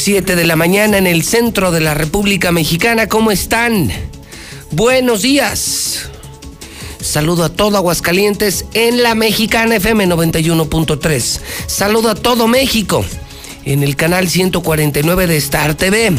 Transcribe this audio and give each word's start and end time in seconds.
7 0.00 0.34
de 0.34 0.46
la 0.46 0.56
mañana 0.56 0.96
en 0.96 1.06
el 1.06 1.22
centro 1.22 1.70
de 1.70 1.80
la 1.80 1.92
República 1.92 2.52
Mexicana. 2.52 3.06
¿Cómo 3.06 3.30
están? 3.30 3.92
Buenos 4.70 5.20
días. 5.20 6.08
Saludo 7.02 7.44
a 7.44 7.50
todo 7.50 7.76
Aguascalientes 7.76 8.64
en 8.72 9.02
la 9.02 9.14
Mexicana 9.14 9.76
FM 9.76 10.06
91.3. 10.06 11.40
Saludo 11.66 12.08
a 12.08 12.14
todo 12.14 12.48
México 12.48 13.04
en 13.66 13.82
el 13.82 13.94
canal 13.94 14.30
149 14.30 15.26
de 15.26 15.36
Star 15.36 15.74
TV. 15.74 16.12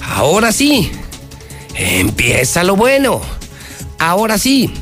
Ahora 0.00 0.50
sí, 0.50 0.90
empieza 1.74 2.64
lo 2.64 2.74
bueno. 2.74 3.20
Ahora 3.98 4.38
sí, 4.38 4.72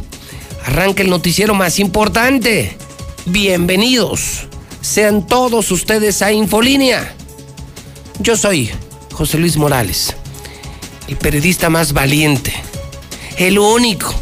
arranca 0.64 1.02
el 1.02 1.10
noticiero 1.10 1.54
más 1.54 1.80
importante. 1.80 2.76
Bienvenidos. 3.26 4.46
Sean 4.80 5.26
todos 5.26 5.72
ustedes 5.72 6.22
a 6.22 6.30
Infolínea. 6.30 7.16
Yo 8.20 8.36
soy 8.36 8.70
José 9.12 9.38
Luis 9.38 9.56
Morales, 9.56 10.14
el 11.08 11.16
periodista 11.16 11.70
más 11.70 11.92
valiente, 11.92 12.52
el 13.36 13.58
único 13.58 14.14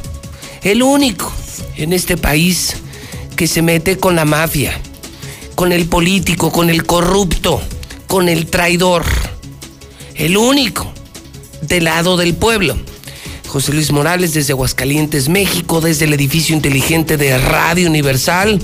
el 0.62 0.82
único 0.82 1.32
en 1.76 1.92
este 1.92 2.16
país 2.16 2.74
que 3.36 3.46
se 3.46 3.62
mete 3.62 3.96
con 3.96 4.16
la 4.16 4.24
mafia, 4.24 4.78
con 5.54 5.72
el 5.72 5.86
político, 5.86 6.52
con 6.52 6.68
el 6.68 6.84
corrupto, 6.84 7.62
con 8.06 8.28
el 8.28 8.46
traidor. 8.46 9.04
El 10.14 10.36
único 10.36 10.92
del 11.62 11.84
lado 11.84 12.18
del 12.18 12.34
pueblo. 12.34 12.76
José 13.46 13.72
Luis 13.72 13.90
Morales 13.90 14.34
desde 14.34 14.52
Aguascalientes, 14.52 15.28
México, 15.28 15.80
desde 15.80 16.04
el 16.04 16.12
edificio 16.12 16.54
inteligente 16.54 17.16
de 17.16 17.38
Radio 17.38 17.88
Universal. 17.88 18.60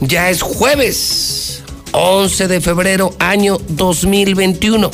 Ya 0.00 0.28
es 0.28 0.42
jueves, 0.42 1.47
11 2.00 2.46
de 2.46 2.60
febrero, 2.60 3.12
año 3.18 3.58
2021. 3.70 4.88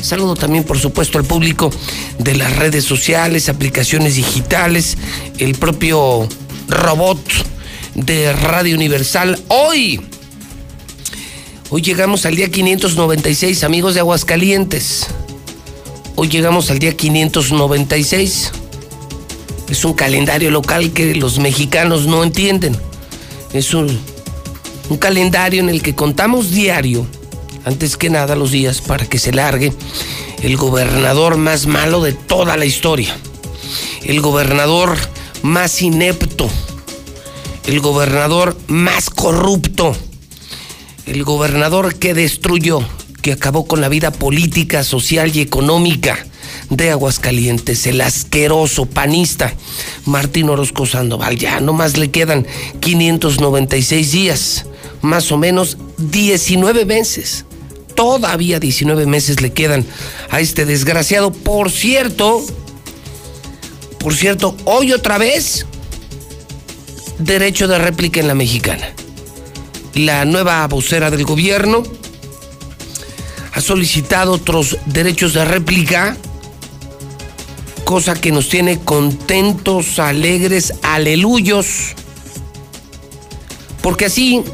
Saludo 0.00 0.34
también, 0.34 0.64
por 0.64 0.78
supuesto, 0.78 1.18
al 1.18 1.24
público 1.24 1.70
de 2.18 2.36
las 2.36 2.56
redes 2.56 2.84
sociales, 2.84 3.50
aplicaciones 3.50 4.14
digitales, 4.14 4.96
el 5.38 5.56
propio 5.56 6.26
robot 6.68 7.20
de 7.94 8.32
Radio 8.32 8.76
Universal. 8.76 9.38
Hoy, 9.48 10.00
hoy 11.68 11.82
llegamos 11.82 12.24
al 12.24 12.34
día 12.34 12.50
596, 12.50 13.62
amigos 13.62 13.92
de 13.92 14.00
Aguascalientes. 14.00 15.06
Hoy 16.16 16.28
llegamos 16.28 16.70
al 16.70 16.78
día 16.78 16.96
596. 16.96 18.52
Es 19.68 19.84
un 19.84 19.92
calendario 19.92 20.50
local 20.50 20.92
que 20.94 21.14
los 21.14 21.40
mexicanos 21.40 22.06
no 22.06 22.24
entienden. 22.24 22.74
Es 23.52 23.74
un, 23.74 24.00
un 24.88 24.96
calendario 24.96 25.60
en 25.60 25.68
el 25.68 25.82
que 25.82 25.94
contamos 25.94 26.50
diario 26.50 27.06
antes 27.64 27.96
que 27.96 28.10
nada 28.10 28.34
los 28.34 28.50
días 28.50 28.80
para 28.80 29.06
que 29.06 29.18
se 29.18 29.32
largue 29.32 29.72
el 30.42 30.56
gobernador 30.56 31.36
más 31.36 31.66
malo 31.66 32.02
de 32.02 32.12
toda 32.12 32.56
la 32.56 32.64
historia, 32.64 33.14
el 34.04 34.20
gobernador 34.20 34.96
más 35.42 35.82
inepto, 35.82 36.48
el 37.66 37.80
gobernador 37.80 38.56
más 38.68 39.10
corrupto, 39.10 39.94
el 41.06 41.24
gobernador 41.24 41.96
que 41.96 42.14
destruyó, 42.14 42.80
que 43.20 43.32
acabó 43.32 43.66
con 43.66 43.80
la 43.80 43.88
vida 43.88 44.10
política, 44.12 44.84
social 44.84 45.34
y 45.34 45.40
económica 45.40 46.24
de 46.70 46.90
Aguascalientes, 46.90 47.86
el 47.86 48.00
asqueroso 48.00 48.86
panista 48.86 49.52
Martín 50.04 50.48
Orozco 50.48 50.86
Sandoval. 50.86 51.36
Ya 51.36 51.60
nomás 51.60 51.96
le 51.96 52.10
quedan 52.10 52.46
596 52.80 54.12
días, 54.12 54.66
más 55.02 55.30
o 55.32 55.38
menos 55.38 55.78
19 55.98 56.84
meses 56.84 57.44
todavía 57.98 58.60
19 58.60 59.06
meses 59.06 59.40
le 59.40 59.52
quedan 59.52 59.84
a 60.30 60.38
este 60.38 60.64
desgraciado. 60.64 61.32
Por 61.32 61.68
cierto, 61.68 62.46
por 63.98 64.14
cierto, 64.14 64.56
hoy 64.66 64.92
otra 64.92 65.18
vez, 65.18 65.66
derecho 67.18 67.66
de 67.66 67.76
réplica 67.76 68.20
en 68.20 68.28
la 68.28 68.36
mexicana. 68.36 68.88
La 69.94 70.24
nueva 70.24 70.64
vocera 70.68 71.10
del 71.10 71.24
gobierno 71.24 71.82
ha 73.52 73.60
solicitado 73.60 74.30
otros 74.30 74.78
derechos 74.86 75.34
de 75.34 75.44
réplica, 75.44 76.16
cosa 77.82 78.14
que 78.14 78.30
nos 78.30 78.48
tiene 78.48 78.78
contentos, 78.78 79.98
alegres, 79.98 80.72
aleluyos, 80.82 81.96
porque 83.82 84.04
así 84.04 84.44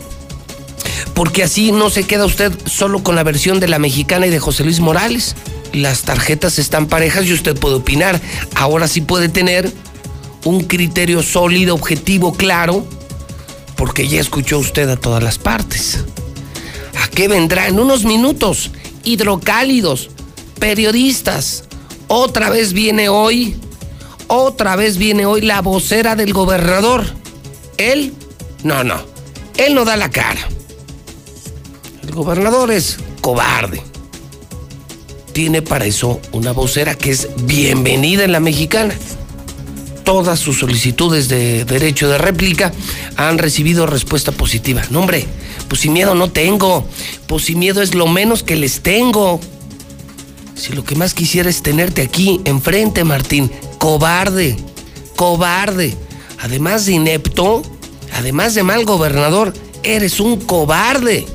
porque 1.15 1.45
así 1.45 1.73
no 1.73 1.91
se 1.91 2.05
queda 2.05 2.27
usted 2.27 2.53
solo 2.67 3.03
con 3.03 3.15
la 3.15 3.23
versión 3.23 3.61
de 3.61 3.69
la 3.69 3.79
mexicana 3.79 4.27
y 4.27 4.31
de 4.31 4.41
José 4.41 4.65
Luis 4.65 4.81
Morales. 4.81 5.37
Las 5.73 6.03
tarjetas 6.03 6.59
están 6.59 6.87
parejas 6.87 7.25
y 7.27 7.33
usted 7.33 7.57
puede 7.57 7.77
opinar. 7.77 8.21
Ahora 8.55 8.89
sí 8.89 9.01
puede 9.01 9.29
tener 9.29 9.73
un 10.45 10.65
criterio 10.65 11.23
sólido, 11.23 11.75
objetivo, 11.75 12.35
claro, 12.35 12.85
porque 13.77 14.09
ya 14.09 14.21
escuchó 14.21 14.59
usted 14.59 14.89
a 14.89 14.97
todas 14.97 15.23
las 15.23 15.39
partes. 15.39 16.05
¿A 17.03 17.09
qué 17.09 17.29
vendrá 17.29 17.69
en 17.69 17.79
unos 17.79 18.05
minutos? 18.05 18.71
Hidrocálidos, 19.05 20.11
periodistas. 20.59 21.65
Otra 22.09 22.51
vez 22.51 22.73
viene 22.73 23.09
hoy, 23.09 23.57
otra 24.27 24.77
vez 24.77 24.99
viene 24.99 25.27
hoy 25.27 25.41
la 25.41 25.63
vocera 25.63 26.17
del 26.17 26.33
gobernador. 26.33 27.05
Él, 27.79 28.15
no, 28.62 28.85
no, 28.85 29.00
él 29.56 29.75
no 29.75 29.85
da 29.85 29.97
la 29.97 30.11
cara. 30.11 30.49
Gobernador 32.14 32.70
es 32.70 32.99
cobarde. 33.20 33.82
Tiene 35.32 35.62
para 35.62 35.84
eso 35.84 36.20
una 36.31 36.52
vocera 36.52 36.94
que 36.94 37.11
es 37.11 37.28
bienvenida 37.43 38.22
en 38.22 38.31
la 38.31 38.38
mexicana. 38.38 38.94
Todas 40.05 40.38
sus 40.38 40.61
solicitudes 40.61 41.28
de 41.28 41.64
derecho 41.64 42.08
de 42.08 42.19
réplica 42.19 42.72
han 43.16 43.38
recibido 43.38 43.87
respuesta 43.87 44.31
positiva. 44.31 44.82
No, 44.90 45.00
hombre, 45.00 45.26
pues 45.66 45.81
sin 45.81 45.93
miedo 45.93 46.14
no 46.14 46.31
tengo. 46.31 46.87
Pues 47.26 47.46
sin 47.46 47.58
miedo 47.58 47.82
es 47.82 47.96
lo 47.96 48.06
menos 48.06 48.44
que 48.44 48.55
les 48.55 48.81
tengo. 48.81 49.40
Si 50.55 50.72
lo 50.72 50.84
que 50.84 50.94
más 50.94 51.14
quisiera 51.14 51.50
es 51.50 51.62
tenerte 51.62 52.02
aquí 52.02 52.40
enfrente, 52.44 53.02
Martín. 53.02 53.50
Cobarde, 53.78 54.56
cobarde. 55.16 55.96
Además 56.40 56.87
de 56.87 56.93
inepto, 56.93 57.62
además 58.12 58.55
de 58.55 58.62
mal 58.62 58.84
gobernador, 58.84 59.52
eres 59.82 60.20
un 60.20 60.38
cobarde 60.38 61.26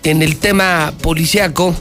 en 0.03 0.21
el 0.21 0.37
tema 0.37 0.93
policiaco? 1.01 1.75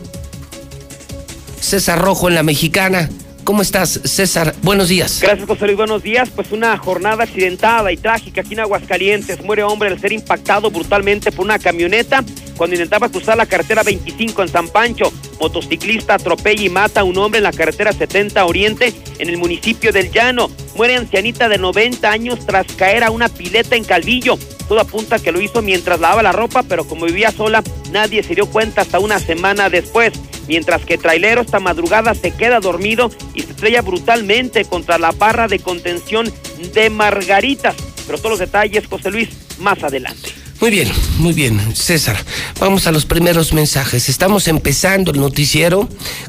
César 1.61 2.00
Rojo 2.00 2.29
en 2.29 2.35
la 2.35 2.43
mexicana. 2.43 3.09
¿Cómo 3.44 3.62
estás, 3.62 4.00
César? 4.04 4.54
Buenos 4.62 4.88
días. 4.88 5.20
Gracias, 5.20 5.48
José 5.48 5.66
Luis. 5.66 5.76
Buenos 5.76 6.02
días. 6.02 6.30
Pues 6.30 6.52
una 6.52 6.76
jornada 6.78 7.24
accidentada 7.24 7.90
y 7.90 7.96
trágica 7.96 8.42
aquí 8.42 8.54
en 8.54 8.60
Aguascalientes. 8.60 9.42
Muere 9.42 9.64
hombre 9.64 9.88
al 9.88 10.00
ser 10.00 10.12
impactado 10.12 10.70
brutalmente 10.70 11.32
por 11.32 11.44
una 11.44 11.58
camioneta 11.58 12.24
cuando 12.56 12.76
intentaba 12.76 13.08
cruzar 13.08 13.36
la 13.36 13.46
carretera 13.46 13.82
25 13.82 14.42
en 14.42 14.48
San 14.48 14.68
Pancho. 14.68 15.12
Motociclista 15.42 16.14
atropella 16.14 16.62
y 16.62 16.68
mata 16.68 17.00
a 17.00 17.04
un 17.04 17.18
hombre 17.18 17.38
en 17.38 17.42
la 17.42 17.52
carretera 17.52 17.92
70 17.92 18.46
Oriente 18.46 18.92
en 19.18 19.28
el 19.28 19.38
municipio 19.38 19.92
del 19.92 20.12
Llano. 20.12 20.48
Muere 20.76 20.94
ancianita 20.94 21.48
de 21.48 21.58
90 21.58 22.08
años 22.08 22.46
tras 22.46 22.64
caer 22.74 23.02
a 23.02 23.10
una 23.10 23.28
pileta 23.28 23.74
en 23.74 23.82
Calvillo. 23.82 24.38
Todo 24.68 24.78
apunta 24.78 25.18
que 25.18 25.32
lo 25.32 25.40
hizo 25.40 25.60
mientras 25.60 25.98
lavaba 25.98 26.22
la 26.22 26.30
ropa, 26.30 26.62
pero 26.62 26.84
como 26.84 27.06
vivía 27.06 27.32
sola, 27.32 27.64
nadie 27.90 28.22
se 28.22 28.36
dio 28.36 28.46
cuenta 28.46 28.82
hasta 28.82 29.00
una 29.00 29.18
semana 29.18 29.68
después 29.68 30.12
mientras 30.46 30.84
que 30.84 30.98
Trailero 30.98 31.40
esta 31.40 31.60
madrugada 31.60 32.14
se 32.14 32.32
queda 32.32 32.60
dormido 32.60 33.10
y 33.34 33.42
se 33.42 33.50
estrella 33.50 33.82
brutalmente 33.82 34.64
contra 34.64 34.98
la 34.98 35.10
barra 35.10 35.48
de 35.48 35.58
contención 35.58 36.32
de 36.72 36.88
Margaritas. 36.88 37.74
Pero 38.06 38.18
todos 38.18 38.30
los 38.30 38.38
detalles, 38.38 38.86
José 38.86 39.10
Luis, 39.10 39.28
más 39.58 39.82
adelante. 39.82 40.41
Muy 40.62 40.70
bien, 40.70 40.93
muy 41.19 41.32
bien, 41.32 41.61
César. 41.75 42.17
Vamos 42.61 42.87
a 42.87 42.93
los 42.93 43.05
primeros 43.05 43.53
mensajes. 43.53 44.09
Estamos 44.09 44.47
empezando 44.47 45.11
el 45.11 45.19
noticiero 45.19 45.88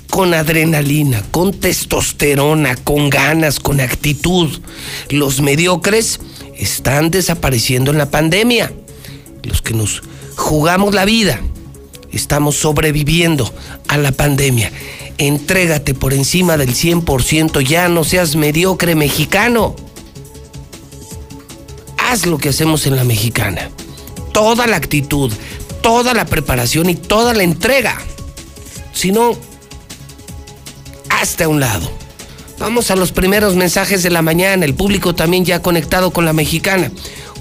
con 0.10 0.34
adrenalina, 0.34 1.22
con 1.30 1.54
testosterona, 1.54 2.76
con 2.78 3.12
ganas, 3.12 3.60
con 3.60 3.80
actitud. 3.80 4.50
Los 5.12 5.40
mediocres 5.40 6.20
están 6.58 7.12
desapareciendo 7.12 7.92
en 7.92 8.00
la 8.00 8.10
pandemia. 8.10 8.74
Los 9.44 9.62
que 9.62 9.76
nos 9.76 10.02
jugamos 10.36 10.96
la 10.96 11.06
vida, 11.06 11.40
estamos 12.12 12.56
sobreviviendo 12.56 13.54
a 13.88 13.98
la 14.00 14.14
pandemia. 14.14 14.72
Entrégate 15.20 15.94
por 15.94 16.12
encima 16.12 16.58
del 16.58 16.74
100%, 16.74 17.62
ya 17.62 17.88
no 17.88 18.04
seas 18.04 18.36
mediocre 18.36 18.96
mexicano. 18.96 19.76
Haz 22.00 22.26
lo 22.26 22.40
que 22.40 22.50
hacemos 22.50 22.88
en 22.88 22.96
la 22.96 23.04
mexicana. 23.04 23.70
Toda 24.34 24.68
la 24.68 24.76
actitud, 24.76 25.32
toda 25.82 26.14
la 26.14 26.26
preparación 26.26 26.90
y 26.90 26.96
toda 26.96 27.34
la 27.34 27.44
entrega. 27.44 28.02
Si 28.94 29.12
no, 29.12 29.38
hasta 31.10 31.48
un 31.48 31.60
lado. 31.60 31.90
Vamos 32.60 32.92
a 32.92 32.96
los 32.96 33.12
primeros 33.12 33.56
mensajes 33.56 34.04
de 34.04 34.10
la 34.10 34.22
mañana. 34.22 34.66
El 34.66 34.74
público 34.74 35.16
también 35.16 35.46
ya 35.46 35.62
conectado 35.62 36.12
con 36.12 36.26
la 36.26 36.34
mexicana. 36.34 36.92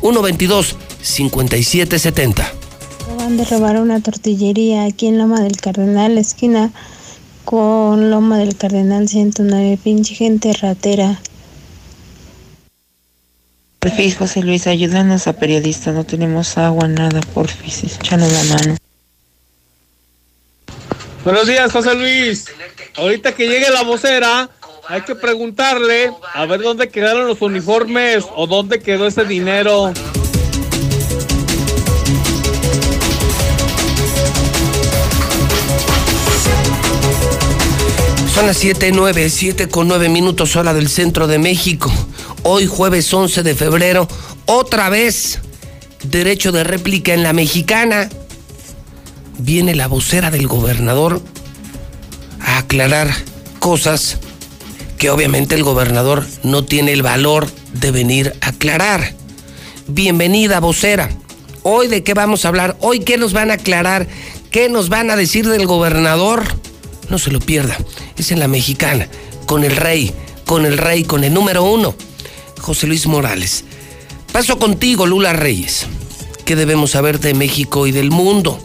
122 0.00 0.77
5770 1.00 2.53
Acaban 3.03 3.37
de 3.37 3.44
robar 3.44 3.81
una 3.81 4.00
tortillería 4.00 4.85
aquí 4.85 5.06
en 5.06 5.19
Loma 5.19 5.41
del 5.41 5.56
Cardenal, 5.56 6.19
esquina 6.19 6.73
con 7.44 8.11
Loma 8.11 8.39
del 8.39 8.56
Cardenal 8.56 9.09
109. 9.09 9.79
Pinche 9.83 10.15
gente 10.15 10.53
ratera. 10.53 11.21
Porfis, 13.82 14.17
José 14.17 14.43
Luis, 14.43 14.69
ayúdanos 14.69 15.26
a 15.26 15.32
periodista. 15.32 15.90
No 15.90 16.05
tenemos 16.05 16.56
agua, 16.56 16.87
nada, 16.87 17.20
porfis. 17.34 17.82
Échanos 17.82 18.31
la 18.32 18.44
mano. 18.55 18.76
Buenos 21.25 21.49
días, 21.49 21.73
José 21.73 21.93
Luis. 21.96 22.44
Ahorita 22.96 23.34
que 23.34 23.49
llegue 23.49 23.69
la 23.70 23.82
vocera, 23.82 24.49
hay 24.87 25.00
que 25.00 25.17
preguntarle 25.17 26.12
a 26.32 26.46
ver 26.46 26.61
dónde 26.61 26.90
quedaron 26.90 27.26
los 27.26 27.43
uniformes 27.43 28.25
o 28.37 28.46
dónde 28.46 28.79
quedó 28.79 29.08
ese 29.08 29.25
dinero. 29.25 29.93
Son 38.32 38.46
las 38.46 38.62
7.9, 38.62 39.29
7 39.29 39.69
con 39.69 39.89
9 39.89 40.08
minutos 40.08 40.55
hora 40.55 40.72
del 40.72 40.89
centro 40.89 41.27
de 41.27 41.41
México. 41.41 41.93
Hoy 42.44 42.67
jueves 42.67 43.13
11 43.15 43.44
de 43.44 43.55
febrero, 43.55 44.08
otra 44.46 44.89
vez 44.89 45.39
derecho 46.03 46.51
de 46.51 46.65
réplica 46.65 47.15
en 47.15 47.22
la 47.22 47.32
mexicana. 47.32 48.08
Viene 49.39 49.77
la 49.77 49.87
vocera 49.87 50.32
del 50.32 50.49
gobernador 50.49 51.22
a 52.41 52.58
aclarar 52.58 53.15
cosas 53.61 54.19
que 54.99 55.11
obviamente 55.11 55.55
el 55.55 55.63
gobernador 55.63 56.27
no 56.43 56.65
tiene 56.65 56.93
el 56.93 57.03
valor 57.03 57.49
de 57.75 57.93
venir 57.93 58.34
a 58.41 58.49
aclarar. 58.49 59.15
Bienvenida, 59.87 60.58
vocera. 60.58 61.11
Hoy 61.63 61.87
de 61.87 62.03
qué 62.03 62.13
vamos 62.13 62.44
a 62.44 62.49
hablar, 62.49 62.77
hoy 62.81 63.01
qué 63.01 63.19
nos 63.19 63.32
van 63.32 63.53
a 63.53 63.55
aclarar, 63.55 64.08
qué 64.51 64.69
nos 64.69 64.89
van 64.89 65.13
a 65.13 65.17
decir 65.17 65.49
del 65.49 65.67
gobernador. 65.67 66.43
No 67.08 67.19
se 67.19 67.31
lo 67.31 67.39
pierda, 67.39 67.79
es 68.17 68.32
en 68.32 68.41
la 68.41 68.49
mexicana, 68.49 69.08
con 69.46 69.63
el 69.63 69.77
rey, 69.77 70.13
con 70.44 70.67
el 70.67 70.77
rey, 70.77 71.05
con 71.05 71.22
el 71.22 71.32
número 71.32 71.63
uno, 71.63 71.94
José 72.62 72.86
Luis 72.86 73.06
Morales. 73.06 73.64
Paso 74.32 74.58
contigo, 74.58 75.04
Lula 75.04 75.34
Reyes. 75.34 75.86
¿Qué 76.46 76.56
debemos 76.56 76.92
saber 76.92 77.20
de 77.20 77.34
México 77.34 77.86
y 77.86 77.92
del 77.92 78.10
mundo? 78.10 78.58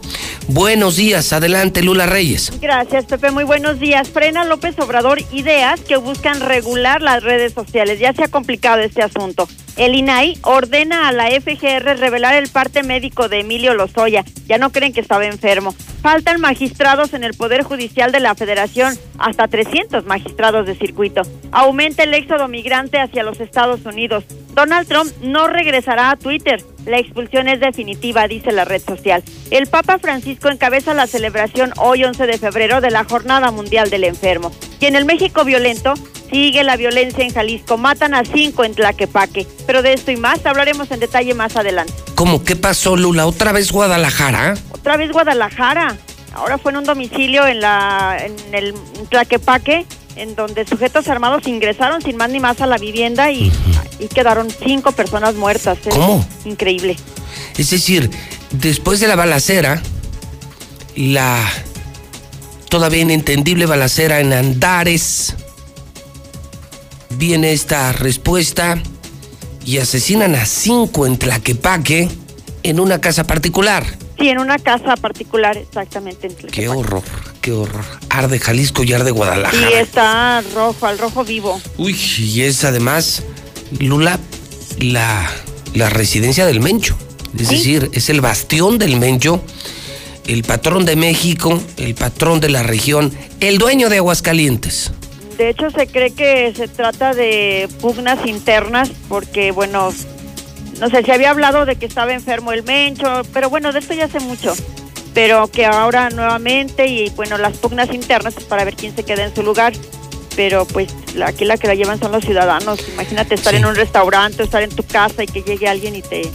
Buenos 0.48 0.96
días, 0.96 1.34
adelante 1.34 1.82
Lula 1.82 2.06
Reyes. 2.06 2.54
Gracias, 2.62 3.06
Pepe. 3.06 3.32
Muy 3.32 3.44
buenos 3.44 3.80
días. 3.80 4.10
Frena 4.10 4.46
López 4.46 4.80
Obrador 4.80 5.20
ideas 5.34 5.82
que 5.82 5.98
buscan 5.98 6.40
regular 6.40 7.02
las 7.02 7.22
redes 7.22 7.54
sociales. 7.54 8.00
Ya 8.00 8.14
se 8.14 8.24
ha 8.24 8.28
complicado 8.30 8.82
este 8.82 9.04
asunto. 9.04 9.48
El 9.78 9.94
INAI 9.94 10.40
ordena 10.42 11.08
a 11.08 11.12
la 11.12 11.30
FGR 11.30 12.00
revelar 12.00 12.34
el 12.34 12.50
parte 12.50 12.82
médico 12.82 13.30
de 13.30 13.42
Emilio 13.42 13.76
Lozoya. 13.76 14.26
Ya 14.48 14.58
no 14.58 14.72
creen 14.72 14.92
que 14.92 15.02
estaba 15.02 15.28
enfermo. 15.28 15.76
Faltan 16.02 16.42
magistrados 16.42 17.14
en 17.14 17.24
el 17.24 17.36
Poder 17.36 17.62
Judicial 17.62 18.12
de 18.12 18.20
la 18.20 18.34
Federación, 18.34 18.98
hasta 19.20 19.48
300 19.48 20.06
magistrados 20.06 20.66
de 20.66 20.74
circuito. 20.74 21.22
Aumenta 21.52 22.04
el 22.04 22.14
éxodo 22.16 22.48
migrante 22.48 22.98
hacia 22.98 23.22
los 23.22 23.40
Estados 23.40 23.86
Unidos. 23.86 24.24
Donald 24.56 24.88
Trump 24.88 25.12
no 25.22 25.48
regresará 25.48 26.10
a 26.10 26.16
Twitter. 26.16 26.64
La 26.88 26.98
expulsión 26.98 27.48
es 27.48 27.60
definitiva, 27.60 28.28
dice 28.28 28.52
la 28.52 28.66
red 28.66 28.82
social. 28.82 29.24
El 29.52 29.68
Papa 29.68 30.00
Francisco 30.00 30.50
encabeza 30.50 30.96
la 30.96 31.06
celebración 31.06 31.72
hoy 31.78 32.04
11 32.04 32.26
de 32.26 32.40
febrero 32.40 32.82
de 32.82 32.90
la 32.90 33.04
Jornada 33.04 33.52
Mundial 33.52 33.92
del 33.92 34.06
Enfermo. 34.06 34.52
Y 34.80 34.88
en 34.88 34.96
el 34.96 35.06
México 35.06 35.44
violento 35.44 35.94
sigue 36.30 36.64
la 36.64 36.76
violencia 36.78 37.24
en 37.24 37.34
Jalisco. 37.34 37.78
Matan 37.78 38.14
a 38.14 38.24
cinco 38.24 38.64
en 38.64 38.74
Tlaquepaque. 38.74 39.48
Pero 39.66 39.82
de 39.82 39.94
esto 39.94 40.12
y 40.12 40.18
más 40.18 40.46
hablaremos 40.46 40.92
en 40.92 41.00
detalle 41.00 41.34
más 41.34 41.56
adelante. 41.56 41.94
¿Cómo? 42.16 42.44
¿Qué 42.44 42.56
pasó, 42.56 42.96
Lula? 42.96 43.26
¿Otra 43.26 43.52
vez 43.52 43.72
Guadalajara? 43.72 44.56
Otra 44.72 44.98
vez 44.98 45.12
Guadalajara. 45.12 45.98
Ahora 46.34 46.58
fue 46.58 46.72
en 46.72 46.78
un 46.78 46.84
domicilio 46.84 47.48
en, 47.48 47.62
la, 47.62 48.18
en 48.20 48.54
el 48.54 48.74
Tlaquepaque 49.10 49.86
en 50.16 50.36
donde 50.36 50.66
sujetos 50.66 51.08
armados 51.08 51.48
ingresaron 51.48 52.02
sin 52.02 52.18
más 52.18 52.30
ni 52.30 52.40
más 52.40 52.60
a 52.62 52.66
la 52.66 52.78
vivienda 52.78 53.32
y, 53.32 53.52
y 54.00 54.08
quedaron 54.08 54.50
cinco 54.50 54.92
personas 54.92 55.36
muertas. 55.36 55.78
¿Cómo? 55.90 56.26
Increíble. 56.46 56.98
Es 57.58 57.70
decir, 57.70 58.10
después 58.52 59.00
de 59.00 59.08
la 59.08 59.16
balacera, 59.16 59.82
la 60.96 61.40
todavía 62.70 63.02
inentendible 63.02 63.66
balacera 63.66 64.20
en 64.20 64.34
Andares, 64.34 65.36
viene 67.12 67.54
esta 67.54 67.92
respuesta 67.94 68.82
y 69.66 69.78
asesinan 69.80 70.36
a 70.36 70.46
cinco 70.46 71.06
en 71.06 71.18
Tlaquepaque 71.18 72.10
en 72.64 72.80
una 72.80 73.00
casa 73.02 73.26
particular. 73.26 73.86
Sí, 74.20 74.30
en 74.30 74.40
una 74.40 74.58
casa 74.58 74.96
particular, 74.96 75.58
exactamente. 75.58 76.28
En 76.28 76.34
Qué 76.36 76.42
Tlaquepaque. 76.48 76.68
horror, 76.70 77.04
qué 77.42 77.52
horror. 77.52 77.86
Arde 78.10 78.40
Jalisco 78.40 78.84
y 78.84 78.94
arde 78.94 79.10
Y 79.10 79.14
Guadalajara. 79.14 79.80
está 79.80 80.42
rojo, 80.56 80.86
al 80.88 80.98
rojo 80.98 81.24
vivo. 81.24 81.62
Uy, 81.78 81.96
y 82.18 82.42
es 82.42 82.64
además, 82.64 83.24
Lula, 83.80 84.20
la, 84.80 85.30
la 85.74 85.90
residencia 85.90 86.46
del 86.46 86.62
Mencho. 86.62 86.98
Es 87.38 87.48
Sí. 87.50 87.56
decir, 87.58 87.90
es 87.94 88.10
el 88.10 88.22
bastión 88.22 88.80
del 88.80 88.98
Mencho, 88.98 89.44
el 90.26 90.44
patrón 90.44 90.86
de 90.86 90.96
México, 90.96 91.62
el 91.78 91.94
patrón 91.94 92.40
de 92.40 92.50
la 92.50 92.64
región, 92.64 93.14
el 93.40 93.60
dueño 93.60 93.90
de 93.90 93.98
Aguascalientes. 93.98 94.92
De 95.38 95.50
hecho, 95.50 95.70
se 95.70 95.88
cree 95.88 96.12
que 96.12 96.54
se 96.56 96.68
trata 96.68 97.14
de 97.14 97.70
pugnas 97.82 98.26
internas 98.26 98.90
porque, 99.08 99.52
bueno, 99.52 99.94
no 100.80 100.90
sé, 100.90 101.04
se 101.04 101.12
había 101.12 101.30
hablado 101.30 101.66
de 101.66 101.76
que 101.76 101.86
estaba 101.86 102.14
enfermo 102.14 102.52
el 102.54 102.64
Mencho, 102.64 103.22
pero 103.34 103.50
bueno, 103.50 103.72
de 103.72 103.80
esto 103.80 103.94
ya 103.94 104.06
hace 104.06 104.20
mucho. 104.20 104.54
pero 105.14 105.48
que 105.48 105.66
ahora 105.66 106.10
nuevamente 106.12 106.86
y 106.88 107.10
bueno, 107.12 107.38
las 107.40 107.58
pugnas 107.58 107.92
internas 107.92 108.36
es 108.38 108.44
para 108.44 108.64
ver 108.64 108.76
quién 108.76 108.96
se 108.96 109.04
queda 109.04 109.26
en 109.26 109.34
su 109.34 109.42
lugar. 109.44 109.74
Pero 110.36 110.66
pues 110.66 110.90
la, 111.16 111.30
aquí 111.30 111.46
la 111.46 111.58
que 111.58 111.66
la 111.68 111.74
llevan 111.74 112.00
son 112.00 112.12
los 112.12 112.24
ciudadanos. 112.24 112.80
Imagínate 112.94 113.34
estar 113.34 113.54
Sí. 113.54 113.58
en 113.60 113.66
un 113.66 113.74
restaurante, 113.76 114.44
estar 114.44 114.62
en 114.62 114.70
tu 114.70 114.84
casa 114.84 115.24
y 115.24 115.26
que 115.28 115.42
llegue 115.42 115.68
alguien 115.68 115.96
y 115.96 116.04
te, 116.04 116.30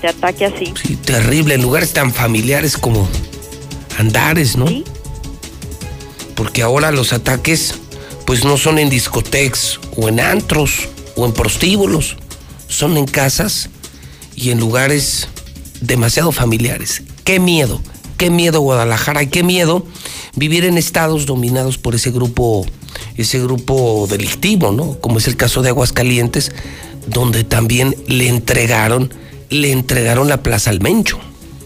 te 0.00 0.06
ataque 0.08 0.46
así. 0.46 0.72
Sí, 0.80 0.94
terrible, 0.94 1.54
en 1.54 1.62
lugares 1.62 1.92
tan 1.92 2.12
familiares 2.12 2.76
como 2.76 3.08
Andares, 3.98 4.56
¿no? 4.56 4.68
¿Sí? 4.68 4.84
Porque 6.36 6.62
ahora 6.62 6.92
los 6.92 7.12
ataques 7.12 7.74
pues 8.26 8.44
no 8.44 8.56
son 8.56 8.78
en 8.78 8.90
discotecas 8.90 9.78
o 9.96 10.08
en 10.08 10.20
antros 10.20 10.88
o 11.14 11.24
en 11.24 11.32
prostíbulos, 11.32 12.16
son 12.68 12.96
en 12.96 13.06
casas 13.06 13.70
y 14.34 14.50
en 14.50 14.60
lugares 14.60 15.28
demasiado 15.80 16.32
familiares. 16.32 17.02
Qué 17.24 17.38
miedo, 17.38 17.80
qué 18.18 18.28
miedo 18.28 18.60
Guadalajara 18.60 19.22
y 19.22 19.28
qué 19.28 19.42
miedo 19.42 19.86
vivir 20.34 20.64
en 20.64 20.76
estados 20.76 21.24
dominados 21.24 21.78
por 21.78 21.94
ese 21.94 22.10
grupo 22.10 22.66
ese 23.16 23.40
grupo 23.40 24.06
delictivo, 24.10 24.72
¿no? 24.72 24.98
Como 25.00 25.18
es 25.18 25.26
el 25.26 25.36
caso 25.36 25.62
de 25.62 25.68
Aguascalientes, 25.68 26.52
donde 27.06 27.44
también 27.44 27.94
le 28.08 28.28
entregaron 28.28 29.12
le 29.48 29.70
entregaron 29.70 30.28
la 30.28 30.42
plaza 30.42 30.70
al 30.70 30.80
Mencho. 30.80 31.20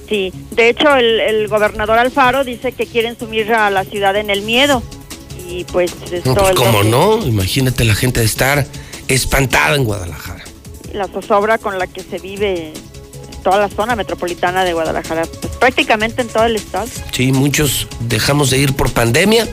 Sí, 0.09 0.33
de 0.51 0.69
hecho 0.69 0.95
el, 0.97 1.21
el 1.21 1.49
gobernador 1.49 1.99
Alfaro 1.99 2.45
dice 2.45 2.73
que 2.73 2.85
quieren 2.85 3.19
sumir 3.19 3.53
a 3.55 3.71
la 3.71 3.85
ciudad 3.85 4.17
en 4.17 4.29
el 4.29 4.43
miedo 4.43 4.83
y 5.51 5.65
pues 5.65 5.93
No, 6.25 6.35
pues 6.35 6.55
cómo 6.55 6.83
no, 6.83 7.19
imagínate 7.27 7.85
la 7.85 7.95
gente 7.95 8.21
de 8.21 8.27
estar 8.27 8.67
espantada 9.09 9.75
en 9.77 9.85
Guadalajara. 9.85 10.45
la 10.93 11.07
zozobra 11.09 11.59
con 11.59 11.79
la 11.79 11.87
que 11.87 12.03
se 12.03 12.19
vive 12.19 12.73
toda 13.43 13.59
la 13.59 13.69
zona 13.69 13.97
metropolitana 13.97 14.65
de 14.65 14.73
Guadalajara, 14.75 15.23
pues 15.41 15.57
prácticamente 15.57 16.23
en 16.23 16.29
todo 16.29 16.45
el 16.45 16.57
estado. 16.57 16.87
Sí, 17.13 17.33
muchos 17.33 17.87
dejamos 18.01 18.51
de 18.51 18.59
ir 18.59 18.75
por 18.75 18.91
pandemia 18.93 19.49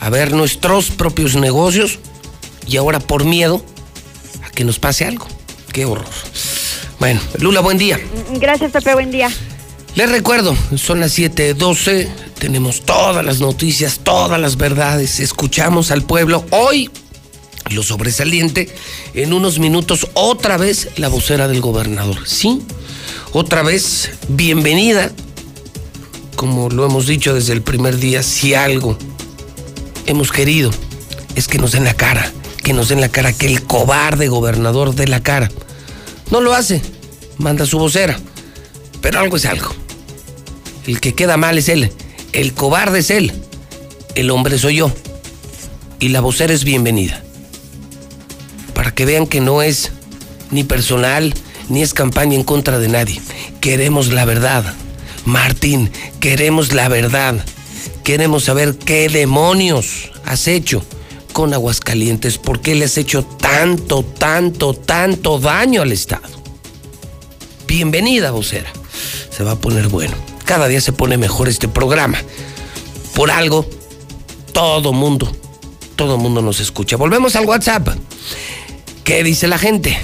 a 0.00 0.10
ver 0.10 0.32
nuestros 0.32 0.90
propios 0.90 1.36
negocios 1.36 1.98
y 2.66 2.76
ahora 2.76 2.98
por 3.00 3.24
miedo 3.24 3.64
a 4.44 4.50
que 4.50 4.64
nos 4.64 4.78
pase 4.78 5.04
algo. 5.04 5.26
Qué 5.72 5.84
horror. 5.84 6.06
Bueno, 6.98 7.20
Lula, 7.38 7.60
buen 7.60 7.78
día. 7.78 7.98
Gracias, 8.34 8.72
Pepe, 8.72 8.94
buen 8.94 9.10
día. 9.10 9.28
Les 9.96 10.10
recuerdo, 10.10 10.56
son 10.76 10.98
las 10.98 11.16
7:12, 11.16 12.08
tenemos 12.40 12.80
todas 12.80 13.24
las 13.24 13.38
noticias, 13.38 14.00
todas 14.02 14.40
las 14.40 14.56
verdades, 14.56 15.20
escuchamos 15.20 15.92
al 15.92 16.02
pueblo. 16.02 16.44
Hoy, 16.50 16.90
lo 17.70 17.84
sobresaliente, 17.84 18.74
en 19.14 19.32
unos 19.32 19.60
minutos, 19.60 20.08
otra 20.14 20.56
vez 20.56 20.88
la 20.96 21.06
vocera 21.06 21.46
del 21.46 21.60
gobernador. 21.60 22.26
Sí, 22.26 22.60
otra 23.32 23.62
vez, 23.62 24.10
bienvenida, 24.26 25.12
como 26.34 26.70
lo 26.70 26.84
hemos 26.84 27.06
dicho 27.06 27.32
desde 27.32 27.52
el 27.52 27.62
primer 27.62 27.98
día, 27.98 28.24
si 28.24 28.52
algo 28.52 28.98
hemos 30.06 30.32
querido 30.32 30.72
es 31.36 31.46
que 31.46 31.58
nos 31.58 31.70
den 31.70 31.84
la 31.84 31.94
cara, 31.94 32.32
que 32.64 32.72
nos 32.72 32.88
den 32.88 33.00
la 33.00 33.10
cara, 33.10 33.32
que 33.32 33.46
el 33.46 33.62
cobarde 33.62 34.26
gobernador 34.26 34.96
dé 34.96 35.06
la 35.06 35.22
cara. 35.22 35.52
No 36.32 36.40
lo 36.40 36.52
hace, 36.52 36.82
manda 37.38 37.64
su 37.64 37.78
vocera, 37.78 38.18
pero 39.00 39.20
algo 39.20 39.36
es 39.36 39.44
algo. 39.46 39.83
El 40.86 41.00
que 41.00 41.14
queda 41.14 41.36
mal 41.36 41.56
es 41.56 41.68
él. 41.68 41.90
El 42.32 42.52
cobarde 42.52 42.98
es 42.98 43.10
él. 43.10 43.32
El 44.14 44.30
hombre 44.30 44.58
soy 44.58 44.76
yo. 44.76 44.92
Y 45.98 46.08
la 46.08 46.20
vocera 46.20 46.52
es 46.52 46.64
bienvenida. 46.64 47.22
Para 48.74 48.92
que 48.92 49.06
vean 49.06 49.26
que 49.26 49.40
no 49.40 49.62
es 49.62 49.92
ni 50.50 50.64
personal, 50.64 51.32
ni 51.68 51.82
es 51.82 51.94
campaña 51.94 52.34
en 52.34 52.44
contra 52.44 52.78
de 52.78 52.88
nadie. 52.88 53.20
Queremos 53.60 54.12
la 54.12 54.24
verdad. 54.24 54.74
Martín, 55.24 55.90
queremos 56.20 56.74
la 56.74 56.88
verdad. 56.88 57.42
Queremos 58.02 58.44
saber 58.44 58.76
qué 58.76 59.08
demonios 59.08 60.10
has 60.26 60.48
hecho 60.48 60.84
con 61.32 61.54
Aguascalientes. 61.54 62.36
¿Por 62.36 62.60
qué 62.60 62.74
le 62.74 62.84
has 62.84 62.98
hecho 62.98 63.24
tanto, 63.24 64.04
tanto, 64.04 64.74
tanto 64.74 65.38
daño 65.38 65.80
al 65.80 65.92
Estado? 65.92 66.28
Bienvenida, 67.66 68.32
vocera. 68.32 68.70
Se 69.30 69.42
va 69.42 69.52
a 69.52 69.56
poner 69.56 69.88
bueno. 69.88 70.33
Cada 70.44 70.68
día 70.68 70.80
se 70.80 70.92
pone 70.92 71.16
mejor 71.16 71.48
este 71.48 71.68
programa. 71.68 72.18
Por 73.14 73.30
algo, 73.30 73.66
todo 74.52 74.92
mundo, 74.92 75.30
todo 75.96 76.18
mundo 76.18 76.42
nos 76.42 76.60
escucha. 76.60 76.96
Volvemos 76.96 77.36
al 77.36 77.46
WhatsApp. 77.46 77.88
¿Qué 79.04 79.22
dice 79.22 79.48
la 79.48 79.58
gente? 79.58 79.98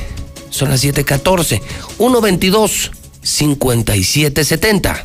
Son 0.50 0.70
las 0.70 0.82
7:14. 0.82 1.60
122 1.98 2.90
5770. 3.22 5.04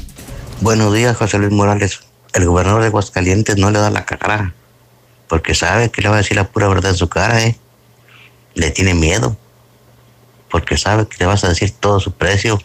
Buenos 0.61 0.93
días, 0.93 1.17
José 1.17 1.37
Luis 1.37 1.51
Morales. 1.51 1.99
El 2.33 2.45
gobernador 2.45 2.81
de 2.81 2.87
Aguascalientes 2.87 3.57
no 3.57 3.71
le 3.71 3.79
da 3.79 3.89
la 3.89 4.05
cara, 4.05 4.53
porque 5.27 5.55
sabe 5.55 5.89
que 5.89 6.01
le 6.01 6.09
va 6.09 6.15
a 6.15 6.17
decir 6.19 6.35
la 6.37 6.49
pura 6.49 6.67
verdad 6.67 6.91
en 6.91 6.97
su 6.97 7.07
cara, 7.07 7.43
¿eh? 7.43 7.57
Le 8.53 8.71
tiene 8.71 8.93
miedo, 8.93 9.37
porque 10.49 10.77
sabe 10.77 11.07
que 11.07 11.17
le 11.19 11.25
vas 11.25 11.43
a 11.43 11.49
decir 11.49 11.71
todo 11.71 11.99
su 11.99 12.11
precio. 12.11 12.61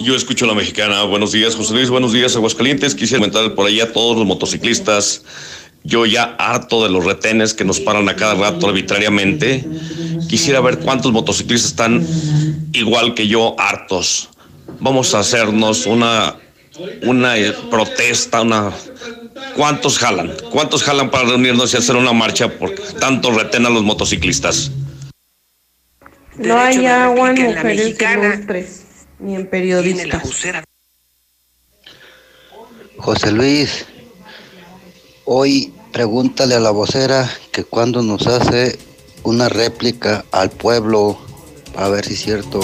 Yo 0.00 0.14
escucho 0.14 0.44
a 0.44 0.48
la 0.48 0.54
mexicana. 0.54 1.02
Buenos 1.02 1.32
días, 1.32 1.56
José 1.56 1.74
Luis. 1.74 1.90
Buenos 1.90 2.12
días, 2.12 2.36
Aguascalientes. 2.36 2.94
Quisiera 2.94 3.20
comentar 3.20 3.54
por 3.54 3.66
allá 3.66 3.84
a 3.84 3.92
todos 3.92 4.16
los 4.16 4.26
motociclistas. 4.26 5.22
Yo 5.84 6.06
ya 6.06 6.36
harto 6.38 6.84
de 6.84 6.90
los 6.90 7.04
retenes 7.04 7.54
que 7.54 7.64
nos 7.64 7.80
paran 7.80 8.08
a 8.08 8.16
cada 8.16 8.34
rato 8.34 8.68
arbitrariamente. 8.68 9.64
Quisiera 10.28 10.60
ver 10.60 10.78
cuántos 10.78 11.12
motociclistas 11.12 11.70
están 11.70 12.06
igual 12.72 13.14
que 13.14 13.26
yo, 13.26 13.56
hartos. 13.58 14.30
Vamos 14.80 15.14
a 15.14 15.20
hacernos 15.20 15.86
una, 15.86 16.36
una 17.02 17.36
eh, 17.36 17.52
protesta, 17.70 18.42
una... 18.42 18.72
¿Cuántos 19.56 19.98
jalan? 19.98 20.32
¿Cuántos 20.50 20.82
jalan 20.84 21.10
para 21.10 21.28
reunirnos 21.28 21.74
y 21.74 21.76
hacer 21.76 21.96
una 21.96 22.12
marcha 22.12 22.48
porque 22.58 22.82
tanto 23.00 23.30
retén 23.30 23.66
a 23.66 23.70
los 23.70 23.82
motociclistas? 23.82 24.70
No 26.36 26.58
hay 26.58 26.86
agua 26.86 27.30
en 27.30 27.46
mujeres 27.46 27.98
ilustres, 28.00 28.87
ni 29.18 29.34
en 29.34 29.48
periodistas. 29.48 30.22
José 32.96 33.32
Luis, 33.32 33.86
hoy 35.24 35.72
pregúntale 35.92 36.54
a 36.54 36.60
la 36.60 36.70
vocera 36.70 37.30
que 37.52 37.64
cuando 37.64 38.02
nos 38.02 38.26
hace 38.26 38.78
una 39.22 39.48
réplica 39.48 40.24
al 40.32 40.50
pueblo, 40.50 41.18
a 41.76 41.88
ver 41.88 42.04
si 42.04 42.14
es 42.14 42.20
cierto. 42.20 42.60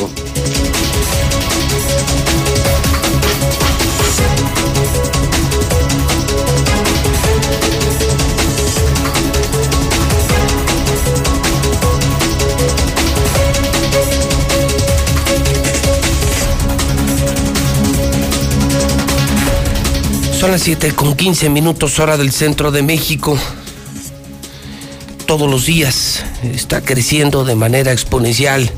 Son 20.44 20.50
las 20.50 20.60
7 20.60 20.92
con 20.92 21.16
15 21.16 21.48
minutos 21.48 21.98
hora 21.98 22.18
del 22.18 22.30
centro 22.30 22.70
de 22.70 22.82
México. 22.82 23.38
Todos 25.24 25.50
los 25.50 25.64
días 25.64 26.22
está 26.42 26.82
creciendo 26.82 27.46
de 27.46 27.54
manera 27.54 27.92
exponencial 27.92 28.70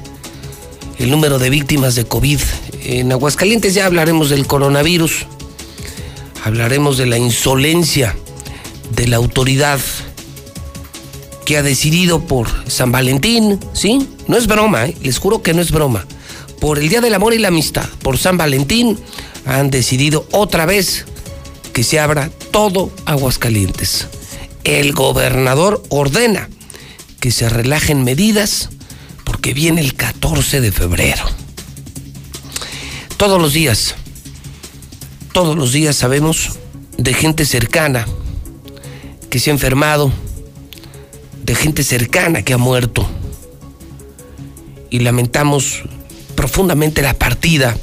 el 1.00 1.10
número 1.10 1.40
de 1.40 1.50
víctimas 1.50 1.96
de 1.96 2.04
COVID. 2.04 2.38
En 2.84 3.10
Aguascalientes 3.10 3.74
ya 3.74 3.86
hablaremos 3.86 4.30
del 4.30 4.46
coronavirus, 4.46 5.26
hablaremos 6.44 6.98
de 6.98 7.06
la 7.06 7.18
insolencia 7.18 8.14
de 8.94 9.08
la 9.08 9.16
autoridad 9.16 9.80
que 11.44 11.56
ha 11.56 11.64
decidido 11.64 12.20
por 12.20 12.46
San 12.70 12.92
Valentín, 12.92 13.58
¿sí? 13.72 14.08
No 14.28 14.36
es 14.36 14.46
broma, 14.46 14.86
¿eh? 14.86 14.96
les 15.02 15.18
juro 15.18 15.42
que 15.42 15.52
no 15.52 15.62
es 15.62 15.72
broma. 15.72 16.06
Por 16.60 16.78
el 16.78 16.88
Día 16.88 17.00
del 17.00 17.14
Amor 17.14 17.34
y 17.34 17.40
la 17.40 17.48
Amistad, 17.48 17.88
por 18.02 18.18
San 18.18 18.36
Valentín, 18.36 19.00
han 19.44 19.72
decidido 19.72 20.28
otra 20.30 20.64
vez 20.64 21.06
que 21.76 21.84
se 21.84 22.00
abra 22.00 22.30
todo 22.52 22.90
Aguascalientes. 23.04 24.06
El 24.64 24.94
gobernador 24.94 25.82
ordena 25.90 26.48
que 27.20 27.30
se 27.30 27.50
relajen 27.50 28.02
medidas 28.02 28.70
porque 29.24 29.52
viene 29.52 29.82
el 29.82 29.92
14 29.92 30.62
de 30.62 30.72
febrero. 30.72 31.22
Todos 33.18 33.38
los 33.38 33.52
días, 33.52 33.94
todos 35.32 35.54
los 35.54 35.72
días 35.72 35.96
sabemos 35.96 36.52
de 36.96 37.12
gente 37.12 37.44
cercana 37.44 38.06
que 39.28 39.38
se 39.38 39.50
ha 39.50 39.52
enfermado, 39.52 40.10
de 41.44 41.54
gente 41.54 41.84
cercana 41.84 42.40
que 42.40 42.54
ha 42.54 42.58
muerto. 42.58 43.06
Y 44.88 45.00
lamentamos 45.00 45.82
profundamente 46.36 47.02
la 47.02 47.12
partida 47.12 47.76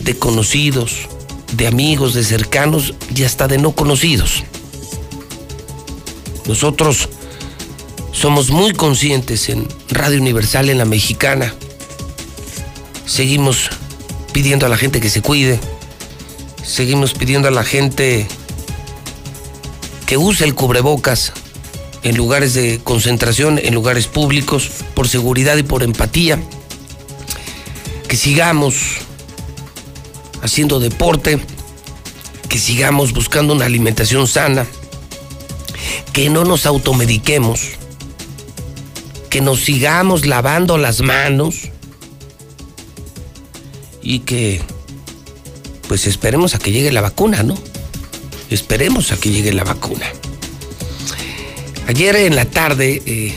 de 0.00 0.18
conocidos, 0.18 1.08
de 1.52 1.66
amigos, 1.66 2.14
de 2.14 2.24
cercanos 2.24 2.94
y 3.14 3.24
hasta 3.24 3.48
de 3.48 3.58
no 3.58 3.72
conocidos. 3.72 4.44
Nosotros 6.46 7.08
somos 8.12 8.50
muy 8.50 8.72
conscientes 8.72 9.48
en 9.48 9.68
Radio 9.88 10.20
Universal, 10.20 10.70
en 10.70 10.78
la 10.78 10.84
mexicana. 10.84 11.54
Seguimos 13.06 13.70
pidiendo 14.32 14.66
a 14.66 14.68
la 14.68 14.76
gente 14.76 15.00
que 15.00 15.10
se 15.10 15.22
cuide, 15.22 15.60
Seguimos 16.64 17.12
pidiendo 17.12 17.48
a 17.48 17.50
la 17.50 17.64
gente 17.64 18.26
que 20.06 20.16
use 20.16 20.44
el 20.44 20.54
cubrebocas 20.54 21.32
en 22.02 22.16
lugares 22.16 22.54
de 22.54 22.80
concentración, 22.82 23.58
en 23.62 23.74
lugares 23.74 24.06
públicos, 24.06 24.70
por 24.94 25.08
seguridad 25.08 25.56
y 25.56 25.64
por 25.64 25.82
empatía. 25.82 26.40
Que 28.08 28.16
sigamos 28.16 28.98
haciendo 30.42 30.80
deporte, 30.80 31.38
que 32.48 32.58
sigamos 32.58 33.12
buscando 33.12 33.54
una 33.54 33.64
alimentación 33.64 34.26
sana, 34.26 34.66
que 36.12 36.28
no 36.28 36.44
nos 36.44 36.66
automediquemos, 36.66 37.60
que 39.30 39.40
nos 39.40 39.60
sigamos 39.60 40.26
lavando 40.26 40.76
las 40.76 41.00
manos 41.00 41.70
y 44.02 44.18
que 44.20 44.60
pues 45.88 46.06
esperemos 46.06 46.54
a 46.54 46.58
que 46.58 46.72
llegue 46.72 46.92
la 46.92 47.00
vacuna, 47.00 47.42
¿no? 47.42 47.54
Esperemos 48.50 49.12
a 49.12 49.16
que 49.16 49.30
llegue 49.30 49.52
la 49.52 49.64
vacuna. 49.64 50.06
Ayer 51.86 52.16
en 52.16 52.36
la 52.36 52.44
tarde, 52.44 53.02
eh, 53.06 53.34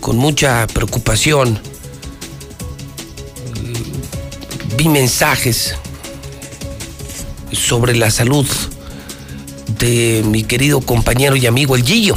con 0.00 0.16
mucha 0.16 0.66
preocupación, 0.66 1.58
eh, 3.56 3.72
vi 4.76 4.88
mensajes 4.88 5.76
sobre 7.52 7.94
la 7.96 8.10
salud 8.10 8.46
de 9.78 10.22
mi 10.26 10.44
querido 10.44 10.80
compañero 10.80 11.36
y 11.36 11.46
amigo 11.46 11.76
el 11.76 11.84
Gillo. 11.84 12.14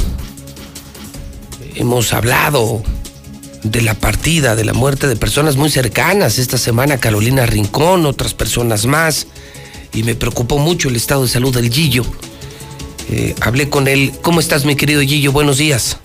Hemos 1.74 2.12
hablado 2.12 2.82
de 3.62 3.80
la 3.82 3.94
partida, 3.94 4.54
de 4.54 4.64
la 4.64 4.74
muerte 4.74 5.08
de 5.08 5.16
personas 5.16 5.56
muy 5.56 5.70
cercanas. 5.70 6.38
Esta 6.38 6.58
semana 6.58 6.98
Carolina 6.98 7.46
Rincón, 7.46 8.06
otras 8.06 8.34
personas 8.34 8.86
más. 8.86 9.26
Y 9.92 10.02
me 10.02 10.14
preocupó 10.14 10.58
mucho 10.58 10.88
el 10.88 10.96
estado 10.96 11.22
de 11.22 11.28
salud 11.28 11.54
del 11.54 11.70
Gillo. 11.72 12.04
Eh, 13.10 13.34
hablé 13.40 13.68
con 13.68 13.88
él. 13.88 14.12
¿Cómo 14.22 14.40
estás, 14.40 14.64
mi 14.64 14.76
querido 14.76 15.00
Gillo? 15.00 15.32
Buenos 15.32 15.58
días. 15.58 15.98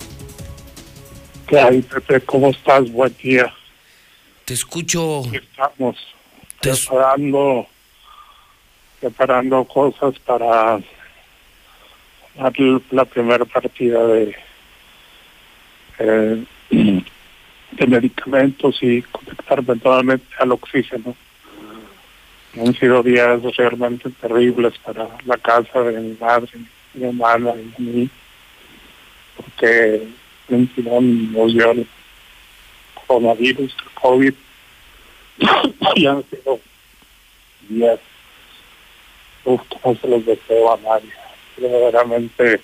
¿Qué 1.46 1.58
hay, 1.58 1.82
Pepe? 1.82 2.20
¿Cómo 2.20 2.50
estás? 2.50 2.90
Buen 2.90 3.14
día. 3.22 3.52
Te 4.44 4.54
escucho. 4.54 5.22
Estamos 5.32 5.96
preparando, 6.60 7.66
preparando 9.00 9.64
cosas 9.64 10.18
para 10.20 10.80
dar 12.36 12.52
la 12.90 13.04
primera 13.04 13.44
partida 13.44 14.06
de, 14.06 14.36
eh, 15.98 16.44
de 16.70 17.86
medicamentos 17.86 18.78
y 18.82 19.02
conectarme 19.02 19.76
totalmente 19.76 20.26
al 20.38 20.52
oxígeno. 20.52 21.14
Han 22.58 22.74
sido 22.74 23.02
días 23.02 23.40
realmente 23.56 24.10
terribles 24.20 24.76
para 24.78 25.08
la 25.24 25.36
casa 25.38 25.80
de 25.82 26.00
mi 26.00 26.16
madre, 26.20 26.50
mi 26.94 27.04
hermana 27.04 27.52
y 27.78 27.82
mí, 27.82 28.10
porque 29.36 30.08
un 30.48 31.30
nos 31.32 31.52
dio 31.52 31.70
el 31.70 31.86
coronavirus, 33.06 33.72
el 33.82 33.90
COVID, 33.94 34.34
y 35.94 36.06
han 36.06 36.24
sido 36.28 36.58
días 37.68 38.00
uf, 39.44 39.60
no 39.84 39.94
se 39.96 40.08
los 40.08 40.24
deseo 40.24 40.72
a 40.72 40.76
nadie. 40.78 41.10
Verdaderamente, 41.56 42.60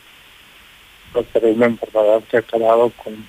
pues, 1.12 1.26
es 1.34 1.42
una 1.42 1.66
enfermedad 1.66 2.22
que 2.30 2.36
ha 2.36 2.40
acabado 2.40 2.90
con 3.02 3.26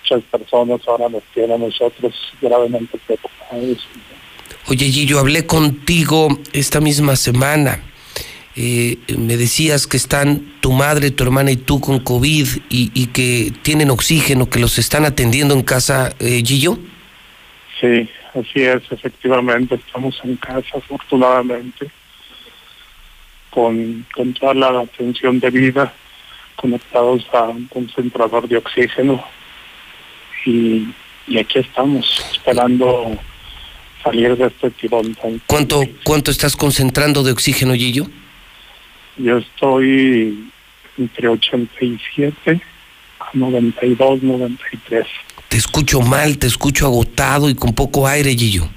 muchas 0.00 0.22
personas, 0.30 0.80
ahora 0.86 1.08
nos 1.08 1.22
tiene 1.34 1.54
a 1.54 1.58
nosotros 1.58 2.14
gravemente 2.40 2.98
preocupados. 3.06 3.88
Oye, 4.68 4.86
Gillo, 4.86 5.18
hablé 5.18 5.46
contigo 5.46 6.28
esta 6.52 6.80
misma 6.80 7.16
semana. 7.16 7.82
Eh, 8.56 8.98
me 9.16 9.36
decías 9.36 9.86
que 9.86 9.96
están 9.96 10.54
tu 10.60 10.72
madre, 10.72 11.10
tu 11.12 11.24
hermana 11.24 11.50
y 11.50 11.56
tú 11.56 11.80
con 11.80 12.00
COVID 12.00 12.46
y, 12.68 12.90
y 12.92 13.06
que 13.06 13.52
tienen 13.62 13.90
oxígeno, 13.90 14.50
que 14.50 14.58
los 14.58 14.78
están 14.78 15.04
atendiendo 15.04 15.54
en 15.54 15.62
casa, 15.62 16.14
eh, 16.18 16.42
Gillo. 16.44 16.78
Sí, 17.80 18.08
así 18.34 18.62
es, 18.62 18.82
efectivamente, 18.90 19.74
estamos 19.76 20.18
en 20.24 20.36
casa, 20.36 20.78
afortunadamente, 20.78 21.90
con, 23.50 24.06
con 24.14 24.32
toda 24.34 24.54
la 24.54 24.80
atención 24.80 25.40
debida, 25.40 25.92
conectados 26.56 27.26
a 27.32 27.44
un 27.44 27.66
concentrador 27.66 28.46
de 28.48 28.56
oxígeno 28.58 29.24
y, 30.46 30.86
y 31.26 31.38
aquí 31.38 31.58
estamos, 31.58 32.24
esperando 32.32 33.18
salir 34.02 34.36
de 34.36 34.46
este 34.46 34.70
tirón. 34.70 35.14
tan- 35.14 35.40
¿Cuánto, 35.46 35.82
¿Cuánto 36.04 36.30
estás 36.30 36.56
concentrando 36.56 37.22
de 37.22 37.32
oxígeno, 37.32 37.74
Gillo? 37.74 38.06
Yo 39.16 39.38
estoy 39.38 40.50
entre 40.96 41.28
87 41.28 42.60
a 43.20 43.28
92, 43.34 44.22
93. 44.22 45.06
Te 45.50 45.56
escucho 45.56 46.00
mal, 46.00 46.38
te 46.38 46.46
escucho 46.46 46.86
agotado 46.86 47.50
y 47.50 47.56
con 47.56 47.74
poco 47.74 48.06
aire, 48.06 48.30
Gillo. 48.36 48.68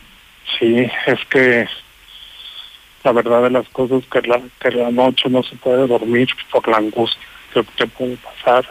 Sí, 0.60 0.88
es 1.06 1.20
que 1.30 1.68
la 3.04 3.12
verdad 3.12 3.44
de 3.44 3.52
las 3.52 3.70
cosas 3.70 4.04
que 4.12 4.22
la, 4.28 4.42
que 4.60 4.72
la 4.72 4.90
noche 4.90 5.30
no 5.30 5.44
se 5.44 5.56
puede 5.58 5.86
dormir 5.86 6.28
por 6.52 6.68
la 6.68 6.78
angustia 6.78 7.22
que 7.54 7.62
te 7.78 7.86
puede 7.86 8.18
pasar 8.18 8.68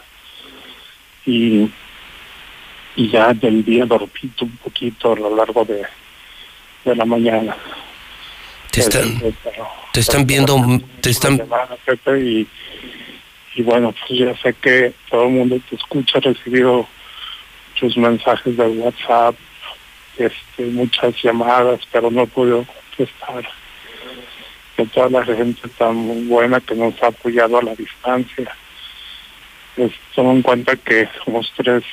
y, 1.25 1.69
y 2.97 3.09
ya 3.09 3.33
del 3.33 3.63
día 3.63 3.85
dormito 3.85 4.43
un 4.43 4.57
poquito 4.57 5.13
a 5.13 5.15
lo 5.15 5.33
largo 5.37 5.63
de, 5.63 5.83
de 6.83 6.95
la 6.95 7.05
mañana. 7.05 7.55
Te 8.69 8.81
están, 8.81 9.07
Este, 9.07 9.33
pero- 9.45 9.67
te 9.93 9.99
están 10.01 10.27
viendo, 10.27 10.57
te 10.99 11.09
están, 11.11 11.37
llamada, 11.37 11.77
Pepe, 11.85 12.19
y, 12.19 12.47
y 13.55 13.61
bueno, 13.61 13.93
pues 14.05 14.19
ya 14.19 14.35
sé 14.41 14.53
que 14.55 14.91
todo 15.09 15.23
el 15.27 15.29
mundo 15.29 15.57
te 15.69 15.77
escucha, 15.77 16.17
he 16.17 16.21
recibido 16.21 16.85
muchos 17.73 17.97
mensajes 17.97 18.55
de 18.55 18.67
WhatsApp, 18.67 19.35
este, 20.17 20.65
muchas 20.65 21.15
llamadas, 21.21 21.79
pero 21.91 22.11
no 22.11 22.25
podido 22.27 22.65
contestar. 22.65 23.47
De 24.77 24.85
toda 24.87 25.09
la 25.09 25.25
gente 25.25 25.67
tan 25.77 26.27
buena 26.27 26.59
que 26.59 26.75
nos 26.75 27.01
ha 27.03 27.07
apoyado 27.07 27.57
a 27.57 27.63
la 27.63 27.75
distancia. 27.75 28.55
Pues, 29.75 29.91
toma 30.15 30.33
en 30.33 30.41
cuenta 30.41 30.75
que 30.75 31.07
somos 31.23 31.51
tres 31.55 31.83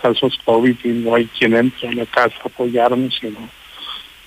casos 0.00 0.38
COVID 0.44 0.76
y 0.84 0.88
no 0.88 1.14
hay 1.14 1.26
quien 1.26 1.54
entre 1.54 1.88
a 1.88 1.92
la 1.92 2.06
casa 2.06 2.36
a 2.44 2.48
apoyarnos, 2.48 3.14
sino 3.18 3.48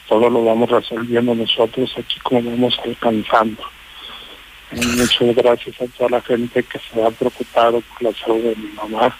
todo 0.07 0.29
lo 0.29 0.45
vamos 0.45 0.69
resolviendo 0.69 1.35
nosotros 1.35 1.93
aquí 1.97 2.19
como 2.21 2.41
vamos 2.41 2.79
alcanzando. 2.83 3.63
Muchas 4.71 5.35
gracias 5.35 5.81
a 5.81 5.87
toda 5.87 6.09
la 6.09 6.21
gente 6.21 6.63
que 6.63 6.79
se 6.79 7.03
ha 7.03 7.09
preocupado 7.11 7.81
por 7.81 8.01
la 8.01 8.13
salud 8.13 8.43
de 8.43 8.55
mi 8.55 8.71
mamá, 8.73 9.15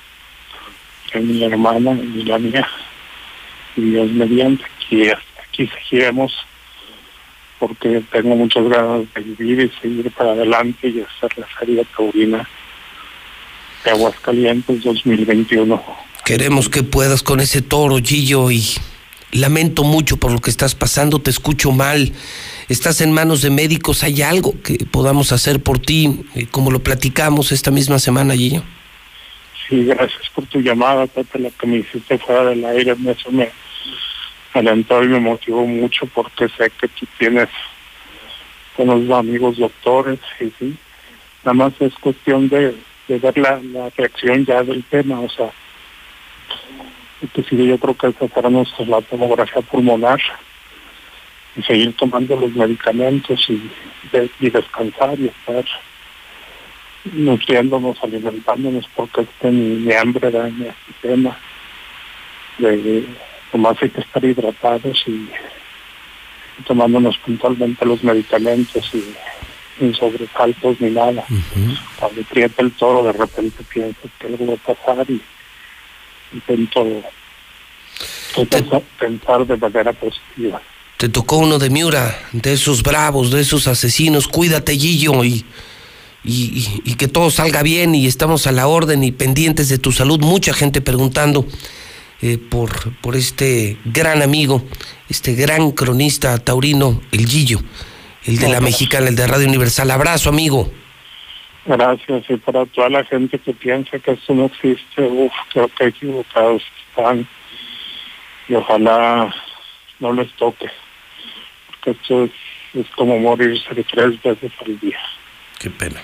de 1.13 1.20
mi 1.20 1.43
hermana 1.43 1.91
y 1.91 2.24
la 2.24 2.38
mía. 2.38 2.67
Y 3.76 3.82
Dios 3.91 4.12
mediante, 4.12 4.63
aquí, 4.65 5.10
aquí 5.10 5.67
seguiremos 5.67 6.34
porque 7.60 8.04
tengo 8.12 8.36
muchas 8.36 8.67
ganas 8.67 9.02
de 9.13 9.22
vivir 9.22 9.62
y 9.62 9.82
seguir 9.82 10.12
para 10.12 10.32
adelante 10.32 10.89
y 10.89 11.02
hacer 11.02 11.38
la 11.38 11.48
Feria 11.48 11.84
Taurina 11.96 12.48
de 13.84 13.91
Aguascalientes 13.91 14.84
2021. 14.84 15.82
queremos 16.26 16.70
que 16.70 16.84
puedas 16.84 17.24
con 17.24 17.39
ese 17.39 17.62
toro, 17.62 17.98
Gillo, 18.04 18.52
y 18.52 18.63
lamento 19.32 19.84
mucho 19.84 20.17
por 20.17 20.32
lo 20.32 20.39
que 20.39 20.50
estás 20.50 20.76
pasando, 20.76 21.20
te 21.20 21.30
escucho 21.30 21.72
mal, 21.72 22.12
estás 22.70 23.02
en 23.02 23.12
manos 23.12 23.41
de 23.41 23.50
médicos, 23.50 24.04
¿hay 24.04 24.22
algo 24.22 24.54
que 24.62 24.86
podamos 24.91 25.32
hacer 25.32 25.62
por 25.62 25.80
ti, 25.80 26.22
eh, 26.36 26.48
como 26.52 26.70
lo 26.70 26.84
platicamos 26.84 27.52
esta 27.52 27.72
misma 27.72 28.00
semana, 28.00 28.36
Gillo? 28.36 28.63
Sí, 29.67 29.86
gracias 29.86 30.30
por 30.34 30.45
tu 30.45 30.60
llamada, 30.62 31.08
la 31.34 31.49
que 31.51 31.67
me 31.67 31.77
hiciste 31.77 32.17
fuera 32.19 32.45
del 32.45 32.63
aire, 32.65 32.95
eso 33.08 33.32
me 33.32 33.49
alentó 34.53 35.03
y 35.03 35.08
me 35.08 35.19
motivó 35.19 35.65
mucho 35.65 36.06
porque 36.08 36.47
sé 36.49 36.71
que 36.80 36.88
tú 36.88 37.06
tienes 37.17 37.49
unos 38.77 39.10
amigos 39.17 39.58
doctores 39.58 40.19
y 40.39 40.45
sí, 40.58 40.77
nada 41.43 41.53
más 41.53 41.73
es 41.80 41.93
cuestión 41.95 42.47
de, 42.47 42.75
de 43.08 43.19
ver 43.19 43.38
la, 43.38 43.60
la 43.62 43.89
reacción 43.89 44.45
ya 44.45 44.63
del 44.63 44.84
tema, 44.86 45.19
o 45.19 45.30
sea, 45.30 45.51
sí, 47.49 47.67
yo 47.67 47.77
creo 47.77 47.95
que 47.97 48.08
esa 48.08 48.27
será 48.34 48.49
nuestra 48.49 48.86
la 48.86 49.01
tomografía 49.01 49.62
pulmonar 49.63 50.19
y 51.56 51.63
seguir 51.63 51.93
tomando 51.97 52.36
los 52.39 52.51
medicamentos 52.53 53.43
y, 53.49 53.69
de- 54.12 54.30
y 54.39 54.49
descansar 54.49 55.19
y 55.19 55.27
estar 55.27 55.65
nutriéndonos, 57.13 57.98
alimentándonos, 58.04 58.86
porque 58.96 59.22
este 59.22 59.52
mi, 59.52 59.76
mi 59.78 59.93
hambre 59.93 60.30
en 60.30 60.62
este 60.63 60.93
tema. 61.02 61.38
De, 62.58 63.06
nomás 63.54 63.78
hay 63.82 63.89
que 63.89 64.02
estar 64.02 64.24
hidratados 64.24 65.04
y, 65.08 65.12
y 65.12 66.63
tomándonos 66.65 67.17
puntualmente 67.20 67.86
los 67.86 68.04
medicamentos 68.04 68.89
y 68.93 69.04
sin 69.78 69.93
sobresaltos 69.96 70.80
ni 70.82 70.91
nada. 70.91 71.24
Cuando 72.00 72.22
aprieta 72.22 72.62
el 72.62 72.72
toro, 72.72 73.04
de 73.04 73.13
repente 73.13 73.63
piensas 73.63 74.12
que 74.20 74.28
algo 74.28 74.48
va 74.48 74.54
a 74.54 74.76
pasar 74.76 75.06
y 75.10 75.22
intento, 76.34 76.86
intento 78.38 78.84
pensar 79.00 79.46
de 79.46 79.58
manera 79.58 79.93
positiva. 79.93 80.62
te 80.98 81.10
tocó 81.10 81.38
uno 81.38 81.60
de 81.60 81.70
Miura, 81.70 82.20
de 82.32 82.54
esos 82.54 82.84
bravos, 82.84 83.32
de 83.32 83.41
esos 83.41 83.67
asesinos, 83.67 84.28
cuídate 84.28 84.76
Gillo 84.78 85.24
y, 85.24 85.46
y, 86.28 86.82
y, 86.84 86.96
que 86.96 87.08
todo 87.08 87.32
salga 87.32 87.63
bien 87.63 87.96
y 87.96 88.06
estamos 88.06 88.48
a 88.48 88.52
la 88.52 88.68
orden 88.68 89.02
y 89.04 89.13
pendientes 89.13 89.70
de 89.70 89.78
tu 89.78 89.94
salud. 89.94 90.20
Mucha 90.20 90.54
gente 90.54 90.82
preguntando 90.82 91.48
eh, 92.22 92.38
por, 92.38 92.94
por 92.98 93.16
este 93.16 93.78
gran 93.86 94.22
amigo, 94.22 94.62
este 95.08 95.36
gran 95.36 95.72
cronista 95.72 96.38
taurino, 96.40 97.02
el 97.13 97.28
Gillo, 97.28 97.60
el 98.26 98.40
de 98.40 98.50
la 98.50 98.60
mexicana, 98.60 99.08
el 99.08 99.16
de 99.16 99.26
Radio 99.26 99.48
Universal. 99.48 99.90
Abrazo, 99.90 100.30
amigo. 100.30 100.70
Gracias, 101.66 102.26
y 102.30 102.38
para 102.38 102.66
toda 102.66 102.90
la 102.90 103.04
gente 103.06 103.40
que 103.40 103.54
piensa 103.54 104.00
que 104.00 104.12
esto 104.12 104.34
no 104.34 104.46
existe, 104.46 105.02
uff, 105.02 105.34
creo 105.52 105.70
que 105.70 105.86
equivocados 105.88 106.63
están 106.90 107.28
y 108.48 108.54
ojalá 108.54 109.34
no 110.00 110.13
les 110.13 110.32
toque, 110.34 110.70
porque 111.68 111.92
esto 111.92 112.24
es, 112.24 112.32
es 112.74 112.88
como 112.96 113.20
morirse 113.20 113.84
tres 113.92 114.22
veces 114.24 114.52
al 114.66 114.80
día. 114.80 115.00
Qué 115.60 115.70
pena. 115.70 116.02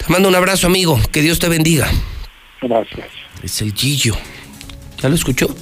Te 0.00 0.08
mando 0.08 0.28
un 0.30 0.34
abrazo, 0.34 0.66
amigo, 0.66 0.98
que 1.12 1.20
Dios 1.20 1.38
te 1.38 1.48
bendiga. 1.48 1.90
Gracias. 2.62 3.06
Es 3.42 3.60
el 3.60 3.74
Gillo. 3.74 4.16
¿Ya 5.00 5.08
lo 5.10 5.14
escuchó? 5.14 5.54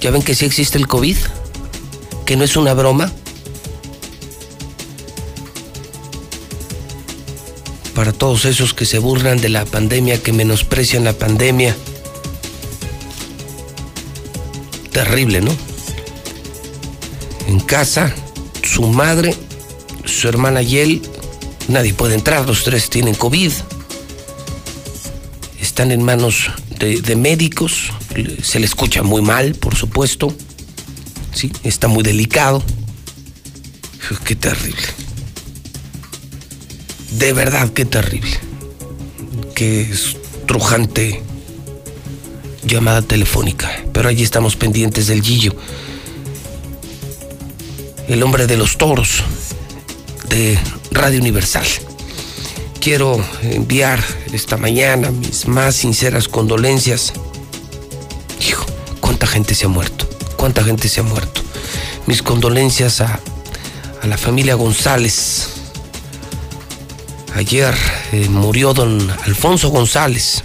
¿Ya 0.00 0.10
ven 0.10 0.22
que 0.22 0.34
sí 0.34 0.44
existe 0.44 0.76
el 0.76 0.88
COVID? 0.88 1.16
¿Que 2.26 2.36
no 2.36 2.44
es 2.44 2.56
una 2.56 2.74
broma? 2.74 3.12
Para 7.94 8.12
todos 8.12 8.44
esos 8.44 8.74
que 8.74 8.86
se 8.86 8.98
burlan 8.98 9.40
de 9.40 9.50
la 9.50 9.64
pandemia, 9.64 10.22
que 10.22 10.32
menosprecian 10.32 11.04
la 11.04 11.12
pandemia. 11.12 11.76
Terrible, 14.90 15.40
¿no? 15.40 15.54
En 17.46 17.60
casa, 17.60 18.14
su 18.62 18.82
madre, 18.82 19.34
su 20.04 20.28
hermana 20.28 20.62
Yel, 20.62 21.02
nadie 21.70 21.94
puede 21.94 22.14
entrar, 22.14 22.46
los 22.46 22.64
tres 22.64 22.90
tienen 22.90 23.14
COVID. 23.14 23.52
Están 25.60 25.92
en 25.92 26.02
manos 26.02 26.50
de, 26.78 27.16
médicos, 27.16 27.92
se 28.42 28.58
le 28.58 28.66
escucha 28.66 29.02
muy 29.02 29.22
mal, 29.22 29.54
por 29.54 29.76
supuesto, 29.76 30.34
¿sí? 31.32 31.52
está 31.62 31.88
muy 31.88 32.02
delicado. 32.02 32.62
Qué 34.24 34.34
terrible. 34.34 34.82
De 37.12 37.32
verdad, 37.32 37.70
qué 37.72 37.84
terrible. 37.84 38.38
Qué 39.54 39.82
estrujante 39.82 41.22
llamada 42.64 43.02
telefónica. 43.02 43.70
Pero 43.92 44.08
allí 44.08 44.22
estamos 44.22 44.56
pendientes 44.56 45.06
del 45.06 45.22
Gillo. 45.22 45.54
El 48.08 48.22
hombre 48.22 48.46
de 48.46 48.56
los 48.56 48.76
toros 48.76 49.22
de 50.28 50.58
Radio 50.92 51.20
Universal 51.20 51.66
quiero 52.80 53.22
enviar 53.42 54.02
esta 54.32 54.56
mañana 54.56 55.10
mis 55.10 55.46
más 55.46 55.76
sinceras 55.76 56.28
condolencias. 56.28 57.12
Hijo, 58.40 58.64
cuánta 59.00 59.26
gente 59.26 59.54
se 59.54 59.66
ha 59.66 59.68
muerto, 59.68 60.08
cuánta 60.36 60.64
gente 60.64 60.88
se 60.88 61.00
ha 61.00 61.02
muerto. 61.02 61.42
Mis 62.06 62.22
condolencias 62.22 63.00
a, 63.02 63.20
la 64.02 64.16
familia 64.16 64.54
González. 64.54 65.48
Ayer 67.34 67.74
eh, 68.12 68.28
murió 68.30 68.72
don 68.72 69.10
Alfonso 69.24 69.68
González, 69.68 70.42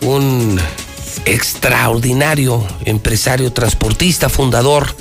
un 0.00 0.58
extraordinario 1.26 2.66
empresario 2.86 3.52
transportista, 3.52 4.28
fundador 4.28 4.96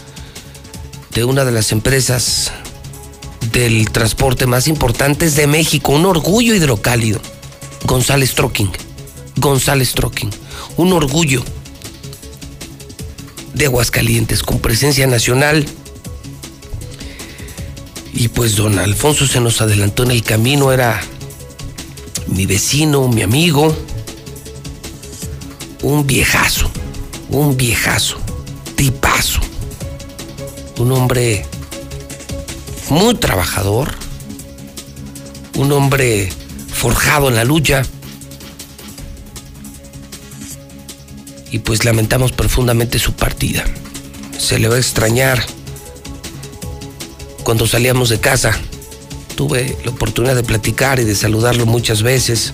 de 1.11 1.23
una 1.23 1.45
de 1.45 1.51
las 1.51 1.71
empresas 1.71 2.51
del 3.51 3.89
transporte 3.91 4.45
más 4.45 4.67
importantes 4.67 5.35
de 5.35 5.47
México, 5.47 5.91
un 5.91 6.05
orgullo 6.05 6.55
hidrocálido. 6.55 7.19
González 7.85 8.33
Trucking, 8.35 8.71
González 9.37 9.93
Trucking, 9.93 10.29
un 10.77 10.93
orgullo 10.93 11.43
de 13.53 13.65
Aguascalientes 13.65 14.43
con 14.43 14.59
presencia 14.59 15.07
nacional. 15.07 15.65
Y 18.13 18.27
pues 18.27 18.55
don 18.55 18.79
Alfonso 18.79 19.27
se 19.27 19.39
nos 19.39 19.61
adelantó 19.61 20.03
en 20.03 20.11
el 20.11 20.23
camino, 20.23 20.71
era 20.71 21.01
mi 22.27 22.45
vecino, 22.45 23.07
mi 23.07 23.21
amigo, 23.21 23.75
un 25.83 26.05
viejazo, 26.05 26.69
un 27.29 27.55
viejazo, 27.55 28.17
tipazo, 28.75 29.39
un 30.77 30.91
hombre 30.91 31.45
muy 32.89 33.15
trabajador, 33.15 33.93
un 35.55 35.71
hombre 35.71 36.29
forjado 36.71 37.29
en 37.29 37.35
la 37.35 37.43
lucha. 37.43 37.83
Y 41.51 41.59
pues 41.59 41.83
lamentamos 41.85 42.31
profundamente 42.31 42.99
su 42.99 43.13
partida. 43.13 43.63
Se 44.37 44.59
le 44.59 44.67
va 44.67 44.75
a 44.75 44.79
extrañar. 44.79 45.43
Cuando 47.43 47.65
salíamos 47.65 48.09
de 48.09 48.19
casa, 48.19 48.57
tuve 49.35 49.77
la 49.83 49.91
oportunidad 49.91 50.35
de 50.35 50.43
platicar 50.43 50.99
y 50.99 51.05
de 51.05 51.15
saludarlo 51.15 51.65
muchas 51.65 52.03
veces. 52.03 52.53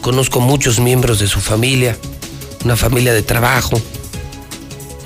Conozco 0.00 0.40
muchos 0.40 0.78
miembros 0.78 1.18
de 1.18 1.26
su 1.26 1.40
familia, 1.40 1.96
una 2.64 2.76
familia 2.76 3.12
de 3.12 3.22
trabajo, 3.22 3.80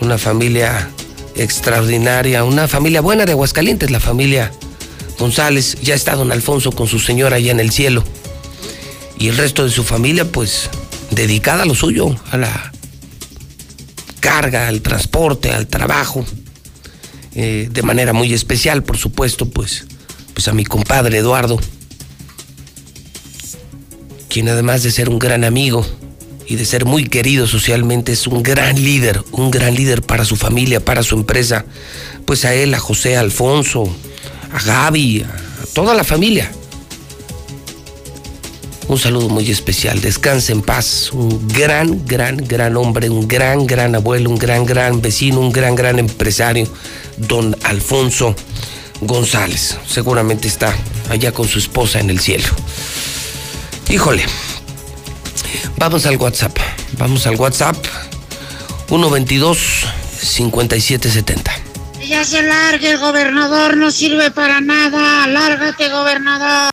una 0.01 0.19
familia 0.19 0.91
extraordinaria, 1.37 2.45
una 2.45 2.69
familia 2.69 3.01
buena 3.01 3.25
de 3.25 3.33
Aguascalientes, 3.33 3.91
la 3.91 4.01
familia 4.01 4.53
González. 5.19 5.77
Ya 5.83 5.95
está 5.95 6.15
don 6.15 6.33
Alfonso 6.33 6.73
con 6.73 6.87
su 6.87 6.99
señora 6.99 7.37
allá 7.37 7.53
en 7.53 7.61
el 7.61 7.71
cielo. 7.71 8.05
Y 9.19 9.29
el 9.29 9.37
resto 9.37 9.65
de 9.65 9.71
su 9.71 9.85
familia, 9.85 10.31
pues, 10.31 10.71
dedicada 11.11 11.63
a 11.63 11.67
lo 11.67 11.75
suyo, 11.75 12.15
a 12.31 12.37
la 12.37 12.73
carga, 14.21 14.69
al 14.69 14.81
transporte, 14.83 15.51
al 15.51 15.67
trabajo. 15.67 16.25
Eh, 17.35 17.69
de 17.71 17.83
manera 17.83 18.13
muy 18.13 18.33
especial, 18.33 18.83
por 18.83 18.97
supuesto, 18.97 19.49
pues, 19.49 19.87
pues 20.33 20.47
a 20.49 20.53
mi 20.53 20.65
compadre 20.65 21.19
Eduardo, 21.19 21.59
quien 24.29 24.49
además 24.49 24.83
de 24.83 24.93
ser 24.93 25.09
un 25.09 25.19
gran 25.19 25.45
amigo, 25.45 25.85
y 26.47 26.57
de 26.57 26.65
ser 26.65 26.85
muy 26.85 27.05
querido 27.05 27.47
socialmente, 27.47 28.13
es 28.13 28.27
un 28.27 28.43
gran 28.43 28.83
líder, 28.83 29.23
un 29.33 29.51
gran 29.51 29.75
líder 29.75 30.03
para 30.03 30.25
su 30.25 30.37
familia, 30.37 30.85
para 30.85 31.03
su 31.03 31.15
empresa. 31.15 31.65
Pues 32.25 32.45
a 32.45 32.55
él, 32.55 32.75
a 32.75 32.79
José, 32.79 33.17
a 33.17 33.21
Alfonso, 33.21 33.85
a 34.53 34.63
Gaby, 34.63 35.23
a 35.23 35.67
toda 35.73 35.95
la 35.95 36.05
familia. 36.05 36.51
Un 38.87 38.99
saludo 38.99 39.31
muy 39.31 39.51
especial, 39.51 40.01
descanse 40.03 40.53
en 40.53 40.61
paz, 40.61 41.11
un 41.13 41.49
gran, 41.49 42.05
gran, 42.05 42.37
gran 42.37 42.77
hombre, 42.77 43.09
un 43.09 43.27
gran, 43.27 43.67
gran 43.67 43.95
abuelo, 43.95 44.29
un 44.29 44.37
gran, 44.37 44.67
gran 44.67 45.01
vecino, 45.01 45.41
un 45.41 45.51
gran, 45.53 45.75
gran 45.75 45.99
empresario, 45.99 46.69
don 47.17 47.57
Alfonso 47.63 48.37
González. 49.01 49.79
Seguramente 49.89 50.49
está 50.49 50.77
allá 51.09 51.33
con 51.33 51.49
su 51.49 51.59
esposa 51.59 51.99
en 51.99 52.11
el 52.11 52.21
cielo. 52.21 52.47
Híjole, 53.89 54.25
Vamos 55.77 56.07
al 56.07 56.17
WhatsApp. 56.17 56.57
Vamos 56.99 57.27
al 57.27 57.37
WhatsApp. 57.37 57.77
122 58.89 59.59
5770. 60.21 61.53
Ya 62.09 62.25
se 62.25 62.43
largue 62.43 62.91
el 62.91 62.99
gobernador, 62.99 63.77
no 63.77 63.91
sirve 63.91 64.31
para 64.31 64.61
nada. 64.61 65.27
Lárgate, 65.27 65.89
gobernador. 65.89 66.71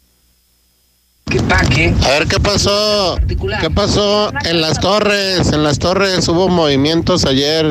¿Qué 1.30 1.42
paque? 1.42 1.94
A 2.04 2.10
ver, 2.10 2.28
¿qué 2.28 2.40
pasó? 2.40 3.18
¿Qué 3.62 3.70
pasó 3.70 4.32
en 4.44 4.60
las 4.60 4.80
torres? 4.82 5.54
En 5.54 5.64
las 5.64 5.80
torres 5.80 6.28
hubo 6.28 6.50
movimientos 6.50 7.24
ayer. 7.24 7.66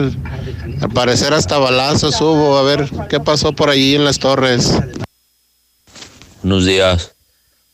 Al 0.81 0.89
parecer 0.95 1.35
hasta 1.35 1.59
balazos 1.59 2.19
hubo. 2.23 2.57
A 2.57 2.63
ver, 2.63 2.89
¿qué 3.11 3.21
pasó 3.21 3.53
por 3.53 3.69
allí 3.69 3.95
en 3.95 4.05
las 4.07 4.19
torres? 4.19 4.73
Buenos 6.43 6.65
días. 6.65 7.13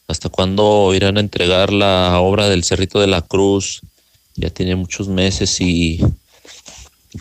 ¿Hasta 0.09 0.29
cuándo 0.29 0.92
irán 0.95 1.16
a 1.16 1.21
entregar 1.21 1.73
la 1.73 2.21
obra 2.21 2.49
del 2.49 2.62
Cerrito 2.62 3.01
de 3.01 3.09
la 3.09 3.23
Cruz? 3.23 3.81
Ya 4.37 4.51
tiene 4.51 4.77
muchos 4.77 5.09
meses 5.09 5.61
y 5.61 6.01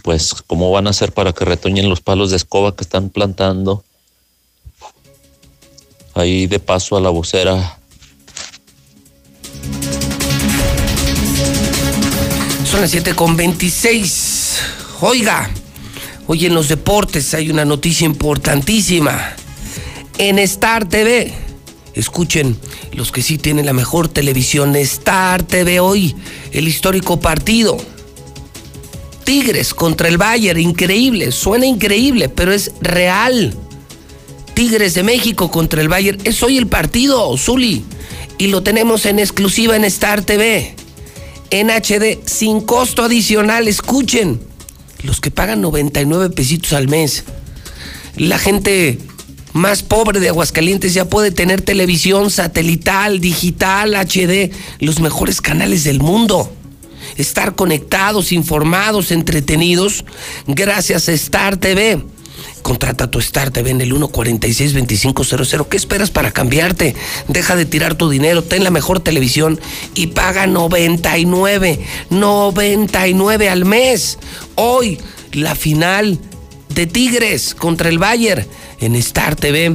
pues 0.04 0.36
cómo 0.46 0.70
van 0.72 0.86
a 0.86 0.92
hacer 0.92 1.12
para 1.12 1.34
que 1.34 1.46
retoñen 1.46 1.90
los 1.90 2.02
palos 2.02 2.30
de 2.30 2.38
escoba 2.38 2.76
que 2.76 2.84
están 2.84 3.10
plantando. 3.10 3.84
Ahí 6.14 6.46
de 6.46 6.60
paso 6.60 6.96
a 6.96 7.02
la 7.02 7.10
vocera. 7.10 7.80
Son 12.70 12.82
las 12.82 12.92
7 12.92 13.16
con 13.16 13.36
26. 13.36 14.60
Oiga, 15.02 15.50
hoy 16.28 16.46
en 16.46 16.54
los 16.54 16.68
deportes 16.68 17.34
hay 17.34 17.50
una 17.50 17.66
noticia 17.66 18.06
importantísima. 18.06 19.34
En 20.18 20.38
Star 20.40 20.88
TV 20.88 21.45
Escuchen, 21.96 22.58
los 22.92 23.14
que 23.14 23.22
sí 23.22 23.38
tienen 23.38 23.66
la 23.66 23.74
mejor 23.74 24.10
televisión, 24.10 24.76
Star 24.76 25.44
TV 25.44 25.80
hoy, 25.80 26.14
el 26.52 26.68
histórico 26.68 27.22
partido. 27.22 27.78
Tigres 29.24 29.74
contra 29.74 30.10
el 30.10 30.18
Bayern, 30.18 30.60
increíble, 30.60 31.32
suena 31.32 31.66
increíble, 31.66 32.28
pero 32.28 32.52
es 32.52 32.74
real. 32.82 33.56
Tigres 34.54 34.94
de 34.94 35.04
México 35.04 35.50
contra 35.50 35.82
el 35.82 35.88
Bayern, 35.88 36.20
es 36.26 36.44
hoy 36.44 36.58
el 36.58 36.68
partido, 36.68 37.36
Zuli. 37.38 37.84
Y 38.38 38.48
lo 38.48 38.62
tenemos 38.62 39.06
en 39.06 39.20
exclusiva 39.20 39.78
en 39.78 39.86
Star 39.86 40.22
TV. 40.22 40.76
En 41.50 41.70
HD, 41.70 42.20
sin 42.26 42.60
costo 42.60 43.04
adicional, 43.04 43.70
escuchen. 43.70 44.42
Los 45.02 45.22
que 45.22 45.32
pagan 45.32 45.62
99 45.62 46.30
pesitos 46.32 46.74
al 46.74 46.90
mes. 46.90 47.24
La 48.18 48.38
gente 48.38 48.98
más 49.56 49.84
pobre 49.84 50.20
de 50.20 50.28
Aguascalientes 50.28 50.94
ya 50.94 51.06
puede 51.06 51.32
tener 51.32 51.62
televisión 51.62 52.30
satelital, 52.30 53.22
digital, 53.22 53.96
HD, 53.96 54.52
los 54.80 55.00
mejores 55.00 55.40
canales 55.40 55.86
del 55.86 56.02
mundo 56.02 56.52
estar 57.16 57.56
conectados, 57.56 58.34
informados, 58.34 59.12
entretenidos, 59.12 60.04
gracias 60.46 61.08
a 61.08 61.14
Star 61.14 61.56
TV. 61.56 62.04
Contrata 62.64 63.10
tu 63.10 63.20
Star 63.20 63.52
TV 63.52 63.70
en 63.70 63.80
el 63.80 63.94
146-2500. 63.94 65.68
¿Qué 65.70 65.78
esperas 65.78 66.12
para 66.12 66.32
cambiarte? 66.32 66.94
Deja 67.30 67.56
de 67.56 67.66
tirar 67.66 67.96
tu 67.96 68.10
dinero, 68.10 68.44
ten 68.44 68.62
la 68.66 68.72
mejor 68.72 69.00
televisión 69.00 69.58
y 69.94 70.08
paga 70.08 70.48
99, 70.48 71.80
99 72.10 73.50
al 73.50 73.64
mes. 73.64 74.18
Hoy, 74.56 74.98
la 75.32 75.56
final 75.56 76.20
de 76.76 76.86
Tigres 76.86 77.56
contra 77.56 77.90
el 77.90 77.98
Bayern 77.98 78.46
en 78.80 78.96
Star 78.96 79.36
TV. 79.36 79.74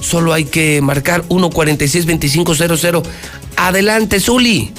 Solo 0.00 0.32
hay 0.32 0.44
que 0.44 0.80
marcar 0.80 1.22
146-2500. 1.28 3.02
Adelante, 3.56 4.18
Zuli. 4.18 4.72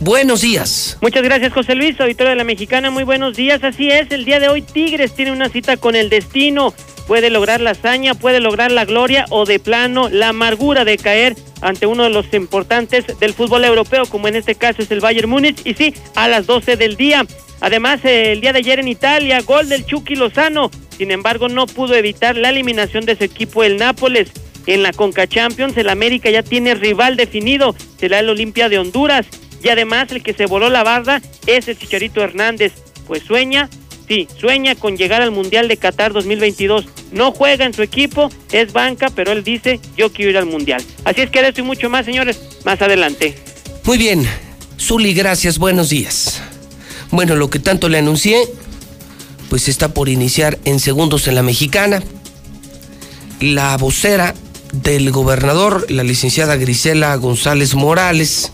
Buenos 0.00 0.42
días. 0.42 0.98
Muchas 1.00 1.22
gracias, 1.22 1.54
José 1.54 1.74
Luis, 1.74 1.98
auditorio 1.98 2.30
de 2.30 2.36
la 2.36 2.44
Mexicana. 2.44 2.90
Muy 2.90 3.04
buenos 3.04 3.34
días. 3.34 3.64
Así 3.64 3.88
es, 3.88 4.10
el 4.10 4.26
día 4.26 4.38
de 4.38 4.48
hoy 4.48 4.60
Tigres 4.60 5.14
tiene 5.14 5.32
una 5.32 5.48
cita 5.48 5.78
con 5.78 5.96
el 5.96 6.10
destino. 6.10 6.74
Puede 7.06 7.30
lograr 7.30 7.62
la 7.62 7.70
hazaña, 7.70 8.14
puede 8.14 8.40
lograr 8.40 8.70
la 8.72 8.84
gloria 8.84 9.24
o 9.30 9.46
de 9.46 9.58
plano 9.58 10.10
la 10.10 10.28
amargura 10.28 10.84
de 10.84 10.98
caer 10.98 11.34
ante 11.62 11.86
uno 11.86 12.02
de 12.02 12.10
los 12.10 12.32
importantes 12.34 13.06
del 13.18 13.32
fútbol 13.32 13.64
europeo, 13.64 14.04
como 14.04 14.28
en 14.28 14.36
este 14.36 14.54
caso 14.54 14.82
es 14.82 14.90
el 14.90 15.00
Bayern 15.00 15.30
Múnich. 15.30 15.62
Y 15.64 15.72
sí, 15.72 15.94
a 16.14 16.28
las 16.28 16.46
12 16.46 16.76
del 16.76 16.96
día. 16.96 17.26
Además, 17.60 18.00
el 18.04 18.42
día 18.42 18.52
de 18.52 18.58
ayer 18.58 18.78
en 18.80 18.88
Italia, 18.88 19.40
gol 19.40 19.70
del 19.70 19.86
Chucky 19.86 20.14
Lozano. 20.14 20.70
Sin 20.98 21.10
embargo, 21.10 21.48
no 21.48 21.66
pudo 21.66 21.94
evitar 21.94 22.36
la 22.36 22.50
eliminación 22.50 23.06
de 23.06 23.16
su 23.16 23.24
equipo, 23.24 23.64
el 23.64 23.78
Nápoles. 23.78 24.30
En 24.66 24.82
la 24.82 24.92
Conca 24.92 25.26
Champions, 25.26 25.76
el 25.78 25.88
América 25.88 26.28
ya 26.28 26.42
tiene 26.42 26.74
rival 26.74 27.16
definido. 27.16 27.74
Será 27.98 28.18
el 28.18 28.28
Olimpia 28.28 28.68
de 28.68 28.78
Honduras. 28.78 29.26
Y 29.62 29.68
además 29.68 30.10
el 30.10 30.22
que 30.22 30.32
se 30.32 30.46
voló 30.46 30.70
la 30.70 30.84
barda 30.84 31.20
es 31.46 31.68
el 31.68 31.78
Chicharito 31.78 32.22
Hernández. 32.22 32.72
Pues 33.06 33.22
sueña, 33.22 33.68
sí, 34.08 34.28
sueña 34.38 34.74
con 34.74 34.96
llegar 34.96 35.22
al 35.22 35.30
Mundial 35.30 35.68
de 35.68 35.76
Qatar 35.76 36.12
2022. 36.12 36.86
No 37.12 37.32
juega 37.32 37.64
en 37.64 37.74
su 37.74 37.82
equipo, 37.82 38.30
es 38.52 38.72
banca, 38.72 39.10
pero 39.14 39.32
él 39.32 39.44
dice, 39.44 39.80
yo 39.96 40.12
quiero 40.12 40.30
ir 40.30 40.38
al 40.38 40.46
Mundial. 40.46 40.82
Así 41.04 41.22
es 41.22 41.30
que 41.30 41.42
de 41.42 41.48
esto 41.48 41.60
y 41.60 41.64
mucho 41.64 41.88
más, 41.88 42.04
señores, 42.04 42.40
más 42.64 42.80
adelante. 42.82 43.34
Muy 43.84 43.98
bien. 43.98 44.26
Zuli, 44.78 45.14
gracias, 45.14 45.58
buenos 45.58 45.88
días. 45.88 46.42
Bueno, 47.10 47.34
lo 47.34 47.48
que 47.50 47.58
tanto 47.58 47.88
le 47.88 47.98
anuncié, 47.98 48.38
pues 49.48 49.68
está 49.68 49.94
por 49.94 50.08
iniciar 50.08 50.58
en 50.64 50.80
segundos 50.80 51.28
en 51.28 51.34
la 51.34 51.42
mexicana. 51.42 52.02
La 53.40 53.76
vocera 53.76 54.34
del 54.72 55.10
gobernador, 55.10 55.90
la 55.90 56.02
licenciada 56.02 56.56
Grisela 56.56 57.14
González 57.16 57.74
Morales, 57.74 58.52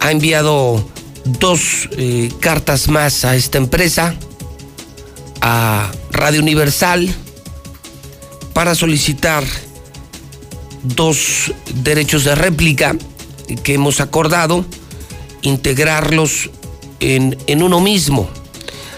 ha 0.00 0.10
enviado 0.10 0.84
dos 1.24 1.88
eh, 1.92 2.30
cartas 2.40 2.88
más 2.88 3.24
a 3.24 3.36
esta 3.36 3.58
empresa, 3.58 4.14
a 5.40 5.90
Radio 6.12 6.40
Universal, 6.40 7.08
para 8.52 8.74
solicitar 8.74 9.44
dos 10.82 11.52
derechos 11.82 12.24
de 12.24 12.34
réplica 12.34 12.96
que 13.62 13.74
hemos 13.74 14.00
acordado, 14.00 14.64
integrarlos 15.42 16.50
en, 17.00 17.36
en 17.46 17.62
uno 17.62 17.80
mismo. 17.80 18.28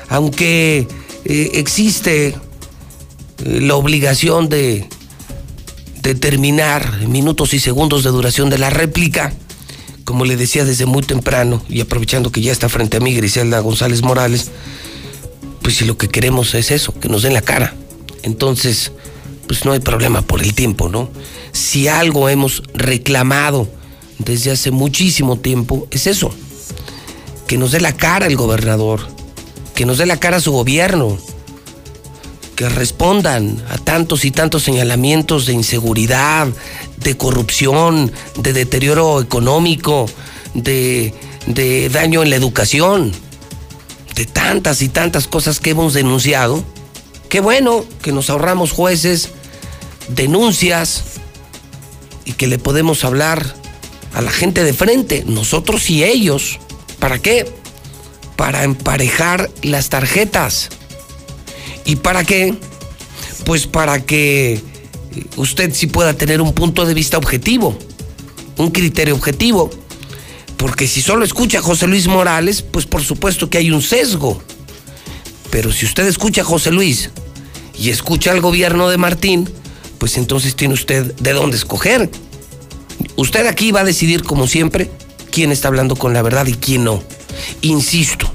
Aunque 0.08 0.86
eh, 1.24 1.50
existe 1.54 2.28
eh, 2.28 2.34
la 3.60 3.74
obligación 3.74 4.48
de 4.48 4.88
determinar 6.02 7.06
minutos 7.06 7.52
y 7.52 7.58
segundos 7.58 8.04
de 8.04 8.10
duración 8.10 8.50
de 8.50 8.58
la 8.58 8.70
réplica, 8.70 9.32
como 10.08 10.24
le 10.24 10.38
decía 10.38 10.64
desde 10.64 10.86
muy 10.86 11.02
temprano, 11.02 11.62
y 11.68 11.82
aprovechando 11.82 12.32
que 12.32 12.40
ya 12.40 12.50
está 12.50 12.70
frente 12.70 12.96
a 12.96 13.00
mí 13.00 13.14
Griselda 13.14 13.60
González 13.60 14.00
Morales, 14.00 14.50
pues 15.60 15.76
si 15.76 15.84
lo 15.84 15.98
que 15.98 16.08
queremos 16.08 16.54
es 16.54 16.70
eso, 16.70 16.98
que 16.98 17.10
nos 17.10 17.24
den 17.24 17.34
la 17.34 17.42
cara. 17.42 17.74
Entonces, 18.22 18.90
pues 19.46 19.66
no 19.66 19.72
hay 19.72 19.80
problema 19.80 20.22
por 20.22 20.40
el 20.42 20.54
tiempo, 20.54 20.88
¿no? 20.88 21.10
Si 21.52 21.88
algo 21.88 22.30
hemos 22.30 22.62
reclamado 22.72 23.68
desde 24.18 24.50
hace 24.50 24.70
muchísimo 24.70 25.38
tiempo, 25.38 25.86
es 25.90 26.06
eso, 26.06 26.30
que 27.46 27.58
nos 27.58 27.72
dé 27.72 27.80
la 27.82 27.92
cara 27.94 28.28
el 28.28 28.36
gobernador, 28.36 29.00
que 29.74 29.84
nos 29.84 29.98
dé 29.98 30.06
la 30.06 30.18
cara 30.18 30.40
su 30.40 30.52
gobierno, 30.52 31.18
que 32.58 32.68
respondan 32.68 33.62
a 33.70 33.78
tantos 33.78 34.24
y 34.24 34.32
tantos 34.32 34.64
señalamientos 34.64 35.46
de 35.46 35.52
inseguridad, 35.52 36.48
de 36.96 37.16
corrupción, 37.16 38.10
de 38.36 38.52
deterioro 38.52 39.20
económico, 39.20 40.06
de, 40.54 41.14
de 41.46 41.88
daño 41.88 42.24
en 42.24 42.30
la 42.30 42.36
educación, 42.36 43.12
de 44.16 44.26
tantas 44.26 44.82
y 44.82 44.88
tantas 44.88 45.28
cosas 45.28 45.60
que 45.60 45.70
hemos 45.70 45.94
denunciado. 45.94 46.64
Qué 47.28 47.38
bueno 47.38 47.84
que 48.02 48.10
nos 48.10 48.28
ahorramos 48.28 48.72
jueces, 48.72 49.28
denuncias 50.08 51.04
y 52.24 52.32
que 52.32 52.48
le 52.48 52.58
podemos 52.58 53.04
hablar 53.04 53.54
a 54.14 54.20
la 54.20 54.32
gente 54.32 54.64
de 54.64 54.72
frente, 54.72 55.22
nosotros 55.28 55.88
y 55.90 56.02
ellos. 56.02 56.58
¿Para 56.98 57.20
qué? 57.20 57.48
Para 58.34 58.64
emparejar 58.64 59.48
las 59.62 59.90
tarjetas. 59.90 60.70
¿Y 61.88 61.96
para 61.96 62.22
qué? 62.22 62.54
Pues 63.46 63.66
para 63.66 64.04
que 64.04 64.60
usted 65.36 65.72
sí 65.74 65.86
pueda 65.86 66.12
tener 66.12 66.42
un 66.42 66.52
punto 66.52 66.84
de 66.84 66.92
vista 66.92 67.16
objetivo, 67.16 67.78
un 68.58 68.70
criterio 68.70 69.14
objetivo. 69.14 69.70
Porque 70.58 70.86
si 70.86 71.00
solo 71.00 71.24
escucha 71.24 71.60
a 71.60 71.62
José 71.62 71.86
Luis 71.86 72.06
Morales, 72.06 72.60
pues 72.60 72.84
por 72.84 73.02
supuesto 73.02 73.48
que 73.48 73.56
hay 73.56 73.70
un 73.70 73.80
sesgo. 73.80 74.42
Pero 75.50 75.72
si 75.72 75.86
usted 75.86 76.06
escucha 76.06 76.42
a 76.42 76.44
José 76.44 76.72
Luis 76.72 77.08
y 77.78 77.88
escucha 77.88 78.32
al 78.32 78.42
gobierno 78.42 78.90
de 78.90 78.98
Martín, 78.98 79.48
pues 79.96 80.18
entonces 80.18 80.56
tiene 80.56 80.74
usted 80.74 81.14
de 81.14 81.32
dónde 81.32 81.56
escoger. 81.56 82.10
Usted 83.16 83.46
aquí 83.46 83.72
va 83.72 83.80
a 83.80 83.84
decidir, 83.84 84.24
como 84.24 84.46
siempre, 84.46 84.90
quién 85.30 85.52
está 85.52 85.68
hablando 85.68 85.96
con 85.96 86.12
la 86.12 86.20
verdad 86.20 86.46
y 86.48 86.52
quién 86.52 86.84
no. 86.84 87.02
Insisto, 87.62 88.30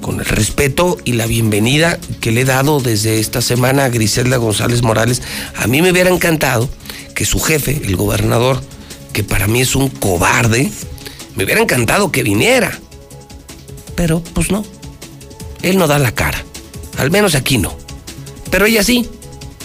con 0.00 0.20
el 0.20 0.26
respeto 0.26 0.98
y 1.04 1.12
la 1.12 1.26
bienvenida 1.26 1.98
que 2.20 2.30
le 2.30 2.42
he 2.42 2.44
dado 2.44 2.80
desde 2.80 3.20
esta 3.20 3.40
semana 3.42 3.84
a 3.84 3.88
Griselda 3.88 4.36
González 4.36 4.82
Morales, 4.82 5.22
a 5.56 5.66
mí 5.66 5.82
me 5.82 5.90
hubiera 5.92 6.10
encantado 6.10 6.68
que 7.14 7.24
su 7.24 7.40
jefe, 7.40 7.80
el 7.84 7.96
gobernador, 7.96 8.62
que 9.12 9.24
para 9.24 9.46
mí 9.46 9.60
es 9.60 9.76
un 9.76 9.88
cobarde, 9.88 10.70
me 11.36 11.44
hubiera 11.44 11.60
encantado 11.60 12.10
que 12.10 12.22
viniera. 12.22 12.78
Pero 13.94 14.22
pues 14.34 14.50
no, 14.50 14.64
él 15.62 15.76
no 15.76 15.86
da 15.86 15.98
la 15.98 16.12
cara, 16.12 16.44
al 16.98 17.10
menos 17.10 17.34
aquí 17.34 17.58
no. 17.58 17.76
Pero 18.50 18.66
ella 18.66 18.82
sí, 18.82 19.08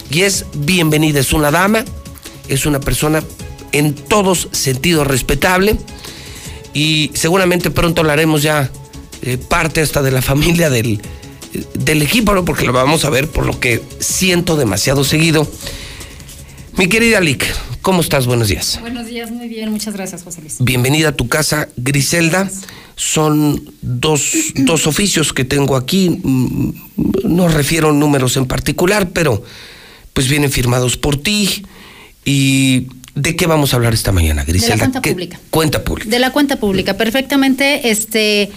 y 0.10 0.22
es 0.22 0.46
bienvenida, 0.54 1.20
es 1.20 1.34
una 1.34 1.52
dama, 1.52 1.86
es 2.48 2.66
una 2.66 2.80
persona 2.80 3.24
en 3.72 3.94
todos 3.94 4.50
sentidos 4.52 5.08
respetable. 5.08 5.78
Y 6.74 7.12
seguramente 7.14 7.72
pronto 7.72 8.02
hablaremos 8.02 8.44
ya 8.44 8.70
eh, 9.22 9.38
parte 9.38 9.82
hasta 9.82 10.02
de 10.02 10.12
la 10.12 10.22
familia 10.22 10.70
del, 10.70 11.02
del 11.74 12.02
equipo, 12.02 12.34
¿no? 12.34 12.46
porque 12.46 12.66
lo 12.66 12.74
vamos 12.74 13.06
a 13.06 13.10
ver 13.10 13.28
por 13.28 13.46
lo 13.46 13.60
que 13.60 13.82
siento 14.00 14.56
demasiado 14.58 15.04
seguido. 15.04 15.50
Mi 16.78 16.88
querida 16.88 17.22
Lick, 17.22 17.46
¿cómo 17.82 18.02
estás? 18.02 18.26
Buenos 18.28 18.50
días. 18.50 18.78
Buenos 18.82 19.08
días, 19.08 19.32
muy 19.32 19.48
bien, 19.48 19.72
muchas 19.72 19.94
gracias, 19.94 20.24
José 20.24 20.42
Luis. 20.42 20.58
Bienvenida 20.60 21.10
a 21.10 21.12
tu 21.14 21.28
casa, 21.28 21.70
Griselda. 21.78 22.50
Son 22.98 23.62
dos, 23.82 24.32
dos 24.56 24.88
oficios 24.88 25.34
que 25.34 25.44
tengo 25.44 25.76
aquí, 25.76 26.10
mm, 26.24 26.70
no 27.26 27.48
refiero 27.50 27.90
a 27.90 27.94
números 27.94 28.38
en 28.38 28.46
particular, 28.46 29.10
pero 29.12 29.44
pues 30.14 30.28
vienen 30.30 30.52
firmados 30.52 30.96
por 30.98 31.18
ti. 31.18 31.66
¿Y 32.24 32.88
de 33.16 33.36
qué 33.36 33.48
vamos 33.48 33.74
a 33.74 33.78
hablar 33.78 33.94
esta 33.94 34.12
mañana, 34.12 34.44
Griselda? 34.46 34.76
De 34.76 34.78
la 34.78 34.86
cuenta 34.86 35.02
¿Qué- 35.02 35.12
pública. 35.12 35.40
Cuenta 35.50 35.84
pública. 35.84 36.10
De 36.10 36.20
la 36.20 36.32
cuenta 36.32 36.56
pública, 36.58 36.96
perfectamente. 36.98 37.90
Este, 37.90 38.50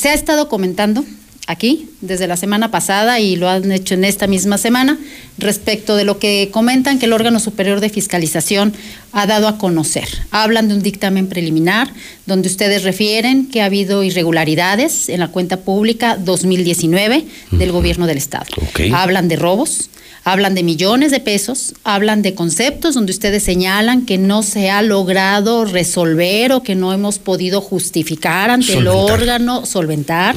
se 0.00 0.08
ha 0.08 0.14
estado 0.14 0.48
comentando 0.48 1.04
aquí 1.46 1.90
desde 2.00 2.26
la 2.26 2.38
semana 2.38 2.70
pasada 2.70 3.20
y 3.20 3.36
lo 3.36 3.50
han 3.50 3.70
hecho 3.70 3.92
en 3.92 4.04
esta 4.04 4.26
misma 4.26 4.56
semana 4.56 4.98
respecto 5.36 5.94
de 5.94 6.04
lo 6.04 6.18
que 6.18 6.48
comentan 6.50 6.98
que 6.98 7.04
el 7.04 7.12
órgano 7.12 7.38
superior 7.38 7.80
de 7.80 7.90
fiscalización 7.90 8.72
ha 9.12 9.26
dado 9.26 9.46
a 9.46 9.58
conocer. 9.58 10.08
Hablan 10.30 10.68
de 10.68 10.74
un 10.74 10.82
dictamen 10.82 11.26
preliminar 11.26 11.92
donde 12.24 12.48
ustedes 12.48 12.82
refieren 12.82 13.46
que 13.50 13.60
ha 13.60 13.66
habido 13.66 14.02
irregularidades 14.02 15.10
en 15.10 15.20
la 15.20 15.28
cuenta 15.28 15.58
pública 15.58 16.16
2019 16.16 17.26
del 17.50 17.70
gobierno 17.70 18.06
del 18.06 18.16
estado. 18.16 18.46
Hablan 18.94 19.28
de 19.28 19.36
robos, 19.36 19.90
Hablan 20.22 20.54
de 20.54 20.62
millones 20.62 21.10
de 21.12 21.20
pesos, 21.20 21.74
hablan 21.82 22.20
de 22.20 22.34
conceptos 22.34 22.94
donde 22.94 23.12
ustedes 23.12 23.42
señalan 23.42 24.04
que 24.04 24.18
no 24.18 24.42
se 24.42 24.68
ha 24.68 24.82
logrado 24.82 25.64
resolver 25.64 26.52
o 26.52 26.62
que 26.62 26.74
no 26.74 26.92
hemos 26.92 27.18
podido 27.18 27.62
justificar 27.62 28.50
ante 28.50 28.74
el 28.74 28.88
órgano, 28.88 29.64
solventar, 29.64 30.36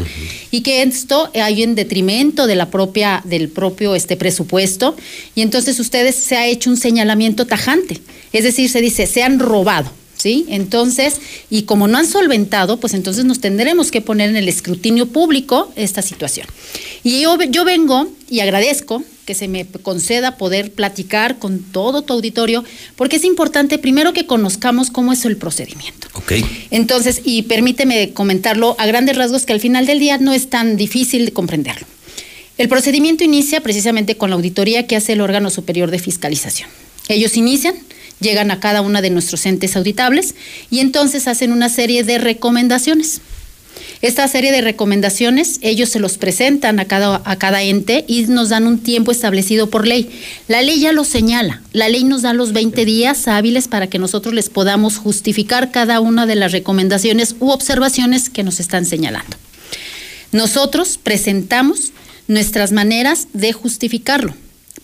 y 0.52 0.62
que 0.62 0.84
esto 0.84 1.30
hay 1.36 1.63
en 1.63 1.76
detrimento 1.76 2.48
de 2.48 2.56
la 2.56 2.69
propia, 2.72 3.22
del 3.26 3.50
propio 3.50 3.93
este 3.93 4.15
presupuesto, 4.15 4.96
y 5.36 5.41
entonces 5.41 5.78
ustedes 5.80 6.15
se 6.15 6.38
ha 6.38 6.48
hecho 6.48 6.69
un 6.69 6.78
señalamiento 6.78 7.46
tajante, 7.46 8.00
es 8.32 8.46
decir, 8.46 8.69
se 8.69 8.80
dice, 8.80 9.06
se 9.06 9.24
han 9.24 9.39
robado. 9.39 9.91
¿Sí? 10.15 10.46
Entonces, 10.48 11.15
y 11.50 11.63
como 11.63 11.89
no 11.89 11.98
han 11.98 12.08
solventado, 12.08 12.80
pues 12.80 12.93
entonces 12.93 13.26
nos 13.26 13.41
tendremos 13.41 13.91
que 13.91 14.00
poner 14.00 14.30
en 14.30 14.38
el 14.38 14.48
escrutinio 14.48 15.08
público 15.08 15.74
esta 15.76 16.02
situación. 16.02 16.48
Y 17.04 17.19
yo, 17.19 17.38
yo 17.41 17.65
vengo 17.65 18.08
y 18.30 18.39
agradezco 18.39 19.04
que 19.25 19.36
se 19.36 19.47
me 19.47 19.65
conceda 19.65 20.38
poder 20.38 20.71
platicar 20.71 21.39
con 21.39 21.59
todo 21.59 22.01
tu 22.01 22.13
auditorio, 22.13 22.63
porque 22.95 23.15
es 23.15 23.23
importante 23.23 23.77
primero 23.77 24.13
que 24.13 24.25
conozcamos 24.25 24.89
cómo 24.89 25.13
es 25.13 25.25
el 25.25 25.38
procedimiento. 25.38 26.07
Ok. 26.13 26.33
Entonces, 26.71 27.21
y 27.23 27.43
permíteme 27.43 28.12
comentarlo 28.12 28.75
a 28.79 28.86
grandes 28.86 29.15
rasgos 29.15 29.45
que 29.45 29.53
al 29.53 29.59
final 29.59 29.86
del 29.86 29.99
día 29.99 30.17
no 30.17 30.33
es 30.33 30.49
tan 30.49 30.77
difícil 30.77 31.25
de 31.25 31.33
comprenderlo. 31.33 31.88
El 32.57 32.69
procedimiento 32.69 33.23
inicia 33.23 33.62
precisamente 33.62 34.15
con 34.15 34.29
la 34.29 34.36
auditoría 34.36 34.86
que 34.86 34.95
hace 34.95 35.13
el 35.13 35.21
órgano 35.21 35.49
superior 35.49 35.89
de 35.89 35.99
fiscalización. 35.99 36.69
Ellos 37.07 37.36
inician, 37.36 37.75
llegan 38.19 38.51
a 38.51 38.59
cada 38.59 38.81
una 38.81 39.01
de 39.01 39.09
nuestros 39.09 39.45
entes 39.45 39.75
auditables 39.75 40.36
y 40.69 40.79
entonces 40.79 41.27
hacen 41.27 41.51
una 41.51 41.69
serie 41.69 42.03
de 42.03 42.19
recomendaciones. 42.19 43.21
Esta 44.01 44.27
serie 44.27 44.51
de 44.51 44.62
recomendaciones, 44.62 45.59
ellos 45.62 45.89
se 45.89 45.99
los 45.99 46.17
presentan 46.17 46.79
a 46.79 46.86
cada, 46.86 47.21
a 47.23 47.36
cada 47.38 47.63
ente 47.63 48.03
y 48.07 48.23
nos 48.23 48.49
dan 48.49 48.67
un 48.67 48.79
tiempo 48.79 49.12
establecido 49.12 49.69
por 49.69 49.88
ley. 49.88 50.09
La 50.47 50.62
ley 50.62 50.79
ya 50.79 50.91
lo 50.91 51.03
señala. 51.03 51.62
La 51.71 51.89
ley 51.89 52.03
nos 52.03 52.21
da 52.21 52.33
los 52.33 52.53
20 52.53 52.86
días 52.86 53.27
hábiles 53.27 53.67
para 53.67 53.88
que 53.88 53.99
nosotros 53.99 54.33
les 54.33 54.49
podamos 54.49 54.97
justificar 54.97 55.71
cada 55.71 55.99
una 55.99 56.25
de 56.25 56.36
las 56.36 56.51
recomendaciones 56.51 57.36
u 57.39 57.49
observaciones 57.49 58.29
que 58.29 58.43
nos 58.43 58.59
están 58.59 58.86
señalando. 58.86 59.38
Nosotros 60.31 60.99
presentamos 61.01 61.93
nuestras 62.27 62.71
maneras 62.71 63.27
de 63.33 63.53
justificarlo 63.53 64.33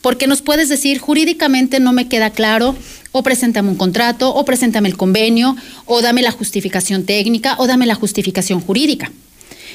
porque 0.01 0.27
nos 0.27 0.41
puedes 0.41 0.69
decir 0.69 0.99
jurídicamente 0.99 1.79
no 1.79 1.93
me 1.93 2.07
queda 2.07 2.29
claro, 2.29 2.75
o 3.11 3.23
preséntame 3.23 3.69
un 3.69 3.75
contrato, 3.75 4.33
o 4.33 4.45
preséntame 4.45 4.89
el 4.89 4.97
convenio, 4.97 5.55
o 5.85 6.01
dame 6.01 6.21
la 6.21 6.31
justificación 6.31 7.03
técnica, 7.05 7.55
o 7.57 7.67
dame 7.67 7.85
la 7.85 7.95
justificación 7.95 8.61
jurídica. 8.61 9.11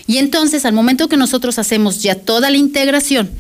Y 0.07 0.19
entonces, 0.19 0.65
al 0.65 0.73
momento 0.73 1.09
que 1.09 1.17
nosotros 1.17 1.59
hacemos 1.59 2.03
ya 2.03 2.15
toda 2.15 2.51
la 2.51 2.57
integración, 2.57 3.31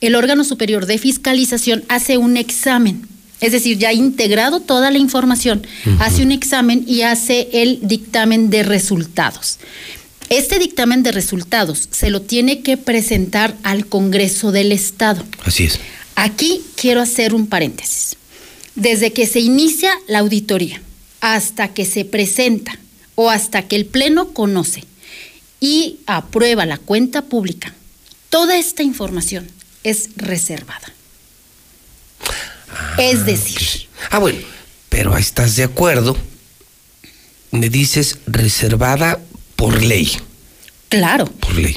el 0.00 0.14
órgano 0.14 0.44
superior 0.44 0.86
de 0.86 0.98
fiscalización 0.98 1.84
hace 1.88 2.18
un 2.18 2.36
examen. 2.36 3.06
Es 3.40 3.52
decir, 3.52 3.78
ya 3.78 3.90
ha 3.90 3.92
integrado 3.92 4.60
toda 4.60 4.90
la 4.90 4.98
información, 4.98 5.64
hace 6.00 6.22
un 6.22 6.32
examen 6.32 6.84
y 6.86 7.02
hace 7.02 7.48
el 7.52 7.78
dictamen 7.82 8.50
de 8.50 8.64
resultados. 8.64 9.58
Este 10.28 10.58
dictamen 10.58 11.02
de 11.02 11.12
resultados 11.12 11.88
se 11.90 12.10
lo 12.10 12.20
tiene 12.20 12.60
que 12.60 12.76
presentar 12.76 13.56
al 13.62 13.86
Congreso 13.86 14.52
del 14.52 14.72
Estado. 14.72 15.24
Así 15.44 15.64
es. 15.64 15.78
Aquí 16.16 16.62
quiero 16.74 17.00
hacer 17.00 17.32
un 17.32 17.46
paréntesis. 17.46 18.17
Desde 18.78 19.12
que 19.12 19.26
se 19.26 19.40
inicia 19.40 19.92
la 20.06 20.20
auditoría 20.20 20.80
hasta 21.20 21.74
que 21.74 21.84
se 21.84 22.04
presenta 22.04 22.78
o 23.16 23.28
hasta 23.28 23.62
que 23.62 23.74
el 23.74 23.86
Pleno 23.86 24.32
conoce 24.32 24.84
y 25.58 25.98
aprueba 26.06 26.64
la 26.64 26.78
cuenta 26.78 27.22
pública, 27.22 27.74
toda 28.30 28.56
esta 28.56 28.84
información 28.84 29.48
es 29.82 30.10
reservada. 30.14 30.92
es 32.98 33.26
decir. 33.26 33.88
Ah, 34.10 34.20
bueno, 34.20 34.38
pero 34.88 35.12
ahí 35.12 35.22
estás 35.22 35.56
de 35.56 35.64
acuerdo. 35.64 36.16
Me 37.50 37.70
dices 37.70 38.18
reservada 38.28 39.18
por 39.56 39.82
ley. 39.82 40.16
Claro. 40.88 41.30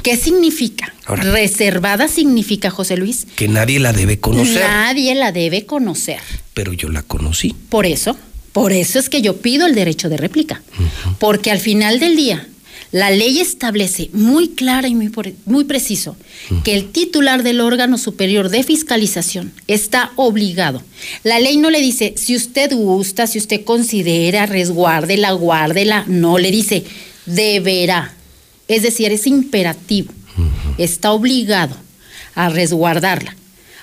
¿Qué 0.03 0.15
significa? 0.15 0.93
Reservada 1.05 2.07
significa, 2.07 2.69
José 2.69 2.95
Luis. 2.95 3.27
Que 3.35 3.47
nadie 3.47 3.79
la 3.79 3.91
debe 3.91 4.19
conocer. 4.19 4.61
Nadie 4.61 5.15
la 5.15 5.31
debe 5.31 5.65
conocer. 5.65 6.19
Pero 6.53 6.73
yo 6.73 6.89
la 6.89 7.03
conocí. 7.03 7.53
Por 7.69 7.85
eso, 7.85 8.17
por 8.53 8.71
eso 8.71 8.99
es 8.99 9.09
que 9.09 9.21
yo 9.21 9.37
pido 9.37 9.65
el 9.65 9.75
derecho 9.75 10.07
de 10.07 10.17
réplica. 10.17 10.61
Porque 11.19 11.51
al 11.51 11.59
final 11.59 11.99
del 11.99 12.15
día, 12.15 12.47
la 12.91 13.09
ley 13.09 13.39
establece 13.39 14.09
muy 14.13 14.49
clara 14.49 14.87
y 14.87 14.95
muy, 14.95 15.11
muy 15.45 15.63
preciso 15.65 16.15
que 16.63 16.73
el 16.73 16.91
titular 16.91 17.43
del 17.43 17.59
órgano 17.59 17.97
superior 17.97 18.49
de 18.49 18.63
fiscalización 18.63 19.51
está 19.67 20.11
obligado. 20.15 20.83
La 21.23 21.39
ley 21.39 21.57
no 21.57 21.69
le 21.69 21.79
dice, 21.79 22.13
si 22.15 22.35
usted 22.35 22.73
gusta, 22.73 23.27
si 23.27 23.39
usted 23.39 23.65
considera, 23.65 24.45
resguárdela, 24.45 25.31
guárdela. 25.31 26.05
No, 26.07 26.37
le 26.37 26.51
dice, 26.51 26.85
deberá 27.25 28.15
es 28.71 28.83
decir, 28.83 29.11
es 29.11 29.27
imperativo. 29.27 30.11
Está 30.77 31.11
obligado 31.11 31.75
a 32.35 32.49
resguardarla, 32.49 33.35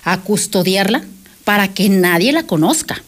a 0.05 0.21
custodiarla 0.21 1.05
para 1.45 1.69
que 1.69 1.89
nadie 1.89 2.33
la 2.33 2.45
conozca. 2.45 3.03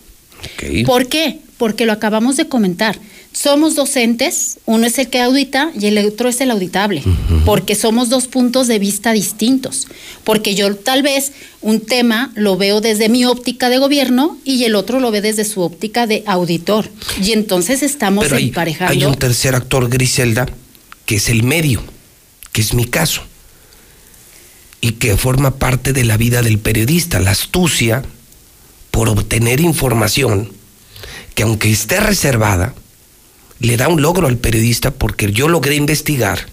¿Por 0.86 1.08
qué? 1.08 1.40
Porque 1.56 1.86
lo 1.86 1.92
acabamos 1.92 2.36
de 2.36 2.48
comentar. 2.48 2.98
Somos 3.32 3.76
docentes, 3.76 4.58
uno 4.66 4.86
es 4.86 4.98
el 4.98 5.08
que 5.08 5.20
audita 5.20 5.70
y 5.78 5.86
el 5.86 5.98
otro 5.98 6.28
es 6.28 6.40
el 6.40 6.50
auditable, 6.50 7.02
porque 7.44 7.76
somos 7.76 8.08
dos 8.08 8.26
puntos 8.26 8.66
de 8.66 8.80
vista 8.80 9.12
distintos. 9.12 9.86
Porque 10.24 10.56
yo 10.56 10.74
tal 10.74 11.02
vez 11.02 11.32
un 11.60 11.80
tema 11.80 12.32
lo 12.34 12.56
veo 12.56 12.80
desde 12.80 13.08
mi 13.08 13.24
óptica 13.24 13.68
de 13.68 13.78
gobierno 13.78 14.36
y 14.44 14.64
el 14.64 14.74
otro 14.74 14.98
lo 14.98 15.12
ve 15.12 15.20
desde 15.20 15.44
su 15.44 15.60
óptica 15.60 16.08
de 16.08 16.24
auditor. 16.26 16.88
Y 17.22 17.32
entonces 17.32 17.84
estamos 17.84 18.24
Pero 18.24 18.38
emparejando. 18.38 18.92
Hay 18.92 19.04
un 19.04 19.14
tercer 19.14 19.54
actor, 19.54 19.88
Griselda, 19.88 20.48
que 21.10 21.16
es 21.16 21.28
el 21.28 21.42
medio, 21.42 21.82
que 22.52 22.60
es 22.60 22.72
mi 22.72 22.84
caso, 22.84 23.22
y 24.80 24.92
que 24.92 25.16
forma 25.16 25.56
parte 25.56 25.92
de 25.92 26.04
la 26.04 26.16
vida 26.16 26.40
del 26.40 26.60
periodista, 26.60 27.18
la 27.18 27.32
astucia 27.32 28.04
por 28.92 29.08
obtener 29.08 29.58
información 29.58 30.52
que 31.34 31.42
aunque 31.42 31.68
esté 31.68 31.98
reservada, 31.98 32.76
le 33.58 33.76
da 33.76 33.88
un 33.88 34.02
logro 34.02 34.28
al 34.28 34.38
periodista 34.38 34.92
porque 34.92 35.32
yo 35.32 35.48
logré 35.48 35.74
investigar 35.74 36.46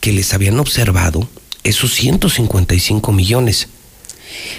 que 0.00 0.14
les 0.14 0.32
habían 0.32 0.58
observado 0.58 1.28
esos 1.64 1.92
155 1.92 3.12
millones. 3.12 3.68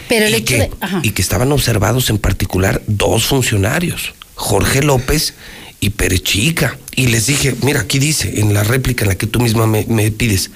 Pero 0.07 0.27
el 0.27 0.36
y, 0.36 0.41
que, 0.43 0.69
y 1.01 1.09
que 1.09 1.23
estaban 1.23 1.51
observados 1.51 2.11
en 2.11 2.19
particular 2.19 2.83
dos 2.86 3.25
funcionarios, 3.25 4.13
Jorge 4.36 4.83
López 4.83 5.33
y 5.80 5.91
Perechica. 5.91 6.78
Y 6.95 7.07
les 7.07 7.28
dije, 7.28 7.55
mira, 7.61 7.82
aquí 7.82 7.99
dice, 7.99 8.39
en 8.39 8.53
la 8.53 8.63
réplica 8.63 9.03
en 9.03 9.09
la 9.09 9.15
que 9.15 9.28
tú 9.28 9.39
misma 9.39 9.67
me, 9.67 10.11
pides, 10.11 10.51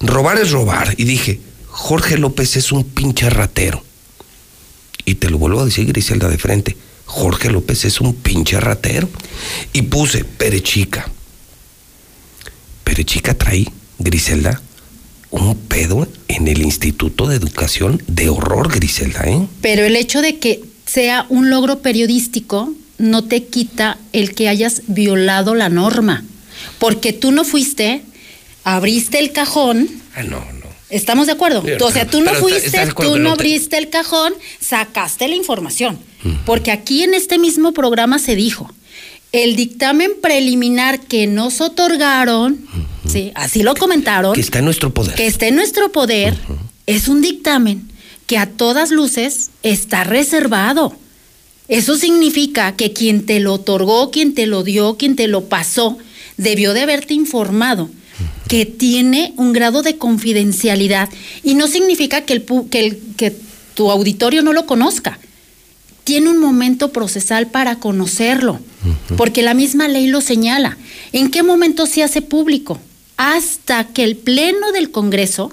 robar 0.00 0.38
es 0.38 0.50
robar. 0.50 0.94
Y 0.96 1.04
dije, 1.04 1.40
Jorge 1.68 2.18
López 2.18 2.56
es 2.56 2.72
un 2.72 2.84
pinche 2.84 3.28
ratero. 3.30 3.84
Y 5.04 5.16
te 5.16 5.30
lo 5.30 5.38
vuelvo 5.38 5.60
a 5.60 5.64
decir, 5.64 5.86
Griselda, 5.86 6.28
de 6.28 6.38
frente. 6.38 6.76
Jorge 7.04 7.50
López 7.50 7.84
es 7.84 8.00
un 8.00 8.14
pinche 8.14 8.58
ratero. 8.58 9.08
Y 9.72 9.82
puse 9.82 10.24
Perechica. 10.24 11.10
Perechica 12.84 13.34
trae, 13.34 13.66
Griselda, 13.98 14.60
un 15.30 15.56
pedo 15.56 16.08
en 16.28 16.48
el 16.48 16.62
Instituto 16.62 17.26
de 17.26 17.36
Educación 17.36 18.02
de 18.06 18.28
horror, 18.28 18.72
Griselda, 18.72 19.24
¿eh? 19.24 19.46
Pero 19.60 19.84
el 19.84 19.96
hecho 19.96 20.20
de 20.20 20.38
que 20.38 20.60
sea 20.86 21.26
un 21.28 21.48
logro 21.50 21.80
periodístico 21.80 22.74
no 23.02 23.24
te 23.24 23.44
quita 23.44 23.98
el 24.12 24.32
que 24.34 24.48
hayas 24.48 24.82
violado 24.86 25.54
la 25.54 25.68
norma. 25.68 26.24
Porque 26.78 27.12
tú 27.12 27.32
no 27.32 27.44
fuiste, 27.44 28.02
abriste 28.64 29.18
el 29.18 29.32
cajón. 29.32 29.88
Ah, 30.14 30.22
no, 30.22 30.38
no. 30.38 30.62
¿Estamos 30.88 31.26
de 31.26 31.32
acuerdo? 31.32 31.64
o 31.80 31.90
sea, 31.90 32.06
tú 32.06 32.20
no 32.20 32.32
fuiste, 32.34 32.86
tú 32.96 33.18
no, 33.18 33.32
abriste 33.32 33.78
el 33.78 33.88
cajón, 33.88 34.32
sacaste 34.60 35.26
la 35.26 35.34
información. 35.34 35.98
Porque 36.46 36.70
aquí 36.70 37.02
en 37.02 37.14
este 37.14 37.38
mismo 37.38 37.72
programa 37.72 38.18
se 38.18 38.36
dijo, 38.36 38.70
el 39.32 39.56
dictamen 39.56 40.12
preliminar 40.20 41.00
que 41.00 41.26
nos 41.26 41.60
otorgaron, 41.60 42.64
¿sí? 43.08 43.32
así 43.34 43.62
lo 43.62 43.74
comentaron. 43.74 44.34
Que 44.34 44.42
está 44.42 44.58
en 44.58 44.66
nuestro 44.66 44.94
poder. 44.94 45.14
Que 45.14 45.26
está 45.26 45.48
en 45.48 45.56
nuestro 45.56 45.90
poder, 45.90 46.36
es 46.86 47.08
un 47.08 47.20
dictamen 47.20 47.90
que 48.26 48.38
a 48.38 48.46
todas 48.46 48.90
luces 48.90 49.50
está 49.62 50.04
reservado. 50.04 50.94
Eso 51.68 51.96
significa 51.96 52.76
que 52.76 52.92
quien 52.92 53.24
te 53.24 53.40
lo 53.40 53.54
otorgó, 53.54 54.10
quien 54.10 54.34
te 54.34 54.46
lo 54.46 54.62
dio, 54.62 54.96
quien 54.96 55.16
te 55.16 55.28
lo 55.28 55.44
pasó, 55.44 55.98
debió 56.36 56.74
de 56.74 56.82
haberte 56.82 57.14
informado 57.14 57.90
que 58.48 58.66
tiene 58.66 59.32
un 59.36 59.52
grado 59.52 59.82
de 59.82 59.96
confidencialidad 59.96 61.08
y 61.42 61.54
no 61.54 61.68
significa 61.68 62.22
que, 62.22 62.34
el, 62.34 62.44
que, 62.70 62.80
el, 62.80 62.98
que 63.16 63.34
tu 63.74 63.90
auditorio 63.90 64.42
no 64.42 64.52
lo 64.52 64.66
conozca. 64.66 65.18
Tiene 66.04 66.28
un 66.28 66.38
momento 66.38 66.92
procesal 66.92 67.46
para 67.46 67.76
conocerlo, 67.76 68.58
porque 69.16 69.42
la 69.42 69.54
misma 69.54 69.86
ley 69.86 70.08
lo 70.08 70.20
señala. 70.20 70.76
¿En 71.12 71.30
qué 71.30 71.42
momento 71.42 71.86
se 71.86 72.02
hace 72.02 72.22
público? 72.22 72.80
Hasta 73.16 73.84
que 73.84 74.02
el 74.02 74.16
Pleno 74.16 74.72
del 74.72 74.90
Congreso 74.90 75.52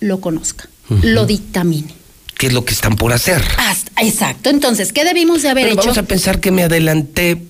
lo 0.00 0.20
conozca, 0.20 0.68
lo 1.02 1.24
dictamine. 1.24 2.01
¿Qué 2.42 2.48
es 2.48 2.54
lo 2.54 2.64
que 2.64 2.74
están 2.74 2.96
por 2.96 3.12
hacer? 3.12 3.40
Exacto. 4.00 4.50
Entonces, 4.50 4.92
¿qué 4.92 5.04
debimos 5.04 5.42
de 5.42 5.50
haber 5.50 5.62
Pero 5.62 5.74
hecho? 5.74 5.82
Vamos 5.90 5.98
a 5.98 6.02
pensar 6.02 6.40
que 6.40 6.50
me 6.50 6.64
adelanté. 6.64 7.40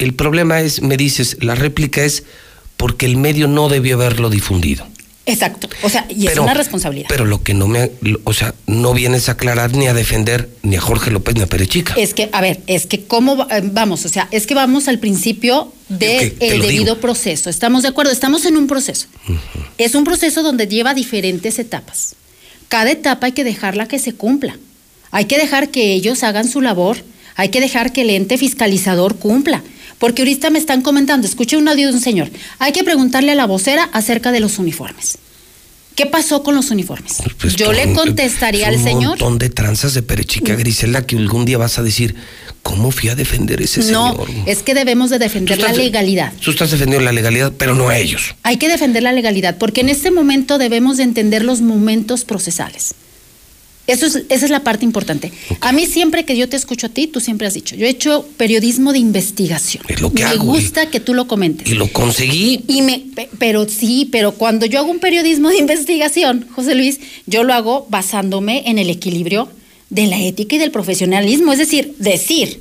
El 0.00 0.12
problema 0.12 0.60
es, 0.60 0.82
me 0.82 0.96
dices, 0.96 1.36
la 1.40 1.54
réplica 1.54 2.02
es 2.02 2.24
porque 2.76 3.06
el 3.06 3.16
medio 3.16 3.46
no 3.46 3.68
debió 3.68 3.94
haberlo 3.94 4.28
difundido. 4.28 4.84
Exacto. 5.24 5.68
O 5.82 5.88
sea, 5.88 6.04
y 6.08 6.24
es 6.26 6.30
Pero- 6.32 6.42
una 6.42 6.54
responsabilidad. 6.54 7.06
Pero 7.08 7.26
lo 7.26 7.44
que 7.44 7.54
no 7.54 7.68
me, 7.68 7.92
o 8.24 8.32
sea, 8.32 8.52
no 8.66 8.92
vienes 8.92 9.28
a 9.28 9.32
aclarar 9.32 9.72
ni 9.76 9.86
a 9.86 9.94
defender 9.94 10.48
ni 10.64 10.74
a 10.74 10.80
Jorge 10.80 11.12
López 11.12 11.36
ni 11.36 11.42
a 11.42 11.46
Perechica. 11.46 11.94
Es 11.96 12.12
que, 12.12 12.28
a 12.32 12.40
ver, 12.40 12.58
es 12.66 12.86
que 12.86 13.04
cómo 13.04 13.46
eh, 13.52 13.60
vamos, 13.62 14.04
o 14.04 14.08
sea, 14.08 14.26
es 14.32 14.48
que 14.48 14.56
vamos 14.56 14.88
al 14.88 14.98
principio 14.98 15.72
del 15.88 16.32
te 16.32 16.56
lo 16.56 16.64
debido 16.64 16.84
digo. 16.86 16.96
proceso. 17.00 17.50
Estamos 17.50 17.82
de 17.84 17.90
acuerdo, 17.90 18.10
estamos 18.10 18.44
en 18.46 18.56
un 18.56 18.66
proceso. 18.66 19.06
Es 19.78 19.94
un 19.94 20.02
proceso 20.02 20.42
donde 20.42 20.66
lleva 20.66 20.92
diferentes 20.92 21.60
etapas. 21.60 22.16
Cada 22.70 22.92
etapa 22.92 23.26
hay 23.26 23.32
que 23.32 23.42
dejarla 23.42 23.88
que 23.88 23.98
se 23.98 24.14
cumpla. 24.14 24.56
Hay 25.10 25.24
que 25.24 25.38
dejar 25.38 25.70
que 25.70 25.92
ellos 25.92 26.22
hagan 26.22 26.48
su 26.48 26.60
labor. 26.60 26.98
Hay 27.34 27.48
que 27.48 27.60
dejar 27.60 27.92
que 27.92 28.02
el 28.02 28.10
ente 28.10 28.38
fiscalizador 28.38 29.16
cumpla. 29.16 29.60
Porque 29.98 30.22
ahorita 30.22 30.50
me 30.50 30.60
están 30.60 30.80
comentando, 30.80 31.26
escuché 31.26 31.56
un 31.56 31.66
audio 31.66 31.88
de 31.88 31.94
un 31.94 32.00
señor. 32.00 32.30
Hay 32.60 32.70
que 32.70 32.84
preguntarle 32.84 33.32
a 33.32 33.34
la 33.34 33.46
vocera 33.46 33.90
acerca 33.92 34.30
de 34.30 34.38
los 34.38 34.60
uniformes. 34.60 35.18
¿Qué 35.96 36.06
pasó 36.06 36.44
con 36.44 36.54
los 36.54 36.70
uniformes? 36.70 37.16
Pues 37.40 37.56
Yo 37.56 37.72
le 37.72 37.92
contestaría 37.92 38.68
al 38.68 38.80
señor. 38.80 39.00
Un 39.00 39.08
montón 39.08 39.38
de 39.38 39.50
tranzas 39.50 39.92
de 39.94 40.02
Perechica 40.02 40.54
Grisela 40.54 41.04
que 41.04 41.16
algún 41.16 41.44
día 41.44 41.58
vas 41.58 41.76
a 41.80 41.82
decir, 41.82 42.14
¿cómo 42.62 42.90
fui 42.90 43.08
a 43.08 43.14
defender 43.14 43.60
ese 43.62 43.80
No, 43.90 44.12
señor? 44.12 44.28
es 44.46 44.62
que 44.62 44.74
debemos 44.74 45.10
de 45.10 45.18
defender 45.18 45.58
la 45.58 45.72
legalidad. 45.72 46.32
Tú 46.42 46.50
estás 46.50 46.70
defendiendo 46.70 47.04
la 47.04 47.12
legalidad, 47.12 47.52
pero 47.56 47.74
no 47.74 47.88
a 47.88 47.98
ellos. 47.98 48.34
Hay 48.42 48.56
que 48.58 48.68
defender 48.68 49.02
la 49.02 49.12
legalidad, 49.12 49.56
porque 49.58 49.80
en 49.80 49.88
este 49.88 50.10
momento 50.10 50.58
debemos 50.58 50.96
de 50.98 51.04
entender 51.04 51.44
los 51.44 51.60
momentos 51.60 52.24
procesales. 52.24 52.94
Eso 53.86 54.06
es, 54.06 54.22
esa 54.28 54.44
es 54.44 54.50
la 54.52 54.60
parte 54.62 54.84
importante. 54.84 55.32
A 55.60 55.72
mí 55.72 55.84
siempre 55.84 56.24
que 56.24 56.36
yo 56.36 56.48
te 56.48 56.56
escucho 56.56 56.86
a 56.86 56.90
ti, 56.90 57.08
tú 57.08 57.18
siempre 57.18 57.48
has 57.48 57.54
dicho, 57.54 57.74
yo 57.74 57.86
he 57.86 57.88
hecho 57.88 58.24
periodismo 58.36 58.92
de 58.92 59.00
investigación. 59.00 59.82
Es 59.88 60.00
lo 60.00 60.12
que 60.12 60.22
Me 60.22 60.28
hago, 60.28 60.44
gusta 60.44 60.86
que 60.90 61.00
tú 61.00 61.12
lo 61.12 61.26
comentes. 61.26 61.68
Y 61.68 61.74
lo 61.74 61.88
conseguí. 61.88 62.62
Y 62.68 62.82
me, 62.82 63.02
pe- 63.16 63.28
pero 63.38 63.68
sí, 63.68 64.08
pero 64.12 64.32
cuando 64.32 64.64
yo 64.66 64.78
hago 64.78 64.90
un 64.90 65.00
periodismo 65.00 65.48
de 65.48 65.58
investigación, 65.58 66.46
José 66.54 66.76
Luis, 66.76 67.00
yo 67.26 67.42
lo 67.42 67.52
hago 67.52 67.88
basándome 67.90 68.62
en 68.70 68.78
el 68.78 68.90
equilibrio 68.90 69.48
de 69.90 70.06
la 70.06 70.20
ética 70.20 70.56
y 70.56 70.58
del 70.58 70.70
profesionalismo. 70.70 71.52
Es 71.52 71.58
decir, 71.58 71.94
decir 71.98 72.60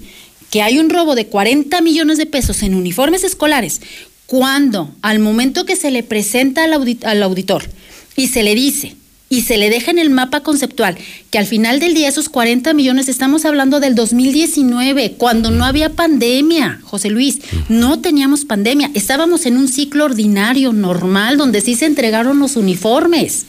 que 0.51 0.61
hay 0.61 0.79
un 0.79 0.89
robo 0.89 1.15
de 1.15 1.27
40 1.27 1.79
millones 1.81 2.17
de 2.17 2.25
pesos 2.25 2.63
en 2.63 2.73
uniformes 2.75 3.23
escolares, 3.23 3.81
cuando 4.25 4.93
al 5.01 5.19
momento 5.19 5.65
que 5.65 5.75
se 5.75 5.91
le 5.91 6.03
presenta 6.03 6.63
al, 6.63 6.73
audi- 6.73 7.03
al 7.05 7.23
auditor 7.23 7.63
y 8.15 8.27
se 8.27 8.43
le 8.43 8.53
dice 8.55 8.95
y 9.31 9.41
se 9.43 9.57
le 9.57 9.69
deja 9.69 9.91
en 9.91 9.99
el 9.99 10.09
mapa 10.09 10.41
conceptual 10.41 10.97
que 11.29 11.37
al 11.37 11.45
final 11.45 11.79
del 11.79 11.93
día 11.93 12.07
esos 12.09 12.29
40 12.29 12.73
millones 12.73 13.07
estamos 13.09 13.45
hablando 13.45 13.79
del 13.79 13.93
2019, 13.93 15.11
cuando 15.17 15.51
no 15.51 15.65
había 15.65 15.91
pandemia, 15.91 16.79
José 16.83 17.11
Luis, 17.11 17.39
no 17.69 17.99
teníamos 17.99 18.45
pandemia, 18.45 18.89
estábamos 18.95 19.45
en 19.45 19.55
un 19.57 19.67
ciclo 19.67 20.05
ordinario, 20.05 20.73
normal, 20.73 21.37
donde 21.37 21.61
sí 21.61 21.75
se 21.75 21.85
entregaron 21.85 22.39
los 22.39 22.55
uniformes. 22.55 23.45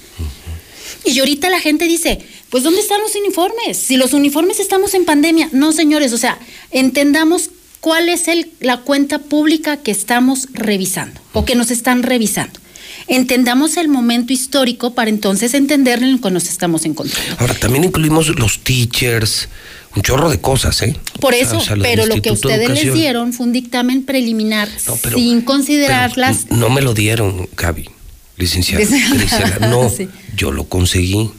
Y 1.06 1.18
ahorita 1.18 1.48
la 1.48 1.60
gente 1.60 1.86
dice, 1.86 2.20
pues 2.50 2.64
¿dónde 2.64 2.80
están 2.80 3.00
los 3.00 3.14
uniformes? 3.14 3.76
Si 3.78 3.96
los 3.96 4.12
uniformes 4.12 4.60
estamos 4.60 4.94
en 4.94 5.04
pandemia. 5.04 5.48
No, 5.52 5.72
señores, 5.72 6.12
o 6.12 6.18
sea, 6.18 6.38
entendamos 6.70 7.50
cuál 7.80 8.08
es 8.08 8.28
el, 8.28 8.50
la 8.60 8.78
cuenta 8.78 9.18
pública 9.20 9.76
que 9.78 9.90
estamos 9.90 10.48
revisando 10.52 11.20
o 11.32 11.44
que 11.44 11.54
nos 11.54 11.70
están 11.70 12.02
revisando. 12.02 12.58
Entendamos 13.06 13.76
el 13.76 13.88
momento 13.88 14.32
histórico 14.32 14.94
para 14.94 15.10
entonces 15.10 15.54
entender 15.54 16.02
en 16.02 16.12
lo 16.12 16.20
que 16.20 16.30
nos 16.30 16.48
estamos 16.48 16.84
encontrando. 16.84 17.36
Ahora, 17.38 17.54
también 17.54 17.84
incluimos 17.84 18.28
los 18.38 18.60
teachers, 18.60 19.48
un 19.96 20.02
chorro 20.02 20.28
de 20.30 20.40
cosas, 20.40 20.80
¿eh? 20.82 20.96
Por 21.20 21.34
eso, 21.34 21.58
o 21.58 21.60
sea, 21.60 21.74
del 21.74 21.82
pero 21.82 22.06
lo 22.06 22.20
que 22.20 22.30
ustedes 22.30 22.68
les 22.70 22.92
dieron 22.94 23.32
fue 23.32 23.46
un 23.46 23.52
dictamen 23.52 24.04
preliminar 24.04 24.68
pero- 25.02 25.16
sin 25.16 25.40
considerarlas. 25.40 26.50
No 26.50 26.68
me 26.68 26.82
lo 26.82 26.94
dieron, 26.94 27.48
Gaby, 27.56 27.88
licenciada. 28.36 28.84
No, 29.68 29.88
Sí. 29.88 30.08
yo 30.36 30.52
lo 30.52 30.64
conseguí. 30.64 31.30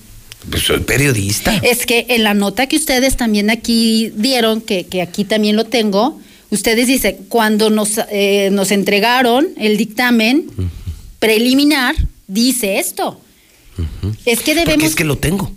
Pues 0.49 0.63
soy 0.63 0.79
periodista. 0.79 1.55
Es 1.57 1.85
que 1.85 2.05
en 2.09 2.23
la 2.23 2.33
nota 2.33 2.67
que 2.67 2.75
ustedes 2.75 3.15
también 3.17 3.49
aquí 3.49 4.11
dieron, 4.15 4.61
que, 4.61 4.85
que 4.85 5.01
aquí 5.01 5.23
también 5.23 5.55
lo 5.55 5.65
tengo, 5.65 6.19
ustedes 6.49 6.87
dicen, 6.87 7.17
cuando 7.29 7.69
nos, 7.69 7.99
eh, 8.11 8.49
nos 8.51 8.71
entregaron 8.71 9.47
el 9.57 9.77
dictamen 9.77 10.47
preliminar, 11.19 11.95
dice 12.27 12.79
esto. 12.79 13.21
Es 14.25 14.39
que 14.41 14.53
Porque 14.53 14.55
debemos... 14.55 14.85
es 14.85 14.95
que 14.95 15.03
lo 15.05 15.17
tengo. 15.17 15.51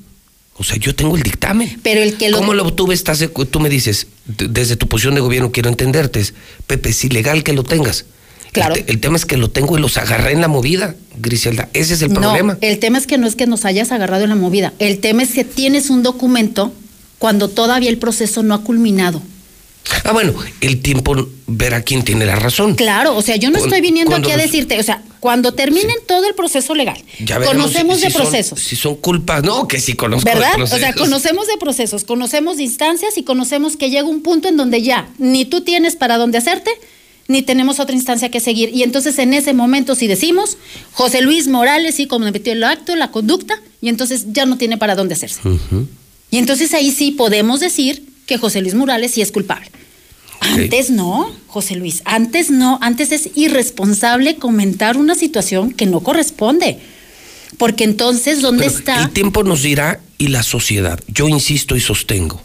O 0.56 0.62
sea, 0.62 0.76
yo 0.76 0.94
tengo 0.94 1.16
el 1.16 1.22
dictamen. 1.22 1.80
Pero 1.82 2.00
el 2.00 2.16
que 2.16 2.28
lo... 2.28 2.38
¿Cómo 2.38 2.54
lo 2.54 2.64
obtuve? 2.64 2.94
Estás, 2.94 3.18
de- 3.18 3.28
tú 3.28 3.58
me 3.60 3.68
dices, 3.68 4.06
desde 4.26 4.76
tu 4.76 4.86
posición 4.86 5.14
de 5.16 5.20
gobierno 5.20 5.50
quiero 5.50 5.68
entenderte. 5.68 6.24
Pepe, 6.66 6.90
es 6.90 7.04
ilegal 7.04 7.42
que 7.42 7.52
lo 7.52 7.64
tengas. 7.64 8.04
Claro. 8.54 8.74
El, 8.74 8.84
te- 8.86 8.92
el 8.92 9.00
tema 9.00 9.16
es 9.16 9.26
que 9.26 9.36
lo 9.36 9.50
tengo 9.50 9.76
y 9.76 9.80
los 9.82 9.98
agarré 9.98 10.32
en 10.32 10.40
la 10.40 10.48
movida, 10.48 10.94
Griselda. 11.18 11.68
Ese 11.74 11.94
es 11.94 12.00
el 12.02 12.12
no, 12.14 12.20
problema. 12.22 12.56
el 12.62 12.78
tema 12.78 12.96
es 12.96 13.06
que 13.06 13.18
no 13.18 13.26
es 13.26 13.36
que 13.36 13.46
nos 13.46 13.66
hayas 13.66 13.92
agarrado 13.92 14.22
en 14.24 14.30
la 14.30 14.36
movida. 14.36 14.72
El 14.78 15.00
tema 15.00 15.22
es 15.22 15.32
que 15.32 15.44
tienes 15.44 15.90
un 15.90 16.02
documento 16.02 16.72
cuando 17.18 17.48
todavía 17.48 17.90
el 17.90 17.98
proceso 17.98 18.42
no 18.42 18.54
ha 18.54 18.62
culminado. 18.62 19.20
Ah, 20.04 20.12
bueno, 20.12 20.32
el 20.62 20.80
tiempo 20.80 21.28
verá 21.46 21.82
quién 21.82 22.04
tiene 22.04 22.24
la 22.24 22.36
razón. 22.36 22.74
Claro, 22.74 23.14
o 23.16 23.20
sea, 23.20 23.36
yo 23.36 23.50
no 23.50 23.58
estoy 23.58 23.82
viniendo 23.82 24.16
aquí 24.16 24.30
a 24.30 24.36
decirte, 24.38 24.78
o 24.80 24.82
sea, 24.82 25.02
cuando 25.20 25.52
terminen 25.52 25.96
todo 26.06 26.26
el 26.26 26.34
proceso 26.34 26.74
legal, 26.74 26.96
Ya 27.20 27.36
veremos 27.38 27.64
conocemos 27.66 27.98
si- 27.98 28.04
de 28.06 28.10
son- 28.10 28.22
procesos. 28.22 28.60
si 28.60 28.76
son 28.76 28.94
culpas, 28.96 29.42
no, 29.42 29.68
que 29.68 29.80
sí 29.80 29.92
conozco 29.94 30.26
de 30.26 30.34
¿Verdad? 30.36 30.52
O 30.54 30.56
procesos. 30.56 30.80
sea, 30.80 30.94
conocemos 30.94 31.46
de 31.48 31.56
procesos, 31.58 32.04
conocemos 32.04 32.56
de 32.56 32.62
instancias 32.62 33.18
y 33.18 33.24
conocemos 33.24 33.76
que 33.76 33.90
llega 33.90 34.04
un 34.04 34.22
punto 34.22 34.48
en 34.48 34.56
donde 34.56 34.80
ya 34.80 35.08
ni 35.18 35.44
tú 35.44 35.60
tienes 35.60 35.96
para 35.96 36.16
dónde 36.16 36.38
hacerte, 36.38 36.70
ni 37.28 37.42
tenemos 37.42 37.80
otra 37.80 37.94
instancia 37.94 38.30
que 38.30 38.40
seguir. 38.40 38.70
Y 38.74 38.82
entonces 38.82 39.18
en 39.18 39.34
ese 39.34 39.54
momento 39.54 39.94
si 39.94 40.06
decimos, 40.06 40.56
José 40.92 41.22
Luis 41.22 41.48
Morales 41.48 41.94
sí 41.96 42.06
cometió 42.06 42.52
el 42.52 42.64
acto, 42.64 42.96
la 42.96 43.10
conducta, 43.10 43.60
y 43.80 43.88
entonces 43.88 44.26
ya 44.32 44.46
no 44.46 44.58
tiene 44.58 44.76
para 44.76 44.94
dónde 44.94 45.14
hacerse. 45.14 45.40
Y 46.30 46.38
entonces 46.38 46.74
ahí 46.74 46.90
sí 46.90 47.12
podemos 47.12 47.60
decir 47.60 48.04
que 48.26 48.38
José 48.38 48.60
Luis 48.60 48.74
Morales 48.74 49.12
sí 49.12 49.22
es 49.22 49.32
culpable. 49.32 49.70
Antes 50.40 50.90
no, 50.90 51.32
José 51.46 51.76
Luis, 51.76 52.02
antes 52.04 52.50
no, 52.50 52.78
antes 52.82 53.12
es 53.12 53.30
irresponsable 53.34 54.36
comentar 54.36 54.96
una 54.96 55.14
situación 55.14 55.72
que 55.72 55.86
no 55.86 56.00
corresponde. 56.00 56.78
Porque 57.56 57.84
entonces, 57.84 58.42
¿dónde 58.42 58.64
Pero 58.64 58.78
está? 58.78 59.02
El 59.02 59.10
tiempo 59.10 59.42
nos 59.42 59.62
dirá 59.62 60.00
y 60.18 60.28
la 60.28 60.42
sociedad. 60.42 61.00
Yo 61.06 61.28
insisto 61.28 61.76
y 61.76 61.80
sostengo. 61.80 62.42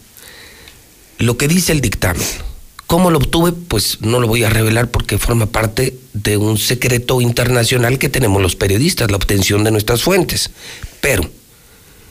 Lo 1.18 1.36
que 1.36 1.48
dice 1.48 1.72
el 1.72 1.80
dictamen. 1.80 2.26
¿Cómo 2.90 3.12
lo 3.12 3.18
obtuve? 3.18 3.52
Pues 3.52 3.98
no 4.00 4.18
lo 4.18 4.26
voy 4.26 4.42
a 4.42 4.50
revelar 4.50 4.90
porque 4.90 5.16
forma 5.16 5.46
parte 5.46 5.96
de 6.12 6.36
un 6.36 6.58
secreto 6.58 7.20
internacional 7.20 8.00
que 8.00 8.08
tenemos 8.08 8.42
los 8.42 8.56
periodistas, 8.56 9.12
la 9.12 9.16
obtención 9.16 9.62
de 9.62 9.70
nuestras 9.70 10.02
fuentes. 10.02 10.50
Pero 11.00 11.30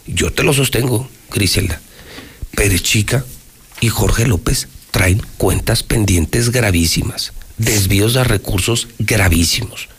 yo 0.08 0.32
te 0.32 0.44
lo 0.44 0.54
sostengo, 0.54 1.10
Griselda. 1.32 1.82
Pérez 2.56 2.82
Chica 2.82 3.26
y 3.82 3.90
Jorge 3.90 4.26
López 4.26 4.70
traen 4.92 5.22
cuentas 5.36 5.84
pendientes 5.84 6.50
gravísimas, 6.50 7.34
desvíos 7.58 8.14
de 8.14 8.24
recursos 8.24 8.88
gravísimos. 9.00 9.90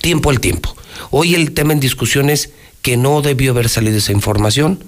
Tiempo 0.00 0.30
al 0.30 0.38
tiempo. 0.38 0.76
Hoy 1.10 1.34
el 1.34 1.50
tema 1.50 1.72
en 1.72 1.80
discusión 1.80 2.30
es 2.30 2.50
que 2.80 2.96
no 2.96 3.22
debió 3.22 3.50
haber 3.50 3.68
salido 3.68 3.98
esa 3.98 4.12
información. 4.12 4.84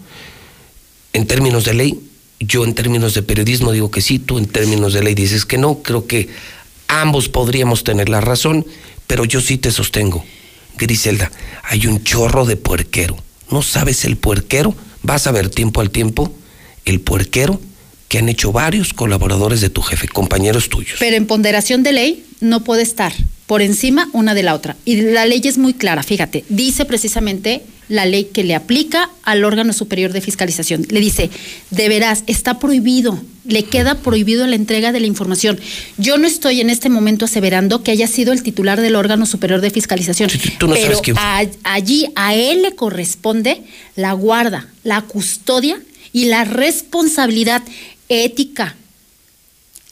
En 1.12 1.26
términos 1.26 1.64
de 1.64 1.74
ley, 1.74 2.00
yo 2.40 2.64
en 2.64 2.74
términos 2.74 3.14
de 3.14 3.22
periodismo 3.22 3.70
digo 3.70 3.90
que 3.90 4.00
sí, 4.00 4.18
tú 4.18 4.38
en 4.38 4.46
términos 4.46 4.94
de 4.94 5.02
ley 5.02 5.14
dices 5.14 5.44
que 5.44 5.58
no. 5.58 5.82
Creo 5.82 6.06
que 6.06 6.28
ambos 6.88 7.28
podríamos 7.28 7.84
tener 7.84 8.08
la 8.08 8.20
razón, 8.20 8.66
pero 9.06 9.24
yo 9.24 9.40
sí 9.40 9.58
te 9.58 9.70
sostengo. 9.70 10.24
Griselda, 10.78 11.30
hay 11.62 11.86
un 11.86 12.02
chorro 12.02 12.46
de 12.46 12.56
puerquero. 12.56 13.16
¿No 13.50 13.62
sabes 13.62 14.04
el 14.04 14.16
puerquero? 14.16 14.74
Vas 15.02 15.26
a 15.26 15.32
ver 15.32 15.50
tiempo 15.50 15.80
al 15.80 15.90
tiempo 15.90 16.32
el 16.84 17.00
puerquero 17.00 17.60
que 18.08 18.18
han 18.18 18.28
hecho 18.28 18.50
varios 18.50 18.92
colaboradores 18.94 19.60
de 19.60 19.70
tu 19.70 19.82
jefe, 19.82 20.08
compañeros 20.08 20.68
tuyos. 20.68 20.96
Pero 20.98 21.16
en 21.16 21.26
ponderación 21.26 21.82
de 21.82 21.92
ley 21.92 22.24
no 22.40 22.64
puede 22.64 22.82
estar, 22.82 23.12
por 23.50 23.62
encima 23.62 24.08
una 24.12 24.32
de 24.34 24.44
la 24.44 24.54
otra. 24.54 24.76
Y 24.84 25.00
la 25.00 25.26
ley 25.26 25.40
es 25.42 25.58
muy 25.58 25.74
clara, 25.74 26.04
fíjate, 26.04 26.44
dice 26.48 26.84
precisamente 26.84 27.62
la 27.88 28.06
ley 28.06 28.26
que 28.32 28.44
le 28.44 28.54
aplica 28.54 29.10
al 29.24 29.42
órgano 29.44 29.72
superior 29.72 30.12
de 30.12 30.20
fiscalización. 30.20 30.86
Le 30.88 31.00
dice, 31.00 31.30
deberás, 31.72 32.22
está 32.28 32.60
prohibido, 32.60 33.20
le 33.44 33.64
queda 33.64 33.96
prohibido 33.96 34.46
la 34.46 34.54
entrega 34.54 34.92
de 34.92 35.00
la 35.00 35.08
información. 35.08 35.58
Yo 35.98 36.16
no 36.16 36.28
estoy 36.28 36.60
en 36.60 36.70
este 36.70 36.90
momento 36.90 37.24
aseverando 37.24 37.82
que 37.82 37.90
haya 37.90 38.06
sido 38.06 38.32
el 38.32 38.44
titular 38.44 38.80
del 38.80 38.94
órgano 38.94 39.26
superior 39.26 39.60
de 39.60 39.70
fiscalización, 39.70 40.30
tú 40.60 40.68
no 40.68 40.74
pero 40.74 41.00
sabes 41.04 41.16
a- 41.16 41.44
allí 41.74 42.06
a 42.14 42.36
él 42.36 42.62
le 42.62 42.76
corresponde 42.76 43.62
la 43.96 44.12
guarda, 44.12 44.68
la 44.84 45.00
custodia 45.02 45.76
y 46.12 46.26
la 46.26 46.44
responsabilidad 46.44 47.62
ética 48.08 48.76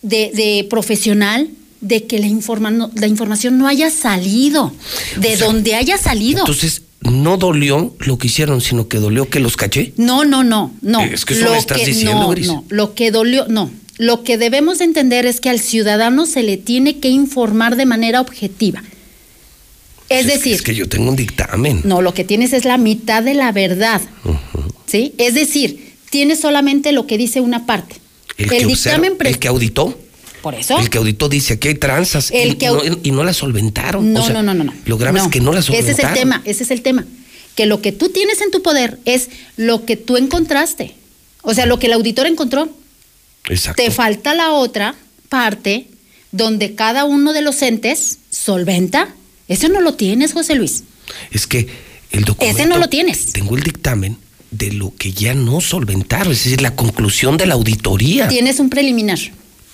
de, 0.02 0.30
de 0.32 0.64
profesional 0.70 1.48
de 1.80 2.06
que 2.06 2.18
la, 2.18 2.26
informa- 2.26 2.70
no- 2.72 2.90
la 2.94 3.06
información 3.06 3.58
no 3.58 3.66
haya 3.68 3.90
salido, 3.90 4.72
de 5.16 5.36
donde 5.36 5.74
haya 5.74 5.96
salido. 5.98 6.40
Entonces, 6.40 6.82
no 7.00 7.36
dolió 7.36 7.94
lo 8.00 8.18
que 8.18 8.26
hicieron, 8.26 8.60
sino 8.60 8.88
que 8.88 8.98
dolió 8.98 9.28
que 9.30 9.38
los 9.40 9.56
caché. 9.56 9.92
No, 9.96 10.24
no, 10.24 10.42
no, 10.44 10.74
no. 10.82 11.00
Es 11.02 11.24
que 11.24 11.34
eso 11.34 11.50
me 11.50 11.58
estás 11.58 11.84
diciendo, 11.84 12.20
no, 12.22 12.28
Gris. 12.30 12.46
no, 12.48 12.64
lo 12.68 12.94
que 12.94 13.10
dolió, 13.10 13.46
no. 13.48 13.70
Lo 13.98 14.22
que 14.24 14.38
debemos 14.38 14.78
de 14.78 14.84
entender 14.84 15.26
es 15.26 15.40
que 15.40 15.48
al 15.50 15.60
ciudadano 15.60 16.26
se 16.26 16.42
le 16.42 16.56
tiene 16.56 16.98
que 16.98 17.08
informar 17.08 17.76
de 17.76 17.86
manera 17.86 18.20
objetiva. 18.20 18.82
Es 20.08 20.26
decir, 20.26 20.54
Es 20.54 20.62
que 20.62 20.74
yo 20.74 20.88
tengo 20.88 21.10
un 21.10 21.16
dictamen. 21.16 21.82
no, 21.84 22.00
lo 22.00 22.14
que 22.14 22.24
tienes 22.24 22.52
es 22.52 22.64
la 22.64 22.78
mitad 22.78 23.22
de 23.22 23.34
la 23.34 23.52
verdad. 23.52 24.00
¿Sí? 24.86 25.14
Es 25.18 25.34
decir, 25.34 25.94
tienes 26.10 26.40
solamente 26.40 26.92
lo 26.92 27.06
que 27.06 27.18
dice 27.18 27.40
una 27.40 27.66
parte. 27.66 27.96
El, 28.38 28.44
El, 28.44 28.50
que 28.50 28.56
dictamen 28.66 29.12
observa, 29.12 29.28
el 29.30 29.38
que 29.38 29.48
auditó. 29.48 29.98
Por 30.42 30.54
eso. 30.54 30.78
El 30.78 30.90
que 30.90 30.98
auditó 30.98 31.28
dice 31.28 31.54
aquí 31.54 31.68
hay 31.68 31.74
tranzas 31.74 32.30
El 32.30 32.52
y, 32.52 32.54
que 32.56 32.66
no, 32.66 32.80
au- 32.80 32.98
y 33.02 33.10
no 33.10 33.24
las 33.24 33.36
solventaron. 33.36 34.12
No, 34.12 34.20
O 34.22 34.24
sea, 34.24 34.34
no, 34.34 34.42
no, 34.42 34.54
no, 34.54 34.64
no. 34.64 34.74
Lo 34.86 34.96
grave 34.98 35.18
es 35.18 35.24
No. 35.24 35.30
que 35.30 35.40
no 35.40 35.52
las 35.52 35.66
solventaron. 35.66 35.92
Ese 35.94 36.02
es 36.02 36.08
el 36.08 36.14
tema, 36.14 36.42
ese 36.44 36.62
es 36.64 36.70
el 36.70 36.82
tema. 36.82 37.04
Que 37.54 37.66
lo 37.66 37.80
que 37.82 37.92
tú 37.92 38.08
tienes 38.10 38.40
en 38.40 38.50
tu 38.50 38.62
poder 38.62 38.98
es 39.04 39.28
lo 39.56 39.84
que 39.84 39.96
tú 39.96 40.16
encontraste. 40.16 40.94
O 41.42 41.54
sea, 41.54 41.66
lo 41.66 41.78
que 41.78 41.86
el 41.86 41.92
auditor 41.92 42.26
encontró. 42.26 42.68
Exacto. 43.48 43.82
Te 43.82 43.90
falta 43.90 44.34
la 44.34 44.52
otra 44.52 44.94
parte 45.28 45.86
donde 46.32 46.74
cada 46.74 47.04
uno 47.04 47.32
de 47.32 47.42
los 47.42 47.60
entes 47.62 48.18
solventa. 48.30 49.08
Eso 49.48 49.68
no 49.68 49.80
lo 49.80 49.94
tienes, 49.94 50.32
José 50.34 50.54
Luis. 50.54 50.84
Es 51.30 51.46
que 51.46 51.66
el 52.10 52.24
documento. 52.24 52.58
Ese 52.58 52.68
no 52.68 52.78
lo 52.78 52.88
tienes. 52.88 53.32
Tengo 53.32 53.56
el 53.56 53.62
dictamen 53.62 54.18
de 54.50 54.72
lo 54.72 54.94
que 54.96 55.12
ya 55.12 55.34
no 55.34 55.60
solventaron, 55.60 56.32
es 56.32 56.44
decir, 56.44 56.60
la 56.62 56.74
conclusión 56.74 57.36
de 57.36 57.46
la 57.46 57.54
auditoría. 57.54 58.28
Tienes 58.28 58.60
un 58.60 58.70
preliminar. 58.70 59.18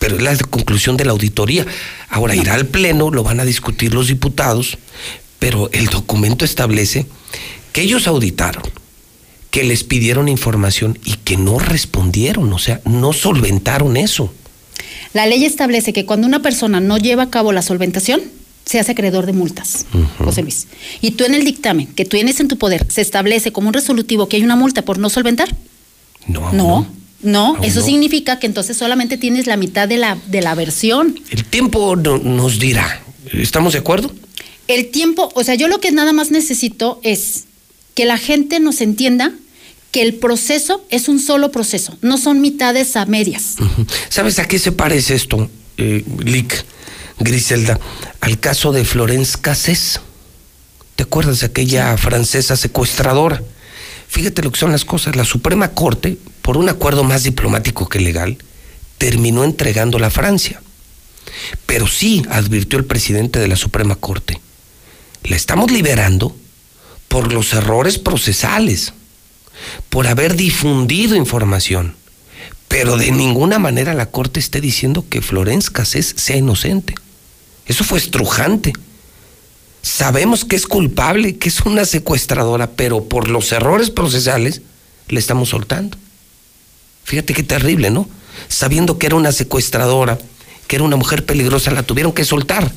Pero 0.04 0.18
es 0.18 0.22
la 0.22 0.36
conclusión 0.36 0.98
de 0.98 1.06
la 1.06 1.12
auditoría. 1.12 1.64
Ahora 2.10 2.36
irá 2.36 2.52
al 2.52 2.66
Pleno, 2.66 3.10
lo 3.10 3.22
van 3.22 3.40
a 3.40 3.44
discutir 3.46 3.94
los 3.94 4.08
diputados, 4.08 4.76
pero 5.38 5.70
el 5.72 5.86
documento 5.86 6.44
establece 6.44 7.06
que 7.72 7.80
ellos 7.80 8.06
auditaron, 8.06 8.62
que 9.50 9.64
les 9.64 9.82
pidieron 9.82 10.28
información 10.28 10.98
y 11.06 11.14
que 11.14 11.38
no 11.38 11.58
respondieron, 11.58 12.52
o 12.52 12.58
sea, 12.58 12.82
no 12.84 13.14
solventaron 13.14 13.96
eso. 13.96 14.30
La 15.14 15.24
ley 15.24 15.46
establece 15.46 15.94
que 15.94 16.04
cuando 16.04 16.26
una 16.26 16.42
persona 16.42 16.80
no 16.80 16.98
lleva 16.98 17.22
a 17.22 17.30
cabo 17.30 17.52
la 17.52 17.62
solventación, 17.62 18.20
se 18.66 18.78
hace 18.78 18.92
acreedor 18.92 19.24
de 19.24 19.32
multas, 19.32 19.86
José 20.18 20.42
Luis. 20.42 20.66
Y 21.00 21.12
tú 21.12 21.24
en 21.24 21.32
el 21.32 21.46
dictamen 21.46 21.86
que 21.86 22.04
tú 22.04 22.18
tienes 22.18 22.40
en 22.40 22.48
tu 22.48 22.58
poder, 22.58 22.86
se 22.90 23.00
establece 23.00 23.52
como 23.52 23.68
un 23.68 23.74
resolutivo 23.74 24.28
que 24.28 24.36
hay 24.36 24.44
una 24.44 24.56
multa 24.56 24.82
por 24.82 24.98
no 24.98 25.08
solventar. 25.08 25.56
No, 26.26 26.52
No, 26.52 26.52
no, 26.52 27.03
Aún 27.24 27.64
eso 27.64 27.80
no. 27.80 27.86
significa 27.86 28.38
que 28.38 28.46
entonces 28.46 28.76
solamente 28.76 29.16
tienes 29.16 29.46
la 29.46 29.56
mitad 29.56 29.88
de 29.88 29.96
la, 29.98 30.18
de 30.26 30.40
la 30.42 30.54
versión. 30.54 31.18
El 31.30 31.44
tiempo 31.44 31.96
no- 31.96 32.18
nos 32.18 32.58
dirá. 32.58 33.02
¿Estamos 33.32 33.72
de 33.72 33.78
acuerdo? 33.80 34.12
El 34.68 34.90
tiempo, 34.90 35.30
o 35.34 35.44
sea, 35.44 35.54
yo 35.54 35.68
lo 35.68 35.80
que 35.80 35.90
nada 35.92 36.12
más 36.12 36.30
necesito 36.30 37.00
es 37.02 37.44
que 37.94 38.04
la 38.06 38.16
gente 38.18 38.60
nos 38.60 38.80
entienda 38.80 39.32
que 39.90 40.02
el 40.02 40.14
proceso 40.14 40.84
es 40.90 41.08
un 41.08 41.20
solo 41.20 41.50
proceso, 41.52 41.96
no 42.02 42.18
son 42.18 42.40
mitades 42.40 42.96
a 42.96 43.06
medias. 43.06 43.54
¿Sabes 44.08 44.38
a 44.38 44.48
qué 44.48 44.58
se 44.58 44.72
parece 44.72 45.14
esto, 45.14 45.48
eh, 45.76 46.04
Lick, 46.24 46.64
Griselda? 47.20 47.78
Al 48.20 48.40
caso 48.40 48.72
de 48.72 48.84
Florence 48.84 49.36
Cassés. 49.40 50.00
¿Te 50.96 51.04
acuerdas 51.04 51.40
de 51.40 51.46
aquella 51.46 51.96
francesa 51.96 52.56
secuestradora? 52.56 53.42
Fíjate 54.14 54.44
lo 54.44 54.52
que 54.52 54.60
son 54.60 54.70
las 54.70 54.84
cosas. 54.84 55.16
La 55.16 55.24
Suprema 55.24 55.72
Corte, 55.72 56.16
por 56.40 56.56
un 56.56 56.68
acuerdo 56.68 57.02
más 57.02 57.24
diplomático 57.24 57.88
que 57.88 57.98
legal, 57.98 58.38
terminó 58.96 59.42
entregándola 59.42 60.06
a 60.06 60.10
Francia. 60.10 60.62
Pero 61.66 61.88
sí, 61.88 62.22
advirtió 62.30 62.78
el 62.78 62.84
presidente 62.84 63.40
de 63.40 63.48
la 63.48 63.56
Suprema 63.56 63.96
Corte, 63.96 64.40
la 65.24 65.34
estamos 65.34 65.72
liberando 65.72 66.36
por 67.08 67.32
los 67.32 67.54
errores 67.54 67.98
procesales, 67.98 68.92
por 69.90 70.06
haber 70.06 70.36
difundido 70.36 71.16
información. 71.16 71.96
Pero 72.68 72.96
de 72.96 73.10
ninguna 73.10 73.58
manera 73.58 73.94
la 73.94 74.12
Corte 74.12 74.38
esté 74.38 74.60
diciendo 74.60 75.04
que 75.08 75.22
Florence 75.22 75.72
Cassés 75.72 76.14
sea 76.16 76.36
inocente. 76.36 76.94
Eso 77.66 77.82
fue 77.82 77.98
estrujante. 77.98 78.74
Sabemos 79.84 80.46
que 80.46 80.56
es 80.56 80.66
culpable, 80.66 81.36
que 81.36 81.50
es 81.50 81.60
una 81.60 81.84
secuestradora, 81.84 82.70
pero 82.70 83.04
por 83.04 83.28
los 83.28 83.52
errores 83.52 83.90
procesales 83.90 84.62
le 85.08 85.20
estamos 85.20 85.50
soltando. 85.50 85.98
Fíjate 87.04 87.34
qué 87.34 87.42
terrible, 87.42 87.90
¿no? 87.90 88.08
Sabiendo 88.48 88.96
que 88.96 89.04
era 89.04 89.16
una 89.16 89.30
secuestradora, 89.30 90.18
que 90.68 90.76
era 90.76 90.86
una 90.86 90.96
mujer 90.96 91.26
peligrosa, 91.26 91.70
la 91.70 91.82
tuvieron 91.82 92.12
que 92.12 92.24
soltar. 92.24 92.72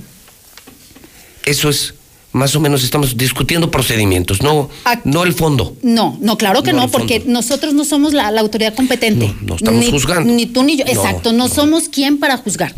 Eso 1.46 1.70
es, 1.70 1.94
más 2.34 2.54
o 2.58 2.60
menos 2.60 2.84
estamos 2.84 3.16
discutiendo 3.16 3.72
procedimientos, 3.72 4.42
no, 4.42 4.70
no 5.06 5.24
el 5.24 5.32
fondo. 5.32 5.78
No, 5.84 6.18
no, 6.20 6.38
claro 6.38 6.62
que 6.62 6.72
No, 6.74 6.80
no, 6.80 6.84
al 6.84 6.90
fondo. 6.90 7.08
porque 7.08 7.24
nosotros 7.26 7.74
no 7.74 7.86
somos 7.86 8.12
la, 8.12 8.32
la 8.32 8.42
autoridad 8.42 8.76
competente. 8.76 9.28
No, 9.28 9.48
no 9.48 9.56
estamos 9.56 9.86
ni, 9.86 9.92
juzgando. 9.92 10.34
Ni 10.34 10.46
tú 10.46 10.62
ni 10.62 10.76
yo, 10.76 10.84
No, 10.84 10.92
exacto, 10.92 11.32
no, 11.32 11.48
somos 11.48 11.88
quien 11.88 12.18
para 12.18 12.36
juzgar. 12.36 12.76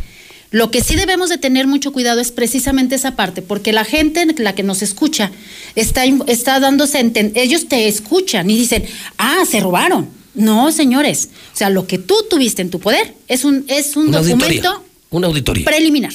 Lo 0.51 0.71
que 0.71 0.81
sí 0.81 0.95
debemos 0.95 1.29
de 1.29 1.37
tener 1.37 1.67
mucho 1.67 1.91
cuidado 1.91 2.19
es 2.21 2.31
precisamente 2.31 2.95
esa 2.95 3.15
parte, 3.15 3.41
porque 3.41 3.71
la 3.71 3.85
gente, 3.85 4.25
la 4.37 4.55
que 4.55 4.63
nos 4.63 4.81
escucha, 4.81 5.31
está, 5.75 6.03
está 6.27 6.59
dándose 6.59 7.11
ellos 7.35 7.67
te 7.67 7.87
escuchan 7.87 8.49
y 8.49 8.57
dicen, 8.57 8.85
ah, 9.17 9.43
se 9.49 9.59
robaron. 9.59 10.09
No, 10.33 10.71
señores, 10.71 11.29
o 11.53 11.57
sea, 11.57 11.69
lo 11.69 11.85
que 11.85 11.97
tú 11.97 12.15
tuviste 12.29 12.61
en 12.61 12.69
tu 12.69 12.79
poder 12.79 13.13
es 13.27 13.45
un, 13.45 13.65
es 13.67 13.95
un 13.95 14.07
Una 14.07 14.19
documento 14.19 14.45
auditoría. 14.45 14.73
Una 15.11 15.27
auditoría. 15.27 15.65
preliminar. 15.65 16.13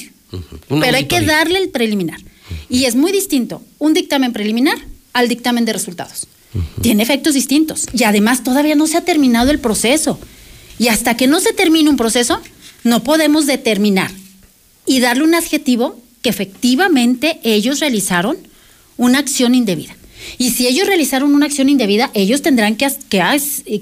Una 0.69 0.85
Pero 0.85 0.97
hay 0.97 1.05
que 1.05 1.21
darle 1.21 1.59
el 1.59 1.69
preliminar. 1.69 2.19
Y 2.69 2.85
es 2.85 2.95
muy 2.95 3.11
distinto 3.11 3.61
un 3.79 3.93
dictamen 3.93 4.33
preliminar 4.33 4.77
al 5.13 5.29
dictamen 5.29 5.65
de 5.65 5.73
resultados. 5.73 6.27
Tiene 6.81 7.03
efectos 7.03 7.33
distintos. 7.33 7.85
Y 7.93 8.03
además 8.03 8.43
todavía 8.43 8.75
no 8.75 8.87
se 8.87 8.97
ha 8.97 9.01
terminado 9.01 9.51
el 9.51 9.59
proceso. 9.59 10.19
Y 10.77 10.87
hasta 10.87 11.15
que 11.15 11.27
no 11.27 11.39
se 11.39 11.53
termine 11.53 11.89
un 11.89 11.97
proceso, 11.97 12.41
no 12.83 13.03
podemos 13.03 13.45
determinar 13.45 14.11
y 14.85 14.99
darle 14.99 15.23
un 15.23 15.35
adjetivo 15.35 15.99
que 16.21 16.29
efectivamente 16.29 17.39
ellos 17.43 17.79
realizaron 17.79 18.37
una 18.97 19.19
acción 19.19 19.55
indebida. 19.55 19.95
Y 20.37 20.51
si 20.51 20.67
ellos 20.67 20.87
realizaron 20.87 21.33
una 21.33 21.45
acción 21.45 21.69
indebida, 21.69 22.09
ellos 22.13 22.41
tendrán 22.41 22.75
que, 22.75 22.91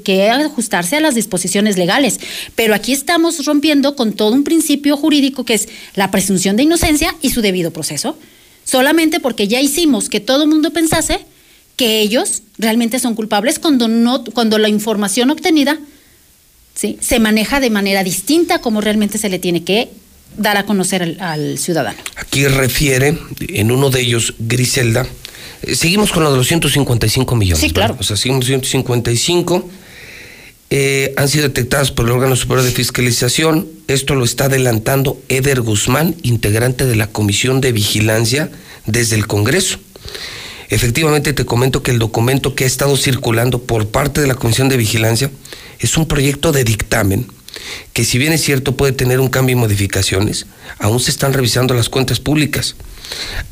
que 0.03 0.29
ajustarse 0.29 0.97
a 0.97 0.99
las 0.99 1.15
disposiciones 1.15 1.77
legales. 1.77 2.19
Pero 2.55 2.73
aquí 2.75 2.91
estamos 2.91 3.45
rompiendo 3.45 3.95
con 3.95 4.13
todo 4.13 4.33
un 4.33 4.43
principio 4.43 4.97
jurídico 4.97 5.45
que 5.45 5.53
es 5.53 5.69
la 5.95 6.11
presunción 6.11 6.55
de 6.55 6.63
inocencia 6.63 7.15
y 7.21 7.29
su 7.29 7.41
debido 7.41 7.71
proceso. 7.71 8.17
Solamente 8.65 9.19
porque 9.19 9.47
ya 9.47 9.61
hicimos 9.61 10.09
que 10.09 10.19
todo 10.19 10.43
el 10.43 10.49
mundo 10.49 10.71
pensase 10.71 11.19
que 11.75 12.01
ellos 12.01 12.43
realmente 12.57 12.99
son 12.99 13.15
culpables 13.15 13.59
cuando, 13.59 13.87
no, 13.87 14.23
cuando 14.23 14.57
la 14.57 14.69
información 14.69 15.31
obtenida 15.31 15.79
¿sí? 16.75 16.97
se 17.01 17.19
maneja 17.19 17.59
de 17.59 17.69
manera 17.69 18.03
distinta 18.03 18.59
como 18.59 18.79
realmente 18.79 19.17
se 19.17 19.29
le 19.29 19.39
tiene 19.39 19.63
que 19.63 19.89
dar 20.37 20.57
a 20.57 20.65
conocer 20.65 21.01
al, 21.03 21.17
al 21.19 21.57
ciudadano. 21.57 21.97
Aquí 22.15 22.47
refiere, 22.47 23.17
en 23.39 23.71
uno 23.71 23.89
de 23.89 24.01
ellos, 24.01 24.33
Griselda, 24.39 25.05
eh, 25.61 25.75
seguimos 25.75 26.11
con 26.11 26.23
lo 26.23 26.31
de 26.31 26.37
los 26.37 26.47
155 26.47 27.35
millones. 27.35 27.59
Sí, 27.59 27.67
¿verdad? 27.67 27.87
claro. 27.87 27.97
O 27.99 28.03
sea, 28.03 28.17
seguimos 28.17 28.45
155. 28.45 29.69
eh, 30.69 31.13
han 31.17 31.29
sido 31.29 31.47
detectadas 31.47 31.91
por 31.91 32.05
el 32.05 32.11
órgano 32.11 32.35
superior 32.35 32.65
de 32.65 32.71
fiscalización. 32.71 33.67
Esto 33.87 34.15
lo 34.15 34.25
está 34.25 34.45
adelantando 34.45 35.21
Eder 35.29 35.61
Guzmán, 35.61 36.15
integrante 36.23 36.85
de 36.85 36.95
la 36.95 37.07
Comisión 37.07 37.61
de 37.61 37.71
Vigilancia 37.71 38.49
desde 38.87 39.15
el 39.15 39.27
Congreso. 39.27 39.77
Efectivamente, 40.69 41.33
te 41.33 41.45
comento 41.45 41.83
que 41.83 41.91
el 41.91 41.99
documento 41.99 42.55
que 42.55 42.63
ha 42.63 42.67
estado 42.67 42.97
circulando 42.97 43.61
por 43.61 43.87
parte 43.89 44.21
de 44.21 44.27
la 44.27 44.33
Comisión 44.33 44.69
de 44.69 44.77
Vigilancia 44.77 45.29
es 45.79 45.95
un 45.97 46.07
proyecto 46.07 46.51
de 46.51 46.63
dictamen 46.63 47.27
que 47.93 48.03
si 48.05 48.17
bien 48.17 48.33
es 48.33 48.41
cierto 48.41 48.75
puede 48.75 48.93
tener 48.93 49.19
un 49.19 49.29
cambio 49.29 49.55
y 49.55 49.59
modificaciones, 49.59 50.45
aún 50.79 50.99
se 50.99 51.11
están 51.11 51.33
revisando 51.33 51.73
las 51.73 51.89
cuentas 51.89 52.19
públicas. 52.19 52.75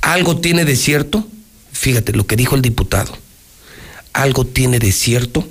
Algo 0.01 0.37
tiene 0.37 0.65
de 0.65 0.75
cierto, 0.75 1.27
fíjate 1.71 2.13
lo 2.13 2.25
que 2.25 2.35
dijo 2.35 2.55
el 2.55 2.61
diputado, 2.61 3.17
algo 4.13 4.45
tiene 4.45 4.79
de 4.79 4.91
cierto 4.91 5.47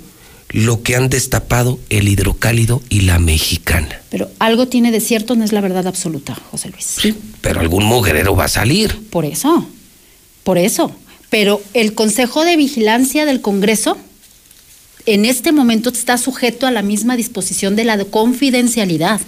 lo 0.49 0.83
que 0.83 0.95
han 0.95 1.09
destapado 1.09 1.79
el 1.89 2.07
hidrocálido 2.07 2.81
y 2.89 3.01
la 3.01 3.19
mexicana. 3.19 4.01
Pero 4.09 4.29
algo 4.39 4.67
tiene 4.67 4.91
de 4.91 4.99
cierto, 4.99 5.35
no 5.35 5.45
es 5.45 5.53
la 5.53 5.61
verdad 5.61 5.87
absoluta, 5.87 6.35
José 6.51 6.69
Luis. 6.69 6.85
Sí. 6.85 7.15
Pero 7.41 7.61
algún 7.61 7.85
mujerero 7.85 8.35
va 8.35 8.45
a 8.45 8.49
salir. 8.49 8.97
Por 9.09 9.25
eso, 9.25 9.65
por 10.43 10.57
eso. 10.57 10.93
Pero 11.29 11.61
el 11.73 11.93
Consejo 11.93 12.43
de 12.43 12.57
Vigilancia 12.57 13.25
del 13.25 13.41
Congreso 13.41 13.97
en 15.05 15.25
este 15.25 15.51
momento 15.51 15.89
está 15.89 16.17
sujeto 16.17 16.67
a 16.67 16.71
la 16.71 16.81
misma 16.81 17.15
disposición 17.17 17.75
de 17.75 17.83
la 17.85 18.03
confidencialidad. 18.05 19.19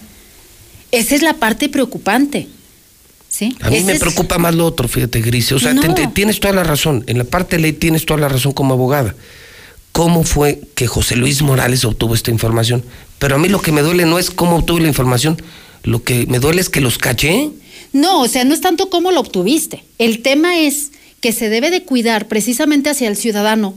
Esa 0.91 1.15
es 1.15 1.21
la 1.21 1.33
parte 1.33 1.69
preocupante. 1.69 2.47
¿sí? 3.29 3.55
A 3.61 3.69
mí 3.71 3.77
Ese 3.77 3.85
me 3.85 3.93
es- 3.93 3.99
preocupa 3.99 4.37
más 4.37 4.53
lo 4.53 4.63
otro, 4.65 4.87
fíjate, 4.87 5.19
Gris. 5.21 5.51
O 5.53 5.59
sea, 5.59 5.73
No. 5.73 5.81
te- 5.81 5.89
te- 5.89 6.07
tienes 6.07 6.39
toda 6.39 6.53
la 6.53 6.63
razón. 6.63 7.03
En 7.07 7.17
la 7.17 7.23
parte 7.23 7.55
de 7.55 7.63
ley 7.63 7.73
tienes 7.73 8.05
toda 8.05 8.19
la 8.19 8.29
razón 8.29 8.51
como 8.51 8.75
abogada. 8.75 9.15
¿Cómo 9.91 10.23
fue 10.23 10.61
que 10.75 10.85
José 10.87 11.15
Luis 11.15 11.41
Morales 11.41 11.83
obtuvo 11.85 12.13
esta 12.13 12.29
información? 12.31 12.83
Pero 13.19 13.35
a 13.35 13.39
mí 13.39 13.47
lo 13.49 13.59
que 13.61 13.71
me 13.71 13.81
duele 13.81 14.05
no 14.05 14.19
es 14.19 14.29
cómo 14.29 14.57
obtuve 14.57 14.81
la 14.81 14.87
información. 14.87 15.41
Lo 15.83 16.03
que 16.03 16.27
me 16.27 16.37
duele 16.39 16.61
es 16.61 16.69
que 16.69 16.79
los 16.81 16.97
caché. 16.99 17.49
No, 17.91 18.21
o 18.21 18.27
sea, 18.27 18.43
no 18.43 18.53
es 18.53 18.61
tanto 18.61 18.89
cómo 18.91 19.11
lo 19.11 19.19
obtuviste. 19.19 19.83
El 19.97 20.21
tema 20.21 20.59
es 20.59 20.91
que 21.19 21.31
se 21.31 21.49
debe 21.49 21.71
de 21.71 21.83
cuidar 21.83 22.27
precisamente 22.27 22.89
hacia 22.91 23.07
el 23.07 23.15
ciudadano 23.17 23.73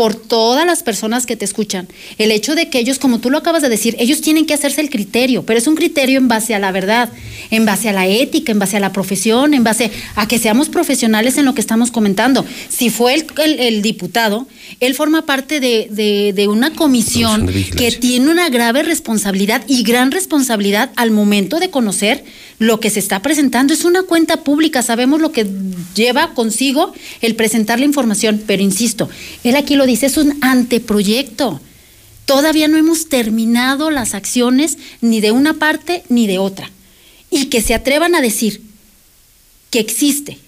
por 0.00 0.14
todas 0.14 0.64
las 0.64 0.82
personas 0.82 1.26
que 1.26 1.36
te 1.36 1.44
escuchan. 1.44 1.86
El 2.16 2.30
hecho 2.32 2.54
de 2.54 2.70
que 2.70 2.78
ellos, 2.78 2.98
como 2.98 3.18
tú 3.18 3.28
lo 3.28 3.36
acabas 3.36 3.60
de 3.60 3.68
decir, 3.68 3.96
ellos 3.98 4.22
tienen 4.22 4.46
que 4.46 4.54
hacerse 4.54 4.80
el 4.80 4.88
criterio, 4.88 5.42
pero 5.44 5.58
es 5.58 5.66
un 5.66 5.74
criterio 5.74 6.16
en 6.16 6.26
base 6.26 6.54
a 6.54 6.58
la 6.58 6.72
verdad, 6.72 7.10
en 7.50 7.66
base 7.66 7.90
a 7.90 7.92
la 7.92 8.06
ética, 8.06 8.50
en 8.50 8.58
base 8.58 8.78
a 8.78 8.80
la 8.80 8.92
profesión, 8.94 9.52
en 9.52 9.62
base 9.62 9.90
a 10.14 10.26
que 10.26 10.38
seamos 10.38 10.70
profesionales 10.70 11.36
en 11.36 11.44
lo 11.44 11.52
que 11.54 11.60
estamos 11.60 11.90
comentando. 11.90 12.46
Si 12.70 12.88
fue 12.88 13.12
el, 13.12 13.26
el- 13.44 13.60
el 13.60 13.82
diputado, 13.82 14.46
él 14.80 14.94
forma 14.94 15.26
parte 15.26 15.60
de, 15.60 15.88
de- 15.90 16.32
de 16.34 16.48
una 16.48 16.72
comisión 16.72 17.46
que 17.76 17.92
tiene 17.92 18.30
una 18.30 18.48
grave 18.48 18.82
responsabilidad 18.82 19.64
y 19.68 19.82
gran 19.82 20.12
responsabilidad 20.12 20.92
al 20.96 21.10
momento 21.10 21.58
de 21.60 21.68
conocer 21.68 22.24
lo 22.58 22.78
que 22.80 22.88
se 22.88 23.00
está 23.00 23.20
presentando. 23.20 23.74
Es 23.74 23.84
una 23.84 24.02
cuenta 24.04 24.44
pública, 24.44 24.80
sabemos 24.82 25.20
lo 25.20 25.30
que 25.32 25.46
lleva 25.94 26.32
consigo 26.34 26.94
el 27.20 27.34
presentar 27.34 27.78
la 27.78 27.84
información, 27.86 28.42
pero 28.46 28.62
insisto, 28.62 29.08
él 29.44 29.56
aquí 29.56 29.76
lo 29.76 29.86
dice, 29.90 30.06
es 30.06 30.16
un 30.16 30.38
anteproyecto. 30.42 31.60
Todavía 32.24 32.68
no 32.68 32.76
hemos 32.76 33.08
terminado 33.08 33.90
las 33.90 34.14
acciones 34.14 34.78
ni 35.00 35.20
de 35.20 35.32
una 35.32 35.54
parte 35.54 36.04
ni 36.08 36.26
de 36.26 36.38
otra. 36.38 36.70
Y 37.30 37.46
que 37.46 37.60
se 37.62 37.74
atrevan 37.74 38.14
a 38.14 38.20
decir 38.20 38.62
que 39.70 39.78
existe 39.80 40.38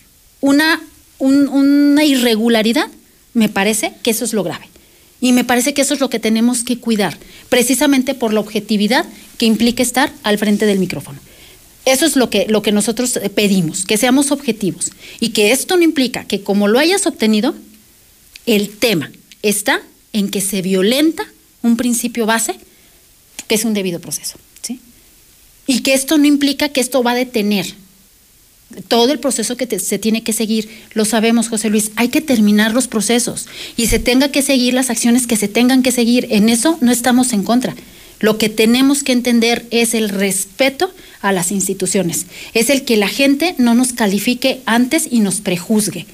una, 0.40 0.80
un- 1.18 1.48
una 1.48 2.04
irregularidad, 2.04 2.88
me 3.34 3.48
parece 3.48 3.92
que 4.02 4.10
eso 4.10 4.24
es 4.24 4.32
lo 4.32 4.42
grave. 4.42 4.68
Y 5.20 5.32
me 5.32 5.44
parece 5.44 5.72
que 5.74 5.82
eso 5.82 5.94
es 5.94 6.00
lo 6.00 6.10
que 6.10 6.18
tenemos 6.18 6.64
que 6.64 6.78
cuidar, 6.78 7.16
precisamente 7.48 8.14
por 8.14 8.32
la 8.34 8.40
objetividad 8.40 9.06
que 9.38 9.46
implica 9.46 9.82
estar 9.82 10.12
al 10.24 10.38
frente 10.38 10.66
del 10.66 10.80
micrófono. 10.80 11.20
Eso 11.84 12.06
es 12.06 12.16
lo 12.16 12.28
que, 12.30 12.46
lo 12.48 12.62
que 12.62 12.72
nosotros 12.72 13.18
pedimos, 13.34 13.84
que 13.84 13.96
seamos 13.96 14.30
objetivos. 14.32 14.90
Y 15.20 15.30
que 15.30 15.52
esto 15.52 15.76
no 15.76 15.82
implica 15.82 16.24
que 16.24 16.42
como 16.42 16.66
lo 16.68 16.78
hayas 16.80 17.06
obtenido, 17.06 17.54
el 18.46 18.68
tema 18.70 19.10
está 19.42 19.82
en 20.12 20.28
que 20.28 20.40
se 20.40 20.62
violenta 20.62 21.24
un 21.62 21.76
principio 21.76 22.26
base, 22.26 22.54
que 23.48 23.54
es 23.54 23.64
un 23.64 23.74
debido 23.74 24.00
proceso. 24.00 24.38
¿sí? 24.62 24.80
Y 25.66 25.80
que 25.80 25.94
esto 25.94 26.18
no 26.18 26.26
implica 26.26 26.68
que 26.68 26.80
esto 26.80 27.02
va 27.02 27.12
a 27.12 27.16
detener 27.16 27.66
todo 28.88 29.12
el 29.12 29.18
proceso 29.18 29.56
que 29.56 29.78
se 29.78 29.98
tiene 29.98 30.22
que 30.22 30.32
seguir. 30.32 30.68
Lo 30.94 31.04
sabemos, 31.04 31.48
José 31.48 31.68
Luis, 31.68 31.90
hay 31.96 32.08
que 32.08 32.20
terminar 32.20 32.72
los 32.72 32.88
procesos 32.88 33.46
y 33.76 33.86
se 33.86 33.98
tenga 33.98 34.30
que 34.30 34.42
seguir 34.42 34.74
las 34.74 34.90
acciones 34.90 35.26
que 35.26 35.36
se 35.36 35.48
tengan 35.48 35.82
que 35.82 35.92
seguir. 35.92 36.28
En 36.30 36.48
eso 36.48 36.78
no 36.80 36.90
estamos 36.90 37.32
en 37.32 37.42
contra. 37.42 37.74
Lo 38.20 38.38
que 38.38 38.48
tenemos 38.48 39.02
que 39.02 39.12
entender 39.12 39.66
es 39.70 39.94
el 39.94 40.08
respeto 40.08 40.92
a 41.20 41.32
las 41.32 41.50
instituciones. 41.50 42.26
Es 42.54 42.70
el 42.70 42.84
que 42.84 42.96
la 42.96 43.08
gente 43.08 43.54
no 43.58 43.74
nos 43.74 43.92
califique 43.92 44.60
antes 44.64 45.08
y 45.10 45.20
nos 45.20 45.40
prejuzgue. 45.40 46.06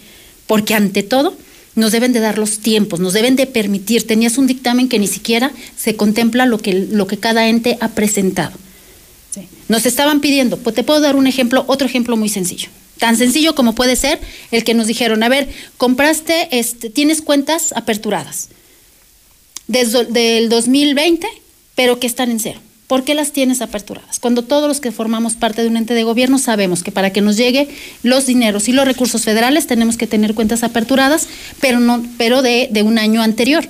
Porque 0.47 0.75
ante 0.75 1.03
todo 1.03 1.37
nos 1.79 1.93
deben 1.93 2.13
de 2.13 2.21
dar 2.21 2.39
los 2.39 2.59
tiempos, 2.59 2.99
nos 2.99 3.13
deben 3.13 3.37
de 3.37 3.47
permitir. 3.47 4.07
Tenías 4.07 4.37
un 4.37 4.47
dictamen 4.47 4.89
que 4.89 4.99
ni 4.99 5.07
siquiera 5.07 5.53
se 5.77 5.95
contempla 5.95 6.45
lo 6.45 6.59
que, 6.59 6.75
lo 6.75 7.07
que 7.07 7.19
cada 7.19 7.49
ente 7.49 7.79
ha 7.81 7.89
presentado. 7.91 8.53
Nos 9.69 9.87
estaban 9.87 10.21
pidiendo, 10.21 10.57
pues 10.59 10.75
te 10.75 10.83
puedo 10.83 11.01
dar 11.01 11.15
un 11.15 11.27
ejemplo, 11.27 11.65
otro 11.69 11.87
ejemplo 11.87 12.17
muy 12.17 12.29
sencillo. 12.29 12.69
Tan 12.99 13.17
sencillo 13.17 13.55
como 13.55 13.75
puede 13.75 13.95
ser 13.95 14.19
el 14.51 14.65
que 14.65 14.75
nos 14.75 14.89
dijeron, 14.89 15.23
a 15.23 15.29
ver, 15.29 15.49
compraste, 15.77 16.49
este, 16.59 16.91
tienes 16.91 17.23
cuentas 17.23 17.73
aperturadas 17.77 18.49
desde 19.69 20.05
del 20.07 20.49
2020, 20.49 21.29
pero 21.77 22.01
que 22.01 22.09
están 22.09 22.33
en 22.33 22.41
cero. 22.41 22.61
¿Por 22.89 23.05
qué 23.05 23.15
las 23.15 23.33
tienes 23.33 23.61
aperturadas? 23.61 24.19
Cuando 24.19 24.43
todos 24.43 24.67
los 24.67 24.81
que 24.81 24.93
formamos 24.93 25.35
parte 25.35 25.61
de 25.61 25.69
un 25.69 25.77
ente 25.77 25.93
de 25.93 26.05
gobierno 26.05 26.39
sabemos 26.39 26.83
que 26.83 26.91
para 26.91 27.13
que 27.13 27.21
nos 27.21 27.37
llegue 27.37 27.69
los 28.03 28.25
dineros 28.25 28.67
y 28.67 28.73
los 28.73 28.87
recursos 28.87 29.25
federales 29.25 29.67
tenemos 29.67 29.99
que 29.99 30.07
tener 30.07 30.35
cuentas 30.35 30.63
aperturadas, 30.63 31.29
pero 31.61 31.81
no, 31.81 32.03
pero 32.17 32.41
de, 32.41 32.71
un 32.83 32.99
año 32.99 33.21
anterior, 33.21 33.69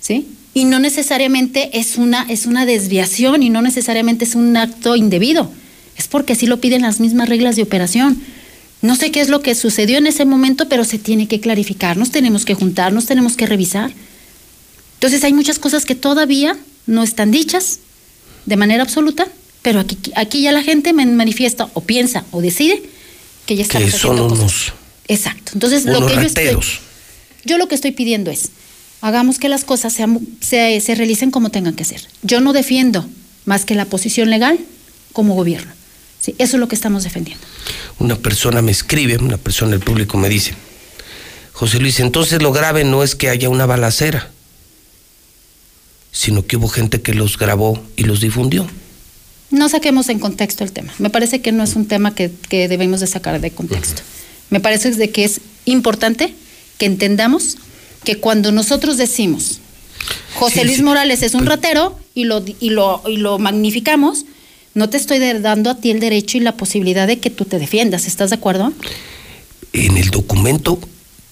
¿sí? 0.00 0.28
Y 0.54 0.66
no 0.66 0.78
necesariamente 0.78 1.80
es 1.80 1.96
una, 1.96 2.22
es 2.28 2.46
una 2.46 2.64
desviación 2.64 3.42
y 3.42 3.50
no 3.50 3.60
necesariamente 3.60 4.24
es 4.24 4.36
un 4.36 4.56
acto 4.56 4.94
indebido. 4.94 5.50
Es 5.96 6.06
porque 6.06 6.34
así 6.34 6.46
lo 6.46 6.60
piden 6.60 6.82
las 6.82 7.00
mismas 7.00 7.28
reglas 7.28 7.56
de 7.56 7.62
operación. 7.62 8.22
No 8.82 8.94
sé 8.94 9.10
qué 9.10 9.20
es 9.20 9.28
lo 9.28 9.42
que 9.42 9.56
sucedió 9.56 9.98
en 9.98 10.06
ese 10.06 10.24
momento, 10.24 10.68
pero 10.68 10.84
se 10.84 10.98
tiene 10.98 11.26
que 11.26 11.40
clarificar. 11.40 11.96
Nos 11.96 12.12
tenemos 12.12 12.44
que 12.44 12.54
juntar, 12.54 12.92
nos 12.92 13.06
tenemos 13.06 13.36
que 13.36 13.46
revisar. 13.46 13.92
Entonces 14.94 15.24
hay 15.24 15.32
muchas 15.32 15.58
cosas 15.58 15.84
que 15.84 15.96
todavía 15.96 16.56
no 16.86 17.02
están 17.02 17.32
dichas 17.32 17.80
de 18.50 18.56
manera 18.56 18.82
absoluta, 18.82 19.26
pero 19.62 19.80
aquí, 19.80 19.96
aquí 20.14 20.42
ya 20.42 20.52
la 20.52 20.62
gente 20.62 20.92
manifiesta 20.92 21.68
o 21.72 21.80
piensa 21.80 22.24
o 22.32 22.42
decide 22.42 22.82
que 23.46 23.56
ya 23.56 23.62
estamos 23.62 23.92
Que 23.92 23.98
son 23.98 24.10
haciendo 24.12 24.28
cosas. 24.28 24.40
unos, 24.40 24.72
Exacto. 25.08 25.52
Entonces 25.54 25.84
lo 25.86 25.98
unos 25.98 26.10
que 26.10 26.16
yo 26.16 26.22
estoy, 26.22 26.58
yo 27.44 27.56
lo 27.58 27.66
que 27.68 27.74
estoy 27.74 27.92
pidiendo 27.92 28.30
es 28.30 28.50
hagamos 29.00 29.38
que 29.38 29.48
las 29.48 29.64
cosas 29.64 29.92
sean- 29.94 30.20
se, 30.40 30.78
se 30.80 30.94
realicen 30.94 31.30
como 31.30 31.50
tengan 31.50 31.74
que 31.74 31.84
ser. 31.84 32.02
Yo 32.22 32.40
no 32.40 32.52
defiendo 32.52 33.06
más 33.46 33.64
que 33.64 33.74
la 33.74 33.86
posición 33.86 34.28
legal 34.30 34.58
como 35.12 35.34
gobierno. 35.34 35.72
Sí, 36.20 36.34
eso 36.38 36.56
es 36.56 36.60
lo 36.60 36.68
que 36.68 36.74
estamos 36.74 37.02
defendiendo. 37.04 37.42
Una 37.98 38.16
persona 38.16 38.60
me 38.62 38.72
escribe, 38.72 39.16
una 39.16 39.38
persona 39.38 39.70
del 39.72 39.80
público 39.80 40.18
me 40.18 40.28
dice, 40.28 40.54
José 41.52 41.78
Luis, 41.80 41.98
entonces 42.00 42.42
lo 42.42 42.52
grave 42.52 42.84
no 42.84 43.02
es 43.02 43.14
que 43.14 43.28
haya 43.30 43.48
una 43.48 43.64
balacera, 43.66 44.30
sino 46.12 46.46
que 46.46 46.56
hubo 46.56 46.68
gente 46.68 47.00
que 47.00 47.14
los 47.14 47.38
grabó 47.38 47.82
y 47.96 48.04
los 48.04 48.20
difundió. 48.20 48.66
No 49.50 49.68
saquemos 49.68 50.08
en 50.08 50.18
contexto 50.18 50.64
el 50.64 50.72
tema. 50.72 50.92
Me 50.98 51.10
parece 51.10 51.40
que 51.40 51.52
no 51.52 51.62
es 51.62 51.74
un 51.74 51.86
tema 51.86 52.14
que, 52.14 52.30
que 52.48 52.68
debemos 52.68 53.00
de 53.00 53.06
sacar 53.06 53.40
de 53.40 53.50
contexto. 53.50 54.02
Me 54.48 54.60
parece 54.60 54.90
de 54.92 55.10
que 55.10 55.24
es 55.24 55.40
importante 55.64 56.34
que 56.78 56.86
entendamos 56.86 57.56
que 58.04 58.18
cuando 58.18 58.52
nosotros 58.52 58.96
decimos 58.96 59.60
José 60.34 60.60
Sí, 60.60 60.64
Luis 60.64 60.76
sí. 60.78 60.82
Morales 60.82 61.22
es 61.22 61.34
un 61.34 61.46
ratero 61.46 61.98
y 62.14 62.24
lo, 62.24 62.42
y, 62.60 62.70
lo, 62.70 63.02
y 63.06 63.16
lo 63.16 63.38
magnificamos, 63.38 64.24
no 64.74 64.88
te 64.88 64.96
estoy 64.96 65.18
dando 65.18 65.70
a 65.70 65.76
ti 65.76 65.90
el 65.90 66.00
derecho 66.00 66.38
y 66.38 66.40
la 66.40 66.56
posibilidad 66.56 67.06
de 67.06 67.18
que 67.18 67.30
tú 67.30 67.44
te 67.44 67.58
defiendas. 67.58 68.06
¿Estás 68.06 68.30
de 68.30 68.36
acuerdo? 68.36 68.72
En 69.72 69.96
el 69.96 70.10
documento 70.10 70.78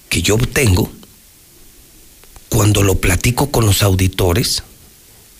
que 0.09 0.21
yo 0.21 0.37
tengo, 0.37 0.91
cuando 2.49 2.83
lo 2.83 2.95
platico 2.95 3.49
con 3.49 3.65
los 3.65 3.83
auditores, 3.83 4.63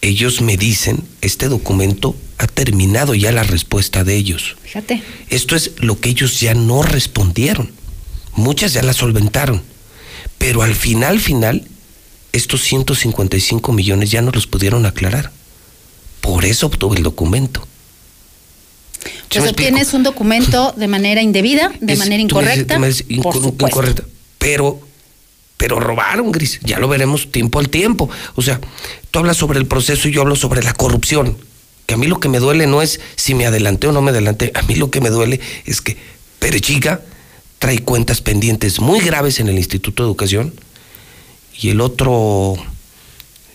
ellos 0.02 0.41
me 0.41 0.58
dicen, 0.58 1.04
este 1.22 1.47
documento 1.47 2.16
ha 2.38 2.47
terminado 2.47 3.16
ya 3.16 3.32
la 3.32 3.43
respuesta 3.43 4.04
de 4.04 4.16
ellos. 4.16 4.56
Fíjate. 4.64 5.04
Esto 5.30 5.56
es 5.56 5.72
lo 5.78 6.00
que 6.00 6.10
ellos 6.10 6.39
ya 6.39 6.54
no 6.54 6.84
respondieron. 6.84 7.72
Muchas 8.34 8.74
ya 8.74 8.82
la 8.84 8.93
solventaron. 8.93 9.62
Pero 10.38 10.62
al 10.62 10.74
final, 10.76 11.20
final, 11.20 11.68
estos 12.32 12.62
155 12.62 13.74
millones 13.74 14.12
ya 14.12 14.22
no 14.22 14.32
los 14.32 14.47
pudieron 14.47 14.86
aclarar. 14.86 15.32
Por 16.22 16.45
eso 16.45 16.68
obtuve 16.68 16.97
el 16.97 17.04
documento. 17.04 17.68
¿Sí 19.04 19.10
Pues 19.30 19.43
me 19.43 19.50
obtienes 19.52 19.93
un 19.93 20.04
documento 20.04 20.74
de 20.78 20.88
manera 20.88 21.22
indebida, 21.22 21.72
de 21.80 21.93
Es- 21.93 22.00
manera 22.00 22.18
me 22.18 22.24
incorrecta. 22.24 22.80
me 22.80 22.89
inco- 22.89 23.22
por 23.24 23.34
supuesto. 23.34 23.68
incorrecta. 23.68 24.04
Pero, 24.38 24.80
pero 25.60 25.78
robaron, 25.78 26.32
Gris. 26.32 26.62
Ya 26.64 26.80
lo 26.80 26.88
veremos 26.88 27.34
tiempo 27.34 27.60
al 27.60 27.68
tiempo. 27.68 28.10
O 28.36 28.41
sea, 28.41 28.62
tú 29.12 29.20
hablas 29.20 29.36
sobre 29.36 29.60
el 29.60 29.68
proceso 29.68 30.07
y 30.07 30.14
yo 30.14 30.22
hablo 30.22 30.38
sobre 30.38 30.64
la 30.64 30.74
corrupción. 30.74 31.38
Que 31.86 31.95
a 31.95 31.97
mí 31.97 32.07
lo 32.07 32.22
que 32.22 32.30
me 32.30 32.39
duele 32.39 32.66
no 32.66 32.82
es 32.82 33.01
si 33.18 33.36
me 33.36 33.45
adelanté 33.45 33.88
o 33.88 33.91
no 33.91 34.01
me 34.01 34.12
adelanté. 34.12 34.53
A 34.55 34.62
mí 34.62 34.76
lo 34.76 34.89
que 34.89 35.01
me 35.01 35.10
duele 35.10 35.41
es 35.66 35.82
que 35.82 35.97
Perechica 36.39 37.01
trae 37.60 37.80
cuentas 37.80 38.22
pendientes 38.22 38.80
muy 38.80 39.01
graves 39.01 39.41
en 39.41 39.49
el 39.49 39.57
Instituto 39.57 40.01
de 40.01 40.07
Educación 40.07 40.53
y 41.60 41.72
el 41.72 41.82
otro, 41.82 42.55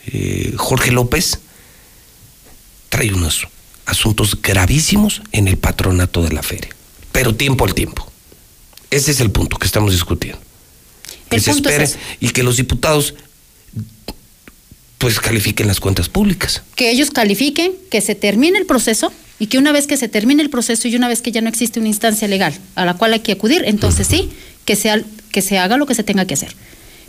eh, 0.09 0.53
Jorge 0.59 0.93
López, 0.93 1.39
trae 2.91 3.15
unos 3.15 3.49
asuntos 3.87 4.43
gravísimos 4.43 5.23
en 5.33 5.49
el 5.49 5.57
patronato 5.57 6.21
de 6.21 6.33
la 6.33 6.43
feria. 6.43 6.69
Pero 7.13 7.35
tiempo 7.35 7.65
al 7.65 7.73
tiempo. 7.73 8.07
Ese 8.91 9.13
es 9.13 9.21
el 9.21 9.31
punto 9.31 9.57
que 9.57 9.65
estamos 9.65 9.93
discutiendo. 9.93 10.54
Que 11.29 11.41
se 11.41 11.51
es 11.51 11.57
espere 11.57 11.85
ese. 11.85 11.99
y 12.21 12.31
que 12.31 12.43
los 12.43 12.57
diputados 12.57 13.15
pues 14.99 15.21
califiquen 15.21 15.67
las 15.67 15.81
cuentas 15.81 16.09
públicas. 16.09 16.63
Que 16.77 16.91
ellos 16.91 17.11
califiquen, 17.11 17.73
que 17.91 18.01
se 18.01 18.15
termine 18.15 18.59
el 18.59 18.67
proceso 18.67 19.13
y 19.39 19.49
que 19.49 19.59
una 19.59 19.73
vez 19.73 19.87
que 19.87 19.97
se 19.97 20.09
termine 20.09 20.43
el 20.43 20.51
proceso 20.51 20.89
y 20.89 20.97
una 20.97 21.09
vez 21.09 21.21
que 21.21 21.33
ya 21.33 21.41
no 21.41 21.49
existe 21.49 21.79
una 21.79 21.89
instancia 21.89 22.29
legal 22.29 22.55
a 22.75 22.85
la 22.85 22.95
cual 22.95 23.13
hay 23.13 23.21
que 23.21 23.33
acudir, 23.33 23.65
entonces 23.67 24.07
sí, 24.07 24.31
que, 24.65 24.77
sea, 24.77 25.03
que 25.31 25.43
se 25.43 25.59
haga 25.59 25.77
lo 25.77 25.87
que 25.87 25.95
se 25.95 26.05
tenga 26.05 26.25
que 26.25 26.35
hacer. 26.35 26.55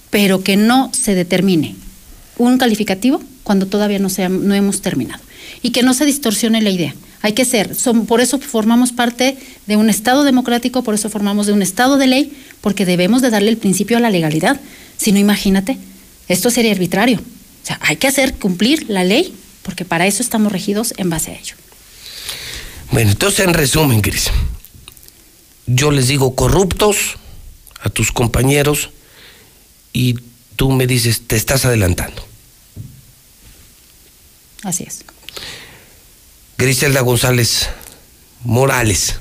Pero 0.09 0.43
que 0.43 0.57
no 0.57 0.91
se 0.93 1.15
determine 1.15 1.75
un 2.37 2.57
calificativo 2.57 3.23
cuando 3.43 3.67
todavía 3.67 3.99
no, 3.99 4.09
sea, 4.09 4.27
no 4.27 4.53
hemos 4.53 4.81
terminado. 4.81 5.23
Y 5.61 5.71
que 5.71 5.83
no 5.83 5.93
se 5.93 6.05
distorsione 6.05 6.61
la 6.61 6.71
idea. 6.71 6.93
Hay 7.21 7.33
que 7.33 7.45
ser, 7.45 7.75
son, 7.75 8.05
por 8.05 8.21
eso 8.21 8.39
formamos 8.39 8.91
parte 8.91 9.37
de 9.65 9.77
un 9.77 9.89
Estado 9.89 10.23
democrático, 10.23 10.83
por 10.83 10.93
eso 10.93 11.09
formamos 11.09 11.47
de 11.47 11.53
un 11.53 11.61
Estado 11.61 11.97
de 11.97 12.07
ley, 12.07 12.33
porque 12.61 12.85
debemos 12.85 13.21
de 13.21 13.29
darle 13.29 13.49
el 13.49 13.57
principio 13.57 13.97
a 13.97 13.99
la 13.99 14.09
legalidad. 14.09 14.59
Si 14.97 15.11
no, 15.11 15.19
imagínate, 15.19 15.77
esto 16.27 16.49
sería 16.49 16.71
arbitrario. 16.71 17.17
O 17.17 17.65
sea, 17.65 17.79
hay 17.81 17.97
que 17.97 18.07
hacer 18.07 18.35
cumplir 18.35 18.85
la 18.89 19.03
ley, 19.03 19.33
porque 19.63 19.85
para 19.85 20.05
eso 20.05 20.21
estamos 20.21 20.51
regidos 20.51 20.93
en 20.97 21.09
base 21.09 21.31
a 21.31 21.39
ello. 21.39 21.55
Bueno, 22.91 23.11
entonces 23.11 23.45
en 23.45 23.53
resumen, 23.53 24.01
Cris, 24.01 24.29
yo 25.65 25.91
les 25.91 26.07
digo 26.07 26.35
corruptos 26.35 27.17
a 27.81 27.89
tus 27.89 28.11
compañeros 28.11 28.91
y 29.93 30.15
tú 30.55 30.71
me 30.71 30.87
dices, 30.87 31.21
te 31.25 31.35
estás 31.35 31.65
adelantando. 31.65 32.25
Así 34.63 34.83
es. 34.83 35.03
Griselda 36.57 37.01
González 37.01 37.69
Morales. 38.43 39.15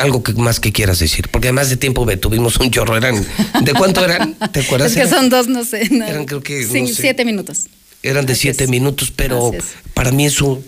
Algo 0.00 0.24
que 0.24 0.32
más 0.34 0.58
que 0.58 0.72
quieras 0.72 0.98
decir, 0.98 1.28
porque 1.30 1.48
además 1.48 1.70
de 1.70 1.76
tiempo 1.76 2.04
ve, 2.04 2.16
tuvimos 2.16 2.56
un 2.56 2.68
chorro, 2.72 2.96
eran, 2.96 3.24
¿de 3.62 3.72
cuánto 3.74 4.04
eran? 4.04 4.34
¿Te 4.52 4.60
acuerdas? 4.60 4.90
Es 4.90 5.00
que 5.00 5.08
son 5.08 5.28
dos, 5.30 5.46
no 5.46 5.64
sé. 5.64 5.88
no. 5.90 6.04
Eran 6.04 6.24
creo 6.24 6.42
que, 6.42 6.64
Sí, 6.66 6.82
no 6.82 6.88
sé. 6.88 6.94
siete 7.02 7.24
minutos. 7.24 7.66
Eran 8.02 8.26
de 8.26 8.32
Así 8.32 8.42
siete 8.42 8.64
es. 8.64 8.70
minutos, 8.70 9.12
pero 9.14 9.52
para 9.94 10.10
mí 10.10 10.26
eso, 10.26 10.60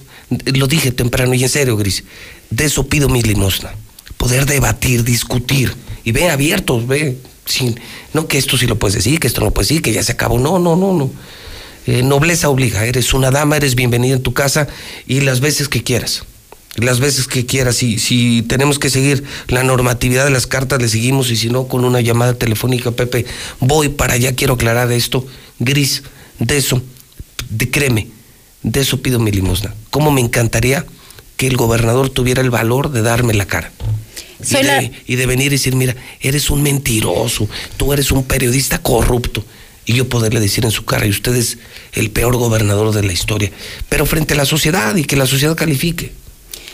lo 0.55 0.69
dije 0.69 0.93
temprano 0.93 1.35
y 1.35 1.43
en 1.43 1.49
serio, 1.49 1.77
Gris, 1.77 2.05
de 2.51 2.67
eso 2.67 2.87
pido 2.87 3.09
mi 3.09 3.21
limosna. 3.21 3.73
Poder 4.17 4.47
debatir, 4.47 5.03
discutir, 5.03 5.75
y 6.05 6.13
ve 6.13 6.31
abiertos, 6.31 6.87
ve, 6.87 7.19
sin, 7.47 7.79
no 8.15 8.29
que 8.29 8.39
esto 8.39 8.57
sí 8.57 8.67
lo 8.69 8.79
puedes 8.79 8.95
decir, 8.95 9.19
que 9.19 9.27
esto 9.27 9.41
no 9.41 9.47
lo 9.49 9.53
puedes 9.55 9.69
decir, 9.69 9.83
que 9.83 9.93
ya 9.93 10.05
se 10.05 10.13
acabó, 10.13 10.39
no, 10.39 10.61
no, 10.61 10.77
no, 10.77 10.93
no. 10.93 11.11
Eh, 11.87 12.03
nobleza 12.03 12.49
obliga, 12.49 12.85
eres 12.85 13.15
una 13.15 13.31
dama, 13.31 13.57
eres 13.57 13.75
bienvenida 13.77 14.15
en 14.17 14.23
tu 14.23 14.33
casa 14.35 14.67
y 15.07 15.21
las 15.21 15.41
veces 15.41 15.69
que 15.69 15.83
quieras. 15.83 16.25
Las 16.77 17.01
veces 17.01 17.27
que 17.27 17.47
quieras, 17.47 17.77
si, 17.77 17.99
si 17.99 18.43
tenemos 18.43 18.79
que 18.79 18.91
seguir 18.91 19.25
la 19.49 19.63
normatividad 19.63 20.25
de 20.25 20.31
las 20.31 20.47
cartas, 20.47 20.83
le 20.83 20.89
seguimos, 20.89 21.31
y 21.31 21.37
si 21.37 21.49
no, 21.49 21.69
con 21.69 21.85
una 21.85 22.01
llamada 22.03 22.35
telefónica, 22.35 22.91
Pepe, 22.91 23.25
voy 23.61 23.89
para 23.89 24.15
allá, 24.15 24.35
quiero 24.35 24.55
aclarar 24.55 24.93
esto, 24.93 25.27
gris, 25.59 26.03
de 26.39 26.59
eso, 26.59 26.83
de, 27.49 27.71
créeme, 27.71 28.09
de 28.63 28.81
eso 28.81 29.01
pido 29.01 29.19
mi 29.21 29.31
limosna. 29.31 29.75
¿Cómo 29.91 30.11
me 30.11 30.21
encantaría 30.21 30.85
que 31.39 31.47
el 31.47 31.57
gobernador 31.57 32.11
tuviera 32.11 32.43
el 32.43 32.51
valor 32.51 32.91
de 32.91 33.01
darme 33.01 33.33
la 33.33 33.47
cara? 33.47 33.73
Y, 34.41 34.53
de, 34.53 34.63
la- 34.65 34.83
y 35.07 35.17
de 35.17 35.25
venir 35.27 35.47
y 35.47 35.51
decir, 35.57 35.75
mira, 35.77 35.97
eres 36.21 36.51
un 36.51 36.63
mentiroso, 36.63 37.49
tú 37.79 37.93
eres 37.95 38.11
un 38.11 38.25
periodista 38.25 38.79
corrupto. 38.83 39.43
Y 39.87 39.95
yo 39.95 40.09
poderle 40.09 40.41
decir 40.41 40.65
en 40.65 40.73
su 40.73 40.85
cara, 40.85 41.07
y 41.07 41.11
usted 41.11 41.35
es 41.37 41.59
el 41.93 42.11
peor 42.11 42.37
gobernador 42.37 42.93
de 42.93 43.05
la 43.05 43.13
historia. 43.13 43.53
Pero 43.89 44.05
frente 44.05 44.35
a 44.35 44.37
la 44.37 44.45
sociedad 44.45 44.97
y 44.97 45.05
que 45.05 45.17
la 45.17 45.27
sociedad 45.27 45.57
califique. 45.57 46.13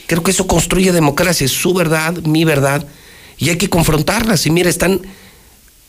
Creo 0.06 0.22
que 0.22 0.30
eso 0.30 0.46
construye 0.46 0.92
democracia, 0.92 1.44
es 1.44 1.52
su 1.52 1.74
verdad, 1.74 2.14
mi 2.24 2.44
verdad, 2.44 2.86
y 3.38 3.50
hay 3.50 3.56
que 3.56 3.68
confrontarlas. 3.68 4.46
Y 4.46 4.50
mira, 4.50 4.70
están 4.70 5.02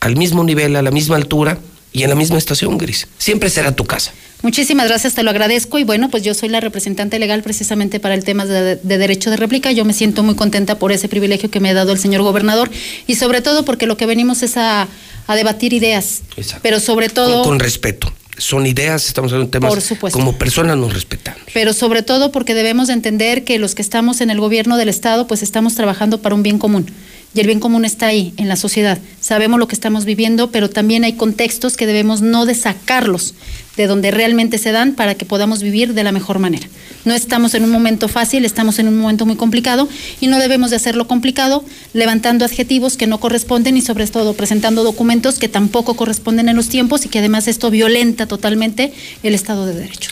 al 0.01 0.17
mismo 0.17 0.43
nivel, 0.43 0.75
a 0.75 0.81
la 0.81 0.91
misma 0.91 1.15
altura 1.15 1.59
y 1.93 2.03
en 2.03 2.09
la 2.09 2.15
misma 2.15 2.37
estación, 2.37 2.77
Gris. 2.77 3.07
Siempre 3.17 3.49
será 3.49 3.73
tu 3.73 3.85
casa. 3.85 4.11
Muchísimas 4.41 4.89
gracias, 4.89 5.13
te 5.13 5.23
lo 5.23 5.29
agradezco. 5.29 5.79
Y 5.79 5.85
bueno, 5.85 6.09
pues 6.09 6.23
yo 6.23 6.33
soy 6.33 6.49
la 6.49 6.59
representante 6.59 7.17
legal 7.17 7.41
precisamente 7.43 8.01
para 8.01 8.13
el 8.13 8.25
tema 8.25 8.45
de, 8.45 8.75
de 8.75 8.97
derecho 8.97 9.29
de 9.29 9.37
réplica. 9.37 9.71
Yo 9.71 9.85
me 9.85 9.93
siento 9.93 10.23
muy 10.23 10.35
contenta 10.35 10.77
por 10.77 10.91
ese 10.91 11.07
privilegio 11.07 11.49
que 11.49 11.61
me 11.61 11.69
ha 11.69 11.73
dado 11.73 11.93
el 11.93 11.99
señor 11.99 12.23
gobernador 12.23 12.69
y 13.07 13.15
sobre 13.15 13.41
todo 13.41 13.63
porque 13.63 13.85
lo 13.85 13.95
que 13.95 14.05
venimos 14.05 14.43
es 14.43 14.57
a, 14.57 14.89
a 15.27 15.35
debatir 15.35 15.73
ideas. 15.73 16.21
Pero 16.61 16.79
sobre 16.79 17.09
todo. 17.09 17.43
Con, 17.43 17.51
con 17.51 17.59
respeto. 17.59 18.11
Son 18.37 18.65
ideas, 18.65 19.05
estamos 19.05 19.31
hablando 19.31 19.47
de 19.47 19.51
temas. 19.51 19.69
Por 19.69 19.81
supuesto. 19.81 20.17
Como 20.17 20.37
personas 20.37 20.75
nos 20.75 20.93
respetamos. 20.93 21.41
pero 21.53 21.71
sobre 21.71 22.01
todo 22.01 22.31
porque 22.31 22.55
debemos 22.55 22.87
de 22.87 22.93
entender 22.93 23.43
que 23.43 23.59
los 23.59 23.75
que 23.75 23.83
estamos 23.83 24.21
en 24.21 24.31
el 24.31 24.39
gobierno 24.39 24.75
del 24.77 24.89
Estado, 24.89 25.27
pues 25.27 25.43
estamos 25.43 25.75
trabajando 25.75 26.21
para 26.21 26.33
un 26.33 26.41
bien 26.41 26.57
común. 26.57 26.87
Y 27.35 27.39
el 27.39 27.47
bien 27.47 27.59
común 27.59 27.83
está 27.83 28.07
ahí, 28.07 28.33
en 28.37 28.47
la 28.47 28.55
sociedad. 28.55 28.99
Sabemos 29.19 29.59
lo 29.59 29.67
que 29.67 29.73
estamos 29.73 30.05
viviendo, 30.05 30.51
pero 30.51 30.69
también 30.69 31.03
hay 31.03 31.13
contextos 31.13 31.77
que 31.77 31.87
debemos 31.87 32.21
no 32.21 32.45
de 32.45 32.53
sacarlos 32.53 33.33
de 33.77 33.87
donde 33.87 34.11
realmente 34.11 34.57
se 34.57 34.71
dan 34.71 34.93
para 34.93 35.15
que 35.15 35.25
podamos 35.25 35.63
vivir 35.63 35.93
de 35.93 36.03
la 36.03 36.11
mejor 36.11 36.39
manera. 36.39 36.67
No 37.05 37.13
estamos 37.13 37.53
en 37.53 37.63
un 37.63 37.71
momento 37.71 38.07
fácil, 38.07 38.45
estamos 38.45 38.79
en 38.79 38.87
un 38.87 38.97
momento 38.97 39.25
muy 39.25 39.35
complicado 39.35 39.89
y 40.21 40.27
no 40.27 40.39
debemos 40.39 40.69
de 40.69 40.75
hacerlo 40.75 41.07
complicado 41.07 41.65
levantando 41.93 42.45
adjetivos 42.45 42.97
que 42.97 43.07
no 43.07 43.19
corresponden 43.19 43.75
y 43.75 43.81
sobre 43.81 44.07
todo 44.07 44.33
presentando 44.33 44.83
documentos 44.83 45.39
que 45.39 45.47
tampoco 45.47 45.95
corresponden 45.95 46.49
en 46.49 46.55
los 46.55 46.69
tiempos 46.69 47.05
y 47.05 47.09
que 47.09 47.19
además 47.19 47.47
esto 47.47 47.71
violenta 47.71 48.27
totalmente 48.27 48.93
el 49.23 49.33
Estado 49.33 49.65
de 49.65 49.73
Derecho. 49.73 50.11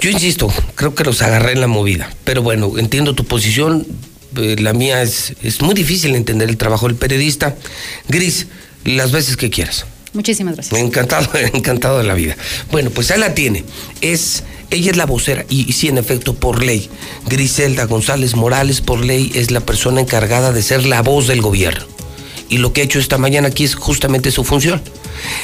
Yo 0.00 0.10
insisto, 0.10 0.52
creo 0.74 0.94
que 0.94 1.04
los 1.04 1.22
agarré 1.22 1.52
en 1.52 1.60
la 1.60 1.68
movida. 1.68 2.10
Pero 2.24 2.42
bueno, 2.42 2.78
entiendo 2.78 3.14
tu 3.14 3.24
posición. 3.24 3.86
eh, 4.36 4.56
la 4.58 4.74
mía 4.74 5.00
es, 5.02 5.32
es 5.42 5.62
muy 5.62 5.74
difícil 5.74 6.14
entender 6.14 6.50
el 6.50 6.58
trabajo 6.58 6.86
del 6.86 6.96
periodista. 6.96 7.56
Gris, 8.08 8.46
las 8.84 9.10
veces 9.12 9.36
que 9.38 9.48
quieras. 9.48 9.86
Muchísimas 10.16 10.54
gracias. 10.54 10.80
Encantado, 10.80 11.28
encantado 11.52 11.98
de 11.98 12.04
la 12.04 12.14
vida. 12.14 12.36
Bueno, 12.72 12.90
pues 12.90 13.10
ahí 13.10 13.20
la 13.20 13.34
tiene. 13.34 13.64
Es, 14.00 14.44
ella 14.70 14.90
es 14.90 14.96
la 14.96 15.04
vocera, 15.04 15.44
y, 15.48 15.72
sí, 15.74 15.88
en 15.88 15.98
efecto, 15.98 16.34
por 16.34 16.64
ley. 16.64 16.88
Griselda 17.26 17.84
González 17.84 18.34
Morales, 18.34 18.80
por 18.80 19.04
ley, 19.04 19.30
es 19.34 19.50
la 19.50 19.60
persona 19.60 20.00
encargada 20.00 20.52
de 20.52 20.62
ser 20.62 20.86
la 20.86 21.02
voz 21.02 21.26
del 21.26 21.42
gobierno. 21.42 21.84
Y 22.48 22.58
lo 22.58 22.72
que 22.72 22.80
ha 22.80 22.84
hecho 22.84 22.98
esta 22.98 23.18
mañana 23.18 23.48
aquí 23.48 23.64
es 23.64 23.74
justamente 23.74 24.30
su 24.30 24.42
función. 24.42 24.80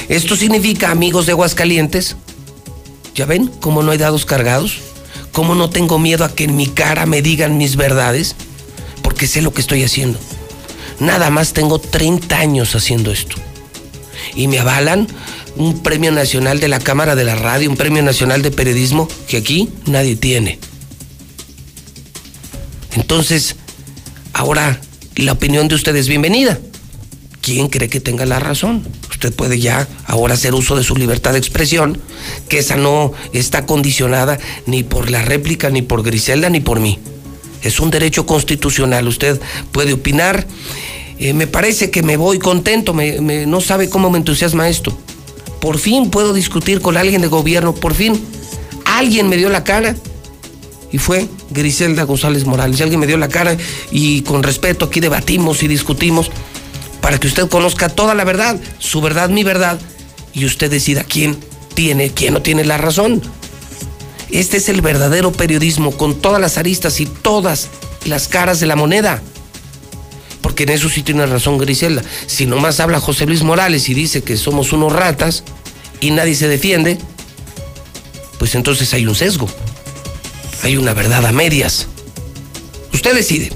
Esto 0.08 0.36
significa, 0.36 0.90
amigos 0.90 1.26
de 1.26 1.32
Aguascalientes, 1.32 2.16
¿ya 3.14 3.26
ven 3.26 3.48
cómo 3.60 3.82
no 3.82 3.90
hay 3.90 3.98
dados 3.98 4.24
cargados? 4.24 4.78
¿Cómo 5.32 5.54
no 5.54 5.68
tengo 5.68 5.98
miedo 5.98 6.24
a 6.24 6.34
que 6.34 6.44
en 6.44 6.56
mi 6.56 6.66
cara 6.66 7.04
me 7.04 7.20
digan 7.20 7.58
mis 7.58 7.76
verdades? 7.76 8.36
Porque 9.02 9.26
sé 9.26 9.42
lo 9.42 9.52
que 9.52 9.60
estoy 9.60 9.84
haciendo. 9.84 10.18
Nada 10.98 11.28
más 11.28 11.52
tengo 11.52 11.78
30 11.78 12.38
años 12.38 12.74
haciendo 12.74 13.12
esto 13.12 13.36
y 14.34 14.48
me 14.48 14.58
avalan 14.58 15.06
un 15.56 15.82
premio 15.82 16.10
nacional 16.12 16.60
de 16.60 16.68
la 16.68 16.78
Cámara 16.78 17.14
de 17.14 17.24
la 17.24 17.34
Radio, 17.34 17.70
un 17.70 17.76
premio 17.76 18.02
nacional 18.02 18.42
de 18.42 18.50
periodismo 18.50 19.08
que 19.28 19.36
aquí 19.36 19.68
nadie 19.86 20.16
tiene. 20.16 20.58
Entonces, 22.94 23.56
ahora 24.32 24.80
la 25.16 25.32
opinión 25.32 25.68
de 25.68 25.74
usted 25.74 25.94
es 25.96 26.08
bienvenida. 26.08 26.58
¿Quién 27.40 27.68
cree 27.68 27.88
que 27.88 28.00
tenga 28.00 28.24
la 28.24 28.38
razón? 28.38 28.86
Usted 29.10 29.32
puede 29.34 29.58
ya 29.58 29.88
ahora 30.06 30.34
hacer 30.34 30.54
uso 30.54 30.76
de 30.76 30.84
su 30.84 30.96
libertad 30.96 31.32
de 31.32 31.38
expresión, 31.38 32.00
que 32.48 32.58
esa 32.58 32.76
no 32.76 33.12
está 33.32 33.66
condicionada 33.66 34.38
ni 34.66 34.84
por 34.84 35.10
la 35.10 35.22
réplica, 35.22 35.68
ni 35.70 35.82
por 35.82 36.02
Griselda, 36.02 36.50
ni 36.50 36.60
por 36.60 36.80
mí. 36.80 36.98
Es 37.62 37.80
un 37.80 37.90
derecho 37.90 38.26
constitucional. 38.26 39.06
Usted 39.08 39.40
puede 39.72 39.92
opinar. 39.92 40.46
Eh, 41.22 41.34
me 41.34 41.46
parece 41.46 41.88
que 41.92 42.02
me 42.02 42.16
voy 42.16 42.40
contento. 42.40 42.92
Me, 42.94 43.46
no 43.46 43.60
sabe 43.60 43.88
cómo 43.88 44.10
me 44.10 44.18
entusiasma 44.18 44.68
esto. 44.68 44.92
Por 45.60 45.78
fin 45.78 46.10
puedo 46.10 46.34
discutir 46.34 46.80
con 46.80 46.96
alguien 46.96 47.22
de 47.22 47.28
gobierno. 47.28 47.76
Por 47.76 47.94
fin 47.94 48.20
alguien 48.84 49.28
me 49.28 49.36
dio 49.36 49.48
la 49.48 49.62
cara. 49.62 49.94
Y 50.90 50.98
fue 50.98 51.28
Griselda 51.50 52.02
González 52.02 52.44
Morales. 52.44 52.80
Alguien 52.80 52.98
me 52.98 53.06
dio 53.06 53.18
la 53.18 53.28
cara 53.28 53.56
y 53.92 54.22
con 54.22 54.42
respeto 54.42 54.86
aquí 54.86 54.98
debatimos 54.98 55.62
y 55.62 55.68
discutimos 55.68 56.28
para 57.00 57.18
que 57.18 57.28
usted 57.28 57.48
conozca 57.48 57.88
toda 57.88 58.16
la 58.16 58.24
verdad, 58.24 58.58
su 58.78 59.00
verdad, 59.00 59.30
mi 59.30 59.44
verdad, 59.44 59.80
y 60.34 60.44
usted 60.44 60.70
decida 60.70 61.04
quién 61.04 61.36
tiene, 61.74 62.10
quién 62.10 62.34
no 62.34 62.42
tiene 62.42 62.64
la 62.64 62.78
razón. 62.78 63.22
Este 64.30 64.56
es 64.56 64.68
el 64.68 64.80
verdadero 64.80 65.30
periodismo 65.30 65.92
con 65.92 66.16
todas 66.16 66.40
las 66.40 66.58
aristas 66.58 67.00
y 67.00 67.06
todas 67.06 67.68
las 68.06 68.26
caras 68.26 68.58
de 68.58 68.66
la 68.66 68.74
moneda. 68.74 69.22
Porque 70.52 70.64
en 70.64 70.68
eso 70.68 70.90
sí 70.90 71.02
tiene 71.02 71.24
razón 71.24 71.56
Griselda. 71.56 72.02
Si 72.26 72.44
nomás 72.44 72.78
habla 72.78 73.00
José 73.00 73.24
Luis 73.24 73.42
Morales 73.42 73.88
y 73.88 73.94
dice 73.94 74.20
que 74.20 74.36
somos 74.36 74.74
unos 74.74 74.92
ratas 74.92 75.44
y 75.98 76.10
nadie 76.10 76.34
se 76.34 76.46
defiende, 76.46 76.98
pues 78.38 78.54
entonces 78.54 78.92
hay 78.92 79.06
un 79.06 79.14
sesgo. 79.14 79.48
Hay 80.62 80.76
una 80.76 80.92
verdad 80.92 81.24
a 81.24 81.32
medias. 81.32 81.86
Usted 82.92 83.14
decide. 83.14 83.50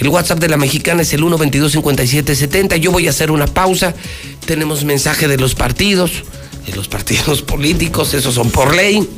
El 0.00 0.08
WhatsApp 0.08 0.38
de 0.38 0.50
la 0.50 0.58
mexicana 0.58 1.00
es 1.00 1.14
el 1.14 1.22
1225770. 1.22 2.76
Yo 2.76 2.92
voy 2.92 3.06
a 3.06 3.10
hacer 3.10 3.30
una 3.30 3.46
pausa. 3.46 3.94
Tenemos 4.44 4.84
mensaje 4.84 5.28
de 5.28 5.38
los 5.38 5.54
partidos, 5.54 6.10
de 6.66 6.76
los 6.76 6.88
partidos 6.88 7.40
políticos, 7.54 8.12
esos 8.12 8.34
son 8.34 8.50
por 8.50 8.76
ley. 8.76 9.08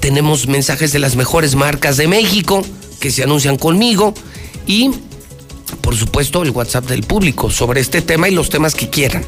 Tenemos 0.00 0.48
mensajes 0.48 0.90
de 0.90 1.00
las 1.00 1.16
mejores 1.16 1.54
marcas 1.54 1.98
de 1.98 2.08
México 2.08 2.64
que 2.98 3.10
se 3.10 3.24
anuncian 3.24 3.58
conmigo 3.58 4.14
y, 4.66 4.90
por 5.88 5.96
supuesto, 5.96 6.42
el 6.42 6.50
WhatsApp 6.50 6.84
del 6.84 7.02
público 7.02 7.48
sobre 7.48 7.80
este 7.80 8.02
tema 8.02 8.28
y 8.28 8.34
los 8.34 8.50
temas 8.50 8.74
que 8.74 8.90
quieran. 8.90 9.24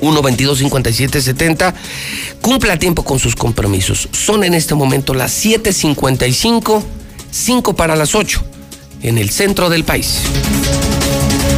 122-5770. 0.00 1.74
Cumpla 2.40 2.72
a 2.72 2.78
tiempo 2.78 3.04
con 3.04 3.18
sus 3.18 3.36
compromisos. 3.36 4.08
Son 4.10 4.42
en 4.42 4.54
este 4.54 4.74
momento 4.74 5.12
las 5.12 5.44
7:55, 5.44 6.82
5 7.30 7.76
para 7.76 7.94
las 7.94 8.14
8, 8.14 8.42
en 9.02 9.18
el 9.18 9.28
centro 9.28 9.68
del 9.68 9.84
país. 9.84 10.22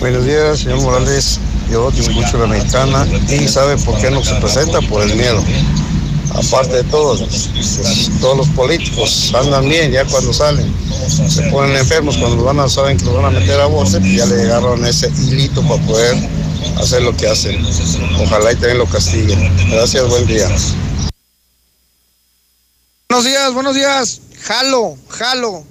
Buenos 0.00 0.24
días, 0.24 0.60
señor 0.60 0.80
Morales. 0.80 1.38
Yo 1.70 1.90
escucho 1.90 2.38
la 2.38 2.46
mexicana 2.46 3.06
y 3.28 3.46
sabe 3.46 3.76
por 3.76 4.00
qué 4.00 4.10
no 4.10 4.24
se 4.24 4.34
presenta 4.36 4.80
por 4.80 5.02
el 5.02 5.14
miedo. 5.14 5.44
Aparte 6.34 6.76
de 6.76 6.84
todo, 6.84 7.18
pues, 7.18 8.10
todos 8.18 8.38
los 8.38 8.48
políticos 8.48 9.30
andan 9.34 9.68
bien 9.68 9.92
ya 9.92 10.06
cuando 10.06 10.32
salen. 10.32 10.74
Se 11.28 11.42
ponen 11.50 11.76
enfermos 11.76 12.16
cuando 12.16 12.42
van 12.42 12.60
a, 12.60 12.68
saben 12.70 12.96
que 12.96 13.04
los 13.04 13.14
van 13.14 13.26
a 13.26 13.30
meter 13.30 13.60
a 13.60 13.66
bolsa, 13.66 14.00
pues 14.00 14.14
ya 14.14 14.24
le 14.24 14.36
llegaron 14.36 14.86
ese 14.86 15.08
hilito 15.08 15.60
para 15.68 15.82
poder 15.82 16.16
hacer 16.78 17.02
lo 17.02 17.14
que 17.14 17.28
hacen. 17.28 17.62
Ojalá 18.24 18.52
y 18.52 18.54
también 18.54 18.78
lo 18.78 18.86
castiguen. 18.86 19.54
Gracias, 19.70 20.08
buen 20.08 20.26
día. 20.26 20.48
Buenos 23.10 23.24
días, 23.26 23.52
buenos 23.52 23.74
días. 23.74 24.20
Jalo, 24.44 24.96
jalo. 25.08 25.62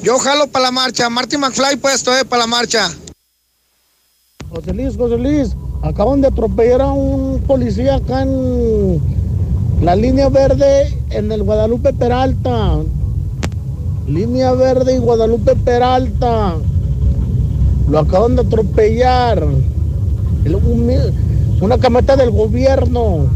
Yo 0.00 0.16
jalo 0.20 0.46
para 0.46 0.66
la 0.66 0.70
marcha. 0.70 1.10
Marty 1.10 1.36
McFly 1.38 1.76
puesto, 1.78 2.16
eh, 2.16 2.24
para 2.24 2.42
la 2.42 2.46
marcha. 2.46 2.94
José 4.54 4.72
Luis, 4.72 4.96
José 4.96 5.18
Luis, 5.18 5.56
acaban 5.82 6.20
de 6.20 6.28
atropellar 6.28 6.80
a 6.80 6.92
un 6.92 7.40
policía 7.40 7.96
acá 7.96 8.22
en 8.22 9.00
la 9.82 9.96
línea 9.96 10.28
verde 10.28 10.96
en 11.10 11.32
el 11.32 11.42
Guadalupe 11.42 11.92
Peralta. 11.92 12.78
Línea 14.06 14.52
verde 14.52 14.94
y 14.94 14.98
Guadalupe 14.98 15.56
Peralta. 15.56 16.54
Lo 17.90 17.98
acaban 17.98 18.36
de 18.36 18.42
atropellar. 18.42 19.44
una 21.60 21.78
camioneta 21.78 22.14
del 22.14 22.30
gobierno. 22.30 23.26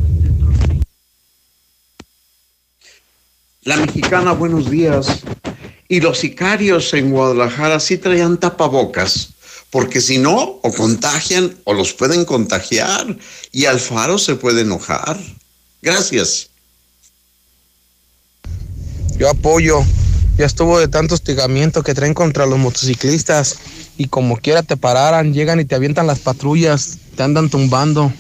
La 3.63 3.77
mexicana, 3.77 4.35
buenos 4.35 4.71
días. 4.71 5.25
Y 5.89 6.01
los 6.01 6.19
sicarios 6.19 6.95
en 6.95 7.11
Guadalajara 7.11 7.81
sí 7.81 7.99
traían 7.99 8.39
tapabocas, 8.39 9.31
porque 9.71 10.01
si 10.01 10.19
no, 10.19 10.61
o 10.63 10.73
contagian 10.73 11.57
o 11.65 11.75
los 11.75 11.93
pueden 11.93 12.25
contagiar 12.25 13.19
y 13.53 13.67
Alfaro 13.67 14.19
se 14.19 14.35
puede 14.35 14.63
enojar. 14.63 15.19
Gracias. 15.83 16.51
Yo 19.19 19.29
apoyo. 19.29 19.85
Ya 20.39 20.47
estuvo 20.47 20.79
de 20.79 20.87
tanto 20.87 21.15
hostigamiento 21.15 21.83
que 21.83 21.95
traen 21.95 22.15
contra 22.15 22.47
los 22.47 22.61
motociclistas 22.61 23.59
y 23.97 24.07
como 24.07 24.37
quiera 24.37 24.63
te 24.63 24.77
pararan, 24.77 25.35
llegan 25.35 25.59
y 25.59 25.65
te 25.65 25.75
avientan 25.75 26.07
las 26.07 26.21
patrullas, 26.21 26.99
te 27.17 27.25
andan 27.25 27.51
tumbando. 27.51 28.13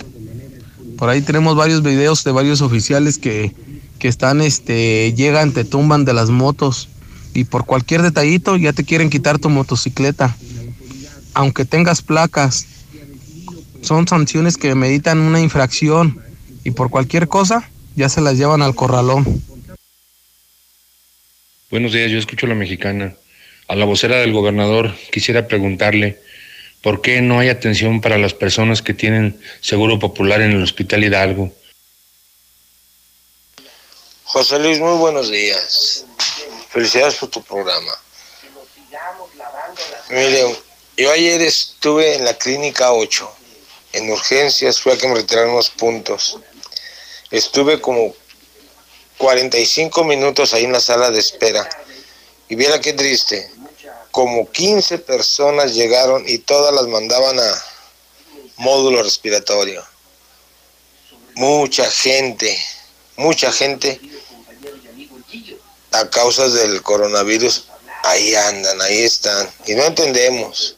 Por 0.97 1.09
ahí 1.09 1.23
tenemos 1.23 1.55
varios 1.55 1.85
videos 1.85 2.25
de 2.25 2.33
varios 2.33 2.61
oficiales 2.61 3.19
que, 3.19 3.55
que 4.01 4.09
están, 4.09 4.41
este, 4.41 5.15
llegan, 5.15 5.53
te 5.53 5.65
tumban 5.65 6.05
de 6.05 6.13
las 6.13 6.31
motos 6.31 6.89
y 7.35 7.45
por 7.45 7.65
cualquier 7.65 8.03
detallito 8.03 8.57
ya 8.57 8.73
te 8.73 8.83
quieren 8.83 9.11
quitar 9.11 9.39
tu 9.39 9.49
motocicleta. 9.49 10.37
Aunque 11.39 11.64
tengas 11.64 12.03
placas, 12.03 12.66
son 13.80 14.09
sanciones 14.09 14.57
que 14.57 14.74
meditan 14.74 15.20
una 15.20 15.39
infracción 15.39 16.20
y 16.64 16.72
por 16.72 16.91
cualquier 16.91 17.28
cosa 17.28 17.70
ya 17.95 18.09
se 18.09 18.20
las 18.20 18.36
llevan 18.36 18.61
al 18.61 18.74
corralón. 18.74 19.41
Buenos 21.70 21.93
días, 21.93 22.11
yo 22.11 22.18
escucho 22.18 22.49
la 22.49 22.57
mexicana. 22.57 23.14
A 23.68 23.76
la 23.76 23.84
vocera 23.84 24.16
del 24.16 24.32
gobernador 24.32 24.93
quisiera 25.12 25.47
preguntarle 25.47 26.20
por 26.82 27.03
qué 27.03 27.20
no 27.20 27.39
hay 27.39 27.51
atención 27.51 28.01
para 28.01 28.18
las 28.18 28.34
personas 28.34 28.82
que 28.82 28.95
tienen 28.95 29.41
seguro 29.61 30.01
popular 30.01 30.41
en 30.41 30.51
el 30.51 30.62
Hospital 30.64 31.05
Hidalgo. 31.05 31.53
José 34.24 34.59
Luis, 34.59 34.80
muy 34.80 34.99
buenos 34.99 35.30
días. 35.30 36.05
Felicidades 36.70 37.14
por 37.14 37.30
tu 37.30 37.41
programa. 37.45 37.93
Mire, 40.11 40.68
yo 40.99 41.13
ayer 41.13 41.41
estuve 41.43 42.17
en 42.17 42.25
la 42.25 42.37
clínica 42.37 42.93
8, 42.93 43.31
en 43.93 44.11
urgencias, 44.11 44.81
fui 44.81 44.93
a 44.93 44.99
que 44.99 45.07
me 45.07 45.15
retiraran 45.15 45.51
unos 45.51 45.71
puntos. 45.71 46.39
Estuve 47.31 47.81
como 47.81 48.15
45 49.17 50.03
minutos 50.03 50.53
ahí 50.53 50.65
en 50.65 50.73
la 50.73 50.81
sala 50.81 51.13
de 51.13 51.21
espera. 51.21 51.69
Y 52.49 52.57
viera 52.57 52.81
qué 52.81 52.95
triste. 52.95 53.49
Como 54.11 54.51
15 54.51 54.99
personas 54.99 55.75
llegaron 55.75 56.25
y 56.27 56.39
todas 56.39 56.75
las 56.75 56.89
mandaban 56.89 57.39
a 57.39 57.65
módulo 58.57 59.03
respiratorio. 59.03 59.85
Mucha 61.35 61.89
gente, 61.89 62.59
mucha 63.17 63.53
gente 63.53 64.01
a 65.93 66.11
causa 66.11 66.49
del 66.49 66.83
coronavirus, 66.83 67.67
ahí 68.03 68.35
andan, 68.35 68.81
ahí 68.83 69.03
están, 69.03 69.49
y 69.67 69.75
no 69.75 69.85
entendemos. 69.85 70.78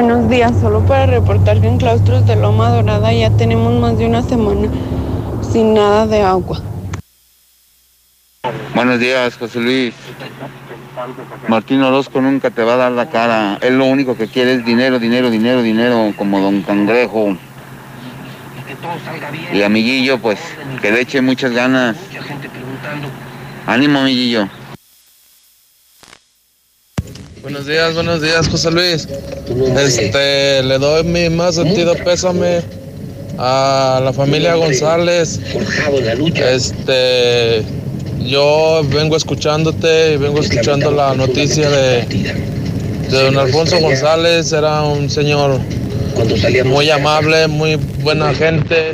Buenos 0.00 0.30
días, 0.30 0.52
solo 0.60 0.86
para 0.86 1.06
reportar 1.06 1.60
que 1.60 1.66
en 1.66 1.76
claustros 1.76 2.24
de 2.24 2.36
Loma 2.36 2.70
Dorada 2.70 3.12
ya 3.12 3.30
tenemos 3.30 3.80
más 3.80 3.98
de 3.98 4.06
una 4.06 4.22
semana 4.22 4.68
sin 5.42 5.74
nada 5.74 6.06
de 6.06 6.22
agua. 6.22 6.60
Buenos 8.76 9.00
días, 9.00 9.36
José 9.36 9.58
Luis. 9.58 9.94
Martín 11.48 11.82
Orozco 11.82 12.20
nunca 12.20 12.52
te 12.52 12.62
va 12.62 12.74
a 12.74 12.76
dar 12.76 12.92
la 12.92 13.10
cara. 13.10 13.58
Él 13.60 13.76
lo 13.76 13.86
único 13.86 14.16
que 14.16 14.28
quiere 14.28 14.52
es 14.52 14.64
dinero, 14.64 15.00
dinero, 15.00 15.30
dinero, 15.30 15.62
dinero, 15.62 16.12
como 16.16 16.38
don 16.38 16.62
Cangrejo. 16.62 17.36
Y 19.52 19.62
amiguillo, 19.62 20.20
pues, 20.20 20.38
que 20.80 20.92
le 20.92 21.00
eche 21.00 21.20
muchas 21.22 21.50
ganas. 21.50 21.96
Ánimo, 23.66 23.98
amiguillo. 23.98 24.48
Buenos 27.48 27.66
días, 27.66 27.94
buenos 27.94 28.20
días, 28.20 28.46
José 28.46 28.70
Luis. 28.70 29.08
Este, 29.78 30.62
le 30.62 30.78
doy 30.78 31.02
mi 31.02 31.30
más 31.30 31.54
sentido 31.54 31.94
pésame 31.94 32.60
a 33.38 34.02
la 34.04 34.12
familia 34.12 34.54
González. 34.54 35.40
Este, 36.34 37.62
yo 38.20 38.82
vengo 38.92 39.16
escuchándote 39.16 40.12
y 40.12 40.16
vengo 40.18 40.40
escuchando 40.40 40.90
la 40.90 41.14
noticia 41.14 41.70
de, 41.70 42.34
don 43.10 43.38
Alfonso 43.38 43.78
González. 43.80 44.52
Era 44.52 44.82
un 44.82 45.08
señor 45.08 45.58
muy 46.66 46.90
amable, 46.90 47.48
muy 47.48 47.76
buena 48.02 48.34
gente. 48.34 48.92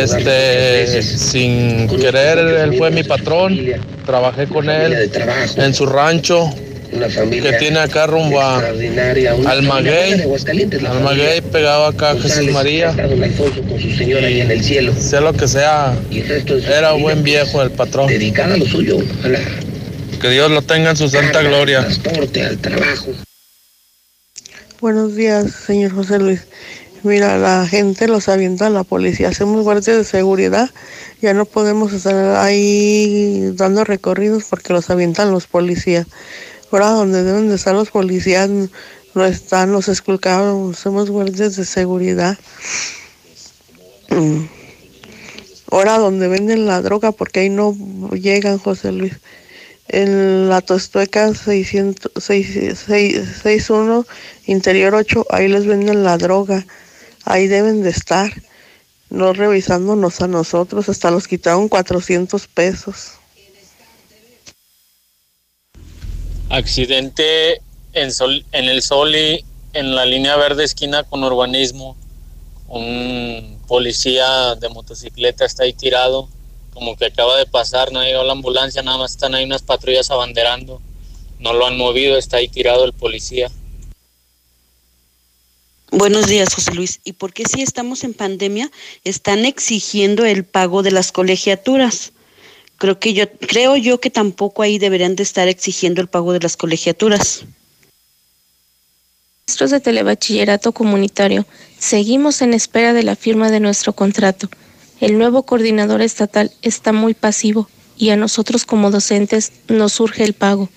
Este, 0.00 1.02
sin 1.02 1.88
querer, 1.88 2.38
él 2.38 2.78
fue 2.78 2.90
mi 2.90 3.02
patrón. 3.02 3.60
Trabajé 4.06 4.46
con 4.46 4.70
él 4.70 5.10
en 5.56 5.74
su 5.74 5.84
rancho 5.84 6.48
que 6.94 7.52
tiene 7.58 7.80
acá 7.80 8.06
rumbo 8.06 8.40
a 8.40 8.58
Almaguey, 9.46 10.22
Almaguey 10.86 11.40
pegado 11.40 11.86
acá 11.86 12.10
a 12.10 12.20
Jesús 12.20 12.50
María. 12.50 12.94
Sea 14.98 15.20
lo 15.20 15.32
que 15.32 15.48
sea, 15.48 15.96
era 16.68 16.94
un 16.94 17.02
buen 17.02 17.22
viejo 17.22 17.62
el 17.62 17.70
patrón. 17.70 18.08
Que 18.08 18.18
Dios 20.30 20.50
lo 20.50 20.62
tenga 20.62 20.90
en 20.90 20.96
su 20.96 21.08
santa 21.08 21.42
gloria. 21.42 21.86
Buenos 24.80 25.16
días, 25.16 25.52
señor 25.52 25.92
José 25.92 26.18
Luis. 26.18 26.40
Mira, 27.04 27.36
la 27.36 27.66
gente 27.66 28.08
los 28.08 28.30
avienta 28.30 28.68
a 28.68 28.70
la 28.70 28.82
policía. 28.82 29.28
Hacemos 29.28 29.62
guardias 29.62 29.98
de 29.98 30.04
seguridad. 30.04 30.70
Ya 31.20 31.34
no 31.34 31.44
podemos 31.44 31.92
estar 31.92 32.36
ahí 32.36 33.52
dando 33.56 33.84
recorridos 33.84 34.44
porque 34.48 34.72
los 34.72 34.88
avientan 34.88 35.30
los 35.30 35.46
policías. 35.46 36.06
Ahora 36.74 36.90
donde 36.90 37.22
deben 37.22 37.48
de 37.48 37.54
estar 37.54 37.72
los 37.72 37.90
policías 37.90 38.50
no 39.14 39.24
están, 39.24 39.70
los 39.70 39.86
esculcados. 39.86 40.76
Somos 40.76 41.08
guardias 41.08 41.54
de 41.54 41.64
seguridad. 41.64 42.36
Ahora 45.70 45.98
donde 45.98 46.26
venden 46.26 46.66
la 46.66 46.82
droga 46.82 47.12
porque 47.12 47.38
ahí 47.40 47.48
no 47.48 47.76
llegan, 48.10 48.58
José 48.58 48.90
Luis 48.90 49.12
en 49.86 50.48
la 50.48 50.62
Tostueca 50.62 51.32
61, 51.32 54.06
interior 54.46 54.94
8, 54.96 55.26
ahí 55.30 55.46
les 55.46 55.66
venden 55.66 56.02
la 56.02 56.18
droga, 56.18 56.66
ahí 57.24 57.46
deben 57.46 57.82
de 57.82 57.90
estar, 57.90 58.32
no 59.10 59.32
revisándonos 59.32 60.22
a 60.22 60.26
nosotros, 60.26 60.88
hasta 60.88 61.12
los 61.12 61.28
quitaron 61.28 61.68
400 61.68 62.48
pesos. 62.48 63.20
Accidente 66.54 67.60
en, 67.92 68.12
Sol, 68.12 68.44
en 68.52 68.66
el 68.66 68.82
Soli, 68.82 69.44
en 69.72 69.94
la 69.94 70.06
línea 70.06 70.36
verde 70.36 70.64
esquina 70.64 71.02
con 71.02 71.24
urbanismo, 71.24 71.96
un 72.68 73.60
policía 73.66 74.54
de 74.54 74.68
motocicleta 74.68 75.44
está 75.44 75.64
ahí 75.64 75.72
tirado 75.72 76.28
como 76.74 76.96
que 76.96 77.06
acaba 77.06 77.36
de 77.38 77.46
pasar, 77.46 77.92
no 77.92 78.00
ha 78.00 78.04
llegado 78.04 78.24
la 78.24 78.32
ambulancia, 78.32 78.82
nada 78.82 78.98
más 78.98 79.12
están 79.12 79.34
ahí 79.34 79.44
unas 79.44 79.62
patrullas 79.62 80.10
abanderando, 80.10 80.82
no 81.38 81.52
lo 81.52 81.66
han 81.66 81.78
movido, 81.78 82.18
está 82.18 82.38
ahí 82.38 82.48
tirado 82.48 82.84
el 82.84 82.92
policía. 82.92 83.50
Buenos 85.92 86.26
días, 86.26 86.52
José 86.52 86.74
Luis. 86.74 87.00
¿Y 87.04 87.12
por 87.12 87.32
qué 87.32 87.44
si 87.44 87.62
estamos 87.62 88.02
en 88.02 88.14
pandemia 88.14 88.70
están 89.04 89.44
exigiendo 89.44 90.24
el 90.24 90.44
pago 90.44 90.82
de 90.82 90.90
las 90.90 91.12
colegiaturas? 91.12 92.13
Creo 92.84 93.00
que 93.00 93.14
yo 93.14 93.24
creo 93.32 93.76
yo 93.78 93.98
que 93.98 94.10
tampoco 94.10 94.60
ahí 94.60 94.78
deberían 94.78 95.16
de 95.16 95.22
estar 95.22 95.48
exigiendo 95.48 96.02
el 96.02 96.08
pago 96.08 96.34
de 96.34 96.40
las 96.40 96.58
colegiaturas. 96.58 97.46
Maestros 99.46 99.70
de 99.70 99.80
telebachillerato 99.80 100.72
comunitario, 100.72 101.46
seguimos 101.78 102.42
en 102.42 102.52
espera 102.52 102.92
de 102.92 103.02
la 103.02 103.16
firma 103.16 103.50
de 103.50 103.60
nuestro 103.60 103.94
contrato. 103.94 104.50
El 105.00 105.16
nuevo 105.16 105.44
coordinador 105.44 106.02
estatal 106.02 106.52
está 106.60 106.92
muy 106.92 107.14
pasivo 107.14 107.70
y 107.96 108.10
a 108.10 108.16
nosotros 108.16 108.66
como 108.66 108.90
docentes 108.90 109.52
nos 109.68 109.94
surge 109.94 110.22
el 110.22 110.34
pago. 110.34 110.68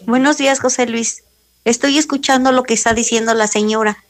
Buenos 0.00 0.38
días, 0.38 0.58
José 0.58 0.86
Luis. 0.86 1.22
Estoy 1.64 1.98
escuchando 1.98 2.50
lo 2.50 2.64
que 2.64 2.74
está 2.74 2.94
diciendo 2.94 3.32
la 3.34 3.46
señora 3.46 4.02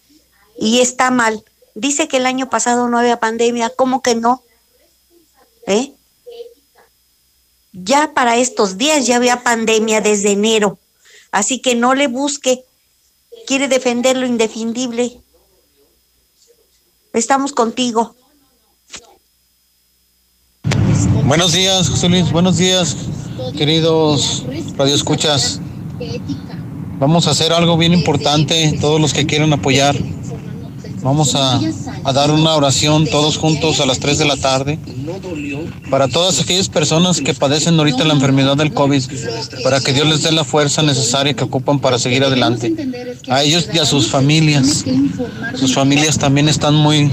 y 0.59 0.81
está 0.81 1.11
mal. 1.11 1.45
Dice 1.75 2.09
que 2.09 2.19
el 2.19 2.27
año 2.27 2.51
pasado 2.51 2.89
no 2.89 2.99
había 2.99 3.21
pandemia. 3.21 3.71
¿Cómo 3.71 4.03
que 4.03 4.15
no? 4.15 4.43
¿Eh? 5.67 5.93
Ya 7.73 8.13
para 8.13 8.37
estos 8.37 8.77
días 8.77 9.07
ya 9.07 9.17
había 9.17 9.43
pandemia 9.43 10.01
desde 10.01 10.33
enero. 10.33 10.79
Así 11.31 11.61
que 11.61 11.75
no 11.75 11.95
le 11.95 12.09
busque. 12.09 12.65
Quiere 13.47 13.69
defender 13.69 14.17
lo 14.17 14.27
indefendible. 14.27 15.21
Estamos 17.13 17.53
contigo. 17.53 18.15
Buenos 21.25 21.53
días, 21.53 21.89
José 21.89 22.09
Luis. 22.09 22.31
Buenos 22.31 22.59
días, 22.59 22.97
queridos 23.57 24.45
radioescuchas. 24.77 25.61
Vamos 26.99 27.27
a 27.27 27.31
hacer 27.31 27.53
algo 27.53 27.77
bien 27.77 27.93
importante, 27.93 28.77
todos 28.81 29.01
los 29.01 29.13
que 29.13 29.27
quieran 29.27 29.53
apoyar. 29.53 29.97
Vamos 31.03 31.35
a, 31.35 31.61
dar 32.13 32.31
una 32.31 32.55
oración 32.55 33.07
todos 33.07 33.37
juntos 33.37 33.81
a 33.81 33.87
las 33.87 33.99
3 33.99 34.19
de 34.19 34.25
la 34.25 34.37
tarde 34.37 34.79
para 35.91 36.07
todas 36.07 36.41
aquellas 36.41 36.69
personas 36.69 37.21
que 37.21 37.35
padecen 37.35 37.79
ahorita 37.79 38.05
la 38.05 38.15
enfermedad 38.15 38.57
del 38.57 38.73
COVID, 38.73 39.03
para 39.65 39.81
que 39.81 39.93
Dios 39.93 40.07
les 40.07 40.23
dé 40.23 40.33
la 40.33 40.45
fuerza 40.45 40.83
necesaria 40.83 41.35
que 41.35 41.45
ocupan 41.45 41.81
para 41.81 41.99
seguir 41.99 42.25
adelante. 42.25 42.73
A 43.29 43.43
ellos 43.43 43.69
y 43.73 43.79
a 43.79 43.85
sus 43.85 44.09
familias. 44.09 44.85
Sus 45.57 45.75
familias 45.75 46.19
también 46.19 46.49
están 46.49 46.75
muy, 46.75 47.11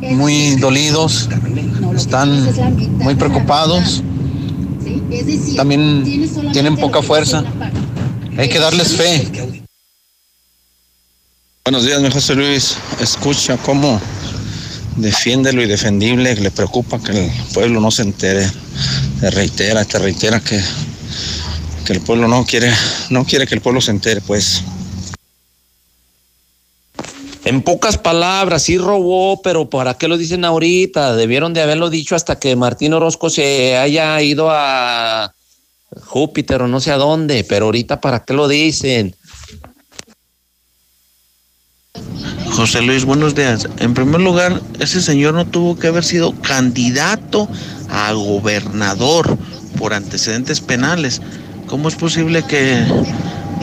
muy 0.00 0.56
dolidos, 0.56 1.28
están 1.94 2.48
muy 2.98 3.14
preocupados, 3.14 4.02
también 5.56 6.30
tienen 6.52 6.76
poca 6.76 7.02
fuerza. 7.02 7.44
Hay 8.38 8.48
que 8.48 8.58
darles 8.58 8.96
fe. 8.96 9.61
Buenos 11.64 11.84
días, 11.84 12.02
mi 12.02 12.10
José 12.10 12.34
Luis. 12.34 12.76
Escucha 12.98 13.56
cómo 13.56 14.00
defiende 14.96 15.52
lo 15.52 15.62
indefendible, 15.62 16.34
le 16.34 16.50
preocupa 16.50 17.00
que 17.00 17.12
el 17.12 17.30
pueblo 17.54 17.80
no 17.80 17.92
se 17.92 18.02
entere. 18.02 18.50
Te 19.20 19.30
reitera, 19.30 19.84
te 19.84 20.00
reitera 20.00 20.40
que, 20.40 20.60
que 21.86 21.92
el 21.92 22.00
pueblo 22.00 22.26
no 22.26 22.44
quiere, 22.44 22.72
no 23.10 23.24
quiere 23.24 23.46
que 23.46 23.54
el 23.54 23.60
pueblo 23.60 23.80
se 23.80 23.92
entere, 23.92 24.20
pues. 24.22 24.64
En 27.44 27.62
pocas 27.62 27.96
palabras, 27.96 28.64
sí 28.64 28.76
robó, 28.76 29.40
pero 29.40 29.70
¿para 29.70 29.94
qué 29.94 30.08
lo 30.08 30.18
dicen 30.18 30.44
ahorita? 30.44 31.14
Debieron 31.14 31.54
de 31.54 31.62
haberlo 31.62 31.90
dicho 31.90 32.16
hasta 32.16 32.40
que 32.40 32.56
Martín 32.56 32.92
Orozco 32.92 33.30
se 33.30 33.76
haya 33.76 34.20
ido 34.20 34.48
a 34.50 35.32
Júpiter 36.06 36.62
o 36.62 36.66
no 36.66 36.80
sé 36.80 36.90
a 36.90 36.96
dónde, 36.96 37.44
pero 37.44 37.66
ahorita 37.66 38.00
¿para 38.00 38.24
qué 38.24 38.34
lo 38.34 38.48
dicen? 38.48 39.14
José 42.52 42.82
Luis, 42.82 43.06
buenos 43.06 43.34
días. 43.34 43.66
En 43.78 43.94
primer 43.94 44.20
lugar, 44.20 44.60
ese 44.78 45.00
señor 45.00 45.32
no 45.32 45.46
tuvo 45.46 45.78
que 45.78 45.86
haber 45.86 46.04
sido 46.04 46.32
candidato 46.42 47.48
a 47.88 48.12
gobernador 48.12 49.38
por 49.78 49.94
antecedentes 49.94 50.60
penales. 50.60 51.22
¿Cómo 51.66 51.88
es 51.88 51.94
posible 51.94 52.42
que 52.42 52.84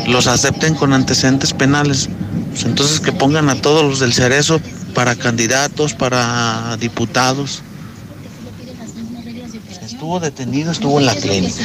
los 0.07 0.25
acepten 0.25 0.73
con 0.73 0.93
antecedentes 0.93 1.53
penales? 1.53 2.09
Pues 2.49 2.63
entonces 2.63 2.99
que 2.99 3.11
pongan 3.11 3.49
a 3.49 3.61
todos 3.61 3.85
los 3.85 3.99
del 3.99 4.11
Cerezo 4.11 4.59
para 4.95 5.15
candidatos, 5.15 5.93
para 5.93 6.75
diputados. 6.77 7.61
Estuvo 9.83 10.19
detenido, 10.19 10.71
estuvo 10.71 10.99
en 10.99 11.05
la 11.05 11.15
clínica. 11.15 11.63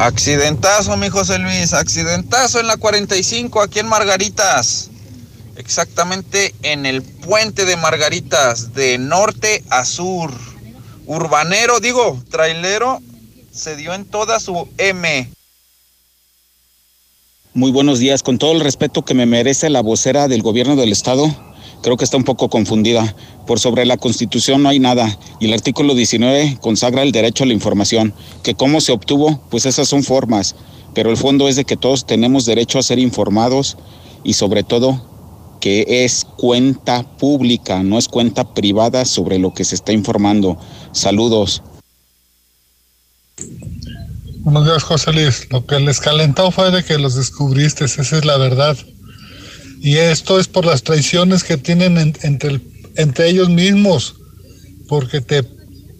Accidentazo, 0.00 0.96
mi 0.96 1.10
José 1.10 1.38
Luis, 1.38 1.74
accidentazo 1.74 2.58
en 2.58 2.68
la 2.68 2.78
45 2.78 3.60
aquí 3.60 3.80
en 3.80 3.86
Margaritas. 3.86 4.88
Exactamente 5.56 6.54
en 6.62 6.86
el 6.86 7.02
puente 7.02 7.66
de 7.66 7.76
Margaritas, 7.76 8.72
de 8.72 8.96
norte 8.96 9.62
a 9.68 9.84
sur. 9.84 10.32
Urbanero, 11.04 11.80
digo, 11.80 12.18
trailero, 12.30 13.02
se 13.52 13.76
dio 13.76 13.92
en 13.92 14.06
toda 14.06 14.40
su 14.40 14.70
M. 14.78 15.30
Muy 17.52 17.70
buenos 17.70 17.98
días, 17.98 18.22
con 18.22 18.38
todo 18.38 18.52
el 18.52 18.60
respeto 18.60 19.04
que 19.04 19.12
me 19.12 19.26
merece 19.26 19.68
la 19.68 19.82
vocera 19.82 20.28
del 20.28 20.40
gobierno 20.40 20.76
del 20.76 20.92
estado, 20.92 21.49
creo 21.82 21.96
que 21.96 22.04
está 22.04 22.16
un 22.16 22.24
poco 22.24 22.48
confundida. 22.48 23.14
Por 23.46 23.58
sobre 23.58 23.84
la 23.86 23.96
Constitución 23.96 24.62
no 24.62 24.68
hay 24.68 24.78
nada 24.78 25.18
y 25.40 25.46
el 25.46 25.52
artículo 25.52 25.94
19 25.94 26.58
consagra 26.60 27.02
el 27.02 27.12
derecho 27.12 27.44
a 27.44 27.46
la 27.46 27.52
información, 27.52 28.14
que 28.42 28.54
cómo 28.54 28.80
se 28.80 28.92
obtuvo, 28.92 29.40
pues 29.50 29.66
esas 29.66 29.88
son 29.88 30.02
formas, 30.02 30.56
pero 30.94 31.10
el 31.10 31.16
fondo 31.16 31.48
es 31.48 31.56
de 31.56 31.64
que 31.64 31.76
todos 31.76 32.06
tenemos 32.06 32.46
derecho 32.46 32.78
a 32.78 32.82
ser 32.82 32.98
informados 32.98 33.76
y 34.24 34.34
sobre 34.34 34.62
todo 34.62 35.08
que 35.60 36.04
es 36.04 36.26
cuenta 36.36 37.02
pública, 37.18 37.82
no 37.82 37.98
es 37.98 38.08
cuenta 38.08 38.54
privada 38.54 39.04
sobre 39.04 39.38
lo 39.38 39.52
que 39.52 39.64
se 39.64 39.74
está 39.74 39.92
informando. 39.92 40.58
Saludos. 40.92 41.62
Buenos 44.38 44.64
días, 44.64 44.82
José 44.82 45.12
Luis. 45.12 45.46
Lo 45.50 45.66
que 45.66 45.78
les 45.80 46.00
calentó 46.00 46.50
fue 46.50 46.70
de 46.70 46.82
que 46.82 46.98
los 46.98 47.14
descubriste, 47.14 47.84
esa 47.84 48.00
es 48.00 48.24
la 48.24 48.38
verdad. 48.38 48.76
Y 49.80 49.96
esto 49.96 50.38
es 50.38 50.46
por 50.46 50.66
las 50.66 50.82
traiciones 50.82 51.42
que 51.42 51.56
tienen 51.56 51.96
entre, 51.96 52.60
entre 52.96 53.28
ellos 53.30 53.48
mismos, 53.48 54.14
porque 54.88 55.22
te, 55.22 55.42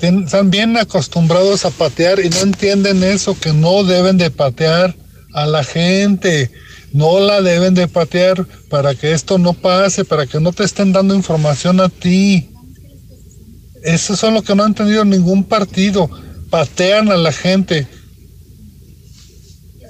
están 0.01 0.51
bien 0.51 0.77
acostumbrados 0.77 1.65
a 1.65 1.71
patear 1.71 2.21
y 2.21 2.29
no 2.29 2.41
entienden 2.41 3.03
eso, 3.03 3.39
que 3.41 3.55
no 3.55 3.83
deben 3.85 4.19
de 4.19 4.31
patear 4.31 4.95
a 5.33 5.47
la 5.47 5.65
gente, 5.65 6.51
no 6.93 7.21
la 7.21 7.41
deben 7.41 7.75
de 7.75 7.89
patear 7.89 8.47
para 8.69 8.95
que 8.95 9.13
esto 9.13 9.39
no 9.39 9.55
pase, 9.55 10.05
para 10.05 10.27
que 10.27 10.41
no 10.41 10.53
te 10.53 10.65
estén 10.65 10.93
dando 10.93 11.15
información 11.15 11.81
a 11.81 11.89
ti. 11.89 12.51
Eso 13.83 14.13
es 14.13 14.23
lo 14.23 14.43
que 14.43 14.55
no 14.55 14.65
ha 14.65 14.67
entendido 14.67 15.07
ningún 15.07 15.45
partido. 15.45 16.11
Patean 16.51 17.11
a 17.11 17.17
la 17.17 17.33
gente. 17.33 17.87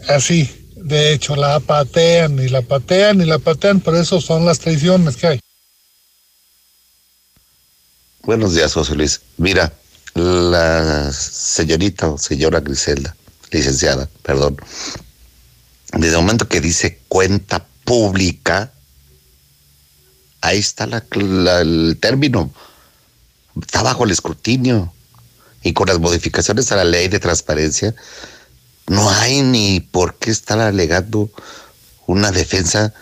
Así. 0.09 0.59
De 0.83 1.12
hecho, 1.12 1.37
la 1.37 1.61
patean 1.61 2.39
y 2.39 2.49
la 2.49 2.62
patean 2.62 3.20
y 3.20 3.26
la 3.26 3.39
patean, 3.39 3.81
por 3.81 3.95
eso 3.97 4.20
son 4.20 4.47
las 4.47 4.61
traiciones 4.61 5.16
que 5.16 5.26
hay. 5.26 5.41
Buenos 8.22 8.55
días, 8.55 8.72
José 8.72 8.95
Luis. 8.95 9.20
Mira, 9.37 9.72
la 10.14 11.12
señorita 11.12 12.09
o 12.09 12.18
señora 12.18 12.61
Griselda, 12.61 13.14
licenciada, 13.51 14.09
perdón, 14.22 14.57
desde 15.93 16.14
el 16.14 16.22
momento 16.22 16.49
que 16.49 16.61
dice 16.62 16.99
cuenta 17.09 17.66
pública, 17.85 18.72
ahí 20.41 20.59
está 20.59 20.85
el 20.85 21.99
término, 22.01 22.51
está 23.61 23.83
bajo 23.83 24.05
el 24.05 24.12
escrutinio 24.12 24.93
y 25.62 25.74
con 25.74 25.89
las 25.89 25.99
modificaciones 25.99 26.72
a 26.72 26.76
la 26.76 26.85
ley 26.85 27.09
de 27.09 27.21
transparencia 27.21 27.95
no 28.91 29.08
hay 29.08 29.42
ni 29.42 29.79
por 29.79 30.17
qué 30.17 30.33
estar 30.33 30.58
alegando 30.58 31.30
una 32.08 32.33
defensa 32.33 32.92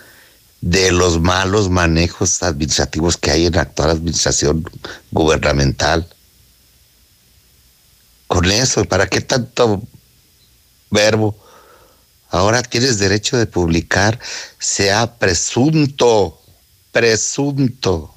de 0.60 0.92
los 0.92 1.18
malos 1.18 1.70
manejos 1.70 2.42
administrativos 2.42 3.16
que 3.16 3.30
hay 3.30 3.46
en 3.46 3.54
la 3.54 3.62
actual 3.62 3.88
administración 3.88 4.68
gubernamental. 5.10 6.06
Con 8.26 8.44
eso, 8.50 8.84
¿para 8.84 9.06
qué 9.06 9.22
tanto 9.22 9.82
verbo? 10.90 11.34
Ahora 12.28 12.62
tienes 12.62 12.98
derecho 12.98 13.38
de 13.38 13.46
publicar, 13.46 14.20
sea 14.58 15.16
presunto, 15.16 16.38
presunto. 16.92 18.14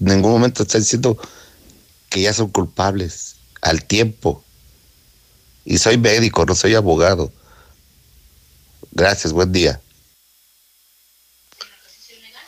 En 0.00 0.06
ningún 0.06 0.32
momento 0.32 0.64
está 0.64 0.78
diciendo 0.78 1.16
que 2.08 2.22
ya 2.22 2.34
son 2.34 2.48
culpables 2.48 3.36
al 3.62 3.84
tiempo. 3.84 4.44
Y 5.64 5.78
soy 5.78 5.98
médico, 5.98 6.44
no 6.44 6.54
soy 6.54 6.74
abogado. 6.74 7.32
Gracias, 8.92 9.32
buen 9.32 9.50
día. 9.52 9.80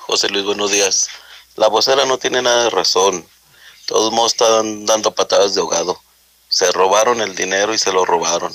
José 0.01 0.29
Luis, 0.29 0.45
buenos 0.45 0.71
días. 0.71 1.09
La 1.57 1.69
vocera 1.69 2.05
no 2.05 2.19
tiene 2.19 2.43
nada 2.43 2.65
de 2.65 2.71
razón. 2.71 3.27
Todos 3.87 4.13
están 4.27 4.85
dando 4.85 5.15
patadas 5.15 5.55
de 5.55 5.61
ahogado. 5.61 6.01
Se 6.49 6.71
robaron 6.73 7.21
el 7.21 7.35
dinero 7.35 7.73
y 7.73 7.79
se 7.79 7.93
lo 7.93 8.05
robaron. 8.05 8.53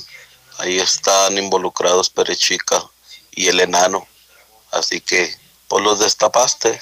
Ahí 0.60 0.80
están 0.80 1.38
involucrados 1.38 2.10
Perechica 2.10 2.84
y 3.32 3.48
el 3.48 3.60
enano. 3.60 4.08
Así 4.72 5.02
que, 5.02 5.36
pues 5.68 5.84
los 5.84 6.00
destapaste. 6.00 6.80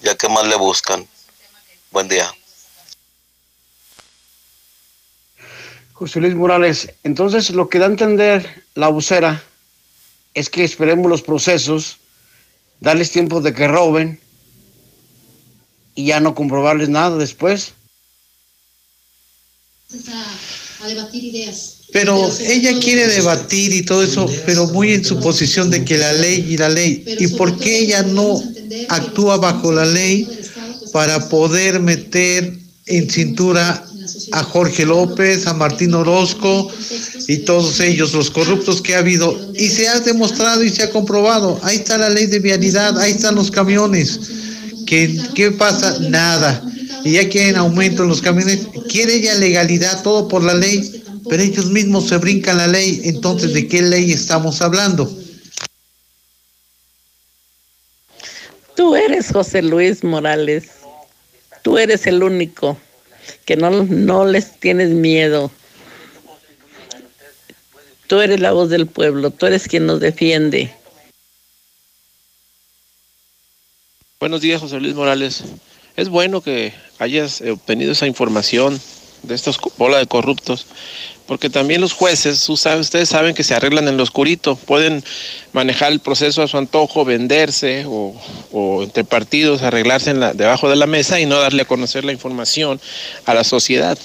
Ya 0.00 0.16
que 0.16 0.28
más 0.28 0.46
le 0.46 0.56
buscan. 0.56 1.08
Buen 1.90 2.08
día. 2.08 2.34
José 5.92 6.20
Luis 6.20 6.34
Morales, 6.34 6.90
entonces 7.04 7.50
lo 7.50 7.68
que 7.68 7.78
da 7.78 7.86
a 7.86 7.90
entender 7.90 8.64
la 8.74 8.88
vocera 8.88 9.42
es 10.34 10.48
que 10.48 10.64
esperemos 10.64 11.08
los 11.08 11.22
procesos, 11.22 11.98
darles 12.80 13.10
tiempo 13.10 13.40
de 13.40 13.52
que 13.52 13.68
roben 13.68 14.20
y 15.94 16.06
ya 16.06 16.20
no 16.20 16.34
comprobarles 16.34 16.88
nada 16.88 17.16
después. 17.18 17.74
A, 20.80 20.88
debatir 20.88 21.24
ideas. 21.24 21.82
Pero 21.92 22.28
ella 22.40 22.80
quiere 22.80 23.06
debatir 23.06 23.72
y 23.72 23.82
todo 23.82 24.02
eso, 24.02 24.26
pero 24.46 24.66
muy 24.68 24.94
en 24.94 25.04
su 25.04 25.20
posición 25.20 25.70
de 25.70 25.84
que 25.84 25.98
la 25.98 26.12
ley 26.14 26.46
y 26.48 26.56
la 26.56 26.70
ley. 26.70 27.04
¿Y 27.20 27.28
por 27.28 27.58
qué 27.58 27.80
ella 27.80 28.02
no 28.02 28.42
actúa 28.88 29.36
bajo 29.36 29.70
la 29.70 29.84
ley 29.84 30.26
para 30.92 31.28
poder 31.28 31.80
meter 31.80 32.58
en 32.86 33.10
cintura 33.10 33.86
a 34.32 34.42
Jorge 34.42 34.86
López, 34.86 35.46
a 35.46 35.54
Martín 35.54 35.94
Orozco 35.94 36.70
y 37.28 37.38
todos 37.38 37.80
ellos, 37.80 38.12
los 38.14 38.30
corruptos 38.30 38.80
que 38.80 38.94
ha 38.94 38.98
habido. 38.98 39.52
Y 39.54 39.68
se 39.68 39.88
ha 39.88 40.00
demostrado 40.00 40.62
y 40.62 40.70
se 40.70 40.82
ha 40.82 40.90
comprobado. 40.90 41.58
Ahí 41.62 41.76
está 41.76 41.98
la 41.98 42.10
ley 42.10 42.26
de 42.26 42.38
vialidad, 42.38 42.98
ahí 42.98 43.12
están 43.12 43.34
los 43.34 43.50
camiones. 43.50 44.20
¿Qué, 44.86 45.18
qué 45.34 45.50
pasa? 45.52 45.98
Nada. 46.00 46.62
Y 47.04 47.12
ya 47.12 47.28
quieren 47.28 47.56
aumento 47.56 48.02
en 48.02 48.08
los 48.08 48.22
camiones. 48.22 48.66
Quiere 48.88 49.20
ya 49.20 49.34
legalidad, 49.34 50.02
todo 50.02 50.28
por 50.28 50.42
la 50.42 50.54
ley. 50.54 51.02
pero 51.28 51.42
ellos 51.42 51.66
mismos 51.66 52.08
se 52.08 52.16
brincan 52.16 52.56
la 52.56 52.66
ley, 52.66 53.00
entonces 53.04 53.52
¿de 53.54 53.68
qué 53.68 53.82
ley 53.82 54.12
estamos 54.12 54.60
hablando? 54.60 55.10
Tú 58.74 58.96
eres 58.96 59.30
José 59.30 59.62
Luis 59.62 60.02
Morales, 60.02 60.64
tú 61.62 61.78
eres 61.78 62.06
el 62.06 62.22
único 62.22 62.76
que 63.44 63.56
no, 63.56 63.70
no 63.70 64.24
les 64.24 64.58
tienes 64.58 64.90
miedo. 64.90 65.50
Tú 68.06 68.20
eres 68.20 68.40
la 68.40 68.52
voz 68.52 68.68
del 68.68 68.86
pueblo, 68.86 69.30
tú 69.30 69.46
eres 69.46 69.68
quien 69.68 69.86
nos 69.86 70.00
defiende. 70.00 70.74
Buenos 74.20 74.40
días, 74.40 74.60
José 74.60 74.78
Luis 74.80 74.94
Morales. 74.94 75.42
Es 75.96 76.08
bueno 76.08 76.42
que 76.42 76.72
hayas 76.98 77.40
obtenido 77.40 77.92
esa 77.92 78.06
información 78.06 78.80
de 79.22 79.34
estos 79.34 79.58
bola 79.78 79.98
de 79.98 80.06
corruptos, 80.06 80.66
porque 81.26 81.50
también 81.50 81.80
los 81.80 81.92
jueces, 81.92 82.48
ustedes 82.48 83.08
saben 83.08 83.34
que 83.34 83.44
se 83.44 83.54
arreglan 83.54 83.88
en 83.88 83.96
lo 83.96 84.02
oscurito, 84.02 84.56
pueden 84.56 85.04
manejar 85.52 85.92
el 85.92 86.00
proceso 86.00 86.42
a 86.42 86.48
su 86.48 86.58
antojo, 86.58 87.04
venderse 87.04 87.84
o, 87.86 88.82
entre 88.82 89.04
partidos 89.04 89.62
arreglarse 89.62 90.14
debajo 90.34 90.68
de 90.68 90.76
la 90.76 90.86
mesa 90.86 91.20
y 91.20 91.26
no 91.26 91.38
darle 91.38 91.62
a 91.62 91.66
conocer 91.66 92.04
la 92.04 92.12
información 92.12 92.80
a 93.26 93.34
la 93.34 93.44
sociedad. 93.44 93.98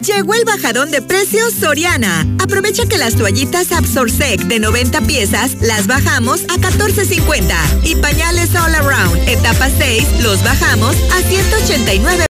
Llegó 0.00 0.32
el 0.32 0.46
bajadón 0.46 0.90
de 0.90 1.02
precios 1.02 1.52
Soriana. 1.52 2.26
Aprovecha 2.38 2.86
que 2.86 2.96
las 2.96 3.16
toallitas 3.16 3.70
Absorsec 3.70 4.40
de 4.44 4.58
90 4.58 5.02
piezas 5.02 5.56
las 5.60 5.86
bajamos 5.86 6.42
a 6.44 6.56
14.50 6.56 7.84
y 7.84 7.96
pañales 7.96 8.54
All 8.54 8.74
Around 8.74 9.28
etapa 9.28 9.68
6 9.68 10.22
los 10.22 10.42
bajamos 10.42 10.96
a 11.12 11.20
189. 11.20 12.29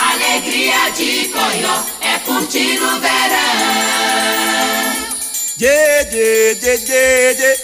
alegria 0.00 0.90
de 0.96 1.28
coió, 1.28 1.82
é 2.00 2.18
curtir 2.20 2.78
o 2.80 3.00
verão. 3.00 4.30
Yeah, 5.60 6.08
yeah, 6.10 6.58
yeah, 6.62 6.82
yeah, 6.88 7.38
yeah. 7.38 7.56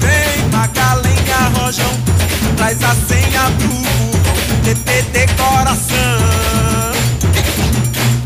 Vem 0.00 0.48
Magalenha 0.50 1.40
Rojão, 1.54 1.92
traz 2.56 2.82
a 2.82 2.94
senha 3.06 3.50
pro 3.58 3.68
burrão, 3.68 4.50
TTT 4.64 5.28
coração. 5.36 6.20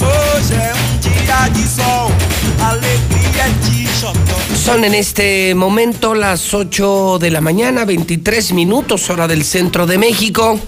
Hoje 0.01 0.55
é 0.55 0.73
um 0.75 0.99
dia 0.99 1.49
de 1.51 1.69
sol, 1.69 2.11
alegria 2.61 3.19
de. 3.19 3.24
Son 4.65 4.85
en 4.85 4.95
este 4.95 5.55
momento 5.55 6.15
las 6.15 6.55
8 6.55 7.19
de 7.21 7.31
la 7.31 7.43
mañana, 7.43 7.85
23 7.85 8.53
minutos, 8.55 9.11
hora 9.11 9.29
del 9.29 9.45
centro 9.45 9.87
de 9.87 9.99
México. 9.99 10.59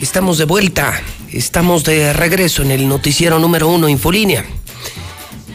Estamos 0.00 0.36
de 0.36 0.44
vuelta, 0.44 1.00
estamos 1.32 1.84
de 1.84 2.12
regreso 2.12 2.62
en 2.62 2.70
el 2.70 2.86
noticiero 2.86 3.38
número 3.38 3.68
uno 3.68 3.88
Infolínea. 3.88 4.44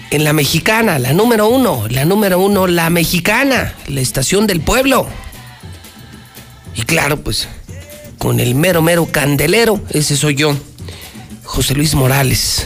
En 0.09 0.23
la 0.23 0.33
mexicana, 0.33 0.97
la 0.97 1.13
número 1.13 1.47
uno, 1.47 1.85
la 1.89 2.05
número 2.05 2.39
uno, 2.39 2.65
la 2.65 2.89
mexicana, 2.89 3.75
la 3.87 4.01
estación 4.01 4.47
del 4.47 4.61
pueblo. 4.61 5.07
Y 6.75 6.81
claro, 6.83 7.21
pues, 7.21 7.47
con 8.17 8.39
el 8.39 8.55
mero, 8.55 8.81
mero 8.81 9.05
candelero, 9.05 9.79
ese 9.91 10.17
soy 10.17 10.35
yo, 10.35 10.55
José 11.43 11.75
Luis 11.75 11.93
Morales. 11.93 12.65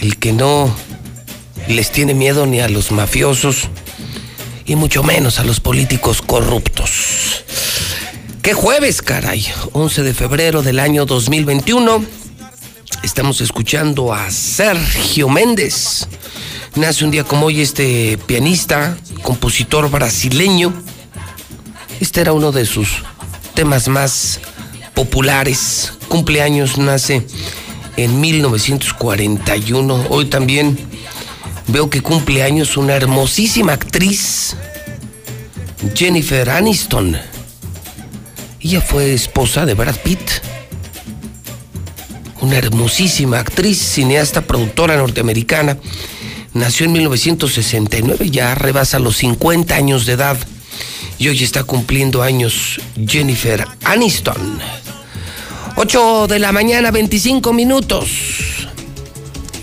El 0.00 0.16
que 0.18 0.32
no 0.32 0.74
les 1.68 1.90
tiene 1.90 2.14
miedo 2.14 2.46
ni 2.46 2.60
a 2.60 2.68
los 2.68 2.92
mafiosos 2.92 3.68
y 4.66 4.76
mucho 4.76 5.02
menos 5.02 5.38
a 5.38 5.44
los 5.44 5.60
políticos 5.60 6.22
corruptos. 6.22 7.44
¿Qué 8.42 8.52
jueves, 8.52 9.00
caray? 9.02 9.46
11 9.72 10.02
de 10.02 10.14
febrero 10.14 10.62
del 10.62 10.78
año 10.78 11.06
2021. 11.06 12.04
Estamos 13.02 13.40
escuchando 13.40 14.12
a 14.12 14.30
Sergio 14.30 15.28
Méndez. 15.28 16.06
Nace 16.74 17.04
un 17.04 17.10
día 17.10 17.24
como 17.24 17.46
hoy 17.46 17.60
este 17.60 18.18
pianista, 18.26 18.96
compositor 19.22 19.90
brasileño. 19.90 20.74
Este 22.00 22.20
era 22.20 22.32
uno 22.32 22.52
de 22.52 22.66
sus 22.66 23.02
temas 23.54 23.88
más 23.88 24.40
populares. 24.94 25.92
Cumpleaños 26.08 26.76
nace 26.76 27.26
en 27.96 28.20
1941. 28.20 30.06
Hoy 30.10 30.26
también 30.26 30.93
veo 31.68 31.90
que 31.90 32.00
cumple 32.00 32.42
años 32.42 32.76
una 32.76 32.94
hermosísima 32.94 33.72
actriz, 33.72 34.56
Jennifer 35.94 36.50
Aniston. 36.50 37.16
Ella 38.60 38.80
fue 38.80 39.12
esposa 39.12 39.66
de 39.66 39.74
Brad 39.74 39.96
Pitt. 39.96 40.30
Una 42.40 42.56
hermosísima 42.56 43.38
actriz, 43.38 43.78
cineasta, 43.78 44.42
productora 44.42 44.96
norteamericana. 44.96 45.78
Nació 46.52 46.86
en 46.86 46.92
1969, 46.92 48.30
ya 48.30 48.54
rebasa 48.54 48.98
los 48.98 49.16
50 49.16 49.74
años 49.74 50.06
de 50.06 50.12
edad. 50.12 50.36
Y 51.18 51.28
hoy 51.28 51.42
está 51.42 51.64
cumpliendo 51.64 52.22
años 52.22 52.80
Jennifer 53.06 53.66
Aniston. 53.84 54.60
8 55.76 56.26
de 56.28 56.38
la 56.38 56.52
mañana, 56.52 56.90
25 56.90 57.52
minutos. 57.52 58.08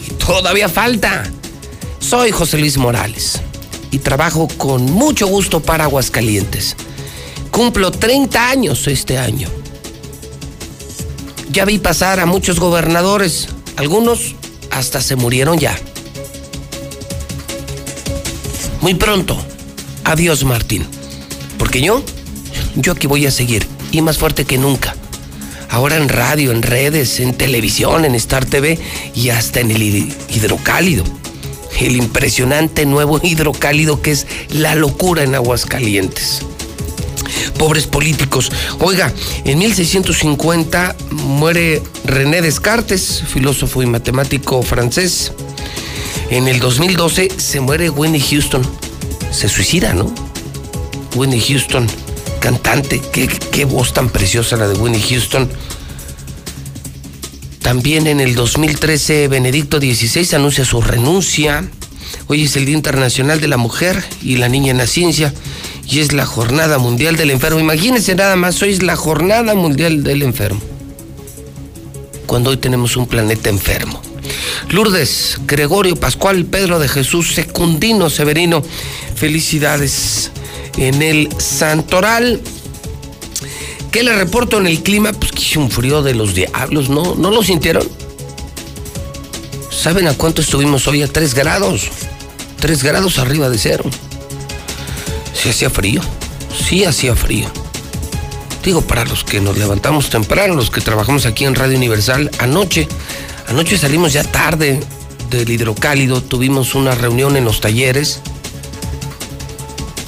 Y 0.07 0.13
todavía 0.13 0.69
falta. 0.69 1.23
Soy 2.11 2.31
José 2.31 2.57
Luis 2.57 2.77
Morales 2.77 3.39
y 3.89 3.99
trabajo 3.99 4.49
con 4.57 4.83
mucho 4.83 5.27
gusto 5.27 5.61
para 5.61 5.85
Aguascalientes. 5.85 6.75
Cumplo 7.51 7.89
30 7.89 8.49
años 8.49 8.85
este 8.89 9.17
año. 9.17 9.47
Ya 11.51 11.63
vi 11.63 11.79
pasar 11.79 12.19
a 12.19 12.25
muchos 12.25 12.59
gobernadores, 12.59 13.47
algunos 13.77 14.35
hasta 14.71 14.99
se 14.99 15.15
murieron 15.15 15.57
ya. 15.57 15.73
Muy 18.81 18.95
pronto, 18.95 19.37
adiós 20.03 20.43
Martín, 20.43 20.85
porque 21.57 21.79
yo, 21.79 22.03
yo 22.75 22.91
aquí 22.91 23.07
voy 23.07 23.25
a 23.25 23.31
seguir 23.31 23.65
y 23.93 24.01
más 24.01 24.17
fuerte 24.17 24.43
que 24.43 24.57
nunca. 24.57 24.97
Ahora 25.69 25.95
en 25.95 26.09
radio, 26.09 26.51
en 26.51 26.61
redes, 26.61 27.21
en 27.21 27.35
televisión, 27.35 28.03
en 28.03 28.15
Star 28.15 28.43
TV 28.43 28.77
y 29.15 29.29
hasta 29.29 29.61
en 29.61 29.71
el 29.71 29.81
hidrocálido 29.81 31.20
el 31.79 31.95
impresionante 31.95 32.85
nuevo 32.85 33.19
hidrocálido 33.23 34.01
que 34.01 34.11
es 34.11 34.27
la 34.49 34.75
locura 34.75 35.23
en 35.23 35.35
Aguascalientes. 35.35 36.41
Pobres 37.57 37.87
políticos. 37.87 38.51
Oiga, 38.79 39.13
en 39.45 39.59
1650 39.59 40.95
muere 41.11 41.81
René 42.05 42.41
Descartes, 42.41 43.23
filósofo 43.27 43.83
y 43.83 43.85
matemático 43.85 44.61
francés. 44.63 45.31
En 46.29 46.47
el 46.47 46.59
2012 46.59 47.29
se 47.37 47.59
muere 47.59 47.89
Winnie 47.89 48.21
Houston. 48.21 48.61
Se 49.31 49.47
suicida, 49.47 49.93
¿no? 49.93 50.13
Winnie 51.15 51.41
Houston, 51.41 51.87
cantante. 52.39 53.01
Qué, 53.11 53.27
qué 53.27 53.65
voz 53.65 53.93
tan 53.93 54.09
preciosa 54.09 54.57
la 54.57 54.67
de 54.67 54.75
Winnie 54.75 55.01
Houston. 55.01 55.49
También 57.61 58.07
en 58.07 58.19
el 58.19 58.35
2013 58.35 59.27
Benedicto 59.27 59.79
XVI 59.79 60.35
anuncia 60.35 60.65
su 60.65 60.81
renuncia. 60.81 61.63
Hoy 62.27 62.43
es 62.43 62.55
el 62.55 62.65
Día 62.65 62.75
Internacional 62.75 63.39
de 63.39 63.47
la 63.47 63.57
Mujer 63.57 64.03
y 64.21 64.37
la 64.37 64.49
Niña 64.49 64.71
en 64.71 64.77
la 64.77 64.87
Ciencia 64.87 65.33
y 65.87 65.99
es 65.99 66.11
la 66.11 66.25
Jornada 66.25 66.79
Mundial 66.79 67.15
del 67.15 67.31
Enfermo. 67.31 67.59
Imagínense 67.59 68.15
nada 68.15 68.35
más, 68.35 68.61
hoy 68.61 68.71
es 68.71 68.83
la 68.83 68.95
Jornada 68.95 69.53
Mundial 69.55 70.03
del 70.03 70.23
Enfermo. 70.23 70.59
Cuando 72.25 72.49
hoy 72.49 72.57
tenemos 72.57 72.97
un 72.97 73.07
planeta 73.07 73.49
enfermo. 73.49 74.01
Lourdes, 74.69 75.39
Gregorio, 75.45 75.95
Pascual, 75.95 76.45
Pedro 76.45 76.79
de 76.79 76.87
Jesús, 76.87 77.33
Secundino, 77.33 78.09
Severino, 78.09 78.63
felicidades 79.15 80.31
en 80.77 81.01
el 81.01 81.29
Santoral. 81.37 82.41
¿Qué 83.91 84.03
le 84.03 84.15
reporto 84.15 84.57
en 84.57 84.67
el 84.67 84.81
clima? 84.83 85.11
Pues 85.11 85.33
que 85.33 85.59
un 85.59 85.69
frío 85.69 86.01
de 86.01 86.13
los 86.13 86.33
diablos, 86.33 86.89
¿no? 86.89 87.15
¿No 87.15 87.29
lo 87.29 87.43
sintieron? 87.43 87.85
¿Saben 89.69 90.07
a 90.07 90.13
cuánto 90.13 90.41
estuvimos 90.41 90.87
hoy? 90.87 91.03
A 91.03 91.07
3 91.07 91.33
grados. 91.33 91.89
3 92.61 92.83
grados 92.83 93.19
arriba 93.19 93.49
de 93.49 93.57
cero. 93.57 93.83
Sí 95.33 95.49
hacía 95.49 95.69
frío. 95.69 96.01
Sí 96.69 96.85
hacía 96.85 97.17
frío. 97.17 97.51
Digo, 98.63 98.81
para 98.81 99.03
los 99.03 99.25
que 99.25 99.41
nos 99.41 99.57
levantamos 99.57 100.09
temprano, 100.09 100.55
los 100.55 100.69
que 100.69 100.79
trabajamos 100.79 101.25
aquí 101.25 101.43
en 101.43 101.55
Radio 101.55 101.75
Universal, 101.75 102.31
anoche, 102.39 102.87
anoche 103.47 103.77
salimos 103.77 104.13
ya 104.13 104.23
tarde 104.23 104.79
del 105.29 105.49
hidrocálido, 105.49 106.21
tuvimos 106.21 106.75
una 106.75 106.95
reunión 106.95 107.35
en 107.35 107.43
los 107.43 107.59
talleres 107.59 108.21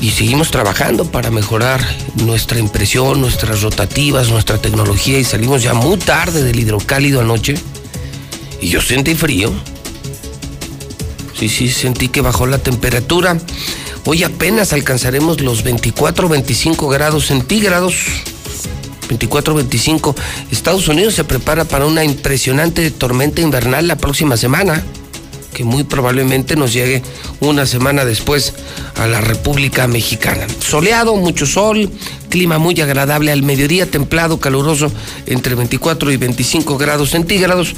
y 0.03 0.11
seguimos 0.11 0.51
trabajando 0.51 1.05
para 1.05 1.31
mejorar 1.31 1.79
nuestra 2.15 2.59
impresión, 2.59 3.21
nuestras 3.21 3.61
rotativas, 3.61 4.29
nuestra 4.29 4.57
tecnología 4.57 5.17
y 5.17 5.23
salimos 5.23 5.63
ya 5.63 5.73
muy 5.73 5.95
tarde 5.95 6.43
del 6.43 6.59
hidrocálido 6.59 7.21
anoche 7.21 7.55
y 8.59 8.67
yo 8.67 8.81
sentí 8.81 9.15
frío. 9.15 9.49
Sí, 11.39 11.47
sí, 11.47 11.69
sentí 11.69 12.09
que 12.09 12.19
bajó 12.19 12.47
la 12.47 12.57
temperatura. 12.57 13.37
Hoy 14.03 14.23
apenas 14.23 14.73
alcanzaremos 14.73 15.39
los 15.39 15.63
24, 15.63 16.27
25 16.27 16.89
grados 16.89 17.27
centígrados. 17.27 17.95
24, 19.07 19.55
25. 19.55 20.15
Estados 20.51 20.89
Unidos 20.89 21.13
se 21.13 21.23
prepara 21.23 21.63
para 21.63 21.85
una 21.85 22.03
impresionante 22.03 22.91
tormenta 22.91 23.39
invernal 23.39 23.87
la 23.87 23.95
próxima 23.95 24.35
semana 24.35 24.83
que 25.53 25.63
muy 25.63 25.83
probablemente 25.83 26.55
nos 26.55 26.73
llegue 26.73 27.01
una 27.39 27.65
semana 27.65 28.05
después 28.05 28.53
a 28.95 29.07
la 29.07 29.21
República 29.21 29.87
Mexicana. 29.87 30.47
Soleado, 30.59 31.15
mucho 31.15 31.45
sol, 31.45 31.89
clima 32.33 32.57
muy 32.57 32.81
agradable 32.81 33.31
al 33.31 33.43
mediodía, 33.43 33.85
templado, 33.85 34.39
caluroso, 34.39 34.91
entre 35.27 35.53
24 35.53 36.11
y 36.11 36.17
25 36.17 36.79
grados 36.79 37.11
centígrados. 37.11 37.75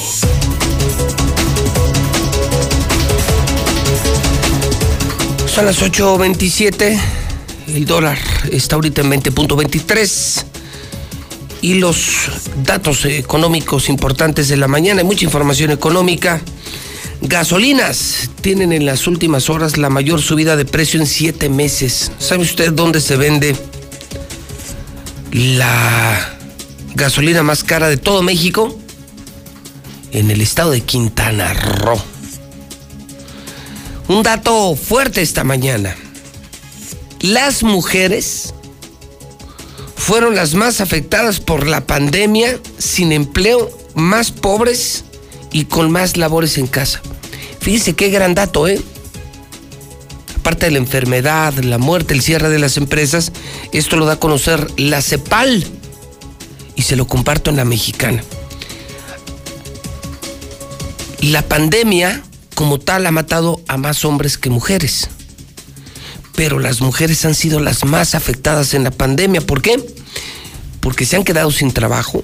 Son 5.53 5.65
las 5.65 5.81
8.27. 5.81 6.97
El 7.67 7.85
dólar 7.85 8.17
está 8.51 8.75
ahorita 8.75 9.01
en 9.01 9.11
20.23. 9.11 10.45
Y 11.61 11.75
los 11.75 12.29
datos 12.63 13.05
económicos 13.05 13.87
importantes 13.89 14.49
de 14.49 14.57
la 14.57 14.67
mañana, 14.67 15.01
hay 15.01 15.05
mucha 15.05 15.25
información 15.25 15.69
económica. 15.71 16.41
Gasolinas 17.21 18.31
tienen 18.41 18.73
en 18.73 18.85
las 18.85 19.05
últimas 19.05 19.49
horas 19.49 19.77
la 19.77 19.89
mayor 19.89 20.21
subida 20.21 20.55
de 20.55 20.65
precio 20.65 20.99
en 20.99 21.05
siete 21.05 21.49
meses. 21.49 22.11
¿Sabe 22.17 22.41
usted 22.41 22.73
dónde 22.73 22.99
se 22.99 23.15
vende 23.15 23.55
la 25.31 26.35
gasolina 26.95 27.43
más 27.43 27.63
cara 27.63 27.89
de 27.89 27.97
todo 27.97 28.23
México? 28.23 28.75
En 30.11 30.31
el 30.31 30.41
estado 30.41 30.71
de 30.71 30.81
Quintana 30.81 31.53
Roo. 31.53 32.01
Un 34.07 34.23
dato 34.23 34.75
fuerte 34.75 35.21
esta 35.21 35.43
mañana. 35.43 35.95
Las 37.21 37.61
mujeres 37.61 38.55
fueron 39.95 40.35
las 40.35 40.55
más 40.55 40.81
afectadas 40.81 41.39
por 41.39 41.67
la 41.67 41.85
pandemia, 41.85 42.59
sin 42.79 43.11
empleo, 43.11 43.69
más 43.93 44.31
pobres 44.31 45.05
y 45.51 45.65
con 45.65 45.91
más 45.91 46.17
labores 46.17 46.57
en 46.57 46.65
casa. 46.65 47.01
Fíjese 47.61 47.93
qué 47.93 48.09
gran 48.09 48.33
dato, 48.33 48.67
¿eh? 48.67 48.81
Aparte 50.35 50.65
de 50.65 50.71
la 50.71 50.79
enfermedad, 50.79 51.53
la 51.59 51.77
muerte, 51.77 52.15
el 52.15 52.23
cierre 52.23 52.49
de 52.49 52.57
las 52.57 52.75
empresas, 52.77 53.31
esto 53.71 53.97
lo 53.97 54.07
da 54.07 54.13
a 54.13 54.19
conocer 54.19 54.67
la 54.77 55.03
CEPAL 55.03 55.63
y 56.75 56.81
se 56.81 56.95
lo 56.95 57.05
comparto 57.05 57.51
en 57.51 57.57
la 57.57 57.65
mexicana. 57.65 58.23
La 61.21 61.43
pandemia, 61.43 62.23
como 62.55 62.79
tal, 62.79 63.05
ha 63.05 63.11
matado 63.11 63.61
a 63.67 63.77
más 63.77 64.03
hombres 64.05 64.39
que 64.39 64.49
mujeres. 64.49 65.09
Pero 66.35 66.57
las 66.57 66.81
mujeres 66.81 67.23
han 67.25 67.35
sido 67.35 67.59
las 67.59 67.85
más 67.85 68.15
afectadas 68.15 68.73
en 68.73 68.83
la 68.83 68.89
pandemia. 68.89 69.41
¿Por 69.41 69.61
qué? 69.61 69.79
Porque 70.79 71.05
se 71.05 71.15
han 71.15 71.23
quedado 71.23 71.51
sin 71.51 71.71
trabajo, 71.71 72.23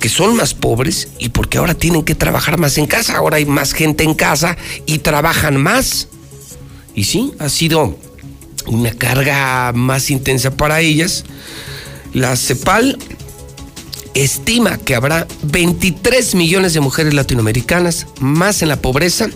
porque 0.00 0.08
son 0.08 0.34
más 0.34 0.54
pobres 0.54 1.08
y 1.18 1.28
porque 1.28 1.58
ahora 1.58 1.74
tienen 1.74 2.02
que 2.04 2.14
trabajar 2.14 2.56
más 2.56 2.78
en 2.78 2.86
casa. 2.86 3.18
Ahora 3.18 3.36
hay 3.36 3.44
más 3.44 3.74
gente 3.74 4.02
en 4.02 4.14
casa 4.14 4.56
y 4.86 5.00
trabajan 5.00 5.58
más. 5.58 6.08
Y 6.94 7.04
sí, 7.04 7.34
ha 7.38 7.50
sido 7.50 7.98
una 8.66 8.92
carga 8.92 9.72
más 9.74 10.10
intensa 10.10 10.52
para 10.52 10.80
ellas. 10.80 11.24
La 12.14 12.34
CEPAL 12.34 12.96
estima 14.14 14.78
que 14.78 14.94
habrá 14.94 15.26
23 15.42 16.34
millones 16.34 16.72
de 16.72 16.80
mujeres 16.80 17.12
latinoamericanas 17.12 18.06
más 18.20 18.62
en 18.62 18.70
la 18.70 18.80
pobreza, 18.80 19.28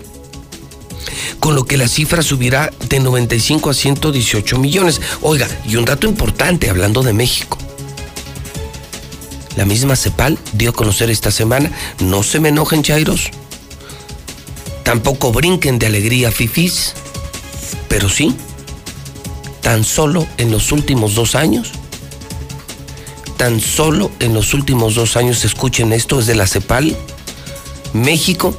con 1.40 1.54
lo 1.54 1.66
que 1.66 1.76
la 1.76 1.88
cifra 1.88 2.22
subirá 2.22 2.72
de 2.88 3.00
95 3.00 3.68
a 3.68 3.74
118 3.74 4.58
millones. 4.58 5.02
Oiga, 5.20 5.46
y 5.68 5.76
un 5.76 5.84
dato 5.84 6.06
importante 6.06 6.70
hablando 6.70 7.02
de 7.02 7.12
México. 7.12 7.58
La 9.56 9.64
misma 9.64 9.96
CEPAL 9.96 10.38
dio 10.52 10.70
a 10.70 10.72
conocer 10.72 11.10
esta 11.10 11.30
semana, 11.30 11.70
no 12.00 12.22
se 12.22 12.40
me 12.40 12.48
enojen 12.48 12.82
chairos, 12.82 13.30
tampoco 14.82 15.32
brinquen 15.32 15.78
de 15.78 15.86
alegría 15.86 16.32
fifís, 16.32 16.94
pero 17.88 18.08
sí, 18.08 18.34
tan 19.60 19.84
solo 19.84 20.26
en 20.38 20.50
los 20.50 20.72
últimos 20.72 21.14
dos 21.14 21.34
años, 21.34 21.70
tan 23.36 23.60
solo 23.60 24.10
en 24.20 24.34
los 24.34 24.54
últimos 24.54 24.96
dos 24.96 25.16
años, 25.16 25.44
escuchen 25.44 25.92
esto, 25.92 26.18
es 26.18 26.26
de 26.26 26.34
la 26.34 26.46
CEPAL, 26.46 26.96
México 27.92 28.56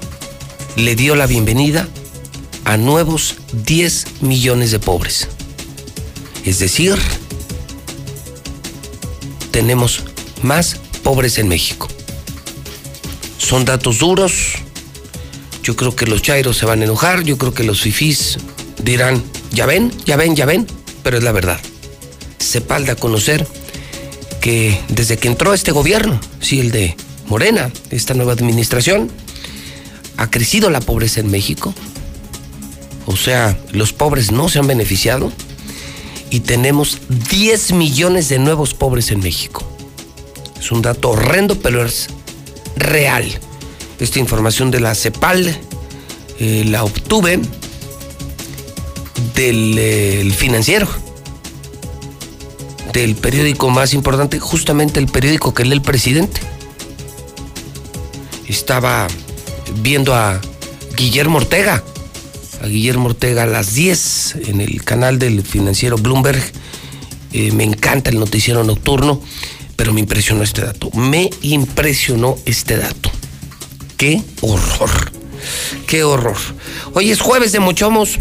le 0.78 0.96
dio 0.96 1.16
la 1.16 1.28
bienvenida 1.28 1.88
a 2.64 2.78
nuevos 2.78 3.36
10 3.52 4.22
millones 4.22 4.72
de 4.72 4.80
pobres. 4.80 5.28
Es 6.46 6.60
decir, 6.60 6.96
tenemos 9.52 10.04
más 10.42 10.78
pobres 11.06 11.38
en 11.38 11.48
México. 11.48 11.88
Son 13.38 13.64
datos 13.64 14.00
duros. 14.00 14.56
Yo 15.62 15.76
creo 15.76 15.96
que 15.96 16.08
los 16.08 16.24
chairos 16.24 16.58
se 16.58 16.66
van 16.66 16.82
a 16.82 16.86
enojar. 16.86 17.22
Yo 17.22 17.38
creo 17.38 17.54
que 17.54 17.64
los 17.64 17.82
fifís 17.82 18.40
dirán, 18.84 19.24
ya 19.52 19.68
ven, 19.68 19.92
ya 20.04 20.16
ven, 20.16 20.36
ya 20.36 20.48
ven. 20.48 20.66
Pero 21.04 21.20
es 21.20 21.24
la 21.24 21.32
verdad. 21.32 21.60
Se 22.40 22.60
palda 22.60 22.96
conocer 22.96 23.48
que 24.42 24.82
desde 24.88 25.18
que 25.18 25.28
entró 25.28 25.54
este 25.54 25.72
gobierno, 25.72 26.20
sí, 26.42 26.60
el 26.60 26.72
de 26.72 26.96
Morena, 27.28 27.72
esta 27.92 28.16
nueva 28.16 28.34
administración, 28.34 29.12
ha 30.18 30.32
crecido 30.32 30.72
la 30.72 30.82
pobreza 30.82 31.20
en 31.20 31.30
México. 31.30 31.72
O 33.06 33.16
sea, 33.16 33.56
los 33.74 33.94
pobres 33.94 34.32
no 34.32 34.50
se 34.50 34.58
han 34.58 34.66
beneficiado 34.66 35.32
y 36.32 36.40
tenemos 36.40 36.98
10 37.30 37.74
millones 37.74 38.28
de 38.28 38.40
nuevos 38.40 38.74
pobres 38.74 39.12
en 39.12 39.20
México. 39.20 39.75
Es 40.66 40.72
un 40.72 40.82
dato 40.82 41.12
horrendo, 41.12 41.60
pero 41.60 41.86
es 41.86 42.08
real. 42.76 43.24
Esta 44.00 44.18
información 44.18 44.72
de 44.72 44.80
la 44.80 44.96
CEPAL 44.96 45.56
eh, 46.40 46.64
la 46.66 46.84
obtuve 46.84 47.40
del 49.36 49.76
eh, 49.78 50.34
financiero, 50.36 50.88
del 52.94 53.14
periódico 53.14 53.70
más 53.70 53.94
importante, 53.94 54.40
justamente 54.40 55.00
el 55.00 55.06
periódico 55.06 55.54
que 55.54 55.66
lee 55.66 55.74
el 55.74 55.84
presidente. 55.84 56.42
Estaba 58.48 59.06
viendo 59.84 60.16
a 60.16 60.42
Guillermo 60.98 61.38
Ortega, 61.38 61.84
a 62.64 62.66
Guillermo 62.66 63.10
Ortega 63.10 63.44
a 63.44 63.46
las 63.46 63.76
10 63.76 64.38
en 64.48 64.62
el 64.62 64.84
canal 64.84 65.20
del 65.20 65.44
financiero 65.44 65.96
Bloomberg. 65.98 66.42
Eh, 67.34 67.52
me 67.52 67.66
encanta 67.66 68.10
el 68.10 68.18
noticiero 68.18 68.64
nocturno 68.64 69.22
pero 69.76 69.94
me 69.94 70.00
impresionó 70.02 70.44
este 70.44 70.62
dato. 70.62 70.90
Me 70.92 71.30
impresionó 71.42 72.38
este 72.46 72.78
dato. 72.78 73.12
Qué 73.98 74.22
horror. 74.42 75.12
Qué 75.88 76.04
horror. 76.04 76.38
Hoy 76.94 77.12
es 77.12 77.22
jueves 77.22 77.52
de 77.52 77.60
Mochomos. 77.60 78.20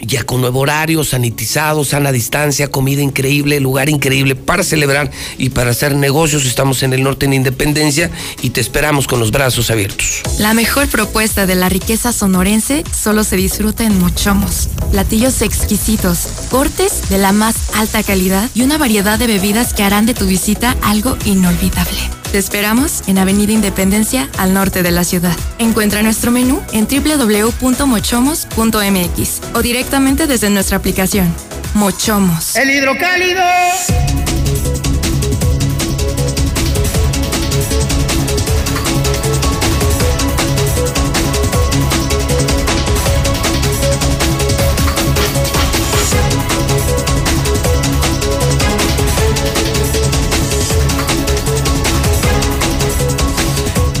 Ya 0.00 0.24
con 0.24 0.40
nuevo 0.40 0.60
horario, 0.60 1.04
sanitizado, 1.04 1.84
sana 1.84 2.12
distancia, 2.12 2.68
comida 2.68 3.02
increíble, 3.02 3.60
lugar 3.60 3.88
increíble 3.88 4.34
para 4.34 4.62
celebrar 4.62 5.10
y 5.38 5.50
para 5.50 5.70
hacer 5.70 5.94
negocios. 5.94 6.44
Estamos 6.46 6.82
en 6.82 6.92
el 6.92 7.02
norte 7.02 7.26
en 7.26 7.32
Independencia 7.32 8.10
y 8.42 8.50
te 8.50 8.60
esperamos 8.60 9.06
con 9.06 9.20
los 9.20 9.30
brazos 9.30 9.70
abiertos. 9.70 10.22
La 10.38 10.54
mejor 10.54 10.88
propuesta 10.88 11.46
de 11.46 11.54
la 11.54 11.68
riqueza 11.68 12.12
sonorense 12.12 12.84
solo 12.92 13.24
se 13.24 13.36
disfruta 13.36 13.84
en 13.84 13.98
Mochomos. 13.98 14.68
Platillos 14.90 15.42
exquisitos, 15.42 16.18
cortes 16.50 17.08
de 17.08 17.18
la 17.18 17.32
más 17.32 17.56
alta 17.74 18.02
calidad 18.02 18.50
y 18.54 18.62
una 18.62 18.78
variedad 18.78 19.18
de 19.18 19.26
bebidas 19.26 19.74
que 19.74 19.82
harán 19.82 20.06
de 20.06 20.14
tu 20.14 20.26
visita 20.26 20.76
algo 20.82 21.16
inolvidable. 21.24 21.98
Te 22.32 22.38
esperamos 22.38 23.02
en 23.06 23.18
Avenida 23.18 23.52
Independencia, 23.52 24.28
al 24.38 24.52
norte 24.52 24.82
de 24.82 24.90
la 24.90 25.04
ciudad. 25.04 25.36
Encuentra 25.58 26.02
nuestro 26.02 26.30
menú 26.30 26.62
en 26.72 26.86
www.mochomos.mx 26.86 29.40
o 29.54 29.62
directamente 29.62 30.26
desde 30.26 30.50
nuestra 30.50 30.76
aplicación. 30.76 31.34
Mochomos. 31.74 32.56
El 32.56 32.70
hidrocálido. 32.70 33.42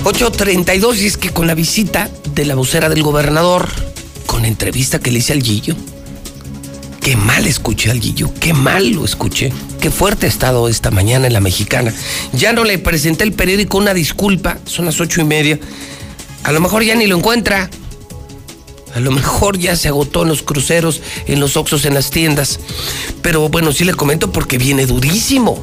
8.32 0.06 0.98
y 0.98 1.06
es 1.06 1.16
que 1.16 1.30
con 1.30 1.48
la 1.48 1.54
visita 1.56 2.08
de 2.32 2.44
la 2.44 2.54
vocera 2.54 2.88
del 2.88 3.02
gobernador, 3.02 3.68
con 4.26 4.44
entrevista 4.44 5.00
que 5.00 5.10
le 5.10 5.18
hice 5.18 5.32
al 5.32 5.42
Guillo, 5.42 5.74
qué 7.00 7.16
mal 7.16 7.44
escuché 7.44 7.90
al 7.90 7.98
Guillo, 7.98 8.30
qué 8.38 8.54
mal 8.54 8.88
lo 8.90 9.04
escuché, 9.04 9.52
qué 9.80 9.90
fuerte 9.90 10.26
ha 10.26 10.28
estado 10.28 10.68
esta 10.68 10.92
mañana 10.92 11.26
en 11.26 11.32
la 11.32 11.40
mexicana. 11.40 11.92
Ya 12.32 12.52
no 12.52 12.62
le 12.62 12.78
presenté 12.78 13.24
el 13.24 13.32
periódico 13.32 13.78
una 13.78 13.94
disculpa, 13.94 14.58
son 14.64 14.84
las 14.84 15.00
ocho 15.00 15.20
y 15.22 15.24
media, 15.24 15.58
a 16.44 16.52
lo 16.52 16.60
mejor 16.60 16.84
ya 16.84 16.94
ni 16.94 17.08
lo 17.08 17.16
encuentra. 17.16 17.68
A 18.94 19.00
lo 19.00 19.10
mejor 19.10 19.58
ya 19.58 19.74
se 19.74 19.88
agotó 19.88 20.22
en 20.22 20.28
los 20.28 20.42
cruceros, 20.42 21.02
en 21.26 21.40
los 21.40 21.56
oxos, 21.56 21.84
en 21.84 21.94
las 21.94 22.10
tiendas. 22.10 22.60
Pero 23.22 23.48
bueno, 23.48 23.72
sí 23.72 23.84
le 23.84 23.92
comento 23.92 24.30
porque 24.30 24.56
viene 24.56 24.86
durísimo. 24.86 25.60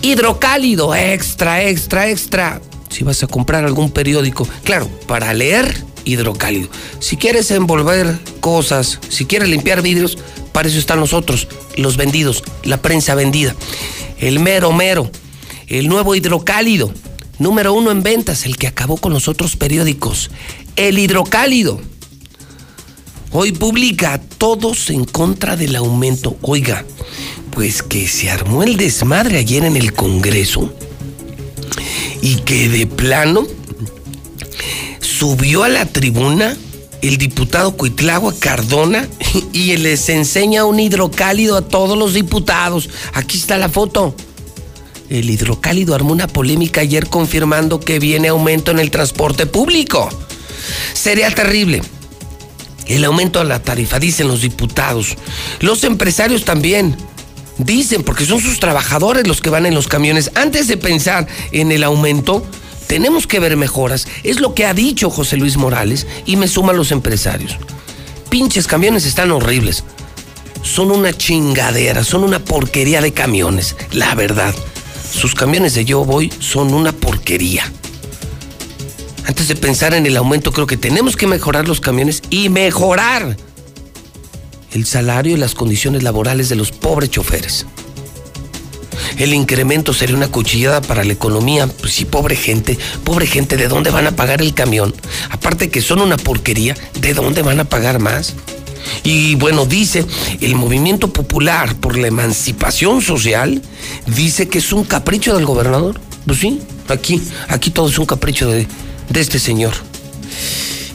Hidrocálido, 0.00 0.94
extra, 0.94 1.64
extra, 1.64 2.08
extra 2.08 2.62
si 2.92 3.04
vas 3.04 3.22
a 3.22 3.26
comprar 3.26 3.64
algún 3.64 3.90
periódico, 3.90 4.46
claro, 4.64 4.88
para 5.06 5.32
leer 5.34 5.84
hidrocálido. 6.04 6.68
Si 7.00 7.16
quieres 7.16 7.50
envolver 7.50 8.18
cosas, 8.40 8.98
si 9.08 9.24
quieres 9.24 9.48
limpiar 9.48 9.82
vidrios, 9.82 10.18
para 10.52 10.68
eso 10.68 10.78
están 10.78 11.00
los 11.00 11.12
otros, 11.12 11.48
los 11.76 11.96
vendidos, 11.96 12.44
la 12.64 12.76
prensa 12.82 13.14
vendida. 13.14 13.54
El 14.18 14.38
mero 14.38 14.72
mero, 14.72 15.10
el 15.66 15.88
nuevo 15.88 16.14
hidrocálido, 16.14 16.92
número 17.38 17.72
uno 17.72 17.90
en 17.90 18.02
ventas, 18.02 18.44
el 18.44 18.56
que 18.56 18.66
acabó 18.66 18.96
con 18.96 19.12
los 19.12 19.28
otros 19.28 19.56
periódicos. 19.56 20.30
El 20.76 20.98
hidrocálido. 20.98 21.80
Hoy 23.32 23.52
publica 23.52 24.20
todos 24.36 24.90
en 24.90 25.06
contra 25.06 25.56
del 25.56 25.74
aumento. 25.76 26.36
Oiga, 26.42 26.84
pues 27.50 27.82
que 27.82 28.06
se 28.06 28.30
armó 28.30 28.62
el 28.62 28.76
desmadre 28.76 29.38
ayer 29.38 29.64
en 29.64 29.76
el 29.76 29.94
Congreso 29.94 30.74
y 32.20 32.36
que 32.36 32.68
de 32.68 32.86
plano 32.86 33.46
subió 35.00 35.64
a 35.64 35.68
la 35.68 35.86
tribuna 35.86 36.56
el 37.02 37.18
diputado 37.18 37.76
Cuitlagua 37.76 38.32
Cardona 38.38 39.08
y 39.52 39.76
les 39.76 40.08
enseña 40.08 40.64
un 40.64 40.80
hidrocálido 40.80 41.56
a 41.56 41.62
todos 41.62 41.98
los 41.98 42.14
diputados. 42.14 42.88
Aquí 43.12 43.38
está 43.38 43.58
la 43.58 43.68
foto. 43.68 44.14
El 45.10 45.28
hidrocálido 45.28 45.94
armó 45.94 46.12
una 46.12 46.26
polémica 46.26 46.80
ayer 46.80 47.08
confirmando 47.08 47.80
que 47.80 47.98
viene 47.98 48.28
aumento 48.28 48.70
en 48.70 48.78
el 48.78 48.90
transporte 48.90 49.46
público. 49.46 50.08
Sería 50.94 51.30
terrible. 51.34 51.82
El 52.86 53.04
aumento 53.04 53.40
a 53.40 53.44
la 53.44 53.62
tarifa, 53.62 53.98
dicen 53.98 54.28
los 54.28 54.40
diputados. 54.40 55.16
Los 55.60 55.84
empresarios 55.84 56.44
también. 56.44 56.96
Dicen, 57.64 58.02
porque 58.02 58.26
son 58.26 58.40
sus 58.40 58.58
trabajadores 58.58 59.26
los 59.26 59.40
que 59.40 59.50
van 59.50 59.66
en 59.66 59.74
los 59.74 59.86
camiones. 59.86 60.32
Antes 60.34 60.66
de 60.66 60.76
pensar 60.76 61.28
en 61.52 61.70
el 61.70 61.84
aumento, 61.84 62.44
tenemos 62.88 63.26
que 63.26 63.38
ver 63.38 63.56
mejoras. 63.56 64.08
Es 64.24 64.40
lo 64.40 64.54
que 64.54 64.66
ha 64.66 64.74
dicho 64.74 65.10
José 65.10 65.36
Luis 65.36 65.56
Morales 65.56 66.06
y 66.26 66.36
me 66.36 66.48
suman 66.48 66.76
los 66.76 66.90
empresarios. 66.90 67.56
Pinches 68.30 68.66
camiones 68.66 69.06
están 69.06 69.30
horribles. 69.30 69.84
Son 70.62 70.90
una 70.90 71.12
chingadera, 71.12 72.02
son 72.02 72.24
una 72.24 72.40
porquería 72.40 73.00
de 73.00 73.12
camiones, 73.12 73.76
la 73.92 74.14
verdad. 74.14 74.54
Sus 75.12 75.34
camiones 75.34 75.74
de 75.74 75.84
Yo 75.84 76.04
Voy 76.04 76.32
son 76.38 76.74
una 76.74 76.92
porquería. 76.92 77.70
Antes 79.26 79.46
de 79.48 79.56
pensar 79.56 79.94
en 79.94 80.06
el 80.06 80.16
aumento, 80.16 80.52
creo 80.52 80.66
que 80.66 80.76
tenemos 80.76 81.16
que 81.16 81.26
mejorar 81.26 81.68
los 81.68 81.80
camiones 81.80 82.22
y 82.30 82.48
mejorar 82.48 83.36
el 84.74 84.86
salario 84.86 85.34
y 85.34 85.38
las 85.38 85.54
condiciones 85.54 86.02
laborales 86.02 86.48
de 86.48 86.56
los 86.56 86.70
pobres 86.72 87.10
choferes. 87.10 87.66
El 89.18 89.34
incremento 89.34 89.92
sería 89.92 90.16
una 90.16 90.28
cuchillada 90.28 90.80
para 90.80 91.04
la 91.04 91.12
economía. 91.12 91.66
Pues 91.66 91.92
sí, 91.92 92.04
pobre 92.04 92.36
gente, 92.36 92.78
pobre 93.04 93.26
gente, 93.26 93.56
¿de 93.56 93.68
dónde 93.68 93.90
van 93.90 94.06
a 94.06 94.16
pagar 94.16 94.40
el 94.42 94.54
camión? 94.54 94.94
Aparte 95.30 95.70
que 95.70 95.82
son 95.82 96.00
una 96.00 96.16
porquería, 96.16 96.76
¿de 97.00 97.14
dónde 97.14 97.42
van 97.42 97.60
a 97.60 97.64
pagar 97.64 97.98
más? 97.98 98.34
Y 99.04 99.36
bueno, 99.36 99.66
dice, 99.66 100.04
el 100.40 100.54
movimiento 100.54 101.12
popular 101.12 101.76
por 101.76 101.96
la 101.96 102.08
emancipación 102.08 103.00
social 103.00 103.62
dice 104.06 104.48
que 104.48 104.58
es 104.58 104.72
un 104.72 104.84
capricho 104.84 105.34
del 105.34 105.44
gobernador. 105.44 106.00
Pues 106.26 106.38
sí, 106.38 106.60
aquí, 106.88 107.22
aquí 107.48 107.70
todo 107.70 107.88
es 107.88 107.98
un 107.98 108.06
capricho 108.06 108.50
de, 108.50 108.66
de 109.08 109.20
este 109.20 109.38
señor. 109.38 109.72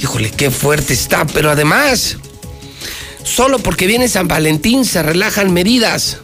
Híjole, 0.02 0.32
qué 0.32 0.52
fuerte 0.52 0.94
está, 0.94 1.26
pero 1.26 1.50
además, 1.50 2.18
Solo 3.28 3.60
porque 3.60 3.88
viene 3.88 4.08
San 4.08 4.30
Valentín 4.30 4.86
se 4.86 5.04
relajan 5.04 5.54
medidas. 5.54 6.20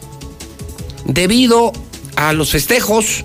Debido 1.04 1.70
a 2.16 2.32
los 2.32 2.50
festejos, 2.50 3.24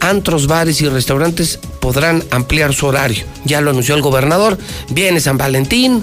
antros, 0.00 0.48
bares 0.48 0.80
y 0.80 0.88
restaurantes 0.88 1.60
podrán 1.80 2.24
ampliar 2.32 2.74
su 2.74 2.86
horario. 2.86 3.24
Ya 3.44 3.60
lo 3.60 3.70
anunció 3.70 3.94
el 3.94 4.02
gobernador. 4.02 4.58
Viene 4.88 5.20
San 5.20 5.38
Valentín. 5.38 6.02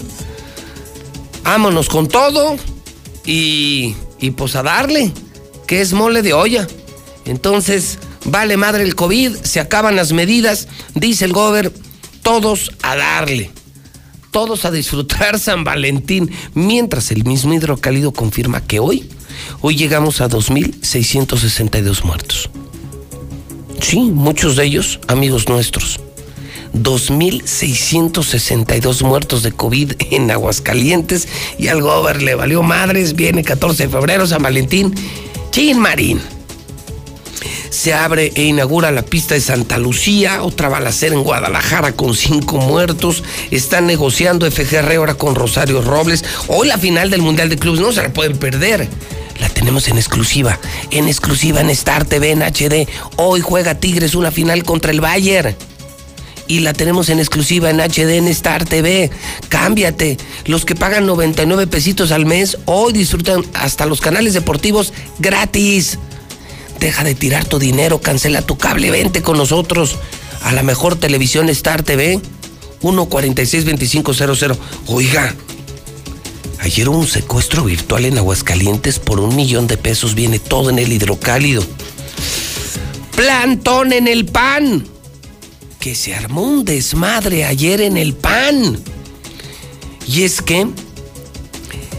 Vámonos 1.44 1.90
con 1.90 2.08
todo. 2.08 2.56
Y, 3.26 3.94
y 4.20 4.32
pues 4.32 4.56
a 4.56 4.64
darle, 4.64 5.12
que 5.68 5.82
es 5.82 5.91
mole 5.91 6.22
de 6.22 6.34
olla. 6.34 6.66
Entonces, 7.26 7.99
vale 8.24 8.56
madre 8.56 8.84
el 8.84 8.95
COVID, 8.95 9.36
se 9.44 9.60
acaban 9.60 9.98
las 9.98 10.14
medidas, 10.14 10.70
dice 10.95 11.26
el 11.26 11.34
gober, 11.34 11.74
todos 12.24 12.72
a 12.82 12.95
darle 12.95 13.52
todos 14.38 14.66
a 14.66 14.72
disfrutar 14.72 15.40
San 15.40 15.64
Valentín, 15.64 16.30
mientras 16.54 17.10
el 17.10 17.24
mismo 17.24 17.56
hidrocálido 17.56 18.12
confirma 18.12 18.62
que 18.62 18.80
hoy, 18.80 19.10
hoy 19.62 19.76
llegamos 19.76 20.22
a 20.22 20.30
2.662 20.30 22.04
muertos. 22.04 22.48
Sí, 23.82 23.98
muchos 23.98 24.56
de 24.56 24.66
ellos 24.66 25.00
amigos 25.08 25.50
nuestros. 25.50 26.00
2.662 26.76 29.02
muertos 29.02 29.42
de 29.42 29.54
COVID 29.54 29.94
en 30.12 30.30
Aguascalientes 30.30 31.28
y 31.58 31.70
al 31.70 31.82
gober 31.82 32.22
le 32.22 32.36
valió 32.36 32.62
madres, 32.62 33.16
viene 33.16 33.44
14 33.44 33.88
de 33.88 33.90
febrero, 33.90 34.28
San 34.28 34.44
Valentín, 34.44 34.94
Chin 35.50 35.80
Marín 35.80 36.22
se 37.69 37.94
abre 37.94 38.31
e 38.35 38.44
inaugura 38.44 38.91
la 38.91 39.03
pista 39.03 39.35
de 39.35 39.41
Santa 39.41 39.77
Lucía, 39.77 40.44
otra 40.44 40.69
balacera 40.69 41.15
en 41.15 41.23
Guadalajara 41.23 41.94
con 41.94 42.15
cinco 42.15 42.57
muertos, 42.57 43.23
están 43.52 43.88
negociando 43.88 44.49
FGR 44.49 44.95
ahora 44.95 45.15
con 45.15 45.35
Rosario 45.35 45.81
Robles, 45.81 46.23
hoy 46.48 46.68
la 46.68 46.77
final 46.77 47.10
del 47.10 47.22
Mundial 47.22 47.49
de 47.49 47.57
Clubes, 47.57 47.81
no 47.81 47.91
se 47.91 48.03
la 48.03 48.14
pueden 48.14 48.38
perder. 48.38 48.88
La 49.39 49.49
tenemos 49.49 49.88
en 49.88 49.98
exclusiva, 49.98 50.60
en 50.89 51.07
exclusiva 51.07 51.61
en 51.61 51.69
Star 51.69 52.06
TV, 52.06 52.31
en 52.31 52.41
HD. 52.41 52.88
Hoy 53.18 53.41
juega 53.41 53.76
Tigres 53.76 54.15
una 54.15 54.31
final 54.31 54.64
contra 54.64 54.91
el 54.91 54.99
Bayern 54.99 55.56
y 56.48 56.61
la 56.61 56.73
tenemos 56.73 57.10
en 57.10 57.19
exclusiva 57.19 57.69
en 57.69 57.80
HD 57.80 58.18
en 58.18 58.27
Star 58.30 58.65
TV. 58.65 59.11
Cámbiate. 59.49 60.18
Los 60.45 60.65
que 60.65 60.76
pagan 60.76 61.06
99 61.06 61.68
pesitos 61.68 62.11
al 62.11 62.26
mes 62.26 62.57
hoy 62.65 62.94
disfrutan 62.94 63.44
hasta 63.53 63.85
los 63.85 64.02
canales 64.02 64.34
deportivos 64.34 64.94
gratis. 65.19 65.99
Deja 66.80 67.04
de 67.04 67.16
tirar 67.16 67.45
tu 67.45 67.60
dinero, 67.60 68.02
cancela 68.02 68.41
tu 68.41 68.58
cable, 68.58 68.91
vente 68.91 69.22
con 69.22 69.38
nosotros 69.38 69.95
a 70.44 70.52
la 70.52 70.64
mejor 70.64 70.95
televisión 70.95 71.49
Star 71.49 71.84
TV 71.84 72.20
1462500. 72.82 74.58
Oiga, 74.88 75.36
ayer 76.60 76.88
hubo 76.90 76.99
un 76.99 77.08
secuestro 77.08 77.64
virtual 77.64 78.06
en 78.06 78.18
Aguascalientes 78.18 78.99
por 78.99 79.20
un 79.20 79.36
millón 79.36 79.68
de 79.68 79.78
pesos, 79.78 80.16
viene 80.16 80.40
todo 80.40 80.70
en 80.70 80.80
el 80.80 80.91
hidrocálido. 80.91 81.64
Plantón 83.16 83.94
en 83.94 84.08
el 84.08 84.26
pan. 84.26 84.86
Que 85.80 85.95
se 85.95 86.14
armó 86.14 86.44
un 86.44 86.66
desmadre 86.66 87.45
ayer 87.45 87.82
en 87.82 87.98
el 87.98 88.14
pan. 88.14 88.80
Y 90.08 90.24
es 90.24 90.41
que 90.41 90.68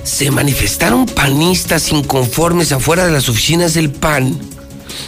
se 0.05 0.31
manifestaron 0.31 1.07
panistas 1.07 1.93
inconformes 1.93 2.73
afuera 2.73 3.05
de 3.05 3.13
las 3.13 3.29
oficinas 3.29 3.75
del 3.75 3.91
PAN, 3.91 4.41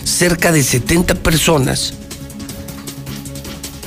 cerca 0.04 0.52
de 0.52 0.62
70 0.62 1.14
personas 1.16 1.94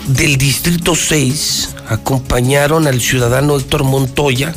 del 0.08 0.38
Distrito 0.38 0.96
6 0.96 1.70
acompañaron 1.88 2.88
al 2.88 3.00
ciudadano 3.02 3.58
Héctor 3.58 3.84
Montoya 3.84 4.54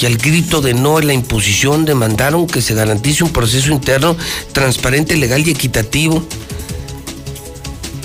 y 0.00 0.06
al 0.06 0.16
grito 0.16 0.60
de 0.60 0.74
no 0.74 0.98
a 0.98 1.02
la 1.02 1.12
imposición 1.12 1.84
demandaron 1.84 2.46
que 2.46 2.60
se 2.60 2.74
garantice 2.74 3.22
un 3.22 3.30
proceso 3.30 3.70
interno 3.70 4.16
transparente, 4.52 5.16
legal 5.16 5.46
y 5.46 5.50
equitativo. 5.50 6.26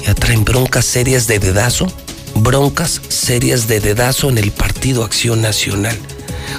Ya 0.06 0.14
traen 0.14 0.46
broncas 0.46 0.86
serias 0.86 1.28
de 1.28 1.40
dedazo, 1.40 1.88
broncas 2.36 3.02
serias 3.10 3.68
de 3.68 3.80
dedazo 3.80 4.30
en 4.30 4.38
el 4.38 4.52
Partido 4.52 5.04
Acción 5.04 5.42
Nacional. 5.42 5.98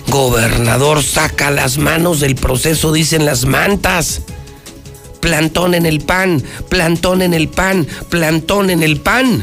Gobernador, 0.09 1.03
saca 1.03 1.51
las 1.51 1.79
manos 1.79 2.21
del 2.21 2.35
proceso, 2.35 2.93
dicen 2.93 3.25
las 3.25 3.45
mantas. 3.45 4.23
Plantón 5.21 5.75
en 5.75 5.87
el 5.87 6.01
pan, 6.01 6.43
plantón 6.69 7.23
en 7.23 7.35
el 7.35 7.49
pan, 7.49 7.87
plantón 8.09 8.71
en 8.71 8.83
el 8.83 9.01
pan. 9.01 9.43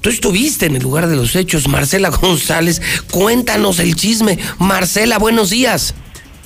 Tú 0.00 0.10
estuviste 0.10 0.66
en 0.66 0.76
el 0.76 0.82
lugar 0.82 1.08
de 1.08 1.16
los 1.16 1.34
hechos, 1.34 1.66
Marcela 1.66 2.10
González. 2.20 2.80
Cuéntanos 3.10 3.80
el 3.80 3.96
chisme. 3.96 4.38
Marcela, 4.58 5.18
buenos 5.18 5.50
días. 5.50 5.94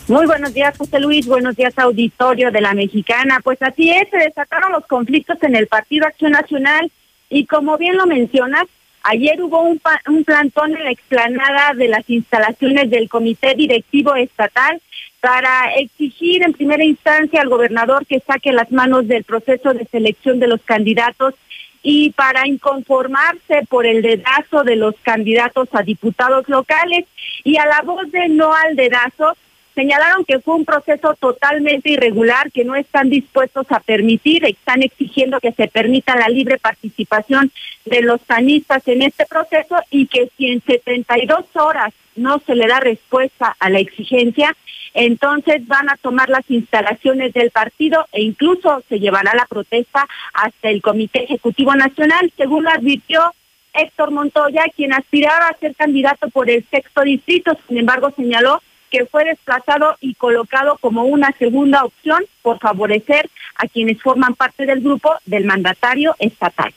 Muy 0.09 0.27
buenos 0.27 0.55
días, 0.55 0.77
José 0.77 0.99
Luis. 0.99 1.27
Buenos 1.27 1.55
días, 1.57 1.79
auditorio 1.79 2.51
de 2.51 2.61
la 2.61 2.75
Mexicana. 2.75 3.41
Pues 3.45 3.61
así 3.61 3.91
es, 3.91 4.09
se 4.11 4.17
desataron 4.17 4.73
los 4.73 4.87
conflictos 4.87 5.37
en 5.43 5.55
el 5.55 5.67
Partido 5.67 6.07
Acción 6.07 6.33
Nacional 6.33 6.91
y 7.29 7.47
como 7.47 7.79
bien 7.79 7.97
lo 7.97 8.07
mencionas, 8.07 8.65
ayer 9.03 9.41
hubo 9.43 9.63
un, 9.63 9.81
un 10.09 10.25
plantón 10.25 10.75
en 10.75 10.85
la 10.85 10.91
explanada 10.91 11.75
de 11.75 11.89
las 11.89 12.09
instalaciones 12.11 12.91
del 12.91 13.09
Comité 13.09 13.55
Directivo 13.55 14.17
Estatal 14.17 14.81
para 15.21 15.75
exigir 15.75 16.43
en 16.43 16.53
primera 16.53 16.85
instancia 16.85 17.41
al 17.41 17.49
gobernador 17.49 18.07
que 18.07 18.21
saque 18.21 18.53
las 18.53 18.73
manos 18.73 19.07
del 19.07 19.25
proceso 19.25 19.75
de 19.75 19.85
selección 19.87 20.41
de 20.41 20.49
los 20.49 20.63
candidatos 20.63 21.35
y 21.83 22.11
para 22.11 22.47
inconformarse 22.47 23.67
por 23.69 23.87
el 23.87 24.03
dedazo 24.03 24.65
de 24.65 24.77
los 24.77 24.95
candidatos 25.03 25.69
a 25.73 25.83
diputados 25.83 26.49
locales. 26.49 27.07
Y 27.45 27.57
a 27.59 27.67
la 27.67 27.83
voz 27.83 28.11
de 28.11 28.29
no 28.29 28.53
al 28.55 28.77
dedazo 28.77 29.37
señalaron 29.75 30.25
que 30.25 30.41
fue 30.41 30.57
un 30.57 30.65
proceso 30.65 31.15
totalmente 31.15 31.91
irregular 31.91 32.51
que 32.53 32.65
no 32.65 32.75
están 32.75 33.09
dispuestos 33.09 33.67
a 33.71 33.81
permitir, 33.81 34.45
están 34.45 34.83
exigiendo 34.83 35.41
que 35.41 35.53
se 35.53 35.69
permita 35.69 36.17
la 36.17 36.29
libre 36.29 36.59
participación 36.59 37.51
de 37.85 38.03
los 38.03 38.21
panistas 38.21 38.87
en 38.89 39.03
este 39.03 39.25
proceso 39.27 39.77
y 39.91 40.07
que 40.07 40.29
si 40.37 40.49
en 40.49 40.63
72 40.63 41.45
horas 41.55 41.95
no 42.17 42.41
se 42.41 42.55
le 42.55 42.67
da 42.67 42.81
respuesta 42.81 43.57
a 43.59 43.71
la 43.71 43.79
exigencia, 43.79 44.55
entonces 44.95 45.67
van 45.67 45.89
a 45.89 45.97
tomar 45.97 46.29
las 46.29 46.49
instalaciones 46.51 47.33
del 47.33 47.51
partido 47.51 48.07
e 48.13 48.23
incluso 48.23 48.83
se 48.89 48.99
llevará 48.99 49.35
la 49.35 49.47
protesta 49.47 50.07
hasta 50.33 50.69
el 50.69 50.83
Comité 50.83 51.25
Ejecutivo 51.25 51.75
Nacional, 51.75 52.33
según 52.37 52.65
lo 52.65 52.71
advirtió 52.71 53.33
Héctor 53.73 54.11
Montoya, 54.11 54.65
quien 54.75 54.93
aspiraba 54.93 55.49
a 55.49 55.57
ser 55.57 55.75
candidato 55.77 56.29
por 56.31 56.51
el 56.51 56.65
sexto 56.71 57.03
distrito, 57.03 57.57
sin 57.69 57.79
embargo 57.79 58.13
señaló 58.17 58.61
que 58.91 59.07
fue 59.07 59.25
desplazado 59.25 59.97
y 60.01 60.15
colocado 60.15 60.77
como 60.81 61.05
una 61.05 61.31
segunda 61.39 61.85
opción 61.85 62.25
por 62.43 62.59
favorecer 62.59 63.31
a 63.57 63.69
quienes 63.69 64.03
forman 64.03 64.35
parte 64.35 64.67
del 64.67 64.81
grupo 64.81 65.15
del 65.27 65.45
mandatario 65.45 66.17
estatal. 66.19 66.75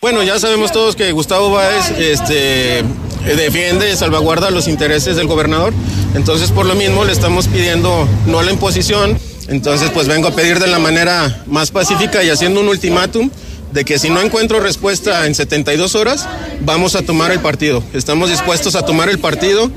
Bueno, 0.00 0.22
ya 0.22 0.38
sabemos 0.38 0.72
todos 0.72 0.94
que 0.94 1.10
Gustavo 1.12 1.50
Báez 1.50 1.90
este, 1.98 2.84
defiende, 3.24 3.96
salvaguarda 3.96 4.50
los 4.50 4.68
intereses 4.68 5.16
del 5.16 5.26
gobernador, 5.26 5.72
entonces 6.14 6.50
por 6.50 6.66
lo 6.66 6.74
mismo 6.74 7.04
le 7.04 7.12
estamos 7.12 7.48
pidiendo 7.48 8.06
no 8.26 8.42
la 8.42 8.52
imposición, 8.52 9.18
entonces 9.48 9.90
pues 9.94 10.06
vengo 10.06 10.28
a 10.28 10.32
pedir 10.32 10.58
de 10.58 10.66
la 10.66 10.78
manera 10.78 11.42
más 11.46 11.70
pacífica 11.70 12.22
y 12.22 12.28
haciendo 12.28 12.60
un 12.60 12.68
ultimátum 12.68 13.30
de 13.72 13.84
que 13.86 13.98
si 13.98 14.10
no 14.10 14.20
encuentro 14.20 14.60
respuesta 14.60 15.26
en 15.26 15.34
72 15.34 15.94
horas, 15.94 16.28
vamos 16.60 16.94
a 16.94 17.02
tomar 17.02 17.30
el 17.30 17.40
partido. 17.40 17.82
Estamos 17.94 18.28
dispuestos 18.28 18.74
a 18.74 18.84
tomar 18.84 19.08
el 19.08 19.18
partido, 19.18 19.70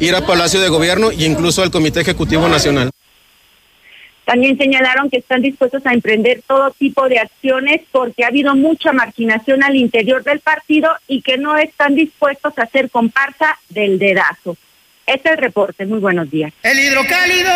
ir 0.00 0.14
a 0.14 0.26
Palacio 0.26 0.60
de 0.60 0.68
Gobierno 0.68 1.10
e 1.10 1.24
incluso 1.24 1.62
al 1.62 1.70
Comité 1.70 2.00
Ejecutivo 2.00 2.46
Nacional. 2.46 2.90
También 4.24 4.56
señalaron 4.56 5.10
que 5.10 5.18
están 5.18 5.42
dispuestos 5.42 5.84
a 5.84 5.92
emprender 5.92 6.42
todo 6.46 6.70
tipo 6.70 7.08
de 7.08 7.18
acciones 7.18 7.80
porque 7.90 8.24
ha 8.24 8.28
habido 8.28 8.54
mucha 8.54 8.92
marginación 8.92 9.64
al 9.64 9.76
interior 9.76 10.22
del 10.22 10.40
partido 10.40 10.90
y 11.08 11.22
que 11.22 11.38
no 11.38 11.56
están 11.56 11.94
dispuestos 11.94 12.56
a 12.58 12.62
hacer 12.62 12.90
comparsa 12.90 13.58
del 13.68 13.98
dedazo. 13.98 14.56
Este 15.06 15.28
es 15.28 15.34
el 15.34 15.38
reporte. 15.38 15.86
Muy 15.86 15.98
buenos 15.98 16.30
días. 16.30 16.52
El 16.62 16.78
hidrocálido. 16.78 17.50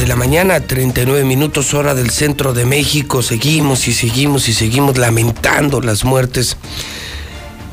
De 0.00 0.06
la 0.06 0.16
mañana, 0.16 0.60
39 0.60 1.24
minutos 1.24 1.74
hora 1.74 1.94
del 1.94 2.08
centro 2.08 2.54
de 2.54 2.64
México. 2.64 3.22
Seguimos 3.22 3.86
y 3.86 3.92
seguimos 3.92 4.48
y 4.48 4.54
seguimos 4.54 4.96
lamentando 4.96 5.82
las 5.82 6.04
muertes 6.04 6.56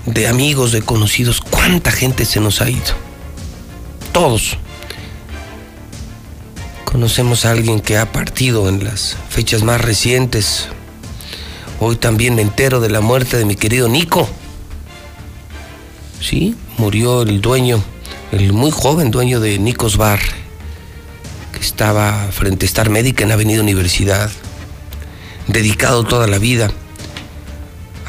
de 0.06 0.28
amigos, 0.28 0.74
de 0.74 0.82
conocidos. 0.82 1.40
¿Cuánta 1.40 1.90
gente 1.90 2.26
se 2.26 2.41
nos 2.41 2.60
ha 2.60 2.70
ido? 2.70 2.82
Todos. 4.12 4.58
Conocemos 6.84 7.45
a 7.45 7.52
alguien 7.52 7.80
que 7.80 7.98
ha 7.98 8.12
partido 8.12 8.68
en 8.68 8.84
las 8.84 9.16
fechas 9.30 9.64
más 9.64 9.80
recientes. 9.80 10.68
Hoy 11.80 11.95
también 11.95 12.36
me 12.36 12.41
entero 12.41 12.82
de 12.82 12.90
la 12.90 12.99
muerte 12.99 13.38
de 13.38 13.45
mi 13.45 13.56
querido 13.56 13.88
Nico. 13.88 14.28
Sí, 16.20 16.58
murió 16.78 17.22
el 17.22 17.40
dueño, 17.40 17.82
el 18.34 18.52
muy 18.52 18.72
joven 18.72 19.12
dueño 19.12 19.40
de 19.40 19.60
Nicos 19.60 19.95
Bar, 19.95 20.20
estaba 21.65 22.29
frente 22.31 22.65
a 22.65 22.67
Star 22.67 22.89
Médica 22.89 23.23
en 23.23 23.31
Avenida 23.31 23.61
Universidad, 23.61 24.29
dedicado 25.47 26.03
toda 26.03 26.27
la 26.27 26.39
vida 26.39 26.71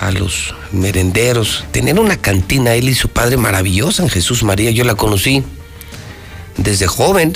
a 0.01 0.11
los 0.13 0.55
merenderos, 0.73 1.65
tener 1.73 1.99
una 1.99 2.17
cantina 2.17 2.75
él 2.75 2.89
y 2.89 2.95
su 2.95 3.09
padre 3.09 3.37
maravillosa 3.37 4.03
en 4.03 4.09
Jesús 4.09 4.43
María, 4.43 4.71
yo 4.71 4.85
la 4.85 4.95
conocí 4.95 5.43
desde 6.57 6.87
joven. 6.87 7.33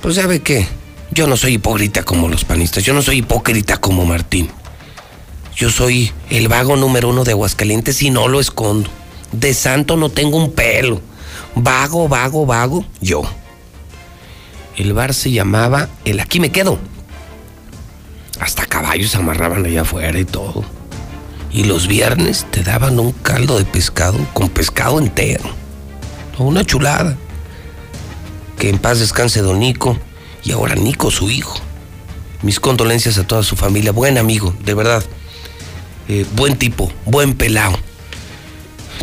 Pues 0.00 0.16
sabe 0.16 0.40
qué, 0.40 0.66
yo 1.10 1.26
no 1.26 1.36
soy 1.36 1.54
hipócrita 1.54 2.04
como 2.04 2.28
los 2.28 2.44
panistas, 2.44 2.84
yo 2.84 2.94
no 2.94 3.02
soy 3.02 3.18
hipócrita 3.18 3.78
como 3.78 4.04
Martín. 4.04 4.50
Yo 5.56 5.70
soy 5.70 6.12
el 6.28 6.48
vago 6.48 6.76
número 6.76 7.08
uno 7.08 7.24
de 7.24 7.32
Aguascalientes 7.32 8.02
y 8.02 8.10
no 8.10 8.28
lo 8.28 8.40
escondo. 8.40 8.90
De 9.32 9.54
santo 9.54 9.96
no 9.96 10.10
tengo 10.10 10.36
un 10.36 10.52
pelo. 10.52 11.00
Vago, 11.54 12.08
vago, 12.08 12.44
vago, 12.44 12.84
yo. 13.00 13.22
El 14.76 14.92
bar 14.92 15.14
se 15.14 15.30
llamaba 15.30 15.88
El 16.04 16.20
Aquí 16.20 16.38
me 16.38 16.52
quedo. 16.52 16.78
Hasta 18.40 18.66
caballos 18.66 19.14
amarraban 19.14 19.64
allá 19.64 19.82
afuera 19.82 20.18
y 20.18 20.26
todo. 20.26 20.64
Y 21.50 21.64
los 21.64 21.86
viernes 21.86 22.46
te 22.50 22.62
daban 22.62 22.98
un 22.98 23.12
caldo 23.12 23.56
de 23.58 23.64
pescado 23.64 24.18
con 24.34 24.50
pescado 24.50 24.98
entero. 24.98 25.44
Una 26.38 26.64
chulada. 26.64 27.16
Que 28.58 28.68
en 28.68 28.78
paz 28.78 28.98
descanse 28.98 29.40
don 29.40 29.58
Nico 29.60 29.98
y 30.44 30.52
ahora 30.52 30.74
Nico 30.74 31.10
su 31.10 31.30
hijo. 31.30 31.58
Mis 32.42 32.60
condolencias 32.60 33.16
a 33.16 33.26
toda 33.26 33.42
su 33.42 33.56
familia. 33.56 33.92
Buen 33.92 34.18
amigo, 34.18 34.54
de 34.62 34.74
verdad. 34.74 35.02
Eh, 36.08 36.26
buen 36.34 36.56
tipo, 36.56 36.92
buen 37.06 37.34
pelao. 37.34 37.78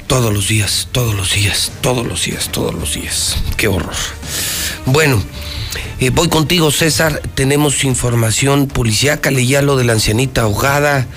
Todos 0.05 0.31
los 0.31 0.47
días, 0.47 0.87
todos 0.91 1.15
los 1.15 1.33
días, 1.33 1.71
todos 1.81 2.05
los 2.05 2.23
días, 2.23 2.49
todos 2.51 2.75
los 2.75 2.93
días. 2.93 3.37
Qué 3.57 3.67
horror. 3.67 3.95
Bueno, 4.85 5.21
eh, 5.99 6.09
voy 6.09 6.29
contigo, 6.29 6.71
César. 6.71 7.21
Tenemos 7.35 7.83
información 7.83 8.67
policíaca. 8.67 9.31
Leía 9.31 9.61
lo 9.61 9.75
de 9.75 9.83
la 9.83 9.93
ancianita 9.93 10.41
ahogada, 10.41 11.07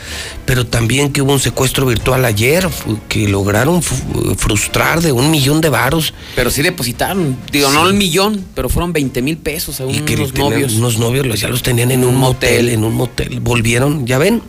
pero 0.45 0.66
también 0.66 1.12
que 1.12 1.23
hubo 1.23 1.33
un 1.33 1.41
secuestro 1.41 1.87
virtual 1.87 2.24
ayer, 2.24 2.69
que 3.09 3.28
lograron 3.28 3.83
frustrar 3.83 5.01
de 5.03 5.12
un 5.12 5.31
millón 5.31 5.61
de 5.61 5.69
varos. 5.69 6.15
Pero 6.35 6.51
sí 6.51 6.62
depositaron, 6.62 7.37
digo, 7.53 7.70
no 7.70 7.87
el 7.89 7.95
millón, 7.95 8.45
pero 8.55 8.69
fueron 8.69 8.93
20 8.93 9.23
mil 9.23 9.37
pesos 9.37 9.81
a 9.81 9.85
Y 9.87 10.01
que 10.01 10.15
unos 10.15 10.35
novios. 10.35 10.73
Unos 10.74 10.99
novios 10.99 11.27
los- 11.27 11.41
ya 11.41 11.49
los 11.49 11.62
tenían 11.62 11.91
en 11.91 12.05
un 12.05 12.16
motel, 12.16 12.69
en 12.69 12.85
un 12.85 12.95
motel. 12.95 13.41
Volvieron, 13.41 14.07
ya 14.07 14.19
ven, 14.19 14.43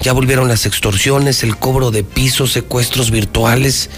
ya 0.00 0.12
volvieron 0.12 0.48
las 0.48 0.66
extorsiones, 0.66 1.42
el 1.42 1.56
cobro 1.56 1.90
de 1.90 2.04
pisos, 2.04 2.52
secuestros 2.52 3.10
virtuales. 3.10 3.90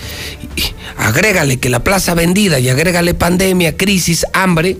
Y 0.56 0.62
agrégale 0.98 1.58
que 1.58 1.68
la 1.68 1.82
plaza 1.82 2.14
vendida 2.14 2.58
y 2.60 2.68
agrégale 2.68 3.14
pandemia, 3.14 3.76
crisis, 3.76 4.24
hambre. 4.32 4.76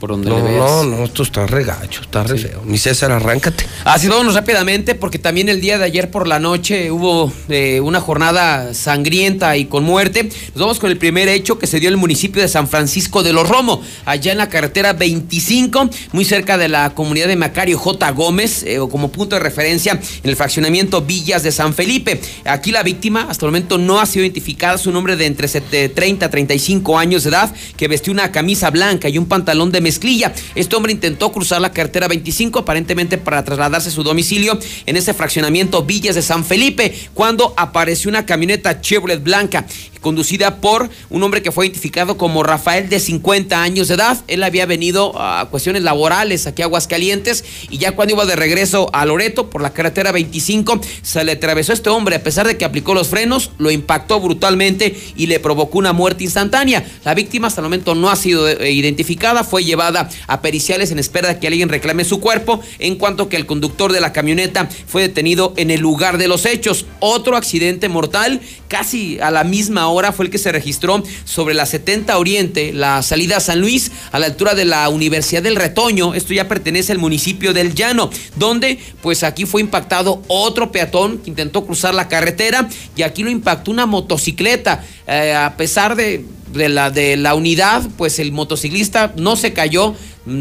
Por 0.00 0.10
donde 0.10 0.30
No, 0.30 0.36
le 0.38 0.42
veas. 0.42 0.56
no, 0.70 0.84
no, 0.84 1.04
esto 1.04 1.22
está 1.22 1.46
re 1.46 1.62
gacho, 1.62 2.00
está 2.00 2.24
re 2.24 2.38
feo. 2.38 2.62
Mi 2.64 2.78
César, 2.78 3.12
arráncate. 3.12 3.66
Así 3.84 4.08
vámonos 4.08 4.34
rápidamente 4.34 4.94
porque 4.94 5.18
también 5.18 5.48
el 5.50 5.60
día 5.60 5.78
de 5.78 5.84
ayer 5.84 6.10
por 6.10 6.26
la 6.26 6.40
noche 6.40 6.90
hubo 6.90 7.30
eh, 7.50 7.80
una 7.80 8.00
jornada 8.00 8.72
sangrienta 8.74 9.56
y 9.56 9.66
con 9.66 9.84
muerte. 9.84 10.24
Nos 10.54 10.60
vamos 10.60 10.78
con 10.80 10.90
el 10.90 10.96
primer 10.96 11.28
hecho 11.28 11.58
que 11.58 11.66
se 11.66 11.78
dio 11.80 11.88
en 11.88 11.94
el 11.94 12.00
municipio 12.00 12.40
de 12.42 12.48
San 12.48 12.66
Francisco 12.66 13.22
de 13.22 13.32
los 13.34 13.48
Romo, 13.48 13.82
allá 14.06 14.32
en 14.32 14.38
la 14.38 14.48
carretera 14.48 14.94
25, 14.94 15.90
muy 16.12 16.24
cerca 16.24 16.56
de 16.58 16.68
la 16.68 16.90
comunidad 16.94 17.28
de 17.28 17.36
Macario 17.36 17.78
J. 17.78 18.10
Gómez, 18.12 18.62
eh, 18.62 18.78
o 18.78 18.88
como 18.88 19.12
punto 19.12 19.36
de 19.36 19.40
referencia 19.40 19.92
en 20.22 20.30
el 20.30 20.36
fraccionamiento 20.36 21.02
Villas 21.02 21.42
de 21.42 21.52
San 21.52 21.74
Felipe. 21.74 22.20
Aquí 22.46 22.72
la 22.72 22.82
víctima 22.82 23.26
hasta 23.28 23.44
el 23.46 23.52
momento 23.52 23.76
no 23.78 24.00
ha 24.00 24.06
sido 24.06 24.24
identificada, 24.24 24.78
su 24.78 24.90
nombre 24.92 25.16
de 25.16 25.26
entre 25.26 25.46
set- 25.46 25.68
de 25.70 25.88
30 25.90 26.26
a 26.26 26.30
35 26.30 26.98
años 26.98 27.24
de 27.24 27.30
edad, 27.30 27.54
que 27.76 27.86
vestió 27.86 28.12
una 28.12 28.32
camisa 28.32 28.70
blanca 28.70 29.08
y 29.08 29.18
un 29.18 29.26
pantalón 29.26 29.70
de 29.72 29.80
mezclilla. 29.90 30.32
Este 30.54 30.76
hombre 30.76 30.92
intentó 30.92 31.32
cruzar 31.32 31.60
la 31.60 31.72
carretera 31.72 32.06
25 32.06 32.60
aparentemente 32.60 33.18
para 33.18 33.42
trasladarse 33.44 33.88
a 33.88 33.92
su 33.92 34.04
domicilio 34.04 34.56
en 34.86 34.96
ese 34.96 35.14
fraccionamiento 35.14 35.82
Villas 35.82 36.14
de 36.14 36.22
San 36.22 36.44
Felipe, 36.44 36.94
cuando 37.12 37.52
apareció 37.56 38.08
una 38.08 38.24
camioneta 38.24 38.80
Chevrolet 38.80 39.20
blanca 39.20 39.66
conducida 40.00 40.56
por 40.56 40.90
un 41.10 41.22
hombre 41.22 41.42
que 41.42 41.52
fue 41.52 41.66
identificado 41.66 42.16
como 42.16 42.42
Rafael 42.42 42.88
de 42.88 43.00
50 43.00 43.62
años 43.62 43.88
de 43.88 43.94
edad. 43.94 44.22
Él 44.28 44.42
había 44.42 44.66
venido 44.66 45.20
a 45.20 45.48
cuestiones 45.50 45.82
laborales 45.82 46.46
aquí 46.46 46.62
a 46.62 46.66
Aguascalientes 46.66 47.44
y 47.68 47.78
ya 47.78 47.92
cuando 47.92 48.14
iba 48.14 48.26
de 48.26 48.36
regreso 48.36 48.90
a 48.92 49.04
Loreto 49.04 49.50
por 49.50 49.62
la 49.62 49.72
carretera 49.72 50.12
25 50.12 50.80
se 51.02 51.24
le 51.24 51.32
atravesó 51.32 51.72
este 51.72 51.90
hombre 51.90 52.16
a 52.16 52.22
pesar 52.22 52.46
de 52.46 52.56
que 52.56 52.64
aplicó 52.64 52.94
los 52.94 53.08
frenos, 53.08 53.50
lo 53.58 53.70
impactó 53.70 54.20
brutalmente 54.20 54.98
y 55.16 55.26
le 55.26 55.40
provocó 55.40 55.78
una 55.78 55.92
muerte 55.92 56.24
instantánea. 56.24 56.84
La 57.04 57.14
víctima 57.14 57.48
hasta 57.48 57.60
el 57.60 57.64
momento 57.64 57.94
no 57.94 58.10
ha 58.10 58.16
sido 58.16 58.48
eh, 58.48 58.70
identificada, 58.72 59.44
fue 59.44 59.64
llevada 59.64 60.08
a 60.26 60.40
periciales 60.40 60.90
en 60.90 60.98
espera 60.98 61.28
de 61.28 61.38
que 61.38 61.46
alguien 61.46 61.68
reclame 61.68 62.04
su 62.04 62.20
cuerpo, 62.20 62.60
en 62.78 62.96
cuanto 62.96 63.28
que 63.28 63.36
el 63.36 63.46
conductor 63.46 63.92
de 63.92 64.00
la 64.00 64.12
camioneta 64.12 64.68
fue 64.86 65.02
detenido 65.02 65.54
en 65.56 65.70
el 65.70 65.80
lugar 65.80 66.18
de 66.18 66.28
los 66.28 66.46
hechos. 66.46 66.86
Otro 67.00 67.36
accidente 67.36 67.88
mortal, 67.88 68.40
casi 68.68 69.18
a 69.20 69.30
la 69.30 69.44
misma 69.44 69.88
hora, 69.88 69.89
fue 70.12 70.24
el 70.26 70.30
que 70.30 70.38
se 70.38 70.52
registró 70.52 71.02
sobre 71.24 71.54
la 71.54 71.66
70 71.66 72.16
Oriente, 72.18 72.72
la 72.72 73.02
salida 73.02 73.36
a 73.36 73.40
San 73.40 73.60
Luis, 73.60 73.90
a 74.12 74.18
la 74.18 74.26
altura 74.26 74.54
de 74.54 74.64
la 74.64 74.88
Universidad 74.88 75.42
del 75.42 75.56
Retoño. 75.56 76.14
Esto 76.14 76.32
ya 76.32 76.48
pertenece 76.48 76.92
al 76.92 76.98
municipio 76.98 77.52
del 77.52 77.74
Llano, 77.74 78.10
donde 78.36 78.78
pues 79.02 79.22
aquí 79.22 79.46
fue 79.46 79.60
impactado 79.60 80.22
otro 80.28 80.72
peatón 80.72 81.18
que 81.18 81.30
intentó 81.30 81.64
cruzar 81.66 81.94
la 81.94 82.08
carretera 82.08 82.68
y 82.96 83.02
aquí 83.02 83.22
lo 83.22 83.30
impactó 83.30 83.70
una 83.70 83.86
motocicleta. 83.86 84.84
Eh, 85.06 85.34
a 85.34 85.56
pesar 85.56 85.96
de 85.96 86.24
de 86.52 86.68
la, 86.68 86.90
de 86.90 87.16
la 87.16 87.34
unidad, 87.34 87.82
pues 87.96 88.18
el 88.18 88.32
motociclista 88.32 89.12
no 89.16 89.36
se 89.36 89.52
cayó, 89.52 89.94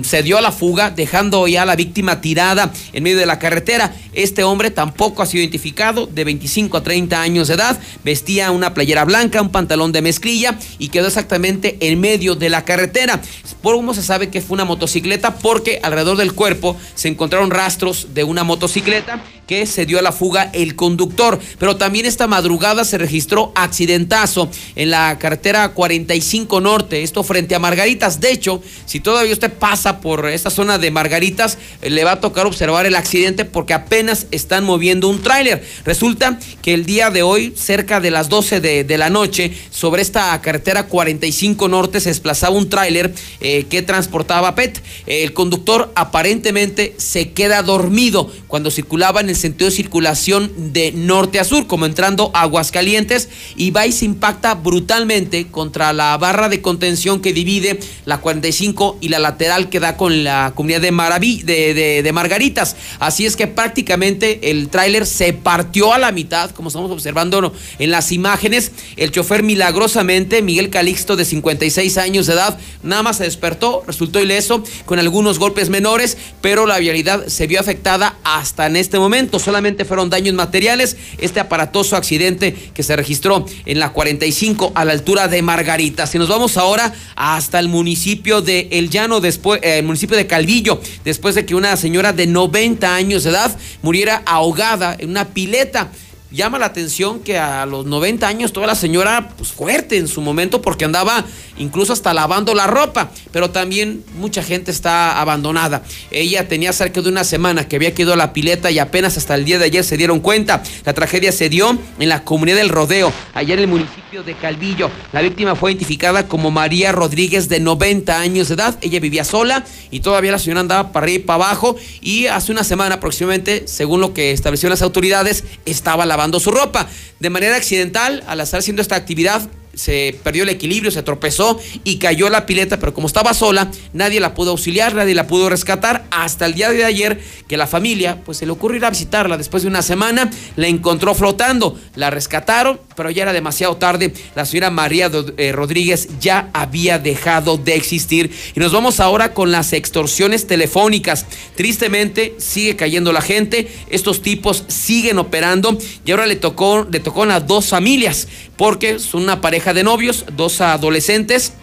se 0.03 0.23
dio 0.23 0.37
a 0.37 0.41
la 0.41 0.51
fuga, 0.51 0.91
dejando 0.91 1.47
ya 1.47 1.63
a 1.63 1.65
la 1.65 1.75
víctima 1.75 2.21
tirada 2.21 2.71
en 2.93 3.03
medio 3.03 3.17
de 3.17 3.25
la 3.25 3.39
carretera. 3.39 3.93
Este 4.13 4.43
hombre 4.43 4.71
tampoco 4.71 5.21
ha 5.21 5.25
sido 5.25 5.41
identificado, 5.41 6.05
de 6.07 6.23
25 6.23 6.77
a 6.77 6.83
30 6.83 7.21
años 7.21 7.47
de 7.47 7.53
edad, 7.55 7.79
vestía 8.03 8.51
una 8.51 8.73
playera 8.73 9.05
blanca, 9.05 9.41
un 9.41 9.49
pantalón 9.49 9.91
de 9.91 10.01
mezclilla 10.01 10.57
y 10.77 10.89
quedó 10.89 11.07
exactamente 11.07 11.77
en 11.79 11.99
medio 11.99 12.35
de 12.35 12.49
la 12.49 12.65
carretera. 12.65 13.21
¿Por 13.61 13.75
cómo 13.75 13.93
se 13.93 14.03
sabe 14.03 14.29
que 14.29 14.41
fue 14.41 14.55
una 14.55 14.65
motocicleta? 14.65 15.35
Porque 15.35 15.79
alrededor 15.83 16.17
del 16.17 16.33
cuerpo 16.33 16.77
se 16.95 17.07
encontraron 17.07 17.51
rastros 17.51 18.07
de 18.13 18.23
una 18.23 18.43
motocicleta 18.43 19.21
que 19.49 19.65
se 19.65 19.87
dio 19.87 19.97
a 19.97 20.03
la 20.03 20.11
fuga 20.11 20.51
el 20.53 20.75
conductor. 20.75 21.39
Pero 21.57 21.75
también 21.75 22.05
esta 22.05 22.27
madrugada 22.27 22.85
se 22.85 22.99
registró 22.99 23.51
accidentazo 23.55 24.47
en 24.75 24.91
la 24.91 25.17
carretera 25.17 25.69
45 25.69 26.61
Norte, 26.61 27.01
esto 27.01 27.23
frente 27.23 27.55
a 27.55 27.59
Margaritas. 27.59 28.19
De 28.19 28.31
hecho, 28.31 28.61
si 28.85 28.99
todavía 28.99 29.33
usted 29.33 29.51
pasa 29.51 30.01
por 30.01 30.29
esta 30.29 30.51
zona 30.51 30.77
de 30.77 30.91
Margaritas, 30.91 31.57
eh, 31.81 31.89
le 31.89 32.03
va 32.03 32.11
a 32.11 32.19
tocar 32.19 32.45
observar 32.45 32.85
el 32.85 32.93
accidente 32.93 33.43
porque 33.43 33.73
apenas 33.73 34.27
están 34.29 34.65
moviendo 34.65 35.09
un 35.09 35.23
tráiler. 35.23 35.65
Resulta 35.83 36.37
que 36.61 36.75
el 36.75 36.85
día 36.85 37.09
de 37.09 37.23
hoy, 37.23 37.51
cerca 37.57 37.99
de 37.99 38.11
las 38.11 38.29
12 38.29 38.61
de, 38.61 38.97
la 38.99 39.09
noche, 39.09 39.51
sobre 39.71 40.03
esta 40.03 40.39
carretera 40.41 40.85
45 40.85 41.67
Norte 41.69 42.01
se 42.01 42.09
desplazaba 42.09 42.55
un 42.55 42.69
tráiler 42.69 43.15
eh, 43.41 43.65
que 43.67 43.81
transportaba 43.81 44.53
PET. 44.53 44.79
El 45.07 45.33
conductor 45.33 45.91
aparentemente 45.95 46.93
se 46.97 47.31
queda 47.31 47.63
dormido 47.63 48.31
cuando 48.47 48.69
circulaba 48.69 49.21
en 49.21 49.29
el 49.29 49.38
sentido 49.39 49.69
de 49.69 49.75
circulación 49.75 50.51
de 50.73 50.91
norte 50.91 51.39
a 51.39 51.43
sur, 51.43 51.65
como 51.67 51.85
entrando 51.87 52.29
a 52.33 52.41
Aguascalientes, 52.41 53.29
y 53.55 53.71
va 53.71 53.87
y 53.87 53.91
se 53.91 54.05
impacta 54.05 54.53
brutalmente 54.55 55.47
contra 55.47 55.93
la 55.93 56.17
barra 56.17 56.49
de 56.49 56.61
contención 56.61 57.21
que 57.21 57.33
divide 57.33 57.79
la 58.05 58.19
45 58.19 58.97
y 59.01 59.09
la 59.09 59.19
lateral 59.19 59.69
que 59.69 59.79
da 59.79 59.97
con 59.97 60.23
la 60.23 60.53
comunidad 60.55 60.81
de, 60.81 60.91
Maraví, 60.91 61.41
de, 61.43 61.73
de- 61.73 62.03
de 62.03 62.11
Margaritas. 62.13 62.75
Así 62.99 63.25
es 63.25 63.35
que 63.35 63.47
prácticamente 63.47 64.51
el 64.51 64.69
tráiler 64.69 65.05
se 65.05 65.33
partió 65.33 65.93
a 65.93 65.97
la 65.99 66.11
mitad, 66.11 66.51
como 66.51 66.67
estamos 66.69 66.91
observando 66.91 67.53
en 67.79 67.91
las 67.91 68.11
imágenes. 68.11 68.71
El 68.97 69.11
chofer 69.11 69.43
milagrosamente, 69.43 70.41
Miguel 70.41 70.69
Calixto, 70.69 71.15
de 71.15 71.25
56 71.25 71.97
años 71.97 72.27
de 72.27 72.33
edad, 72.33 72.57
nada 72.83 73.03
más 73.03 73.17
se 73.17 73.23
despertó, 73.23 73.83
resultó 73.87 74.19
ileso, 74.19 74.63
con 74.85 74.99
algunos 74.99 75.39
golpes 75.39 75.69
menores, 75.69 76.17
pero 76.41 76.65
la 76.65 76.79
vialidad 76.79 77.27
se 77.27 77.45
vio 77.47 77.59
afectada 77.59 78.17
hasta 78.23 78.65
en 78.65 78.75
este 78.75 78.97
momento. 78.97 79.28
Solamente 79.37 79.85
fueron 79.85 80.09
daños 80.09 80.33
materiales. 80.33 80.97
Este 81.19 81.39
aparatoso 81.39 81.95
accidente 81.95 82.55
que 82.73 82.81
se 82.81 82.95
registró 82.95 83.45
en 83.65 83.79
la 83.79 83.91
45 83.91 84.71
a 84.73 84.85
la 84.85 84.93
altura 84.93 85.27
de 85.27 85.41
Margaritas. 85.41 86.15
Y 86.15 86.17
nos 86.17 86.29
vamos 86.29 86.57
ahora 86.57 86.93
hasta 87.15 87.59
el 87.59 87.67
municipio 87.67 88.41
de 88.41 88.69
El 88.71 88.89
Llano, 88.89 89.19
después, 89.19 89.61
eh, 89.61 89.79
el 89.79 89.85
municipio 89.85 90.17
de 90.17 90.25
Calvillo, 90.25 90.81
después 91.03 91.35
de 91.35 91.45
que 91.45 91.53
una 91.53 91.75
señora 91.77 92.13
de 92.13 92.25
90 92.25 92.95
años 92.95 93.23
de 93.23 93.31
edad 93.31 93.55
muriera 93.81 94.23
ahogada 94.25 94.95
en 94.97 95.09
una 95.09 95.27
pileta. 95.27 95.91
Llama 96.31 96.59
la 96.59 96.67
atención 96.67 97.21
que 97.21 97.39
a 97.39 97.65
los 97.65 97.87
90 97.87 98.27
años 98.27 98.53
toda 98.53 98.67
la 98.67 98.75
señora 98.75 99.29
pues 99.35 99.51
fuerte 99.51 99.97
en 99.97 100.07
su 100.07 100.21
momento 100.21 100.61
porque 100.61 100.85
andaba 100.85 101.25
incluso 101.57 101.91
hasta 101.91 102.13
lavando 102.13 102.53
la 102.53 102.67
ropa, 102.67 103.09
pero 103.31 103.49
también 103.49 104.03
mucha 104.13 104.43
gente 104.43 104.69
está 104.69 105.19
abandonada. 105.19 105.81
Ella 106.11 106.47
tenía 106.47 106.71
cerca 106.71 107.01
de 107.01 107.09
una 107.09 107.23
semana 107.23 107.67
que 107.67 107.77
había 107.77 107.95
quedado 107.95 108.15
la 108.15 108.31
pileta 108.31 108.69
y 108.69 108.77
apenas 108.77 109.17
hasta 109.17 109.33
el 109.33 109.43
día 109.43 109.57
de 109.57 109.65
ayer 109.65 109.83
se 109.83 109.97
dieron 109.97 110.19
cuenta. 110.19 110.61
La 110.85 110.93
tragedia 110.93 111.31
se 111.31 111.49
dio 111.49 111.79
en 111.97 112.09
la 112.09 112.23
comunidad 112.23 112.57
del 112.57 112.69
Rodeo, 112.69 113.11
allá 113.33 113.55
en 113.55 113.61
el 113.61 113.67
municipio 113.67 114.21
de 114.21 114.35
Calvillo. 114.35 114.91
La 115.11 115.21
víctima 115.21 115.55
fue 115.55 115.71
identificada 115.71 116.27
como 116.27 116.51
María 116.51 116.91
Rodríguez 116.91 117.49
de 117.49 117.59
90 117.59 118.19
años 118.19 118.49
de 118.49 118.53
edad. 118.53 118.77
Ella 118.81 118.99
vivía 118.99 119.23
sola 119.23 119.65
y 119.89 120.01
todavía 120.01 120.31
la 120.31 120.39
señora 120.39 120.61
andaba 120.61 120.91
para 120.91 121.05
arriba 121.05 121.23
y 121.23 121.25
para 121.25 121.45
abajo 121.45 121.75
y 122.01 122.27
hace 122.27 122.51
una 122.51 122.63
semana 122.63 122.95
aproximadamente, 122.95 123.67
según 123.67 123.99
lo 123.99 124.13
que 124.13 124.31
establecieron 124.31 124.69
las 124.71 124.83
autoridades, 124.83 125.43
estaba 125.65 126.05
lavando 126.19 126.39
su 126.41 126.51
ropa. 126.51 126.85
De 127.19 127.29
manera 127.29 127.55
accidental, 127.55 128.23
al 128.27 128.41
estar 128.41 128.59
haciendo 128.59 128.81
esta 128.81 128.95
actividad, 128.97 129.41
se 129.79 130.19
perdió 130.23 130.43
el 130.43 130.49
equilibrio, 130.49 130.91
se 130.91 131.03
tropezó 131.03 131.57
y 131.85 131.99
cayó 131.99 132.29
la 132.29 132.45
pileta, 132.45 132.79
pero 132.79 132.93
como 132.93 133.07
estaba 133.07 133.33
sola, 133.33 133.71
nadie 133.93 134.19
la 134.19 134.33
pudo 134.33 134.51
auxiliar, 134.51 134.93
nadie 134.93 135.15
la 135.15 135.25
pudo 135.25 135.49
rescatar. 135.49 136.05
Hasta 136.11 136.45
el 136.45 136.53
día 136.53 136.69
de 136.69 136.83
ayer 136.83 137.21
que 137.47 137.55
la 137.55 137.65
familia, 137.65 138.21
pues 138.25 138.39
se 138.39 138.45
le 138.45 138.51
ocurrió 138.51 138.77
ir 138.77 138.85
a 138.85 138.89
visitarla. 138.89 139.37
Después 139.37 139.63
de 139.63 139.69
una 139.69 139.81
semana, 139.81 140.29
la 140.57 140.67
encontró 140.67 141.15
flotando, 141.15 141.79
la 141.95 142.09
rescataron, 142.09 142.77
pero 142.97 143.09
ya 143.09 143.23
era 143.23 143.31
demasiado 143.31 143.77
tarde, 143.77 144.13
la 144.35 144.45
señora 144.45 144.69
María 144.69 145.09
eh, 145.37 145.53
Rodríguez 145.53 146.09
ya 146.19 146.49
había 146.53 146.99
dejado 146.99 147.57
de 147.57 147.75
existir. 147.75 148.31
Y 148.55 148.59
nos 148.59 148.73
vamos 148.73 148.99
ahora 148.99 149.33
con 149.33 149.53
las 149.53 149.71
extorsiones 149.71 150.45
telefónicas. 150.45 151.25
Tristemente 151.55 152.35
sigue 152.37 152.75
cayendo 152.75 153.13
la 153.13 153.21
gente, 153.21 153.71
estos 153.89 154.21
tipos 154.21 154.65
siguen 154.67 155.19
operando. 155.19 155.77
Y 156.03 156.11
ahora 156.11 156.27
le 156.27 156.35
tocó 156.35 156.85
le 156.91 156.99
tocó 156.99 157.23
a 157.23 157.39
dos 157.39 157.67
familias 157.67 158.27
porque 158.59 158.99
son 158.99 159.23
una 159.23 159.39
pareja 159.39 159.73
de 159.73 159.85
novios, 159.85 160.25
dos 160.35 160.59
adolescentes. 160.59 161.53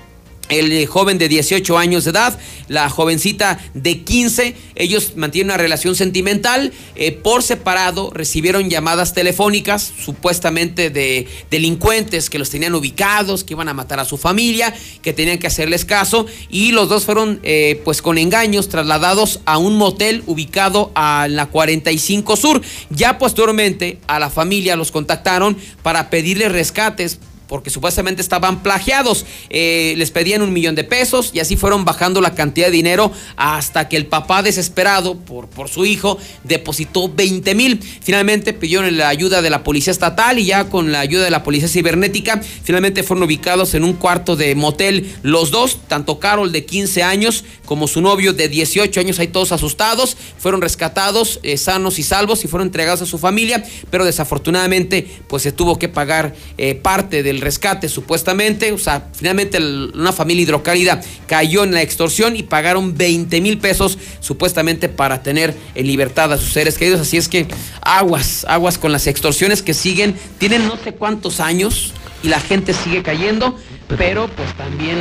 El 0.49 0.71
eh, 0.73 0.87
joven 0.87 1.19
de 1.19 1.29
18 1.29 1.77
años 1.77 2.05
de 2.05 2.11
edad, 2.11 2.39
la 2.69 2.89
jovencita 2.89 3.59
de 3.75 4.03
15, 4.03 4.55
ellos 4.77 5.13
mantienen 5.17 5.51
una 5.51 5.57
relación 5.57 5.95
sentimental. 5.95 6.73
eh, 6.95 7.13
por 7.13 7.43
separado 7.43 8.11
recibieron 8.13 8.71
llamadas 8.71 9.13
telefónicas, 9.13 9.93
supuestamente 10.05 10.91
de 10.91 11.27
delincuentes 11.51 12.31
que 12.31 12.39
los 12.39 12.51
tenían 12.51 12.75
ubicados, 12.75 13.45
que 13.45 13.55
iban 13.55 13.69
a 13.69 13.75
matar 13.75 14.01
a 14.01 14.05
su 14.05 14.17
familia, 14.17 14.75
que 15.03 15.13
tenían 15.13 15.39
que 15.39 15.47
hacerles 15.47 15.85
caso. 15.85 16.27
Y 16.49 16.73
los 16.73 16.89
dos 16.89 17.05
fueron, 17.05 17.41
eh, 17.43 17.81
pues 17.85 18.03
con 18.03 18.19
engaños, 18.19 18.69
trasladados 18.69 19.41
a 19.47 19.59
un 19.59 19.77
motel 19.77 20.23
ubicado 20.27 20.93
a 20.95 21.27
la 21.29 21.47
45 21.47 22.37
Sur. 22.37 22.63
Ya 22.91 23.19
posteriormente 23.19 23.99
a 24.07 24.19
la 24.19 24.31
familia 24.31 24.77
los 24.77 24.93
contactaron 24.93 25.57
para 25.83 26.11
pedirles 26.11 26.53
rescates 26.53 27.19
porque 27.49 27.71
supuestamente 27.71 28.23
estaban 28.23 28.63
plagiados. 28.63 29.27
Eh, 29.51 29.95
les 29.97 30.11
pedían 30.11 30.43
un 30.43 30.53
millón 30.53 30.75
de 30.75 30.85
pesos 30.85 31.31
y 31.33 31.41
así 31.41 31.57
fueron 31.57 31.85
bajando 31.85 32.21
la 32.21 32.35
cantidad 32.35 32.67
de 32.67 32.73
dinero 32.73 33.13
hasta 33.37 33.89
que 33.89 33.97
el 33.97 34.07
papá 34.07 34.43
desesperado 34.43 35.17
por, 35.17 35.49
por 35.49 35.69
su 35.69 35.85
hijo 35.85 36.19
depositó 36.45 37.09
20 37.09 37.55
mil. 37.55 37.81
Finalmente 38.03 38.53
pidieron 38.53 38.97
la 38.97 39.09
ayuda 39.09 39.43
de 39.43 39.51
la 39.51 39.63
policía 39.63 39.91
estatal 39.91 40.39
y 40.39 40.47
ya 40.47 40.69
con 40.69 40.93
la 40.93 41.01
ayuda 41.01 41.25
de 41.25 41.31
la 41.31 41.43
policía 41.43 41.69
cibernética, 41.69 42.41
finalmente 42.63 43.03
fueron 43.03 43.25
ubicados 43.25 43.75
en 43.75 43.85
un 43.85 43.95
cuarto 43.95 44.37
de 44.37 44.55
motel 44.55 45.15
los 45.23 45.51
dos, 45.51 45.79
tanto 45.89 46.19
Carol 46.19 46.53
de 46.53 46.65
15 46.65 47.03
años 47.03 47.45
como 47.65 47.89
su 47.89 48.01
novio 48.01 48.33
de 48.33 48.49
18 48.49 49.01
años, 49.01 49.19
ahí 49.19 49.29
todos 49.29 49.53
asustados, 49.53 50.17
fueron 50.39 50.63
rescatados 50.63 51.41
eh, 51.43 51.57
sanos 51.57 51.99
y 51.99 52.03
salvos 52.03 52.45
y 52.45 52.49
fueron 52.49 52.69
entregados 52.69 53.03
a 53.03 53.07
su 53.07 53.19
familia, 53.19 53.65
pero 53.91 54.05
desafortunadamente 54.05 55.07
pues 55.29 55.43
se 55.43 55.53
tuvo 55.53 55.79
que 55.79 55.89
pagar 55.89 56.35
eh, 56.59 56.75
parte 56.75 57.23
del 57.37 57.43
rescate 57.43 57.89
supuestamente, 57.89 58.73
o 58.73 58.79
sea, 58.79 59.09
finalmente 59.13 59.59
una 59.59 60.13
familia 60.13 60.43
hidrocálida 60.43 61.01
cayó 61.27 61.65
en 61.65 61.73
la 61.73 61.83
extorsión 61.83 62.35
y 62.37 62.43
pagaron 62.43 62.97
20 62.97 63.41
mil 63.41 63.59
pesos 63.59 63.99
supuestamente 64.21 64.89
para 64.89 65.23
tener 65.23 65.55
en 65.75 65.87
libertad 65.87 66.33
a 66.33 66.39
sus 66.39 66.53
seres 66.53 66.79
queridos, 66.79 67.01
así 67.01 67.17
es 67.17 67.29
que 67.29 67.47
aguas, 67.83 68.47
aguas 68.49 68.79
con 68.79 68.93
las 68.93 69.07
extorsiones 69.07 69.63
que 69.63 69.75
siguen, 69.75 70.17
tienen 70.39 70.67
no 70.67 70.77
sé 70.77 70.93
cuántos 70.93 71.41
años 71.41 71.93
y 72.23 72.29
la 72.29 72.41
gente 72.41 72.73
sigue 72.73 73.03
cayendo, 73.03 73.57
pero 73.99 74.29
pues 74.29 74.53
también 74.55 74.97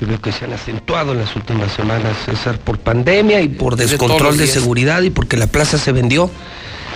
yo 0.00 0.08
creo 0.08 0.20
que 0.20 0.32
se 0.32 0.44
han 0.44 0.52
acentuado 0.52 1.12
en 1.12 1.18
las 1.18 1.36
últimas 1.36 1.72
semanas, 1.72 2.16
César, 2.26 2.58
por 2.58 2.78
pandemia 2.78 3.40
y 3.40 3.48
por 3.48 3.76
De 3.76 3.86
descontrol 3.86 4.36
de 4.36 4.46
seguridad 4.46 5.02
y 5.02 5.10
porque 5.10 5.36
la 5.36 5.46
plaza 5.46 5.78
se 5.78 5.92
vendió 5.92 6.30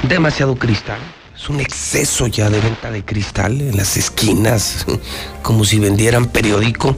demasiado 0.03 0.57
cristal. 0.57 0.99
Es 1.41 1.49
un 1.49 1.61
exceso 1.61 2.27
ya 2.27 2.51
de 2.51 2.61
venta 2.61 2.91
de 2.91 3.05
cristal 3.05 3.61
en 3.61 3.77
las 3.77 3.97
esquinas, 3.97 4.85
como 5.43 5.65
si 5.65 5.79
vendieran 5.79 6.27
periódico. 6.27 6.97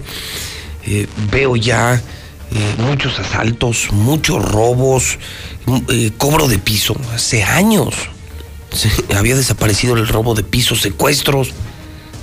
Eh, 0.86 1.06
veo 1.30 1.56
ya 1.56 1.94
eh, 1.96 2.74
muchos 2.78 3.18
asaltos, 3.18 3.88
muchos 3.92 4.42
robos, 4.42 5.18
m- 5.66 5.82
eh, 5.90 6.10
cobro 6.16 6.48
de 6.48 6.58
piso. 6.58 6.96
Hace 7.14 7.42
años 7.44 7.94
había 9.16 9.36
desaparecido 9.36 9.94
el 9.96 10.08
robo 10.08 10.34
de 10.34 10.42
piso, 10.42 10.74
secuestros. 10.74 11.50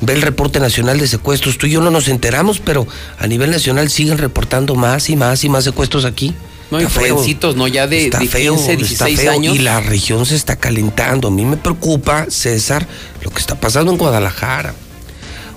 Ve 0.02 0.14
el 0.14 0.22
reporte 0.22 0.60
nacional 0.60 1.00
de 1.00 1.08
secuestros. 1.08 1.58
Tú 1.58 1.66
y 1.68 1.72
yo 1.72 1.82
no 1.82 1.90
nos 1.92 2.08
enteramos, 2.08 2.60
pero 2.60 2.88
a 3.20 3.28
nivel 3.28 3.50
nacional 3.52 3.90
siguen 3.90 4.18
reportando 4.18 4.76
más 4.76 5.10
y 5.10 5.16
más 5.16 5.44
y 5.44 5.50
más 5.50 5.64
secuestros 5.64 6.06
aquí. 6.06 6.34
No, 6.70 6.82
y 6.82 6.84
Está 6.84 7.00
feo. 7.00 7.16
jovencitos, 7.16 7.56
¿no? 7.56 7.68
Ya 7.68 7.88
de, 7.88 8.06
Está 8.06 8.20
de 8.20 8.28
feo, 8.28 8.54
15, 8.56 8.72
está 8.74 9.06
16 9.06 9.20
feo, 9.20 9.32
años. 9.32 9.56
Y 9.56 9.60
la 9.60 9.80
región 9.80 10.26
se 10.26 10.36
está 10.36 10.58
calentando. 10.58 11.30
A 11.30 11.32
mí 11.32 11.46
me 11.46 11.58
preocupa, 11.58 12.26
César, 12.30 12.86
lo 13.22 13.32
que 13.32 13.40
está 13.40 13.56
pasando 13.60 13.92
en 13.92 13.98
Guadalajara. 13.98 14.74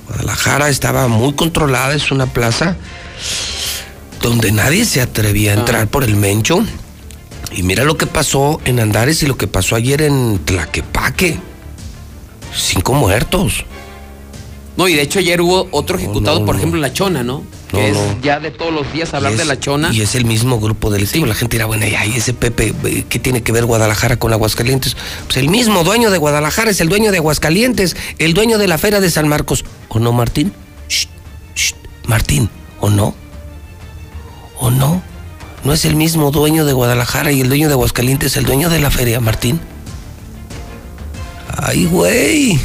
Guadalajara 0.07 0.69
estaba 0.69 1.09
muy 1.09 1.33
controlada, 1.35 1.95
es 1.95 2.11
una 2.13 2.27
plaza 2.27 2.77
donde 4.23 4.53
nadie 4.53 4.85
se 4.85 5.01
atrevía 5.01 5.53
a 5.53 5.55
entrar 5.55 5.89
por 5.89 6.05
el 6.05 6.17
Mencho. 6.17 6.65
Y 7.53 7.63
mira 7.65 7.85
lo 7.85 7.97
que 7.97 8.07
pasó 8.07 8.61
en 8.65 8.79
Andares 8.79 9.23
y 9.23 9.27
lo 9.27 9.37
que 9.37 9.49
pasó 9.49 9.75
ayer 9.75 10.03
en 10.03 10.39
Tlaquepaque. 10.45 11.39
Cinco 12.57 12.93
muertos. 12.95 13.65
No, 14.77 14.89
y 14.89 14.95
de 14.95 15.03
hecho 15.03 15.19
ayer 15.19 15.41
hubo 15.41 15.69
otro 15.73 15.97
ejecutado, 15.99 16.45
por 16.47 16.57
ejemplo, 16.57 16.79
en 16.79 16.83
La 16.83 16.93
Chona, 16.93 17.23
¿no? 17.25 17.43
Que 17.71 17.77
No, 17.77 17.83
es 17.87 17.95
no. 17.97 18.21
ya 18.23 18.41
de 18.41 18.51
todos 18.51 18.73
los 18.73 18.93
días 18.93 19.15
hablar 19.15 19.37
de 19.37 19.45
La 19.45 19.59
Chona. 19.59 19.91
Y 19.93 20.01
es 20.01 20.15
el 20.15 20.25
mismo 20.25 20.59
grupo 20.61 20.91
delictivo. 20.91 21.27
La 21.27 21.35
gente 21.35 21.57
dirá, 21.57 21.67
bueno, 21.67 21.87
y 21.87 21.95
ahí 21.95 22.15
ese 22.17 22.33
Pepe, 22.35 22.75
eh, 22.85 23.05
¿qué 23.09 23.19
tiene 23.19 23.43
que 23.43 23.53
ver 23.53 23.65
Guadalajara 23.65 24.17
con 24.17 24.33
Aguascalientes? 24.33 24.97
Pues 25.27 25.37
el 25.37 25.49
mismo 25.49 25.85
dueño 25.85 26.11
de 26.11 26.19
Guadalajara 26.19 26.71
es 26.71 26.81
el 26.81 26.89
dueño 26.89 27.13
de 27.13 27.19
Aguascalientes, 27.19 27.97
el 28.19 28.35
dueño 28.35 28.59
de 28.59 28.67
la 28.67 28.79
Feria 28.79 29.01
de 29.01 29.11
San 29.11 29.29
Marcos. 29.29 29.65
¿O 29.89 29.99
no, 30.01 30.13
Martín? 30.13 30.53
Shh, 30.89 31.07
shh, 31.55 31.75
Martín, 32.07 32.51
¿o 32.81 32.91
no? 32.91 33.15
¿O 34.59 34.71
no? 34.71 35.03
¿No 35.63 35.73
es 35.73 35.85
el 35.85 35.95
mismo 35.95 36.31
dueño 36.31 36.65
de 36.65 36.73
Guadalajara 36.73 37.31
y 37.33 37.41
el 37.43 37.49
dueño 37.49 37.69
de 37.69 37.75
Aguascalientes 37.75 38.37
el 38.37 38.45
dueño 38.47 38.69
de 38.71 38.81
la 38.81 38.91
feria, 38.91 39.21
Martín? 39.21 39.61
Ay, 41.57 41.85
güey. 41.87 42.59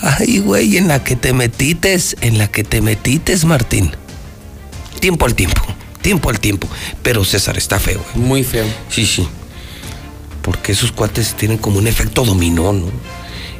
Ay, 0.00 0.38
güey, 0.40 0.76
en 0.76 0.88
la 0.88 1.02
que 1.04 1.16
te 1.16 1.32
metites, 1.32 2.16
en 2.20 2.38
la 2.38 2.48
que 2.48 2.64
te 2.64 2.80
metites, 2.80 3.44
Martín. 3.44 3.92
Tiempo 5.00 5.26
al 5.26 5.34
tiempo, 5.34 5.60
tiempo 6.02 6.30
al 6.30 6.40
tiempo. 6.40 6.68
Pero 7.02 7.24
César 7.24 7.56
está 7.56 7.78
feo. 7.78 8.02
güey. 8.14 8.26
Muy 8.26 8.44
feo. 8.44 8.64
Sí, 8.90 9.06
sí. 9.06 9.26
Porque 10.42 10.72
esos 10.72 10.92
cuates 10.92 11.34
tienen 11.34 11.58
como 11.58 11.78
un 11.78 11.86
efecto 11.86 12.24
dominó, 12.24 12.72
¿no? 12.72 12.86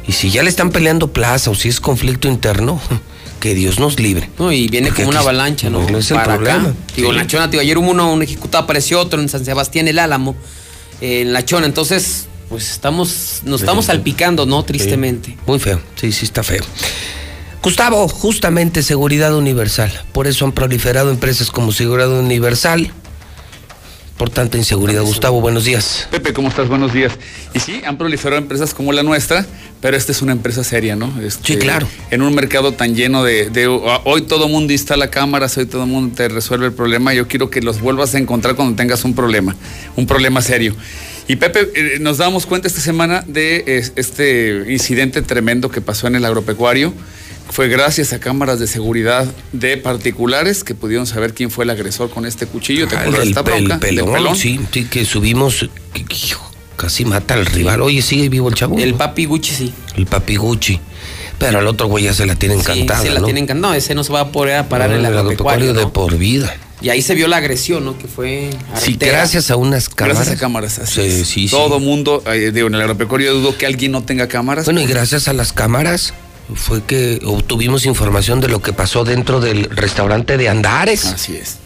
Y 0.07 0.13
si 0.13 0.29
ya 0.31 0.41
le 0.43 0.49
están 0.49 0.71
peleando 0.71 1.11
plaza 1.11 1.49
o 1.51 1.55
si 1.55 1.67
es 1.67 1.81
conflicto 1.81 2.27
interno, 2.29 2.79
que 3.41 3.53
Dios 3.53 3.77
nos 3.79 3.99
libre. 3.99 4.29
No, 4.39 4.51
y 4.51 4.67
viene 4.69 4.87
Porque 4.87 5.03
como 5.03 5.11
una 5.11 5.19
avalancha, 5.19 5.69
¿no? 5.69 5.87
no 5.89 5.97
es 5.97 6.09
el 6.11 6.15
Para 6.17 6.33
acá. 6.35 6.43
problema. 6.43 6.73
Digo, 6.95 7.07
Sí. 7.09 7.11
en 7.11 7.15
La 7.17 7.27
Chona, 7.27 7.47
digo, 7.49 7.61
ayer 7.61 7.77
hubo 7.77 7.91
uno, 7.91 8.13
un 8.13 8.21
ejecutado, 8.23 8.63
apareció 8.63 8.99
otro 9.01 9.21
en 9.21 9.27
San 9.29 9.43
Sebastián, 9.43 9.87
el 9.89 9.99
Álamo, 9.99 10.35
eh, 11.01 11.21
en 11.21 11.33
La 11.33 11.43
Chona. 11.43 11.65
Entonces, 11.65 12.27
pues 12.47 12.71
estamos, 12.71 13.41
nos 13.43 13.59
estamos 13.61 13.85
salpicando, 13.85 14.45
¿no? 14.45 14.63
Tristemente. 14.63 15.37
Muy 15.45 15.59
feo, 15.59 15.81
sí, 15.99 16.13
sí 16.13 16.23
está 16.23 16.41
feo. 16.41 16.63
Gustavo, 17.67 18.07
justamente 18.07 18.81
seguridad 18.81 19.35
universal. 19.35 19.91
Por 20.13 20.25
eso 20.25 20.45
han 20.45 20.53
proliferado 20.53 21.11
empresas 21.11 21.51
como 21.51 21.73
Seguridad 21.73 22.09
Universal. 22.17 22.93
Por 24.17 24.29
tanta 24.29 24.57
inseguridad. 24.57 25.01
Gustavo, 25.03 25.41
buenos 25.41 25.65
días. 25.65 26.07
Pepe, 26.09 26.31
¿cómo 26.31 26.47
estás? 26.47 26.69
Buenos 26.69 26.93
días. 26.93 27.11
Y 27.53 27.59
sí, 27.59 27.81
han 27.85 27.97
proliferado 27.97 28.41
empresas 28.41 28.73
como 28.73 28.93
la 28.93 29.03
nuestra, 29.03 29.45
pero 29.81 29.97
esta 29.97 30.13
es 30.13 30.21
una 30.21 30.31
empresa 30.31 30.63
seria, 30.63 30.95
¿no? 30.95 31.11
Este, 31.21 31.45
Sí, 31.55 31.57
claro. 31.59 31.89
En 32.09 32.21
un 32.21 32.33
mercado 32.33 32.71
tan 32.71 32.95
lleno 32.95 33.25
de, 33.25 33.49
de- 33.49 33.67
hoy 33.67 34.21
todo 34.21 34.47
mundo 34.47 34.71
instala 34.71 35.09
cámaras, 35.09 35.57
hoy 35.57 35.65
todo 35.65 35.85
mundo 35.85 36.15
te 36.15 36.29
resuelve 36.29 36.67
el 36.67 36.73
problema. 36.73 37.13
Yo 37.13 37.27
quiero 37.27 37.49
que 37.49 37.61
los 37.61 37.81
vuelvas 37.81 38.15
a 38.15 38.17
encontrar 38.17 38.55
cuando 38.55 38.77
tengas 38.77 39.03
un 39.03 39.13
problema, 39.13 39.57
un 39.97 40.07
problema 40.07 40.41
serio. 40.41 40.73
Y 41.27 41.35
Pepe, 41.35 41.69
eh, 41.75 41.97
nos 41.99 42.17
damos 42.17 42.45
cuenta 42.45 42.69
esta 42.69 42.79
semana 42.79 43.25
de 43.27 43.65
eh, 43.67 43.91
este 43.97 44.63
incidente 44.69 45.21
tremendo 45.21 45.69
que 45.69 45.81
pasó 45.81 46.07
en 46.07 46.15
el 46.15 46.23
agropecuario. 46.23 46.93
Fue 47.49 47.67
gracias 47.69 48.13
a 48.13 48.19
cámaras 48.19 48.59
de 48.59 48.67
seguridad 48.67 49.25
de 49.51 49.77
particulares 49.77 50.63
que 50.63 50.75
pudieron 50.75 51.07
saber 51.07 51.33
quién 51.33 51.49
fue 51.49 51.63
el 51.63 51.69
agresor 51.71 52.09
con 52.09 52.25
este 52.25 52.45
cuchillo. 52.45 52.87
¿Te 52.87 52.95
Ah, 52.95 52.99
acuerdas 53.01 53.21
de 53.21 53.23
el, 53.23 53.29
esta 53.29 53.39
el 53.39 53.45
bronca? 53.45 53.77
Del 53.77 53.95
pelón, 53.95 54.13
pelón. 54.13 54.35
Sí, 54.35 54.59
sí, 54.71 54.85
que 54.85 55.05
subimos. 55.05 55.69
que- 55.93 56.05
que, 56.05 56.15
hijo, 56.15 56.51
casi 56.75 57.05
mata 57.05 57.33
al 57.33 57.45
rival. 57.45 57.81
Oye, 57.81 58.01
sigue 58.01 58.29
vivo 58.29 58.49
el 58.49 58.55
chavo. 58.55 58.77
El 58.77 58.93
papi 58.93 59.25
Gucci 59.25 59.53
sí. 59.55 59.73
El 59.95 60.05
papi 60.05 60.35
Gucci. 60.35 60.79
Pero 61.39 61.59
al 61.59 61.67
otro 61.67 61.87
güey 61.87 62.03
ya 62.03 62.13
se 62.13 62.25
la 62.25 62.35
tiene 62.35 62.55
encantada. 62.55 62.99
sí, 62.99 63.07
se 63.07 63.13
la 63.13 63.19
¿no? 63.19 63.25
tiene 63.25 63.39
encantada. 63.39 63.77
Ese 63.77 63.95
no 63.95 64.03
se 64.03 64.11
va 64.11 64.21
a 64.21 64.31
poder 64.31 64.65
parar 64.67 64.89
No, 64.89 64.95
en 64.95 64.99
el 65.01 65.05
el 65.11 65.17
agropecuario, 65.17 65.73
de 65.73 65.87
por 65.87 66.17
vida. 66.17 66.55
Y 66.81 66.89
ahí 66.89 67.01
se 67.01 67.15
vio 67.15 67.27
la 67.27 67.37
agresión, 67.37 67.85
¿no? 67.85 67.97
Que 67.97 68.07
fue 68.07 68.49
Sí, 68.79 68.93
artera. 68.93 69.13
gracias 69.13 69.49
a 69.49 69.55
unas 69.55 69.89
cámaras. 69.89 70.17
Gracias 70.17 70.37
a 70.37 70.39
cámaras, 70.39 70.79
así 70.79 70.93
Sí, 70.95 71.01
es. 71.01 71.27
sí, 71.27 71.47
sí. 71.47 71.49
Todo 71.49 71.79
mundo, 71.79 72.21
eh, 72.27 72.51
digo, 72.53 72.67
en 72.67 72.75
el 72.75 72.81
agropecuario 72.81 73.33
dudo 73.33 73.57
que 73.57 73.65
alguien 73.65 73.91
no 73.93 74.03
tenga 74.03 74.27
cámaras. 74.27 74.65
Bueno, 74.65 74.81
y 74.81 74.85
gracias 74.85 75.27
a 75.27 75.33
las 75.33 75.53
cámaras 75.53 76.13
fue 76.55 76.83
que 76.83 77.19
obtuvimos 77.25 77.85
información 77.85 78.39
de 78.39 78.47
lo 78.47 78.61
que 78.61 78.73
pasó 78.73 79.03
dentro 79.03 79.39
del 79.39 79.65
restaurante 79.65 80.37
de 80.37 80.49
Andares. 80.49 81.05
Así 81.05 81.35
es. 81.35 81.57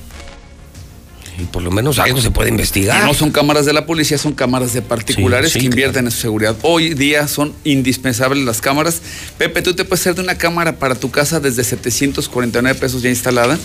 Y 1.39 1.43
por 1.45 1.63
lo 1.63 1.71
menos 1.71 1.97
algo 1.97 2.19
se 2.21 2.29
puede 2.29 2.49
Y 2.49 2.51
investigar. 2.51 3.05
no 3.05 3.13
son 3.13 3.31
cámaras 3.31 3.65
de 3.65 3.73
la 3.73 3.85
policía, 3.85 4.17
son 4.17 4.33
cámaras 4.33 4.73
de 4.73 4.81
particulares 4.81 5.51
Sí, 5.51 5.53
sí, 5.53 5.59
que 5.61 5.65
invierten 5.67 6.05
en 6.05 6.11
su 6.11 6.19
seguridad. 6.19 6.55
Hoy 6.61 6.93
día 6.93 7.27
son 7.27 7.53
indispensables 7.63 8.43
las 8.43 8.59
cámaras. 8.61 9.01
Pepe, 9.37 9.61
tú 9.61 9.73
te 9.73 9.85
puedes 9.85 10.01
hacer 10.01 10.15
de 10.15 10.21
una 10.21 10.37
cámara 10.37 10.77
para 10.77 10.95
tu 10.95 11.09
casa 11.09 11.39
desde 11.39 11.63
749 11.63 12.77
pesos 12.79 13.01
ya 13.01 13.09
instalada. 13.09 13.57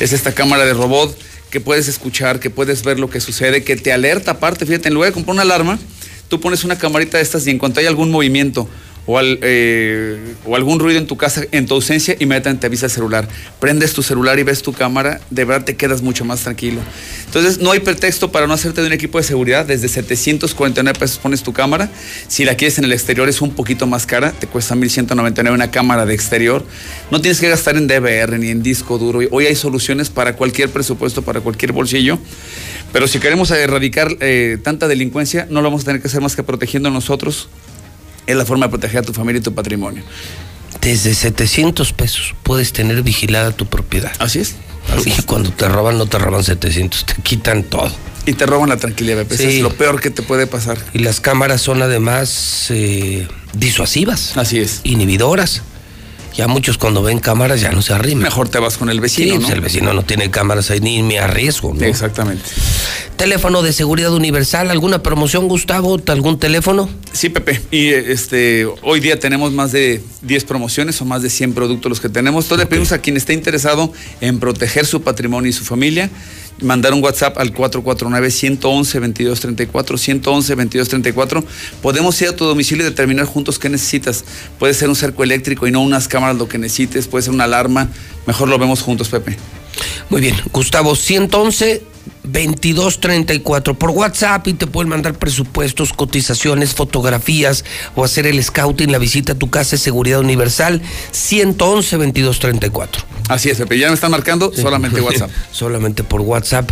Es 0.00 0.12
esta 0.12 0.32
cámara 0.32 0.64
de 0.64 0.72
robot 0.72 1.16
que 1.50 1.60
puedes 1.60 1.88
escuchar, 1.88 2.40
que 2.40 2.48
puedes 2.48 2.82
ver 2.84 2.98
lo 2.98 3.10
que 3.10 3.20
sucede, 3.20 3.64
que 3.64 3.76
te 3.76 3.92
alerta 3.92 4.32
aparte. 4.32 4.66
Fíjate, 4.66 4.88
en 4.88 4.94
lugar 4.94 5.10
de 5.10 5.14
comprar 5.14 5.34
una 5.34 5.42
alarma, 5.42 5.78
tú 6.28 6.40
pones 6.40 6.64
una 6.64 6.78
camarita 6.78 7.18
de 7.18 7.22
estas 7.22 7.46
y 7.46 7.50
en 7.50 7.58
cuanto 7.58 7.80
hay 7.80 7.86
algún 7.86 8.10
movimiento 8.10 8.68
eh, 9.20 10.34
o 10.44 10.56
algún 10.56 10.78
ruido 10.78 10.98
en 10.98 11.06
tu 11.06 11.16
casa, 11.16 11.42
en 11.50 11.66
tu 11.66 11.74
ausencia, 11.74 12.16
inmediatamente 12.18 12.62
te 12.62 12.66
avisa 12.66 12.86
el 12.86 12.92
celular. 12.92 13.28
Prendes 13.58 13.92
tu 13.92 14.02
celular 14.02 14.38
y 14.38 14.42
ves 14.42 14.62
tu 14.62 14.72
cámara, 14.72 15.20
de 15.30 15.44
verdad 15.44 15.64
te 15.64 15.76
quedas 15.76 16.02
mucho 16.02 16.24
más 16.24 16.40
tranquilo. 16.40 16.80
Entonces, 17.26 17.58
no 17.58 17.72
hay 17.72 17.80
pretexto 17.80 18.30
para 18.32 18.46
no 18.46 18.54
hacerte 18.54 18.80
de 18.80 18.86
un 18.88 18.92
equipo 18.92 19.18
de 19.18 19.24
seguridad. 19.24 19.64
Desde 19.66 19.88
749 19.88 20.98
pesos 20.98 21.18
pones 21.18 21.42
tu 21.42 21.52
cámara. 21.52 21.90
Si 22.28 22.44
la 22.44 22.56
quieres 22.56 22.78
en 22.78 22.84
el 22.84 22.92
exterior 22.92 23.28
es 23.28 23.40
un 23.40 23.52
poquito 23.52 23.86
más 23.86 24.06
cara, 24.06 24.32
te 24.32 24.46
cuesta 24.46 24.74
1199 24.74 25.54
una 25.54 25.70
cámara 25.70 26.06
de 26.06 26.14
exterior. 26.14 26.64
No 27.10 27.20
tienes 27.20 27.40
que 27.40 27.48
gastar 27.48 27.76
en 27.76 27.86
DVR 27.86 28.38
ni 28.38 28.48
en 28.48 28.62
disco 28.62 28.98
duro. 28.98 29.20
Hoy 29.30 29.46
hay 29.46 29.54
soluciones 29.54 30.10
para 30.10 30.36
cualquier 30.36 30.70
presupuesto, 30.70 31.22
para 31.22 31.40
cualquier 31.40 31.72
bolsillo. 31.72 32.18
Pero 32.92 33.06
si 33.06 33.20
queremos 33.20 33.50
erradicar 33.50 34.16
eh, 34.20 34.58
tanta 34.62 34.88
delincuencia, 34.88 35.46
no 35.50 35.62
lo 35.62 35.68
vamos 35.68 35.82
a 35.82 35.84
tener 35.86 36.02
que 36.02 36.08
hacer 36.08 36.20
más 36.20 36.34
que 36.34 36.42
protegiendo 36.42 36.90
nosotros. 36.90 37.48
Es 38.26 38.36
la 38.36 38.44
forma 38.44 38.66
de 38.66 38.70
proteger 38.70 39.00
a 39.00 39.02
tu 39.02 39.12
familia 39.12 39.40
y 39.40 39.42
tu 39.42 39.54
patrimonio. 39.54 40.02
Desde 40.80 41.14
700 41.14 41.92
pesos 41.92 42.34
puedes 42.42 42.72
tener 42.72 43.02
vigilada 43.02 43.52
tu 43.52 43.66
propiedad. 43.66 44.12
Así 44.18 44.38
es. 44.38 44.54
Y 45.04 45.22
cuando 45.22 45.50
te 45.52 45.68
roban, 45.68 45.98
no 45.98 46.06
te 46.06 46.18
roban 46.18 46.42
700, 46.42 47.06
te 47.06 47.14
quitan 47.22 47.64
todo. 47.64 47.90
Y 48.26 48.32
te 48.34 48.46
roban 48.46 48.68
la 48.68 48.76
tranquilidad, 48.76 49.26
Sí. 49.30 49.44
es 49.44 49.62
lo 49.62 49.72
peor 49.72 50.00
que 50.00 50.10
te 50.10 50.22
puede 50.22 50.46
pasar. 50.46 50.78
Y 50.92 50.98
las 51.00 51.20
cámaras 51.20 51.60
son 51.62 51.82
además 51.82 52.66
eh, 52.70 53.26
disuasivas. 53.54 54.36
Así 54.36 54.58
es. 54.58 54.80
Inhibidoras. 54.84 55.62
Ya 56.40 56.48
muchos 56.48 56.78
cuando 56.78 57.02
ven 57.02 57.18
cámaras 57.18 57.60
ya 57.60 57.70
no 57.70 57.82
se 57.82 57.92
arriman. 57.92 58.22
Mejor 58.22 58.48
te 58.48 58.58
vas 58.58 58.78
con 58.78 58.88
el 58.88 58.98
vecino, 58.98 59.26
Sí, 59.26 59.34
¿no? 59.34 59.40
pues 59.42 59.52
el 59.52 59.60
vecino 59.60 59.92
no 59.92 60.04
tiene 60.04 60.30
cámaras 60.30 60.70
ahí 60.70 60.80
ni 60.80 61.02
me 61.02 61.18
arriesgo, 61.18 61.74
¿no? 61.74 61.84
Exactamente. 61.84 62.42
Teléfono 63.16 63.60
de 63.60 63.74
seguridad 63.74 64.10
universal, 64.14 64.70
¿alguna 64.70 65.02
promoción, 65.02 65.48
Gustavo? 65.48 66.00
¿Algún 66.06 66.38
teléfono? 66.38 66.88
Sí, 67.12 67.28
Pepe. 67.28 67.60
Y 67.70 67.88
eh, 67.88 68.10
este 68.12 68.66
hoy 68.80 69.00
día 69.00 69.20
tenemos 69.20 69.52
más 69.52 69.72
de 69.72 70.00
10 70.22 70.44
promociones 70.44 70.98
o 71.02 71.04
más 71.04 71.20
de 71.20 71.28
100 71.28 71.52
productos 71.52 71.90
los 71.90 72.00
que 72.00 72.08
tenemos. 72.08 72.46
Entonces 72.46 72.64
le 72.64 72.70
pedimos 72.70 72.92
a 72.92 73.00
quien 73.02 73.18
esté 73.18 73.34
interesado 73.34 73.92
en 74.22 74.38
proteger 74.40 74.86
su 74.86 75.02
patrimonio 75.02 75.50
y 75.50 75.52
su 75.52 75.66
familia, 75.66 76.08
mandar 76.62 76.94
un 76.94 77.02
WhatsApp 77.02 77.38
al 77.38 77.52
449-111-2234, 77.54 80.22
111-2234. 80.22 81.44
Podemos 81.82 82.20
ir 82.22 82.28
a 82.28 82.36
tu 82.36 82.44
domicilio 82.44 82.86
y 82.86 82.90
determinar 82.90 83.26
juntos 83.26 83.58
qué 83.58 83.68
necesitas. 83.68 84.24
Puede 84.58 84.74
ser 84.74 84.88
un 84.88 84.96
cerco 84.96 85.22
eléctrico 85.22 85.66
y 85.66 85.70
no 85.70 85.80
unas 85.80 86.08
cámaras 86.08 86.36
lo 86.36 86.48
que 86.48 86.58
necesites, 86.58 87.08
puede 87.08 87.22
ser 87.22 87.34
una 87.34 87.44
alarma. 87.44 87.88
Mejor 88.26 88.48
lo 88.48 88.58
vemos 88.58 88.82
juntos, 88.82 89.08
Pepe. 89.08 89.36
Muy 90.08 90.20
bien, 90.20 90.36
Gustavo, 90.52 90.94
111 90.94 91.82
2234 92.22 93.78
por 93.78 93.90
WhatsApp 93.90 94.46
y 94.48 94.52
te 94.52 94.66
pueden 94.66 94.90
mandar 94.90 95.14
presupuestos, 95.14 95.92
cotizaciones, 95.92 96.74
fotografías 96.74 97.64
o 97.94 98.04
hacer 98.04 98.26
el 98.26 98.42
scouting, 98.42 98.92
la 98.92 98.98
visita 98.98 99.32
a 99.32 99.34
tu 99.36 99.48
casa 99.48 99.72
de 99.72 99.78
seguridad 99.78 100.20
universal 100.20 100.82
111 101.12 101.96
2234. 101.96 103.02
Así 103.28 103.48
es, 103.48 103.58
Pepe. 103.58 103.78
Ya 103.78 103.88
me 103.88 103.94
están 103.94 104.10
marcando 104.10 104.52
solamente 104.54 105.00
WhatsApp. 105.02 105.30
Solamente 105.52 106.04
por 106.04 106.20
WhatsApp. 106.20 106.70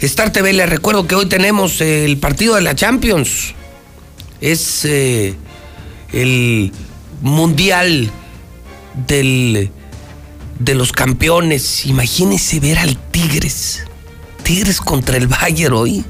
Star 0.00 0.32
TV, 0.32 0.52
les 0.52 0.68
recuerdo 0.68 1.06
que 1.06 1.14
hoy 1.14 1.26
tenemos 1.26 1.80
el 1.80 2.18
partido 2.18 2.56
de 2.56 2.62
la 2.62 2.74
Champions. 2.74 3.54
Es 4.40 4.84
eh, 4.84 5.34
el 6.12 6.72
mundial 7.22 8.10
del, 9.06 9.70
de 10.58 10.74
los 10.74 10.92
campeones. 10.92 11.86
Imagínense 11.86 12.60
ver 12.60 12.78
al 12.78 12.96
Tigres. 13.10 13.84
Tigres 14.46 14.80
contra 14.80 15.16
el 15.16 15.26
Bayern 15.26 15.74
hoy. 15.74 16.04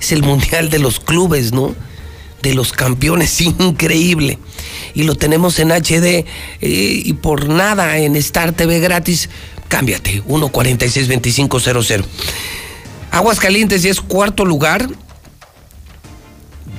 Es 0.00 0.12
el 0.12 0.22
mundial 0.22 0.70
de 0.70 0.78
los 0.78 0.98
clubes, 0.98 1.52
¿no? 1.52 1.74
De 2.40 2.54
los 2.54 2.72
campeones, 2.72 3.38
increíble. 3.42 4.38
Y 4.94 5.02
lo 5.02 5.14
tenemos 5.14 5.58
en 5.58 5.68
HD 5.70 6.06
eh, 6.06 6.24
y 6.62 7.12
por 7.12 7.50
nada 7.50 7.98
en 7.98 8.16
Star 8.16 8.52
TV 8.52 8.80
gratis. 8.80 9.28
Cámbiate, 9.68 10.24
146-2500. 10.24 12.02
Aguascalientes 13.10 13.82
ya 13.82 13.90
es 13.90 14.00
cuarto 14.00 14.46
lugar 14.46 14.88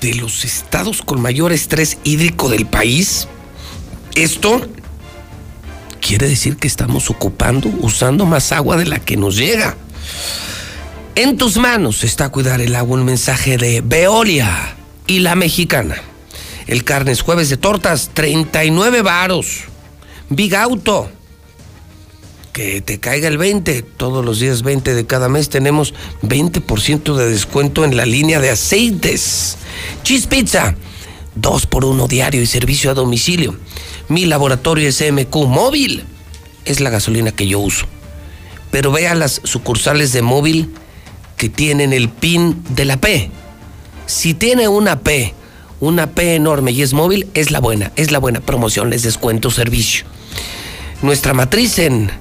de 0.02 0.16
los 0.16 0.46
estados 0.46 1.04
con 1.04 1.22
mayor 1.22 1.52
estrés 1.52 2.00
hídrico 2.04 2.50
del 2.50 2.66
país. 2.66 3.28
Esto 4.16 4.68
quiere 6.02 6.28
decir 6.28 6.58
que 6.58 6.68
estamos 6.68 7.12
ocupando, 7.12 7.70
usando 7.82 8.26
más 8.26 8.52
agua 8.52 8.78
de 8.78 8.88
la 8.88 8.98
que 8.98 9.16
nos 9.16 9.38
llega. 9.38 9.78
En 11.24 11.38
tus 11.38 11.58
manos 11.58 12.04
está 12.04 12.30
cuidar 12.30 12.62
el 12.62 12.76
agua, 12.76 12.98
un 12.98 13.06
mensaje 13.06 13.56
de 13.56 13.82
Veolia 13.82 14.76
y 15.06 15.20
la 15.20 15.36
mexicana. 15.36 16.02
El 16.66 16.84
carnes 16.84 17.22
jueves 17.22 17.48
de 17.50 17.58
tortas, 17.58 18.10
39 18.16 19.04
varos. 19.04 19.66
Big 20.30 20.56
Auto, 20.56 21.12
que 22.54 22.82
te 22.82 23.00
caiga 23.00 23.28
el 23.28 23.38
20. 23.38 23.84
Todos 23.84 24.26
los 24.26 24.40
días 24.40 24.64
20 24.64 24.96
de 24.96 25.06
cada 25.06 25.30
mes 25.30 25.50
tenemos 25.50 25.94
20% 26.24 27.16
de 27.16 27.30
descuento 27.30 27.86
en 27.86 27.96
la 27.96 28.08
línea 28.08 28.40
de 28.40 28.50
aceites. 28.50 29.58
Cheese 30.02 30.26
Pizza, 30.26 30.74
2 31.36 31.66
por 31.68 31.86
1 31.86 32.08
diario 32.08 32.42
y 32.42 32.48
servicio 32.48 32.90
a 32.90 32.96
domicilio. 32.96 33.60
Mi 34.08 34.26
laboratorio 34.26 34.92
SMQ 34.92 35.36
móvil 35.46 36.04
es 36.66 36.80
la 36.80 36.90
gasolina 36.90 37.32
que 37.32 37.46
yo 37.46 37.60
uso. 37.60 37.86
Pero 38.72 38.92
vea 38.92 39.14
las 39.14 39.40
sucursales 39.44 40.14
de 40.14 40.24
móvil 40.24 40.74
que 41.42 41.50
tienen 41.50 41.92
el 41.92 42.08
PIN 42.08 42.64
de 42.70 42.86
la 42.86 42.98
P. 42.98 43.32
Si 44.06 44.36
tiene 44.36 44.68
una 44.68 45.00
P, 45.00 45.34
una 45.80 46.12
P 46.12 46.36
enorme 46.36 46.72
y 46.72 46.84
es 46.84 46.94
móvil, 46.94 47.26
es 47.34 47.50
la 47.50 47.60
buena, 47.60 47.92
es 47.96 48.12
la 48.12 48.20
buena 48.20 48.42
promoción, 48.42 48.92
les 48.92 49.02
descuento 49.02 49.50
servicio. 49.50 50.06
Nuestra 51.02 51.34
matriz 51.34 51.80
en 51.80 52.12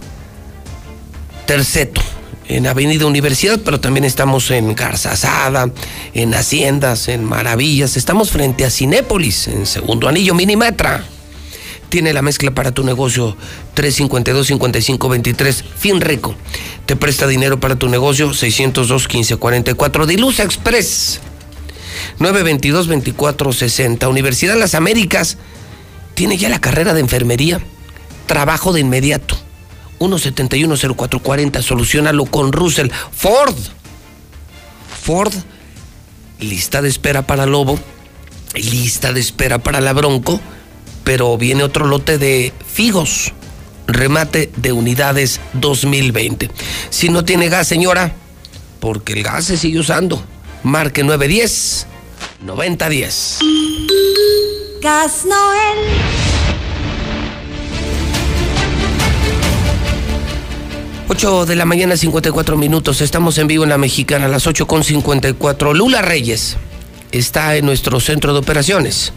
Terceto, 1.44 2.00
en 2.48 2.66
Avenida 2.66 3.04
Universidad, 3.04 3.60
pero 3.62 3.78
también 3.78 4.04
estamos 4.04 4.50
en 4.50 4.74
Garza 4.74 5.12
Asada, 5.12 5.70
en 6.14 6.32
Haciendas, 6.32 7.08
en 7.08 7.22
Maravillas, 7.22 7.98
estamos 7.98 8.30
frente 8.30 8.64
a 8.64 8.70
Cinépolis, 8.70 9.48
en 9.48 9.66
Segundo 9.66 10.08
Anillo 10.08 10.34
Minimetra. 10.34 11.04
Tiene 11.90 12.12
la 12.12 12.22
mezcla 12.22 12.52
para 12.52 12.70
tu 12.70 12.84
negocio 12.84 13.36
352-5523. 13.74 15.64
Finreco. 15.76 16.36
Te 16.86 16.94
presta 16.94 17.26
dinero 17.26 17.58
para 17.58 17.74
tu 17.74 17.88
negocio 17.88 18.30
602-1544. 18.30 20.06
Dilusa 20.06 20.44
Express 20.44 21.20
922-2460. 22.20 24.08
Universidad 24.08 24.56
Las 24.56 24.76
Américas. 24.76 25.36
Tiene 26.14 26.38
ya 26.38 26.48
la 26.48 26.60
carrera 26.60 26.94
de 26.94 27.00
enfermería. 27.00 27.60
Trabajo 28.26 28.72
de 28.72 28.78
inmediato. 28.78 29.36
1710440. 29.98 31.60
Solucionalo 31.60 32.24
con 32.24 32.52
Russell. 32.52 32.90
Ford. 33.10 33.56
Ford. 35.02 35.34
Lista 36.38 36.82
de 36.82 36.88
espera 36.88 37.26
para 37.26 37.46
Lobo. 37.46 37.80
Lista 38.54 39.12
de 39.12 39.18
espera 39.18 39.58
para 39.58 39.80
la 39.80 39.92
Bronco 39.92 40.40
pero 41.04 41.36
viene 41.36 41.62
otro 41.62 41.86
lote 41.86 42.18
de 42.18 42.52
Figos, 42.66 43.32
remate 43.86 44.50
de 44.56 44.72
unidades 44.72 45.40
2020. 45.54 46.50
Si 46.90 47.08
no 47.08 47.24
tiene 47.24 47.48
gas, 47.48 47.66
señora, 47.66 48.14
porque 48.78 49.14
el 49.14 49.22
gas 49.22 49.46
se 49.46 49.56
sigue 49.56 49.78
usando, 49.78 50.22
marque 50.62 51.02
910 51.02 51.86
9010. 52.42 53.38
Gas 54.82 55.26
Noel. 55.26 55.78
Ocho 61.08 61.44
de 61.44 61.56
la 61.56 61.64
mañana, 61.64 61.96
54 61.96 62.56
minutos. 62.56 63.00
Estamos 63.00 63.36
en 63.38 63.48
vivo 63.48 63.64
en 63.64 63.70
la 63.70 63.78
mexicana 63.78 64.26
a 64.26 64.28
las 64.28 64.46
8 64.46 64.66
con 64.66 64.84
54. 64.84 65.74
Lula 65.74 66.02
Reyes 66.02 66.56
está 67.10 67.56
en 67.56 67.66
nuestro 67.66 67.98
centro 68.00 68.32
de 68.32 68.38
operaciones 68.38 69.12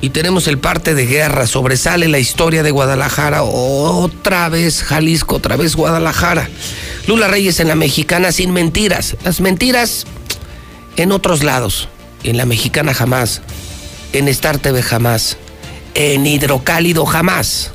y 0.00 0.10
tenemos 0.10 0.46
el 0.48 0.58
parte 0.58 0.94
de 0.94 1.06
guerra. 1.06 1.46
Sobresale 1.46 2.08
la 2.08 2.18
historia 2.18 2.62
de 2.62 2.70
Guadalajara. 2.70 3.42
Otra 3.42 4.48
vez 4.48 4.82
Jalisco, 4.82 5.36
otra 5.36 5.56
vez 5.56 5.76
Guadalajara. 5.76 6.48
Lula 7.06 7.28
Reyes 7.28 7.60
en 7.60 7.68
la 7.68 7.74
mexicana 7.74 8.32
sin 8.32 8.52
mentiras. 8.52 9.16
Las 9.24 9.40
mentiras 9.40 10.06
en 10.96 11.12
otros 11.12 11.42
lados. 11.42 11.88
En 12.22 12.36
la 12.36 12.46
mexicana 12.46 12.94
jamás. 12.94 13.42
En 14.12 14.28
Star 14.28 14.58
TV 14.58 14.82
jamás. 14.82 15.36
En 15.94 16.26
Hidrocálido 16.26 17.06
jamás. 17.06 17.72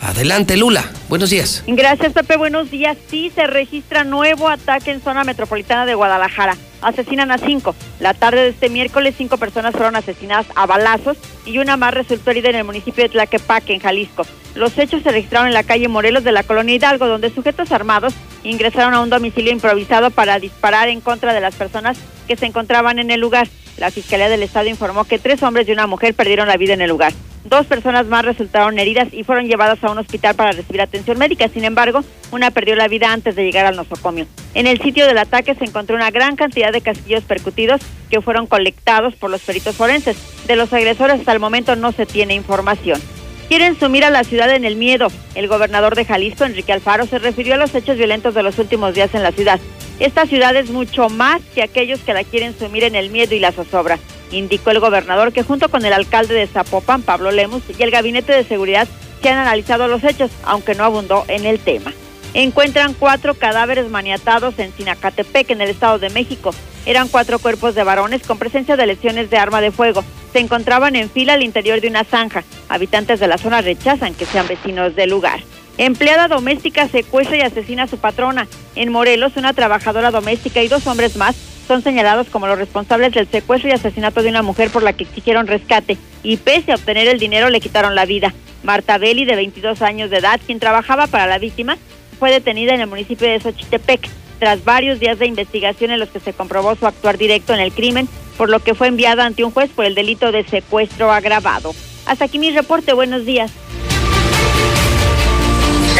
Adelante, 0.00 0.56
Lula. 0.56 0.90
Buenos 1.12 1.28
días. 1.28 1.62
Gracias, 1.66 2.14
Pepe. 2.14 2.38
Buenos 2.38 2.70
días. 2.70 2.96
Sí, 3.08 3.30
se 3.34 3.46
registra 3.46 4.02
nuevo 4.02 4.48
ataque 4.48 4.92
en 4.92 5.02
zona 5.02 5.24
metropolitana 5.24 5.84
de 5.84 5.94
Guadalajara. 5.94 6.56
Asesinan 6.80 7.30
a 7.30 7.36
cinco. 7.36 7.74
La 8.00 8.14
tarde 8.14 8.40
de 8.40 8.48
este 8.48 8.70
miércoles, 8.70 9.16
cinco 9.18 9.36
personas 9.36 9.72
fueron 9.72 9.94
asesinadas 9.94 10.46
a 10.54 10.64
balazos 10.64 11.18
y 11.44 11.58
una 11.58 11.76
más 11.76 11.92
resultó 11.92 12.30
herida 12.30 12.48
en 12.48 12.56
el 12.56 12.64
municipio 12.64 13.04
de 13.04 13.10
Tlaquepaque, 13.10 13.74
en 13.74 13.80
Jalisco. 13.80 14.24
Los 14.54 14.78
hechos 14.78 15.02
se 15.02 15.10
registraron 15.10 15.48
en 15.48 15.52
la 15.52 15.64
calle 15.64 15.86
Morelos 15.86 16.24
de 16.24 16.32
la 16.32 16.44
colonia 16.44 16.76
Hidalgo, 16.76 17.06
donde 17.06 17.28
sujetos 17.28 17.72
armados 17.72 18.14
ingresaron 18.42 18.94
a 18.94 19.02
un 19.02 19.10
domicilio 19.10 19.52
improvisado 19.52 20.10
para 20.10 20.38
disparar 20.38 20.88
en 20.88 21.02
contra 21.02 21.34
de 21.34 21.42
las 21.42 21.54
personas 21.56 21.98
que 22.26 22.36
se 22.36 22.46
encontraban 22.46 22.98
en 22.98 23.10
el 23.10 23.20
lugar. 23.20 23.48
La 23.76 23.90
Fiscalía 23.90 24.30
del 24.30 24.42
Estado 24.42 24.70
informó 24.70 25.04
que 25.04 25.18
tres 25.18 25.42
hombres 25.42 25.68
y 25.68 25.72
una 25.72 25.86
mujer 25.86 26.14
perdieron 26.14 26.48
la 26.48 26.56
vida 26.56 26.72
en 26.72 26.80
el 26.80 26.88
lugar. 26.88 27.12
Dos 27.44 27.66
personas 27.66 28.06
más 28.06 28.24
resultaron 28.24 28.78
heridas 28.78 29.08
y 29.12 29.24
fueron 29.24 29.46
llevadas 29.46 29.82
a 29.82 29.90
un 29.90 29.98
hospital 29.98 30.36
para 30.36 30.52
recibir 30.52 30.80
atención 30.80 31.01
médica. 31.16 31.48
Sin 31.48 31.64
embargo, 31.64 32.02
una 32.30 32.50
perdió 32.50 32.76
la 32.76 32.88
vida 32.88 33.12
antes 33.12 33.36
de 33.36 33.44
llegar 33.44 33.66
al 33.66 33.76
nosocomio. 33.76 34.26
En 34.54 34.66
el 34.66 34.80
sitio 34.80 35.06
del 35.06 35.18
ataque 35.18 35.54
se 35.54 35.64
encontró 35.64 35.96
una 35.96 36.10
gran 36.10 36.36
cantidad 36.36 36.72
de 36.72 36.80
casquillos 36.80 37.24
percutidos 37.24 37.80
que 38.10 38.20
fueron 38.20 38.46
colectados 38.46 39.14
por 39.14 39.30
los 39.30 39.42
peritos 39.42 39.76
forenses. 39.76 40.16
De 40.46 40.56
los 40.56 40.72
agresores 40.72 41.20
hasta 41.20 41.32
el 41.32 41.40
momento 41.40 41.76
no 41.76 41.92
se 41.92 42.06
tiene 42.06 42.34
información. 42.34 43.00
Quieren 43.48 43.78
sumir 43.78 44.04
a 44.04 44.10
la 44.10 44.24
ciudad 44.24 44.50
en 44.54 44.64
el 44.64 44.76
miedo. 44.76 45.08
El 45.34 45.48
gobernador 45.48 45.94
de 45.94 46.04
Jalisco, 46.04 46.44
Enrique 46.44 46.72
Alfaro, 46.72 47.06
se 47.06 47.18
refirió 47.18 47.54
a 47.54 47.58
los 47.58 47.74
hechos 47.74 47.98
violentos 47.98 48.34
de 48.34 48.42
los 48.42 48.58
últimos 48.58 48.94
días 48.94 49.14
en 49.14 49.22
la 49.22 49.32
ciudad. 49.32 49.60
Esta 50.00 50.26
ciudad 50.26 50.56
es 50.56 50.70
mucho 50.70 51.08
más 51.08 51.42
que 51.54 51.62
aquellos 51.62 52.00
que 52.00 52.14
la 52.14 52.24
quieren 52.24 52.58
sumir 52.58 52.84
en 52.84 52.94
el 52.94 53.10
miedo 53.10 53.34
y 53.34 53.40
la 53.40 53.52
zozobra, 53.52 53.98
indicó 54.32 54.70
el 54.70 54.80
gobernador 54.80 55.32
que 55.32 55.42
junto 55.42 55.68
con 55.68 55.84
el 55.84 55.92
alcalde 55.92 56.34
de 56.34 56.46
Zapopan, 56.46 57.02
Pablo 57.02 57.30
Lemus, 57.30 57.62
y 57.78 57.82
el 57.82 57.90
gabinete 57.90 58.32
de 58.32 58.44
seguridad 58.44 58.88
se 59.22 59.28
han 59.28 59.38
analizado 59.38 59.86
los 59.86 60.02
hechos, 60.02 60.30
aunque 60.44 60.74
no 60.74 60.84
abundó 60.84 61.24
en 61.28 61.46
el 61.46 61.60
tema. 61.60 61.92
Encuentran 62.34 62.94
cuatro 62.94 63.34
cadáveres 63.34 63.90
maniatados 63.90 64.58
en 64.58 64.72
Sinacatepec, 64.72 65.50
en 65.50 65.60
el 65.60 65.70
Estado 65.70 65.98
de 65.98 66.08
México. 66.10 66.54
Eran 66.86 67.08
cuatro 67.08 67.38
cuerpos 67.38 67.74
de 67.74 67.84
varones 67.84 68.22
con 68.22 68.38
presencia 68.38 68.76
de 68.76 68.86
lesiones 68.86 69.28
de 69.28 69.36
arma 69.36 69.60
de 69.60 69.70
fuego. 69.70 70.02
Se 70.32 70.40
encontraban 70.40 70.96
en 70.96 71.10
fila 71.10 71.34
al 71.34 71.42
interior 71.42 71.80
de 71.80 71.88
una 71.88 72.04
zanja. 72.04 72.42
Habitantes 72.68 73.20
de 73.20 73.28
la 73.28 73.38
zona 73.38 73.60
rechazan 73.60 74.14
que 74.14 74.24
sean 74.24 74.48
vecinos 74.48 74.96
del 74.96 75.10
lugar. 75.10 75.40
Empleada 75.78 76.26
doméstica 76.26 76.88
secuestra 76.88 77.36
y 77.36 77.42
asesina 77.42 77.84
a 77.84 77.88
su 77.88 77.98
patrona. 77.98 78.48
En 78.76 78.90
Morelos, 78.90 79.36
una 79.36 79.52
trabajadora 79.52 80.10
doméstica 80.10 80.62
y 80.62 80.68
dos 80.68 80.86
hombres 80.86 81.16
más 81.16 81.36
son 81.72 81.82
señalados 81.82 82.28
como 82.28 82.46
los 82.46 82.58
responsables 82.58 83.12
del 83.14 83.26
secuestro 83.26 83.70
y 83.70 83.72
asesinato 83.72 84.22
de 84.22 84.28
una 84.28 84.42
mujer 84.42 84.68
por 84.68 84.82
la 84.82 84.92
que 84.92 85.04
exigieron 85.04 85.46
rescate 85.46 85.96
y 86.22 86.36
pese 86.36 86.70
a 86.70 86.74
obtener 86.74 87.08
el 87.08 87.18
dinero 87.18 87.48
le 87.48 87.60
quitaron 87.60 87.94
la 87.94 88.04
vida. 88.04 88.34
Marta 88.62 88.98
Belli, 88.98 89.24
de 89.24 89.36
22 89.36 89.80
años 89.80 90.10
de 90.10 90.18
edad, 90.18 90.38
quien 90.44 90.60
trabajaba 90.60 91.06
para 91.06 91.26
la 91.26 91.38
víctima, 91.38 91.78
fue 92.18 92.30
detenida 92.30 92.74
en 92.74 92.82
el 92.82 92.88
municipio 92.88 93.26
de 93.26 93.40
Xochitepec 93.40 94.06
tras 94.38 94.64
varios 94.64 95.00
días 95.00 95.18
de 95.18 95.26
investigación 95.26 95.92
en 95.92 96.00
los 96.00 96.10
que 96.10 96.20
se 96.20 96.34
comprobó 96.34 96.74
su 96.74 96.86
actuar 96.86 97.16
directo 97.16 97.54
en 97.54 97.60
el 97.60 97.72
crimen, 97.72 98.06
por 98.36 98.50
lo 98.50 98.60
que 98.60 98.74
fue 98.74 98.88
enviada 98.88 99.24
ante 99.24 99.42
un 99.42 99.50
juez 99.50 99.70
por 99.70 99.86
el 99.86 99.94
delito 99.94 100.30
de 100.30 100.44
secuestro 100.44 101.10
agravado. 101.10 101.74
Hasta 102.04 102.26
aquí 102.26 102.38
mi 102.38 102.50
reporte, 102.50 102.92
buenos 102.92 103.24
días. 103.24 103.50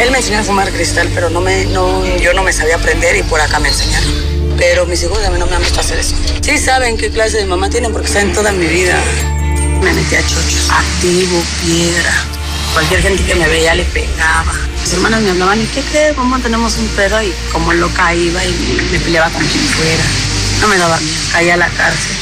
Él 0.02 0.10
me 0.10 0.18
enseñó 0.18 0.40
a 0.40 0.42
fumar 0.42 0.70
cristal, 0.70 1.08
pero 1.14 1.30
no 1.30 1.40
me, 1.40 1.64
no, 1.64 2.04
yo 2.18 2.34
no 2.34 2.42
me 2.42 2.52
sabía 2.52 2.76
aprender 2.76 3.16
y 3.16 3.22
por 3.22 3.40
acá 3.40 3.58
me 3.58 3.68
enseñaron. 3.68 4.31
Pero 4.56 4.86
mis 4.86 5.02
hijos 5.02 5.18
a 5.24 5.30
mí 5.30 5.38
no 5.38 5.46
me 5.46 5.56
han 5.56 5.62
visto 5.62 5.80
hacer 5.80 5.98
eso. 5.98 6.14
Sí 6.40 6.58
saben 6.58 6.96
qué 6.96 7.10
clase 7.10 7.38
de 7.38 7.46
mamá 7.46 7.68
tienen 7.70 7.92
porque 7.92 8.08
saben 8.08 8.32
toda 8.32 8.52
mi 8.52 8.66
vida. 8.66 8.96
Me 9.82 9.92
metí 9.92 10.14
a 10.14 10.22
chochos, 10.22 10.70
activo, 10.70 11.42
piedra. 11.64 12.12
Cualquier 12.72 13.02
gente 13.02 13.24
que 13.24 13.34
me 13.34 13.48
veía 13.48 13.74
le 13.74 13.84
pegaba. 13.84 14.52
Mis 14.80 14.92
hermanas 14.92 15.22
me 15.22 15.30
hablaban, 15.30 15.60
¿y 15.60 15.66
qué 15.66 15.82
crees? 15.82 16.14
¿Cómo 16.14 16.38
tenemos 16.38 16.78
un 16.78 16.86
pedo? 16.88 17.22
Y 17.22 17.32
como 17.52 17.72
loca 17.72 18.14
iba 18.14 18.44
y 18.44 18.52
me 18.90 18.98
peleaba 18.98 19.30
con 19.30 19.44
quien 19.46 19.64
fuera. 19.64 20.04
No 20.60 20.68
me 20.68 20.78
daba 20.78 20.98
miedo, 20.98 21.16
caía 21.32 21.54
a 21.54 21.56
la 21.56 21.68
cárcel. 21.68 22.16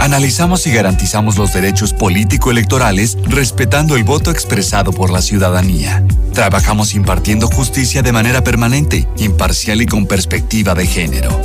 Analizamos 0.00 0.66
y 0.66 0.72
garantizamos 0.72 1.36
los 1.36 1.52
derechos 1.52 1.92
político-electorales 1.92 3.18
respetando 3.24 3.96
el 3.96 4.04
voto 4.04 4.30
expresado 4.30 4.92
por 4.92 5.10
la 5.10 5.22
ciudadanía. 5.22 6.04
Trabajamos 6.32 6.94
impartiendo 6.94 7.48
justicia 7.48 8.02
de 8.02 8.12
manera 8.12 8.44
permanente, 8.44 9.08
imparcial 9.16 9.80
y 9.82 9.86
con 9.86 10.06
perspectiva 10.06 10.74
de 10.74 10.86
género. 10.86 11.40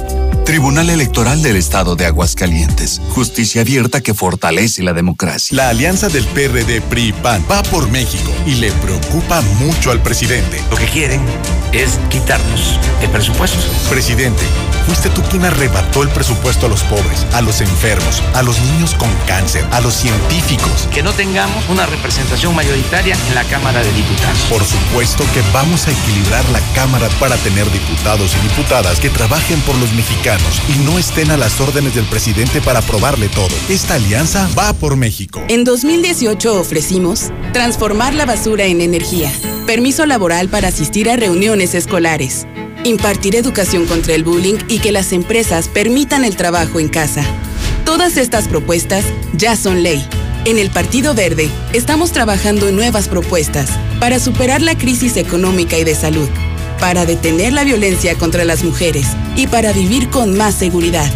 Tribunal 0.46 0.90
Electoral 0.90 1.42
del 1.44 1.56
Estado 1.56 1.96
de 1.96 2.06
Aguascalientes. 2.06 3.00
Justicia 3.12 3.62
abierta 3.62 4.02
que 4.02 4.14
fortalece 4.14 4.84
la 4.84 4.92
democracia. 4.92 5.56
La 5.56 5.70
alianza 5.70 6.10
del 6.10 6.26
PRD 6.26 6.82
PRI 6.82 7.14
PAN 7.14 7.46
va 7.50 7.64
por 7.64 7.90
México 7.90 8.32
y 8.46 8.56
le 8.56 8.72
preocupa 8.72 9.42
mucho 9.60 9.92
al 9.92 10.02
presidente. 10.02 10.62
Lo 10.70 10.76
que 10.76 10.88
quieren 10.88 11.22
es 11.72 12.00
quitarnos 12.10 12.78
el 13.02 13.10
presupuesto. 13.12 13.60
Presidente, 13.90 14.44
fuiste 14.86 15.10
tú 15.10 15.22
quien 15.30 15.46
arrebató 15.46 16.04
el 16.04 16.10
presupuesto 16.10 16.66
a 16.66 16.70
los 16.70 16.84
pobres, 16.84 17.26
a 17.34 17.42
los 17.42 17.62
enfermos, 17.62 18.22
a 18.34 18.41
los 18.44 18.60
niños 18.62 18.96
con 18.96 19.10
cáncer, 19.28 19.66
a 19.72 19.82
los 19.82 19.94
científicos. 19.94 20.88
Que 20.94 21.04
no 21.04 21.14
tengamos 21.14 21.68
una 21.70 21.86
representación 21.86 22.56
mayoritaria 22.56 23.16
en 23.28 23.36
la 23.36 23.44
Cámara 23.46 23.84
de 23.84 23.92
Diputados. 23.94 24.40
Por 24.50 24.64
supuesto 24.64 25.24
que 25.34 25.42
vamos 25.54 25.88
a 25.88 25.92
equilibrar 25.92 26.48
la 26.50 26.60
Cámara 26.74 27.08
para 27.20 27.36
tener 27.38 27.70
diputados 27.72 28.36
y 28.36 28.48
diputadas 28.48 29.00
que 29.00 29.10
trabajen 29.10 29.60
por 29.62 29.78
los 29.78 29.94
mexicanos 29.94 30.62
y 30.70 30.80
no 30.86 30.98
estén 30.98 31.32
a 31.32 31.38
las 31.38 31.60
órdenes 31.60 31.96
del 31.96 32.06
presidente 32.06 32.62
para 32.62 32.80
aprobarle 32.80 33.30
todo. 33.30 33.50
Esta 33.70 33.96
alianza 33.96 34.50
va 34.58 34.74
por 34.74 34.96
México. 34.96 35.44
En 35.48 35.64
2018 35.64 36.60
ofrecimos 36.60 37.32
transformar 37.54 38.14
la 38.14 38.26
basura 38.26 38.66
en 38.66 38.82
energía, 38.82 39.32
permiso 39.66 40.06
laboral 40.06 40.50
para 40.50 40.70
asistir 40.70 41.10
a 41.10 41.16
reuniones 41.16 41.76
escolares, 41.76 42.48
impartir 42.84 43.36
educación 43.36 43.86
contra 43.86 44.16
el 44.16 44.24
bullying 44.24 44.58
y 44.68 44.80
que 44.80 44.92
las 44.92 45.12
empresas 45.12 45.68
permitan 45.68 46.26
el 46.26 46.36
trabajo 46.36 46.80
en 46.80 46.90
casa. 46.90 47.24
Todas 47.86 48.18
estas 48.18 48.48
propuestas 48.48 49.06
ya 49.34 49.56
son 49.56 49.84
ley. 49.84 50.06
En 50.46 50.58
el 50.58 50.70
Partido 50.70 51.14
Verde 51.14 51.50
estamos 51.74 52.12
trabajando 52.12 52.68
en 52.68 52.76
nuevas 52.76 53.08
propuestas 53.08 53.70
para 54.00 54.20
superar 54.20 54.62
la 54.62 54.78
crisis 54.78 55.18
económica 55.18 55.78
y 55.78 55.84
de 55.84 55.96
salud 55.96 56.30
para 56.82 57.06
detener 57.06 57.54
la 57.54 57.64
violencia 57.64 58.18
contra 58.18 58.44
las 58.44 58.64
mujeres 58.64 59.06
y 59.38 59.48
para 59.48 59.72
vivir 59.72 60.10
con 60.10 60.36
más 60.36 60.56
seguridad. 60.56 61.10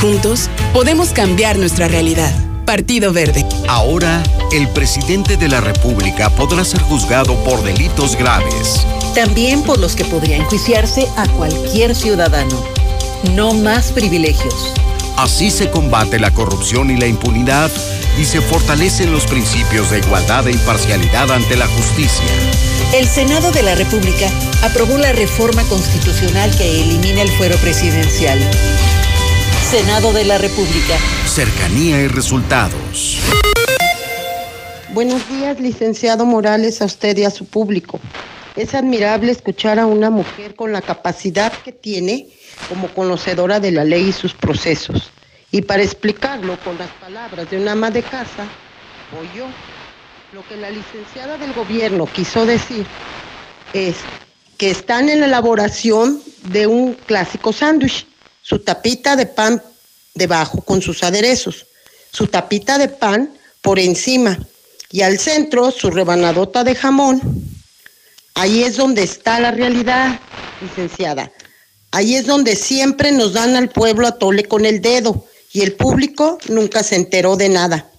Juntos 0.00 0.48
podemos 0.72 1.10
cambiar 1.10 1.58
nuestra 1.58 1.86
realidad. 1.86 2.34
Partido 2.64 3.12
Verde. 3.12 3.44
Ahora, 3.68 4.22
el 4.52 4.66
presidente 4.68 5.36
de 5.36 5.48
la 5.48 5.60
República 5.60 6.30
podrá 6.30 6.64
ser 6.64 6.80
juzgado 6.80 7.34
por 7.44 7.62
delitos 7.62 8.16
graves. 8.16 8.86
También 9.14 9.62
por 9.62 9.78
los 9.78 9.94
que 9.94 10.04
podría 10.06 10.36
enjuiciarse 10.36 11.06
a 11.16 11.28
cualquier 11.28 11.94
ciudadano. 11.94 12.64
No 13.34 13.52
más 13.52 13.92
privilegios. 13.92 14.72
Así 15.16 15.50
se 15.50 15.70
combate 15.70 16.18
la 16.18 16.30
corrupción 16.30 16.90
y 16.90 16.96
la 16.96 17.06
impunidad 17.06 17.70
y 18.18 18.24
se 18.24 18.40
fortalecen 18.40 19.12
los 19.12 19.26
principios 19.26 19.90
de 19.90 19.98
igualdad 19.98 20.48
e 20.48 20.52
imparcialidad 20.52 21.30
ante 21.30 21.56
la 21.56 21.66
justicia. 21.66 22.26
El 22.94 23.06
Senado 23.06 23.52
de 23.52 23.62
la 23.62 23.74
República 23.74 24.28
aprobó 24.62 24.98
la 24.98 25.12
reforma 25.12 25.62
constitucional 25.64 26.50
que 26.56 26.82
elimina 26.82 27.22
el 27.22 27.30
fuero 27.30 27.56
presidencial. 27.58 28.38
Senado 29.70 30.12
de 30.12 30.24
la 30.24 30.38
República. 30.38 30.98
Cercanía 31.26 32.02
y 32.02 32.08
resultados. 32.08 33.18
Buenos 34.92 35.28
días, 35.28 35.60
licenciado 35.60 36.26
Morales, 36.26 36.82
a 36.82 36.86
usted 36.86 37.16
y 37.18 37.24
a 37.24 37.30
su 37.30 37.44
público. 37.44 38.00
Es 38.56 38.74
admirable 38.74 39.30
escuchar 39.30 39.78
a 39.78 39.86
una 39.86 40.10
mujer 40.10 40.56
con 40.56 40.72
la 40.72 40.82
capacidad 40.82 41.52
que 41.64 41.70
tiene 41.70 42.26
como 42.68 42.88
conocedora 42.88 43.60
de 43.60 43.72
la 43.72 43.84
ley 43.84 44.08
y 44.08 44.12
sus 44.12 44.34
procesos. 44.34 45.10
Y 45.50 45.62
para 45.62 45.82
explicarlo 45.82 46.58
con 46.60 46.78
las 46.78 46.90
palabras 47.00 47.50
de 47.50 47.58
una 47.58 47.72
ama 47.72 47.90
de 47.90 48.02
casa, 48.02 48.46
voy 49.12 49.28
yo. 49.36 49.46
Lo 50.32 50.46
que 50.46 50.56
la 50.56 50.70
licenciada 50.70 51.36
del 51.38 51.52
gobierno 51.52 52.06
quiso 52.06 52.46
decir 52.46 52.86
es 53.72 53.96
que 54.56 54.70
están 54.70 55.08
en 55.08 55.20
la 55.20 55.26
elaboración 55.26 56.22
de 56.44 56.66
un 56.66 56.94
clásico 56.94 57.52
sándwich, 57.52 58.06
su 58.42 58.60
tapita 58.60 59.16
de 59.16 59.26
pan 59.26 59.60
debajo 60.14 60.60
con 60.62 60.82
sus 60.82 61.02
aderezos, 61.02 61.66
su 62.12 62.26
tapita 62.28 62.78
de 62.78 62.88
pan 62.88 63.32
por 63.60 63.78
encima 63.78 64.38
y 64.90 65.02
al 65.02 65.18
centro 65.18 65.70
su 65.70 65.90
rebanadota 65.90 66.62
de 66.62 66.74
jamón. 66.74 67.20
Ahí 68.34 68.62
es 68.62 68.76
donde 68.76 69.02
está 69.02 69.40
la 69.40 69.50
realidad, 69.50 70.18
licenciada. 70.60 71.30
Ahí 71.92 72.14
es 72.14 72.26
donde 72.26 72.56
siempre 72.56 73.10
nos 73.12 73.32
dan 73.32 73.56
al 73.56 73.68
pueblo 73.68 74.06
a 74.06 74.12
tole 74.12 74.44
con 74.44 74.64
el 74.64 74.80
dedo 74.80 75.24
y 75.52 75.62
el 75.62 75.72
público 75.72 76.38
nunca 76.48 76.82
se 76.82 76.96
enteró 76.96 77.36
de 77.36 77.48
nada. 77.48 77.90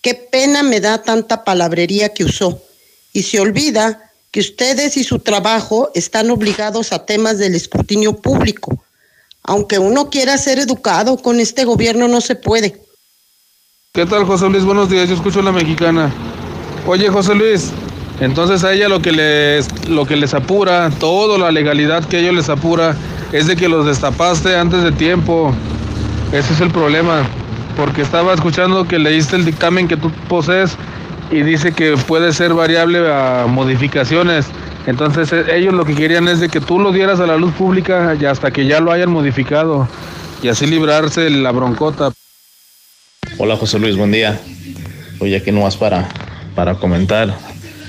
Qué 0.00 0.14
pena 0.14 0.62
me 0.62 0.80
da 0.80 1.02
tanta 1.02 1.44
palabrería 1.44 2.12
que 2.12 2.24
usó. 2.24 2.62
Y 3.12 3.24
se 3.24 3.40
olvida 3.40 4.10
que 4.30 4.40
ustedes 4.40 4.96
y 4.96 5.04
su 5.04 5.18
trabajo 5.18 5.90
están 5.94 6.30
obligados 6.30 6.92
a 6.92 7.04
temas 7.04 7.38
del 7.38 7.54
escrutinio 7.54 8.16
público. 8.16 8.82
Aunque 9.42 9.78
uno 9.78 10.08
quiera 10.08 10.38
ser 10.38 10.58
educado, 10.58 11.18
con 11.18 11.40
este 11.40 11.64
gobierno 11.64 12.08
no 12.08 12.20
se 12.20 12.36
puede. 12.36 12.80
¿Qué 13.92 14.06
tal, 14.06 14.24
José 14.24 14.48
Luis? 14.48 14.64
Buenos 14.64 14.88
días, 14.88 15.08
yo 15.08 15.16
escucho 15.16 15.42
la 15.42 15.52
mexicana. 15.52 16.12
Oye, 16.86 17.08
José 17.10 17.34
Luis, 17.34 17.70
entonces 18.20 18.64
a 18.64 18.72
ella 18.72 18.88
lo 18.88 19.02
que 19.02 19.12
les, 19.12 19.88
lo 19.88 20.06
que 20.06 20.16
les 20.16 20.32
apura, 20.32 20.90
toda 20.98 21.36
la 21.38 21.50
legalidad 21.50 22.04
que 22.06 22.16
a 22.16 22.20
ellos 22.20 22.34
les 22.34 22.48
apura, 22.48 22.96
es 23.32 23.46
de 23.46 23.56
que 23.56 23.68
los 23.68 23.86
destapaste 23.86 24.56
antes 24.56 24.82
de 24.82 24.92
tiempo. 24.92 25.54
Ese 26.32 26.52
es 26.52 26.60
el 26.60 26.70
problema. 26.70 27.26
Porque 27.76 28.02
estaba 28.02 28.34
escuchando 28.34 28.86
que 28.86 28.98
leíste 28.98 29.36
el 29.36 29.44
dictamen 29.44 29.88
que 29.88 29.96
tú 29.96 30.10
posees 30.28 30.76
y 31.30 31.42
dice 31.42 31.72
que 31.72 31.96
puede 32.06 32.32
ser 32.32 32.52
variable 32.52 32.98
a 33.10 33.46
modificaciones. 33.48 34.46
Entonces 34.86 35.32
e, 35.32 35.56
ellos 35.56 35.72
lo 35.72 35.84
que 35.84 35.94
querían 35.94 36.28
es 36.28 36.40
de 36.40 36.48
que 36.48 36.60
tú 36.60 36.78
lo 36.78 36.92
dieras 36.92 37.20
a 37.20 37.26
la 37.26 37.36
luz 37.36 37.52
pública 37.54 38.14
y 38.20 38.24
hasta 38.26 38.50
que 38.50 38.66
ya 38.66 38.80
lo 38.80 38.92
hayan 38.92 39.10
modificado 39.10 39.88
y 40.42 40.48
así 40.48 40.66
librarse 40.66 41.30
la 41.30 41.52
broncota. 41.52 42.12
Hola 43.38 43.56
José 43.56 43.78
Luis, 43.78 43.96
buen 43.96 44.12
día. 44.12 44.38
Oye, 45.20 45.36
aquí 45.36 45.52
nomás 45.52 45.76
para, 45.76 46.08
para 46.54 46.74
comentar. 46.74 47.34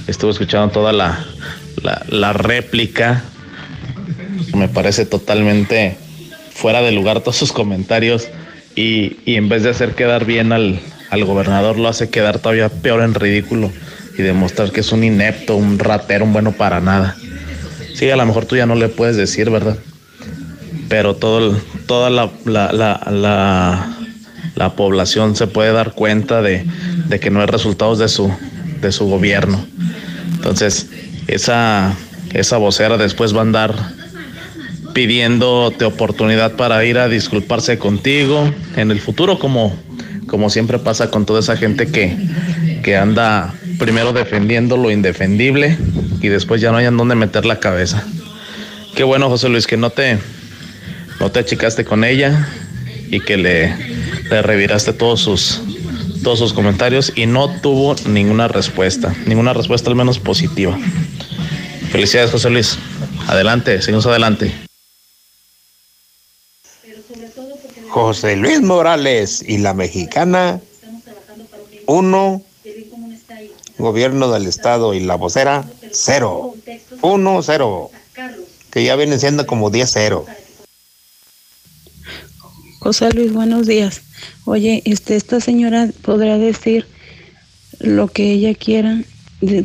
Estuve 0.07 0.31
escuchando 0.31 0.71
toda 0.71 0.93
la, 0.93 1.25
la, 2.07 2.33
réplica. 2.33 3.23
Me 4.55 4.67
parece 4.67 5.05
totalmente 5.05 5.97
fuera 6.53 6.81
de 6.81 6.91
lugar 6.91 7.21
todos 7.21 7.37
sus 7.37 7.51
comentarios 7.51 8.27
y, 8.75 9.17
y 9.25 9.35
en 9.35 9.49
vez 9.49 9.63
de 9.63 9.69
hacer 9.69 9.95
quedar 9.95 10.25
bien 10.25 10.51
al, 10.51 10.79
al 11.13 11.25
gobernador 11.25 11.77
lo 11.77 11.87
hace 11.89 12.09
quedar 12.09 12.39
todavía 12.39 12.69
peor 12.69 13.03
en 13.03 13.13
ridículo 13.13 13.71
y 14.17 14.23
demostrar 14.23 14.71
que 14.71 14.79
es 14.81 14.91
un 14.91 15.03
inepto, 15.03 15.55
un 15.55 15.77
ratero, 15.77 16.25
un 16.25 16.33
bueno 16.33 16.53
para 16.53 16.79
nada. 16.79 17.15
Sí, 17.93 18.09
a 18.09 18.15
lo 18.15 18.25
mejor 18.25 18.45
tú 18.45 18.55
ya 18.55 18.65
no 18.65 18.75
le 18.75 18.89
puedes 18.89 19.15
decir, 19.15 19.49
¿verdad? 19.51 19.77
Pero 20.89 21.15
todo, 21.15 21.55
toda 21.85 22.09
la, 22.09 22.31
la, 22.45 22.71
la, 22.71 23.95
la, 24.55 24.75
población 24.75 25.35
se 25.35 25.47
puede 25.47 25.71
dar 25.71 25.93
cuenta 25.93 26.41
de, 26.41 26.65
de, 27.07 27.19
que 27.19 27.29
no 27.29 27.41
hay 27.41 27.47
resultados 27.47 27.99
de 27.99 28.09
su, 28.09 28.31
de 28.81 28.91
su 28.91 29.05
gobierno. 29.05 29.65
Entonces, 30.35 30.89
esa, 31.27 31.95
esa 32.33 32.57
vocera 32.57 32.97
después 32.97 33.35
va 33.35 33.39
a 33.39 33.43
andar 33.43 33.75
pidiéndote 34.93 35.85
oportunidad 35.85 36.53
para 36.53 36.83
ir 36.85 36.97
a 36.97 37.07
disculparse 37.07 37.77
contigo 37.77 38.49
en 38.75 38.91
el 38.91 38.99
futuro, 38.99 39.39
como, 39.39 39.75
como 40.27 40.49
siempre 40.49 40.79
pasa 40.79 41.09
con 41.09 41.25
toda 41.25 41.39
esa 41.39 41.57
gente 41.57 41.87
que, 41.87 42.15
que 42.83 42.95
anda 42.95 43.53
primero 43.79 44.13
defendiendo 44.13 44.77
lo 44.77 44.91
indefendible 44.91 45.77
y 46.21 46.27
después 46.27 46.61
ya 46.61 46.71
no 46.71 46.77
hayan 46.77 46.97
dónde 46.97 47.15
meter 47.15 47.45
la 47.45 47.59
cabeza. 47.59 48.05
Qué 48.95 49.03
bueno, 49.03 49.29
José 49.29 49.49
Luis, 49.49 49.67
que 49.67 49.77
no 49.77 49.89
te, 49.89 50.19
no 51.19 51.31
te 51.31 51.39
achicaste 51.39 51.83
con 51.83 52.03
ella 52.03 52.47
y 53.09 53.19
que 53.19 53.37
le, 53.37 53.75
le 54.29 54.41
reviraste 54.41 54.93
todos 54.93 55.21
sus, 55.21 55.61
todos 56.23 56.39
sus 56.39 56.53
comentarios 56.53 57.11
y 57.15 57.25
no 57.25 57.49
tuvo 57.61 57.95
ninguna 58.07 58.47
respuesta, 58.47 59.13
ninguna 59.25 59.53
respuesta 59.53 59.89
al 59.89 59.95
menos 59.95 60.19
positiva. 60.19 60.77
Felicidades, 61.91 62.31
José 62.31 62.49
Luis. 62.49 62.77
Adelante, 63.27 63.81
seguimos 63.81 64.05
adelante. 64.05 64.51
José 67.93 68.35
Luis 68.35 68.59
Morales 68.59 69.45
y 69.47 69.59
la 69.59 69.75
mexicana, 69.75 70.59
uno 71.85 72.41
gobierno 73.77 74.31
del 74.31 74.47
estado 74.47 74.95
y 74.95 74.99
la 74.99 75.13
vocera, 75.13 75.63
cero. 75.91 76.55
Uno, 77.03 77.43
cero. 77.43 77.91
Que 78.71 78.83
ya 78.83 78.95
vienen 78.95 79.19
siendo 79.19 79.45
como 79.45 79.69
diez, 79.69 79.91
cero. 79.93 80.25
José 82.79 83.11
Luis, 83.11 83.31
buenos 83.31 83.67
días. 83.67 84.01
Oye, 84.45 84.81
este, 84.85 85.15
esta 85.15 85.39
señora 85.39 85.87
podrá 86.01 86.39
decir 86.39 86.87
lo 87.79 88.07
que 88.07 88.31
ella 88.31 88.55
quiera, 88.55 89.03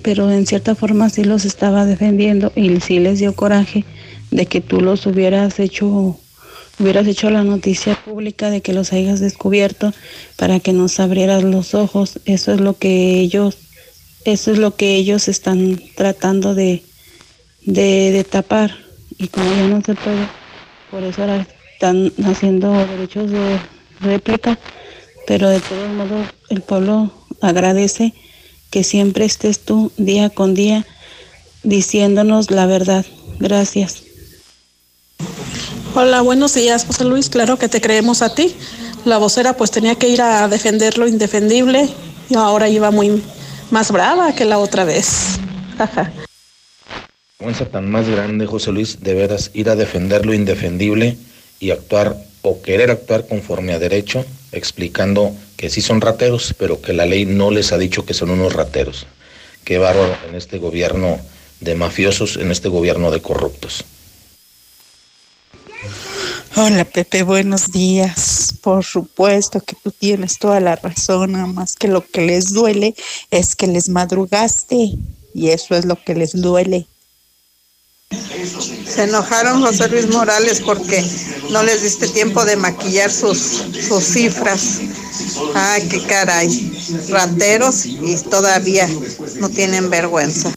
pero 0.03 0.31
en 0.31 0.47
cierta 0.47 0.75
forma 0.75 1.09
sí 1.09 1.25
los 1.25 1.47
estaba 1.47 1.87
defendiendo 1.87 2.53
y 2.55 2.79
sí 2.81 2.99
les 2.99 3.21
dio 3.21 3.35
coraje 3.35 3.87
de 4.31 4.45
que 4.45 4.61
tú 4.61 4.83
los 4.83 5.07
hubieras 5.07 5.59
hecho, 5.59 6.21
hubieras 6.79 7.07
hecho 7.07 7.31
la 7.31 7.45
noticia 7.45 7.95
pública 7.95 8.51
de 8.51 8.61
que 8.61 8.73
los 8.73 8.93
hayas 8.93 9.21
descubierto 9.21 9.93
para 10.37 10.61
que 10.61 10.73
nos 10.73 11.01
abrieras 11.01 11.43
los 11.43 11.75
ojos. 11.75 12.21
Eso 12.25 12.53
es 12.53 12.61
lo 12.61 12.79
que 12.79 13.21
ellos 13.21 13.57
eso 14.25 14.53
es 14.53 14.59
lo 14.59 14.77
que 14.77 14.97
ellos 14.97 15.29
están 15.29 15.81
tratando 15.95 16.55
de, 16.55 16.83
de, 17.63 18.25
tapar. 18.29 18.77
Y 19.17 19.29
como 19.29 19.51
ya 19.51 19.69
no 19.69 19.81
se 19.81 19.95
puede, 19.95 20.29
por 20.91 21.03
eso 21.03 21.23
ahora 21.23 21.47
están 21.73 22.13
haciendo 22.25 22.73
derechos 22.73 23.31
de 23.31 23.59
réplica. 24.01 24.59
Pero 25.27 25.49
de 25.49 25.61
todos 25.61 25.89
modos, 25.91 26.27
el 26.51 26.61
pueblo 26.61 27.13
agradece 27.41 28.13
que 28.71 28.85
siempre 28.85 29.25
estés 29.25 29.61
tú 29.61 29.93
día 29.97 30.31
con 30.31 30.55
día 30.55 30.87
diciéndonos 31.63 32.51
la 32.51 32.67
verdad. 32.67 33.07
Gracias. 33.39 34.03
Hola, 35.95 36.21
buenos 36.21 36.55
días, 36.55 36.85
José 36.85 37.05
Luis. 37.05 37.31
Claro 37.31 37.59
que 37.59 37.69
te 37.69 37.81
creemos 37.81 38.21
a 38.21 38.35
ti. 38.35 38.55
La 39.05 39.17
vocera 39.17 39.57
pues 39.57 39.71
tenía 39.71 39.95
que 39.95 40.09
ir 40.09 40.21
a 40.21 40.47
defender 40.47 40.99
lo 40.99 41.09
indefendible 41.09 41.89
y 42.29 42.37
ahora 42.37 42.69
iba 42.69 42.91
muy 42.91 43.23
más 43.71 43.91
brava 43.91 44.35
que 44.35 44.45
la 44.45 44.59
otra 44.59 44.85
vez. 44.85 45.39
vergüenza 47.39 47.67
tan 47.67 47.91
más 47.91 48.07
grande, 48.09 48.47
José 48.47 48.71
Luis, 48.71 49.01
de 49.01 49.15
veras 49.15 49.51
ir 49.55 49.71
a 49.71 49.77
defender 49.77 50.27
lo 50.27 50.35
indefendible 50.35 51.17
y 51.59 51.71
actuar 51.71 52.17
o 52.43 52.61
querer 52.61 52.91
actuar 52.91 53.27
conforme 53.27 53.73
a 53.73 53.79
derecho, 53.79 54.25
explicando 54.53 55.33
que 55.57 55.71
sí 55.71 55.81
son 55.81 56.03
rateros, 56.03 56.55
pero 56.59 56.83
que 56.83 56.93
la 56.93 57.07
ley 57.07 57.25
no 57.25 57.51
les 57.51 57.73
ha 57.73 57.79
dicho 57.79 58.05
que 58.05 58.15
son 58.15 58.31
unos 58.31 58.53
rateros. 58.53 59.07
Qué 59.65 59.79
bárbaro 59.79 60.17
en 60.29 60.35
este 60.35 60.59
gobierno 60.59 61.19
de 61.61 61.75
mafiosos, 61.75 62.37
en 62.37 62.51
este 62.51 62.69
gobierno 62.69 63.11
de 63.11 63.23
corruptos. 63.23 63.85
Hola 66.57 66.85
Pepe, 66.85 67.23
buenos 67.23 67.71
días. 67.71 68.55
Por 68.63 68.85
supuesto 68.85 69.61
que 69.61 69.77
tú 69.77 69.93
tienes 69.93 70.39
toda 70.39 70.61
la 70.61 70.77
razón, 70.77 71.33
nada 71.33 71.47
más 71.47 71.77
que 71.77 71.89
lo 71.89 72.05
que 72.05 72.23
les 72.23 72.53
duele 72.53 72.95
es 73.31 73.55
que 73.55 73.67
les 73.67 73.89
madrugaste 73.89 74.93
y 75.35 75.49
eso 75.51 75.77
es 75.77 75.85
lo 75.85 76.03
que 76.03 76.15
les 76.15 76.33
duele. 76.33 76.87
Se 78.87 79.05
enojaron 79.05 79.63
José 79.63 79.89
Luis 79.89 80.09
Morales 80.09 80.61
porque 80.61 81.05
no 81.51 81.63
les 81.63 81.83
diste 81.83 82.09
tiempo 82.09 82.45
de 82.45 82.57
maquillar 82.57 83.11
sus, 83.11 83.39
sus 83.87 84.03
cifras. 84.03 84.81
Ay, 85.55 85.87
qué 85.89 86.03
caray. 86.07 86.73
Rateros 87.09 87.85
y 87.87 88.17
todavía 88.31 88.89
no 89.39 89.49
tienen 89.49 89.91
vergüenza. 89.91 90.53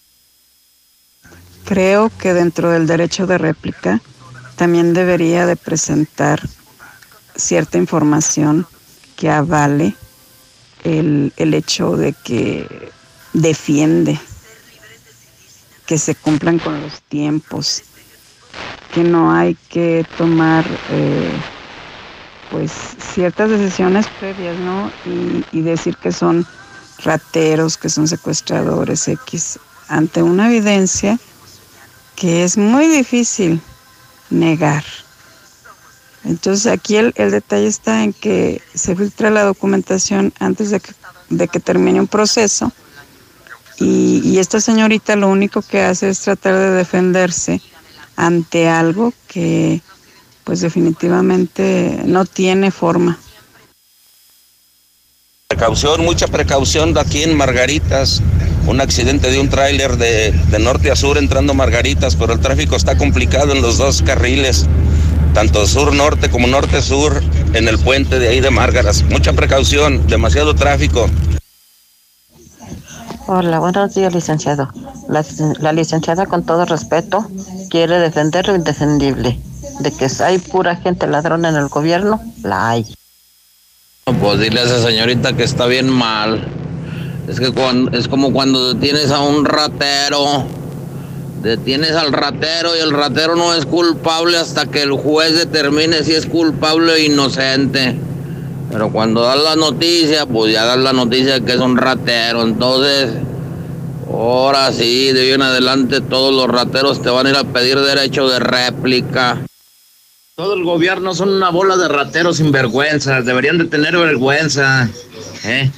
Creo 1.66 2.12
que 2.18 2.34
dentro 2.34 2.72
del 2.72 2.88
derecho 2.88 3.28
de 3.28 3.38
réplica 3.38 4.02
también 4.56 4.94
debería 4.94 5.46
de 5.46 5.56
presentar 5.56 6.42
cierta 7.36 7.78
información 7.78 8.68
que 9.16 9.30
avale 9.30 9.96
el, 10.84 11.54
hecho 11.54 11.96
de 11.96 12.14
que 12.14 12.92
defiende 13.34 14.20
que 15.86 15.98
se 15.98 16.16
cumplan 16.16 16.60
con 16.60 16.82
los 16.82 17.02
tiempos, 17.04 17.84
que 18.94 19.04
no 19.04 19.34
hay 19.34 19.56
que 19.70 20.06
tomar 20.18 20.66
eh, 20.90 21.32
pues 22.50 22.72
ciertas 23.14 23.50
decisiones 23.50 24.08
previas, 24.20 24.58
¿no? 24.60 24.92
Y, 25.06 25.46
y 25.58 25.62
decir 25.62 25.98
que 25.98 26.12
son 26.12 26.46
rateros, 27.04 27.78
que 27.78 27.90
son 27.90 28.08
secuestradores 28.08 29.08
X, 29.08 29.60
ante 29.88 30.24
una 30.24 30.48
evidencia 30.48 31.20
que 32.16 32.44
es 32.44 32.58
muy 32.58 32.88
difícil 32.88 33.62
negar. 34.32 34.84
Entonces 36.24 36.68
aquí 36.68 36.98
el, 36.98 37.14
detalle 37.14 37.68
está 37.68 38.04
en 38.04 38.14
que 38.14 38.62
se 38.74 38.96
filtra 38.96 39.30
la 39.30 39.44
documentación 39.44 40.34
antes 40.40 40.70
de 40.70 40.80
que, 40.80 40.94
de 41.30 41.48
que 41.48 41.60
termine 41.60 42.00
un 42.00 42.08
proceso 42.08 42.72
y, 43.78 44.22
y, 44.24 44.38
esta 44.38 44.62
señorita 44.62 45.16
lo 45.16 45.28
único 45.30 45.64
que 45.64 45.82
hace 45.82 46.10
es 46.10 46.20
tratar 46.20 46.54
de 46.54 46.70
defenderse 46.70 47.62
ante 48.16 48.70
algo 48.70 49.12
que 49.28 49.82
pues 50.44 50.62
definitivamente 50.62 52.02
no 52.06 52.26
tiene 52.26 52.70
forma. 52.70 53.18
Precaución, 55.48 56.04
mucha 56.04 56.28
precaución 56.28 56.98
aquí 56.98 57.24
en 57.24 57.36
Margaritas. 57.36 58.22
Un 58.68 58.80
accidente 58.80 59.30
de 59.32 59.40
un 59.40 59.50
tráiler 59.50 59.98
de, 59.98 60.32
de 60.32 60.60
norte 60.60 60.92
a 60.92 60.96
sur 60.96 61.18
entrando 61.18 61.54
a 61.54 61.56
Margaritas, 61.56 62.16
pero 62.16 62.34
el 62.34 62.40
tráfico 62.40 62.76
está 62.76 62.98
complicado 62.98 63.54
en 63.54 63.62
los 63.62 63.78
dos 63.78 64.02
carriles, 64.02 64.68
tanto 65.34 65.66
sur-norte 65.68 66.30
como 66.30 66.48
norte-sur, 66.48 67.22
en 67.54 67.68
el 67.68 67.80
puente 67.80 68.20
de 68.20 68.30
ahí 68.30 68.40
de 68.40 68.52
Márgaras. 68.52 69.04
Mucha 69.04 69.34
precaución, 69.34 70.08
demasiado 70.08 70.56
tráfico. 70.56 71.10
Hola, 73.28 73.60
buenos 73.60 73.94
días, 73.96 74.14
licenciado. 74.14 74.70
La, 75.10 75.26
la 75.60 75.74
licenciada, 75.74 76.26
con 76.26 76.46
todo 76.46 76.66
respeto, 76.66 77.28
quiere 77.70 78.00
defender 78.00 78.48
lo 78.48 78.56
indefendible. 78.56 79.40
De 79.80 79.92
que 79.92 80.08
hay 80.24 80.38
pura 80.38 80.76
gente 80.76 81.08
ladrona 81.08 81.50
en 81.50 81.56
el 81.56 81.68
gobierno, 81.68 82.22
la 82.44 82.70
hay. 82.70 82.86
Pues 84.20 84.40
dile 84.40 84.60
a 84.60 84.64
esa 84.64 84.82
señorita 84.82 85.34
que 85.34 85.44
está 85.44 85.66
bien 85.66 85.90
mal. 85.90 86.46
Es 87.28 87.40
que 87.40 87.52
cuando, 87.52 87.98
es 87.98 88.08
como 88.08 88.34
cuando 88.34 88.74
detienes 88.74 89.12
a 89.12 89.22
un 89.22 89.46
ratero. 89.46 90.46
Detienes 91.42 91.92
al 91.92 92.12
ratero 92.12 92.76
y 92.76 92.80
el 92.80 92.92
ratero 92.92 93.36
no 93.36 93.54
es 93.54 93.66
culpable 93.66 94.38
hasta 94.38 94.68
que 94.68 94.84
el 94.84 94.92
juez 94.92 95.36
determine 95.36 96.04
si 96.04 96.14
es 96.14 96.28
culpable 96.28 96.94
o 96.94 96.98
inocente. 96.98 97.96
Pero 98.72 98.92
cuando 98.92 99.22
das 99.22 99.42
la 99.42 99.56
noticia, 99.56 100.26
pues 100.26 100.54
ya 100.54 100.66
das 100.66 100.78
la 100.78 100.94
noticia 100.94 101.40
de 101.40 101.44
que 101.44 101.54
es 101.54 101.60
un 101.60 101.78
ratero. 101.78 102.44
Entonces, 102.44 103.12
ahora 104.08 104.72
sí, 104.72 105.12
de 105.12 105.22
hoy 105.22 105.32
en 105.32 105.42
adelante 105.42 106.00
todos 106.00 106.34
los 106.34 106.48
rateros 106.48 107.02
te 107.02 107.10
van 107.10 107.26
a 107.26 107.30
ir 107.32 107.36
a 107.36 107.44
pedir 107.44 107.80
derecho 107.80 108.30
de 108.30 108.40
réplica. 108.40 109.40
Todo 110.36 110.54
el 110.54 110.64
gobierno 110.64 111.14
son 111.14 111.30
una 111.30 111.50
bola 111.50 111.76
de 111.76 111.88
rateros 111.88 112.38
sinvergüenzas. 112.38 113.26
Deberían 113.26 113.58
de 113.58 113.66
tener 113.66 113.98
vergüenza. 113.98 114.90
¿eh? 115.44 115.72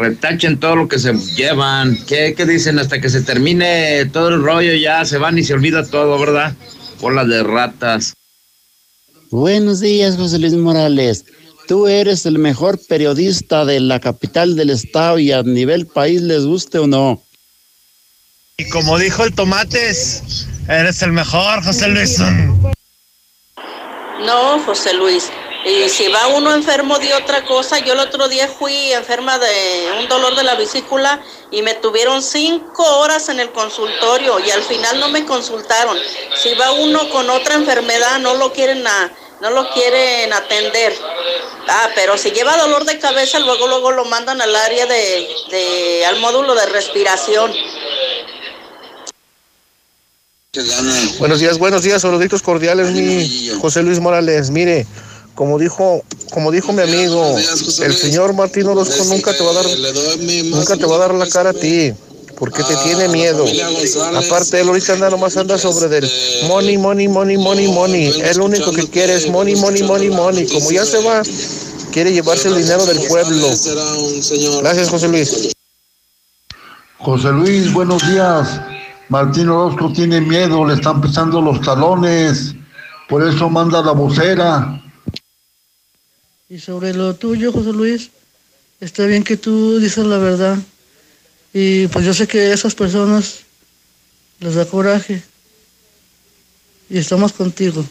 Retachen 0.00 0.58
todo 0.58 0.76
lo 0.76 0.88
que 0.88 0.98
se 0.98 1.12
llevan. 1.12 1.94
¿Qué, 2.06 2.34
¿Qué 2.34 2.46
dicen? 2.46 2.78
Hasta 2.78 3.02
que 3.02 3.10
se 3.10 3.20
termine 3.20 4.06
todo 4.06 4.28
el 4.30 4.42
rollo 4.42 4.72
ya 4.72 5.04
se 5.04 5.18
van 5.18 5.38
y 5.38 5.44
se 5.44 5.52
olvida 5.52 5.86
todo, 5.86 6.18
¿verdad? 6.18 6.54
Bola 7.00 7.26
de 7.26 7.42
ratas. 7.42 8.14
Buenos 9.30 9.80
días, 9.80 10.16
José 10.16 10.38
Luis 10.38 10.54
Morales. 10.54 11.26
Tú 11.68 11.86
eres 11.86 12.24
el 12.24 12.38
mejor 12.38 12.80
periodista 12.88 13.66
de 13.66 13.78
la 13.78 14.00
capital 14.00 14.56
del 14.56 14.70
estado 14.70 15.18
y 15.18 15.32
a 15.32 15.42
nivel 15.42 15.86
país, 15.86 16.22
les 16.22 16.46
guste 16.46 16.78
o 16.78 16.86
no. 16.86 17.22
Y 18.56 18.70
como 18.70 18.98
dijo 18.98 19.22
el 19.24 19.34
Tomates, 19.34 20.46
eres 20.66 21.02
el 21.02 21.12
mejor, 21.12 21.62
José 21.62 21.88
Luis. 21.88 22.18
No, 24.24 24.60
José 24.64 24.94
Luis. 24.94 25.30
Y 25.64 25.88
si 25.90 26.08
va 26.08 26.26
uno 26.28 26.54
enfermo 26.54 26.98
de 26.98 27.12
otra 27.14 27.44
cosa, 27.44 27.78
yo 27.80 27.92
el 27.92 28.00
otro 28.00 28.28
día 28.28 28.48
fui 28.48 28.92
enferma 28.92 29.38
de 29.38 29.90
un 30.00 30.08
dolor 30.08 30.34
de 30.34 30.42
la 30.42 30.54
vesícula 30.54 31.22
y 31.50 31.60
me 31.60 31.74
tuvieron 31.74 32.22
cinco 32.22 32.82
horas 32.98 33.28
en 33.28 33.40
el 33.40 33.50
consultorio 33.52 34.40
y 34.40 34.50
al 34.50 34.62
final 34.62 34.98
no 34.98 35.10
me 35.10 35.26
consultaron. 35.26 35.98
Si 36.34 36.54
va 36.54 36.72
uno 36.72 37.10
con 37.10 37.28
otra 37.28 37.56
enfermedad, 37.56 38.18
no 38.20 38.36
lo 38.36 38.52
quieren 38.52 38.86
a, 38.86 39.12
no 39.42 39.50
lo 39.50 39.68
quieren 39.70 40.32
atender. 40.32 40.94
Ah, 41.68 41.90
pero 41.94 42.16
si 42.16 42.30
lleva 42.30 42.56
dolor 42.56 42.84
de 42.84 42.98
cabeza, 42.98 43.38
luego 43.38 43.66
luego 43.66 43.92
lo 43.92 44.06
mandan 44.06 44.40
al 44.40 44.56
área 44.56 44.86
de, 44.86 45.28
de 45.50 46.06
al 46.06 46.18
módulo 46.20 46.54
de 46.54 46.66
respiración. 46.66 47.52
Buenos 51.18 51.38
días, 51.38 51.58
buenos 51.58 51.82
días, 51.82 52.02
saluditos 52.02 52.42
cordiales, 52.42 52.90
mi 52.90 53.50
José 53.60 53.82
Luis 53.82 54.00
Morales. 54.00 54.50
Mire, 54.50 54.84
como 55.40 55.58
dijo, 55.58 56.04
como 56.34 56.52
dijo 56.52 56.70
mi 56.74 56.82
amigo, 56.82 57.34
el 57.34 57.94
señor 57.94 58.34
Martín 58.34 58.66
Orozco 58.66 59.02
nunca 59.04 59.32
te 59.32 59.42
va 59.42 59.52
a 59.52 59.54
dar, 59.54 59.64
nunca 60.44 60.76
te 60.76 60.84
va 60.84 60.96
a 60.96 60.98
dar 60.98 61.14
la 61.14 61.26
cara 61.30 61.48
a 61.48 61.52
ti, 61.54 61.94
porque 62.38 62.62
te 62.62 62.76
tiene 62.84 63.08
miedo. 63.08 63.46
Aparte, 64.16 64.60
él 64.60 64.68
ahorita 64.68 64.92
anda 64.92 65.08
nomás 65.08 65.38
anda 65.38 65.56
sobre 65.56 65.88
del 65.88 66.10
money, 66.46 66.76
money, 66.76 67.08
money, 67.08 67.38
money, 67.38 67.68
money. 67.68 68.12
Lo 68.36 68.44
único 68.44 68.70
que 68.70 68.86
quiere 68.86 69.14
es 69.14 69.30
money, 69.30 69.56
money, 69.56 69.82
money, 69.82 70.10
money. 70.10 70.46
Como 70.46 70.70
ya 70.72 70.84
se 70.84 71.02
va, 71.02 71.22
quiere 71.90 72.12
llevarse 72.12 72.48
el 72.48 72.58
dinero 72.58 72.84
del 72.84 73.00
pueblo. 73.08 73.46
Gracias, 74.60 74.90
José 74.90 75.08
Luis. 75.08 75.52
José 76.98 77.28
Luis, 77.30 77.72
buenos 77.72 78.06
días. 78.12 78.60
Martín 79.08 79.48
Orozco 79.48 79.90
tiene 79.94 80.20
miedo, 80.20 80.66
le 80.66 80.74
están 80.74 81.00
pisando 81.00 81.40
los 81.40 81.62
talones, 81.62 82.54
por 83.08 83.26
eso 83.26 83.48
manda 83.48 83.80
la 83.80 83.92
vocera. 83.92 84.76
Y 86.50 86.58
sobre 86.58 86.92
lo 86.92 87.14
tuyo, 87.14 87.52
José 87.52 87.72
Luis, 87.72 88.10
está 88.80 89.06
bien 89.06 89.22
que 89.22 89.36
tú 89.36 89.78
dices 89.78 90.04
la 90.04 90.18
verdad. 90.18 90.58
Y 91.54 91.86
pues 91.86 92.04
yo 92.04 92.12
sé 92.12 92.26
que 92.26 92.40
a 92.40 92.54
esas 92.54 92.74
personas 92.74 93.42
les 94.40 94.56
da 94.56 94.64
coraje. 94.64 95.22
Y 96.88 96.98
estamos 96.98 97.32
contigo. 97.34 97.84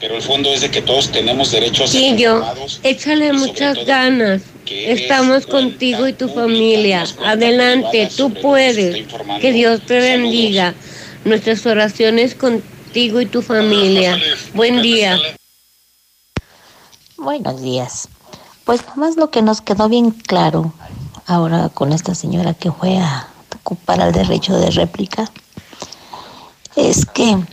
Pero 0.00 0.16
el 0.16 0.22
fondo 0.22 0.52
es 0.52 0.60
de 0.60 0.72
que 0.72 0.82
todos 0.82 1.12
tenemos 1.12 1.52
derecho 1.52 1.84
a 1.84 1.86
ser 1.86 2.00
Sí, 2.00 2.20
yo. 2.20 2.44
Échale 2.82 3.32
muchas 3.32 3.86
ganas. 3.86 4.42
Estamos 4.68 5.46
contigo 5.46 6.08
y 6.08 6.14
tu 6.14 6.28
familia. 6.28 7.04
Adelante, 7.24 8.08
tú 8.16 8.34
puedes. 8.34 9.06
Que 9.40 9.52
Dios 9.52 9.86
te 9.86 10.00
bendiga. 10.00 10.74
Nuestras 11.24 11.64
oraciones 11.64 12.34
contigo 12.34 13.20
y 13.20 13.26
tu 13.26 13.40
familia. 13.40 14.18
Buen 14.52 14.82
día. 14.82 15.16
Buenos 17.18 17.60
días. 17.60 18.08
Pues 18.64 18.80
más 18.94 19.16
lo 19.16 19.28
que 19.32 19.42
nos 19.42 19.60
quedó 19.60 19.88
bien 19.88 20.12
claro 20.12 20.72
ahora 21.26 21.68
con 21.68 21.92
esta 21.92 22.14
señora 22.14 22.54
que 22.54 22.70
fue 22.70 22.96
a 22.96 23.28
ocupar 23.56 24.00
el 24.00 24.12
derecho 24.12 24.56
de 24.56 24.70
réplica 24.70 25.28
es 26.76 27.04
que 27.06 27.44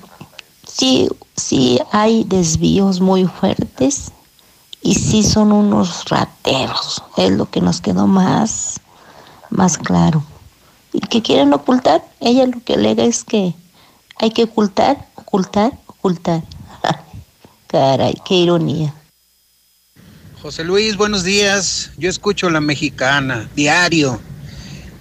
sí, 0.67 1.09
sí 1.35 1.79
hay 1.91 2.25
desvíos 2.25 3.01
muy 3.01 3.25
fuertes 3.25 4.11
y 4.83 4.93
sí 4.93 5.23
son 5.23 5.51
unos 5.51 6.05
rateros. 6.09 7.01
Es 7.17 7.31
lo 7.31 7.49
que 7.49 7.59
nos 7.59 7.81
quedó 7.81 8.05
más, 8.05 8.79
más 9.49 9.79
claro. 9.79 10.23
Y 10.93 10.99
que 10.99 11.23
quieren 11.23 11.51
ocultar, 11.53 12.05
ella 12.19 12.45
lo 12.45 12.63
que 12.63 12.75
alega 12.75 13.03
es 13.03 13.23
que 13.23 13.55
hay 14.19 14.29
que 14.29 14.43
ocultar, 14.43 15.07
ocultar, 15.15 15.71
ocultar. 15.87 16.43
Caray, 17.67 18.13
qué 18.23 18.35
ironía. 18.35 18.93
José 20.45 20.63
Luis, 20.63 20.95
buenos 20.95 21.23
días. 21.23 21.89
Yo 21.97 22.07
escucho 22.07 22.51
la 22.51 22.61
mexicana, 22.61 23.49
diario. 23.55 24.21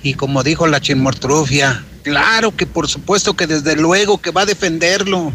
Y 0.03 0.15
como 0.15 0.43
dijo 0.43 0.67
la 0.67 0.81
chismortrufia, 0.81 1.85
claro 2.03 2.57
que 2.57 2.65
por 2.65 2.89
supuesto 2.89 3.37
que 3.37 3.47
desde 3.47 3.77
luego 3.77 4.17
que 4.17 4.31
va 4.31 4.41
a 4.41 4.47
defenderlo. 4.47 5.35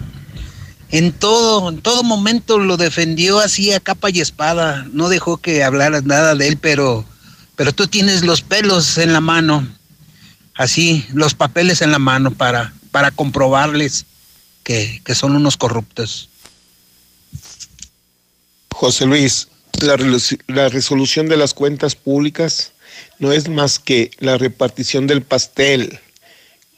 En 0.89 1.11
todo, 1.11 1.69
en 1.69 1.83
todo 1.83 2.01
momento 2.01 2.57
lo 2.57 2.75
defendió 2.75 3.39
así 3.39 3.71
a 3.71 3.79
capa 3.79 4.09
y 4.09 4.19
espada. 4.19 4.87
No 4.93 5.09
dejó 5.09 5.37
que 5.37 5.63
hablaras 5.63 6.05
nada 6.05 6.33
de 6.33 6.47
él, 6.47 6.57
pero, 6.57 7.05
pero 7.55 7.71
tú 7.71 7.85
tienes 7.85 8.23
los 8.23 8.41
pelos 8.41 8.97
en 8.97 9.13
la 9.13 9.21
mano. 9.21 9.67
Así, 10.55 11.05
los 11.13 11.35
papeles 11.35 11.83
en 11.83 11.91
la 11.91 11.99
mano 11.99 12.31
para, 12.31 12.73
para 12.89 13.11
comprobarles 13.11 14.07
que, 14.63 15.03
que 15.05 15.13
son 15.13 15.35
unos 15.35 15.55
corruptos. 15.55 16.29
José 18.73 19.05
Luis, 19.05 19.49
la, 19.83 19.97
resolu- 19.97 20.41
la 20.47 20.69
resolución 20.69 21.27
de 21.27 21.37
las 21.37 21.53
cuentas 21.53 21.95
públicas 21.95 22.71
no 23.19 23.31
es 23.31 23.47
más 23.49 23.79
que 23.79 24.11
la 24.19 24.37
repartición 24.37 25.07
del 25.07 25.21
pastel. 25.21 25.99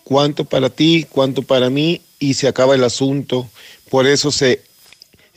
Cuánto 0.03 0.45
para 0.45 0.69
ti, 0.69 1.07
cuánto 1.09 1.43
para 1.43 1.69
mí, 1.69 2.01
y 2.19 2.33
se 2.33 2.47
acaba 2.47 2.75
el 2.75 2.83
asunto. 2.83 3.49
Por 3.89 4.07
eso 4.07 4.31
se 4.31 4.61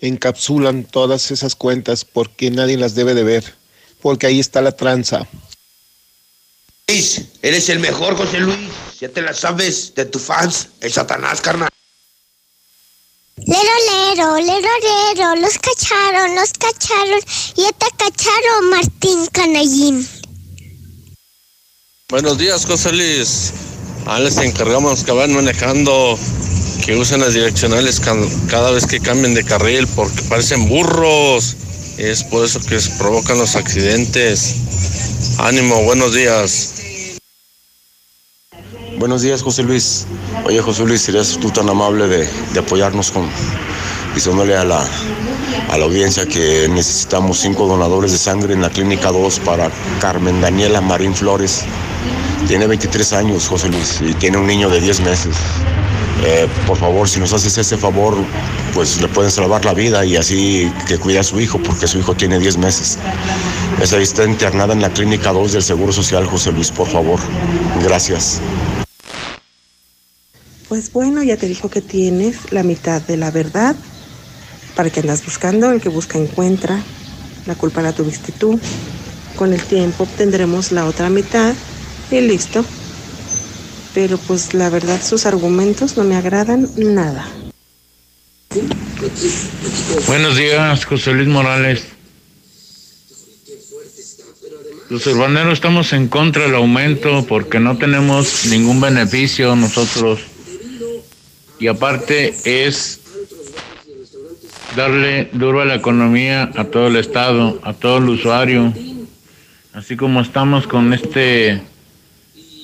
encapsulan 0.00 0.84
todas 0.84 1.30
esas 1.30 1.54
cuentas, 1.54 2.04
porque 2.04 2.50
nadie 2.50 2.76
las 2.76 2.94
debe 2.94 3.14
de 3.14 3.24
ver, 3.24 3.54
porque 4.02 4.26
ahí 4.26 4.40
está 4.40 4.60
la 4.60 4.72
tranza. 4.72 5.26
Luis, 6.88 7.22
eres 7.40 7.68
el 7.68 7.78
mejor, 7.78 8.16
José 8.16 8.40
Luis. 8.40 8.58
Ya 9.00 9.08
te 9.08 9.22
la 9.22 9.32
sabes 9.32 9.94
de 9.94 10.04
tus 10.04 10.22
fans, 10.22 10.68
el 10.80 10.92
Satanás, 10.92 11.40
carnal. 11.40 11.68
Lero, 13.36 13.60
lero, 13.90 14.36
lero, 14.36 14.68
lero, 14.80 15.34
los 15.40 15.58
cacharon, 15.58 16.36
los 16.36 16.52
cacharon, 16.52 17.20
ya 17.56 17.72
te 17.72 17.86
cacharon, 17.96 18.70
Martín 18.70 19.26
Canallín. 19.32 20.08
Buenos 22.10 22.38
días, 22.38 22.64
José 22.64 22.92
Luis. 22.92 23.52
Ah, 24.06 24.20
les 24.20 24.36
encargamos 24.36 25.02
que 25.02 25.10
van 25.10 25.34
manejando, 25.34 26.16
que 26.86 26.96
usen 26.96 27.20
las 27.20 27.34
direccionales 27.34 28.00
cada 28.48 28.70
vez 28.70 28.86
que 28.86 29.00
cambien 29.00 29.34
de 29.34 29.44
carril, 29.44 29.88
porque 29.88 30.22
parecen 30.22 30.68
burros. 30.68 31.56
Es 31.98 32.22
por 32.22 32.44
eso 32.44 32.60
que 32.60 32.78
provocan 32.98 33.38
los 33.38 33.56
accidentes. 33.56 34.54
Ánimo, 35.38 35.82
buenos 35.82 36.14
días. 36.14 36.73
Buenos 38.98 39.22
días, 39.22 39.42
José 39.42 39.62
Luis. 39.62 40.06
Oye, 40.44 40.60
José 40.60 40.84
Luis, 40.84 41.02
serías 41.02 41.36
tú 41.40 41.50
tan 41.50 41.68
amable 41.68 42.06
de, 42.06 42.28
de 42.52 42.60
apoyarnos 42.60 43.10
con, 43.10 43.28
diciéndole 44.14 44.56
a 44.56 44.64
la, 44.64 44.84
a 45.70 45.78
la 45.78 45.84
audiencia 45.84 46.26
que 46.26 46.68
necesitamos 46.68 47.38
cinco 47.38 47.66
donadores 47.66 48.12
de 48.12 48.18
sangre 48.18 48.54
en 48.54 48.62
la 48.62 48.70
Clínica 48.70 49.10
2 49.10 49.40
para 49.40 49.70
Carmen 50.00 50.40
Daniela 50.40 50.80
Marín 50.80 51.14
Flores. 51.14 51.64
Tiene 52.46 52.66
23 52.66 53.12
años, 53.14 53.48
José 53.48 53.68
Luis, 53.68 54.00
y 54.00 54.14
tiene 54.14 54.38
un 54.38 54.46
niño 54.46 54.70
de 54.70 54.80
10 54.80 55.00
meses. 55.00 55.36
Eh, 56.24 56.46
por 56.66 56.76
favor, 56.78 57.08
si 57.08 57.18
nos 57.20 57.32
haces 57.32 57.58
ese 57.58 57.76
favor, 57.76 58.16
pues 58.72 59.00
le 59.00 59.08
pueden 59.08 59.30
salvar 59.30 59.64
la 59.64 59.74
vida 59.74 60.04
y 60.04 60.16
así 60.16 60.72
que 60.86 60.98
cuide 60.98 61.18
a 61.18 61.24
su 61.24 61.40
hijo, 61.40 61.58
porque 61.58 61.86
su 61.86 61.98
hijo 61.98 62.14
tiene 62.14 62.38
10 62.38 62.58
meses. 62.58 62.98
Esa 63.82 63.98
está 63.98 64.24
internada 64.24 64.72
en 64.72 64.80
la 64.80 64.90
Clínica 64.90 65.32
2 65.32 65.52
del 65.52 65.62
Seguro 65.62 65.92
Social, 65.92 66.26
José 66.26 66.52
Luis, 66.52 66.70
por 66.70 66.88
favor. 66.88 67.18
Gracias. 67.82 68.40
Pues 70.74 70.90
bueno, 70.90 71.22
ya 71.22 71.36
te 71.36 71.46
dijo 71.46 71.70
que 71.70 71.80
tienes 71.80 72.50
la 72.50 72.64
mitad 72.64 73.00
de 73.00 73.16
la 73.16 73.30
verdad. 73.30 73.76
¿Para 74.74 74.90
que 74.90 74.98
andas 74.98 75.24
buscando? 75.24 75.70
El 75.70 75.80
que 75.80 75.88
busca 75.88 76.18
encuentra. 76.18 76.82
La 77.46 77.54
culpa 77.54 77.80
la 77.80 77.92
tuviste 77.92 78.32
tú. 78.32 78.58
Con 79.36 79.52
el 79.52 79.62
tiempo 79.62 80.02
obtendremos 80.02 80.72
la 80.72 80.86
otra 80.86 81.10
mitad 81.10 81.54
y 82.10 82.20
listo. 82.22 82.64
Pero 83.94 84.18
pues 84.18 84.52
la 84.52 84.68
verdad 84.68 85.00
sus 85.00 85.26
argumentos 85.26 85.96
no 85.96 86.02
me 86.02 86.16
agradan 86.16 86.68
nada. 86.76 87.28
Buenos 90.08 90.36
días, 90.36 90.84
José 90.86 91.12
Luis 91.12 91.28
Morales. 91.28 91.84
Los 94.90 95.06
urbaneros 95.06 95.52
estamos 95.52 95.92
en 95.92 96.08
contra 96.08 96.46
del 96.46 96.56
aumento 96.56 97.24
porque 97.28 97.60
no 97.60 97.78
tenemos 97.78 98.46
ningún 98.46 98.80
beneficio 98.80 99.54
nosotros. 99.54 100.33
Y 101.58 101.66
aparte 101.68 102.34
es 102.44 103.00
darle 104.76 105.28
duro 105.32 105.60
a 105.60 105.64
la 105.64 105.76
economía 105.76 106.50
a 106.56 106.64
todo 106.64 106.88
el 106.88 106.96
Estado, 106.96 107.60
a 107.62 107.72
todo 107.72 107.98
el 107.98 108.08
usuario. 108.08 108.72
Así 109.72 109.96
como 109.96 110.20
estamos 110.20 110.66
con 110.66 110.92
este 110.92 111.62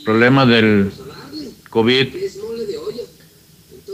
problema 0.05 0.47
del 0.47 0.93
COVID. 1.71 2.09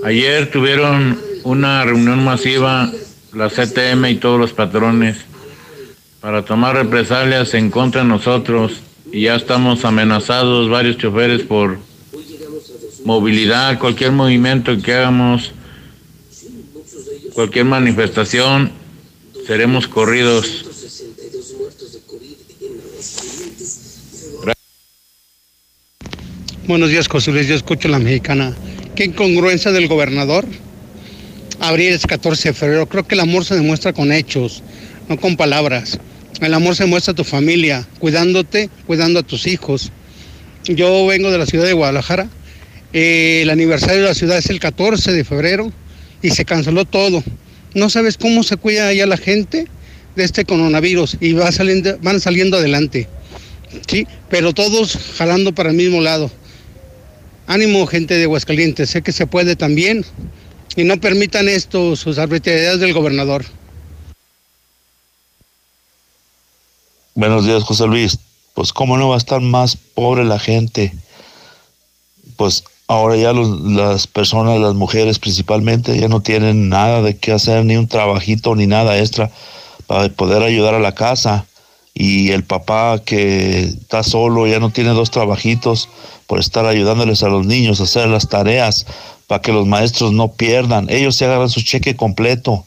Ayer 0.04 0.50
tuvieron 0.50 1.18
una 1.42 1.84
reunión 1.84 2.24
masiva 2.24 2.90
la 3.32 3.50
CTM 3.50 4.06
y 4.06 4.14
todos 4.16 4.40
los 4.40 4.52
patrones 4.52 5.18
para 6.20 6.42
tomar 6.42 6.74
represalias 6.74 7.52
en 7.54 7.70
contra 7.70 8.02
de 8.02 8.08
nosotros 8.08 8.80
y 9.12 9.22
ya 9.22 9.36
estamos 9.36 9.84
amenazados 9.84 10.70
varios 10.70 10.96
choferes 10.96 11.42
por 11.42 11.78
movilidad, 13.06 13.78
cualquier 13.78 14.10
movimiento 14.10 14.76
que 14.82 14.92
hagamos, 14.92 15.52
cualquier 17.34 17.64
manifestación, 17.64 18.72
seremos 19.46 19.86
corridos. 19.86 20.64
Buenos 26.66 26.90
días, 26.90 27.06
José 27.06 27.30
Luis. 27.30 27.46
Yo 27.46 27.54
escucho 27.54 27.86
la 27.86 28.00
mexicana. 28.00 28.56
¿Qué 28.96 29.04
incongruencia 29.04 29.70
del 29.70 29.86
gobernador? 29.86 30.44
Abrir 31.60 31.92
es 31.92 32.04
14 32.06 32.48
de 32.48 32.54
febrero. 32.54 32.88
Creo 32.88 33.06
que 33.06 33.14
el 33.14 33.20
amor 33.20 33.44
se 33.44 33.54
demuestra 33.54 33.92
con 33.92 34.10
hechos, 34.10 34.64
no 35.08 35.16
con 35.16 35.36
palabras. 35.36 36.00
El 36.40 36.52
amor 36.52 36.74
se 36.74 36.86
muestra 36.86 37.12
a 37.12 37.14
tu 37.14 37.22
familia, 37.22 37.86
cuidándote, 38.00 38.68
cuidando 38.84 39.20
a 39.20 39.22
tus 39.22 39.46
hijos. 39.46 39.92
Yo 40.64 41.06
vengo 41.06 41.30
de 41.30 41.38
la 41.38 41.46
ciudad 41.46 41.66
de 41.66 41.72
Guadalajara. 41.72 42.28
Eh, 42.98 43.42
el 43.42 43.50
aniversario 43.50 44.00
de 44.00 44.08
la 44.08 44.14
ciudad 44.14 44.38
es 44.38 44.48
el 44.48 44.58
14 44.58 45.12
de 45.12 45.22
febrero 45.22 45.70
y 46.22 46.30
se 46.30 46.46
canceló 46.46 46.86
todo. 46.86 47.22
No 47.74 47.90
sabes 47.90 48.16
cómo 48.16 48.42
se 48.42 48.56
cuida 48.56 48.88
allá 48.88 49.04
la 49.04 49.18
gente 49.18 49.66
de 50.14 50.24
este 50.24 50.46
coronavirus 50.46 51.18
y 51.20 51.36
saliendo, 51.52 51.98
van 52.00 52.20
saliendo 52.20 52.56
adelante. 52.56 53.06
Sí, 53.86 54.06
pero 54.30 54.54
todos 54.54 54.98
jalando 55.18 55.54
para 55.54 55.68
el 55.68 55.76
mismo 55.76 56.00
lado. 56.00 56.30
Ánimo, 57.46 57.86
gente 57.86 58.14
de 58.14 58.24
Aguascalientes, 58.24 58.88
sé 58.88 59.02
que 59.02 59.12
se 59.12 59.26
puede 59.26 59.56
también. 59.56 60.02
Y 60.74 60.84
no 60.84 60.98
permitan 60.98 61.50
esto, 61.50 61.96
sus 61.96 62.16
arbitrariedades 62.16 62.80
del 62.80 62.94
gobernador. 62.94 63.44
Buenos 67.14 67.44
días, 67.44 67.62
José 67.62 67.86
Luis. 67.86 68.18
Pues 68.54 68.72
cómo 68.72 68.96
no 68.96 69.10
va 69.10 69.16
a 69.16 69.18
estar 69.18 69.42
más 69.42 69.76
pobre 69.76 70.24
la 70.24 70.38
gente. 70.38 70.94
Pues 72.38 72.64
ahora 72.88 73.16
ya 73.16 73.32
las 73.32 74.06
personas, 74.06 74.60
las 74.60 74.74
mujeres 74.74 75.18
principalmente, 75.18 75.98
ya 75.98 76.08
no 76.08 76.20
tienen 76.20 76.68
nada 76.68 77.02
de 77.02 77.16
qué 77.16 77.32
hacer, 77.32 77.64
ni 77.64 77.76
un 77.76 77.88
trabajito, 77.88 78.54
ni 78.54 78.66
nada 78.66 78.98
extra 78.98 79.30
para 79.86 80.08
poder 80.08 80.42
ayudar 80.42 80.74
a 80.74 80.80
la 80.80 80.92
casa. 80.92 81.46
Y 81.94 82.32
el 82.32 82.44
papá 82.44 83.00
que 83.02 83.60
está 83.60 84.02
solo 84.02 84.46
ya 84.46 84.60
no 84.60 84.70
tiene 84.70 84.90
dos 84.90 85.10
trabajitos 85.10 85.88
por 86.26 86.38
estar 86.38 86.66
ayudándoles 86.66 87.22
a 87.22 87.28
los 87.28 87.46
niños 87.46 87.80
a 87.80 87.84
hacer 87.84 88.08
las 88.08 88.28
tareas 88.28 88.84
para 89.26 89.40
que 89.40 89.52
los 89.52 89.66
maestros 89.66 90.12
no 90.12 90.32
pierdan. 90.32 90.90
Ellos 90.90 91.16
se 91.16 91.24
agarran 91.24 91.48
su 91.48 91.62
cheque 91.62 91.96
completo. 91.96 92.64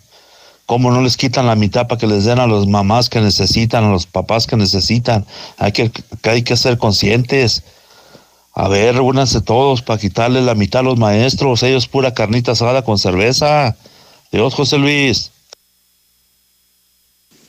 ¿Cómo 0.66 0.92
no 0.92 1.02
les 1.02 1.16
quitan 1.16 1.48
la 1.48 1.56
mitad 1.56 1.88
para 1.88 2.00
que 2.00 2.08
les 2.08 2.26
den 2.26 2.40
a 2.40 2.48
las 2.48 2.68
mamás 2.68 3.10
que 3.10 3.22
necesitan, 3.22 3.84
a 3.84 3.92
los 3.92 4.08
papás 4.08 4.48
que 4.48 4.56
necesitan? 4.56 5.26
Hay 5.58 5.72
que, 5.72 5.92
hay 6.24 6.44
que 6.44 6.58
ser 6.58 6.78
conscientes. 6.78 7.64
A 8.62 8.68
ver, 8.68 9.00
únanse 9.00 9.40
todos 9.40 9.82
para 9.82 10.02
quitarle 10.02 10.42
la 10.42 10.54
mitad 10.54 10.82
a 10.82 10.84
los 10.84 10.98
maestros. 10.98 11.64
Ellos 11.64 11.88
pura 11.88 12.14
carnita 12.14 12.52
asada 12.52 12.84
con 12.84 12.98
cerveza. 12.98 13.78
Dios, 14.34 14.54
José 14.54 14.78
Luis. 14.78 15.32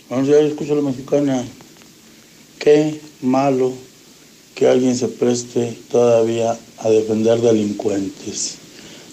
Vamos 0.08 0.28
a 0.28 0.30
ver, 0.30 0.44
escucho 0.44 0.74
a 0.74 0.76
la 0.76 0.82
mexicana. 0.82 1.44
Qué 2.60 3.00
malo 3.22 3.72
que 4.54 4.68
alguien 4.68 4.94
se 4.94 5.08
preste 5.08 5.76
todavía 5.90 6.56
a 6.78 6.88
defender 6.88 7.40
delincuentes, 7.40 8.58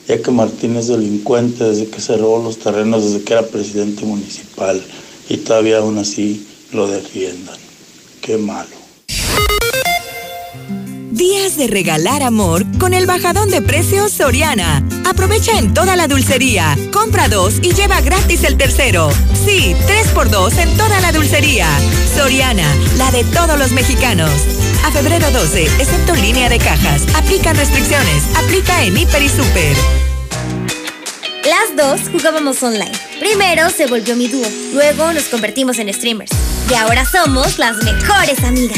ya 0.07 0.21
que 0.21 0.29
Martín 0.29 0.75
es 0.75 0.89
delincuente 0.89 1.63
desde 1.63 1.87
que 1.87 1.99
se 1.99 2.15
robó 2.15 2.43
los 2.43 2.59
terrenos, 2.59 3.05
desde 3.05 3.25
que 3.25 3.33
era 3.33 3.41
presidente 3.41 4.05
municipal, 4.05 4.79
y 5.29 5.37
todavía 5.37 5.79
aún 5.79 5.97
así 5.97 6.45
lo 6.73 6.85
defiendan. 6.85 7.57
Qué 8.21 8.37
malo. 8.37 8.76
Días 11.17 11.57
de 11.57 11.65
regalar 11.65 12.21
amor 12.21 12.63
con 12.77 12.93
el 12.93 13.07
bajadón 13.07 13.49
de 13.49 13.59
precios 13.59 14.11
Soriana. 14.11 14.83
Aprovecha 15.03 15.57
en 15.57 15.73
toda 15.73 15.95
la 15.95 16.07
dulcería. 16.07 16.77
Compra 16.93 17.27
dos 17.27 17.55
y 17.63 17.73
lleva 17.73 18.01
gratis 18.01 18.43
el 18.43 18.55
tercero. 18.55 19.09
Sí, 19.33 19.75
tres 19.87 20.09
por 20.09 20.29
dos 20.29 20.55
en 20.59 20.77
toda 20.77 21.01
la 21.01 21.11
dulcería. 21.11 21.67
Soriana, 22.15 22.71
la 22.97 23.09
de 23.09 23.23
todos 23.23 23.57
los 23.57 23.71
mexicanos. 23.71 24.29
A 24.85 24.91
febrero 24.91 25.31
12, 25.31 25.63
excepto 25.63 26.13
línea 26.13 26.49
de 26.49 26.59
cajas. 26.59 27.01
Aplican 27.15 27.55
restricciones. 27.55 28.23
Aplica 28.35 28.83
en 28.83 28.95
Hiper 28.95 29.23
y 29.23 29.29
Super. 29.29 29.75
Las 31.45 31.75
dos 31.75 32.09
jugábamos 32.11 32.61
online. 32.61 32.91
Primero 33.19 33.71
se 33.71 33.87
volvió 33.87 34.15
mi 34.15 34.27
dúo, 34.27 34.45
luego 34.71 35.11
nos 35.13 35.23
convertimos 35.23 35.79
en 35.79 35.91
streamers. 35.91 36.31
Y 36.69 36.75
ahora 36.75 37.05
somos 37.05 37.57
las 37.57 37.77
mejores 37.77 38.43
amigas. 38.43 38.77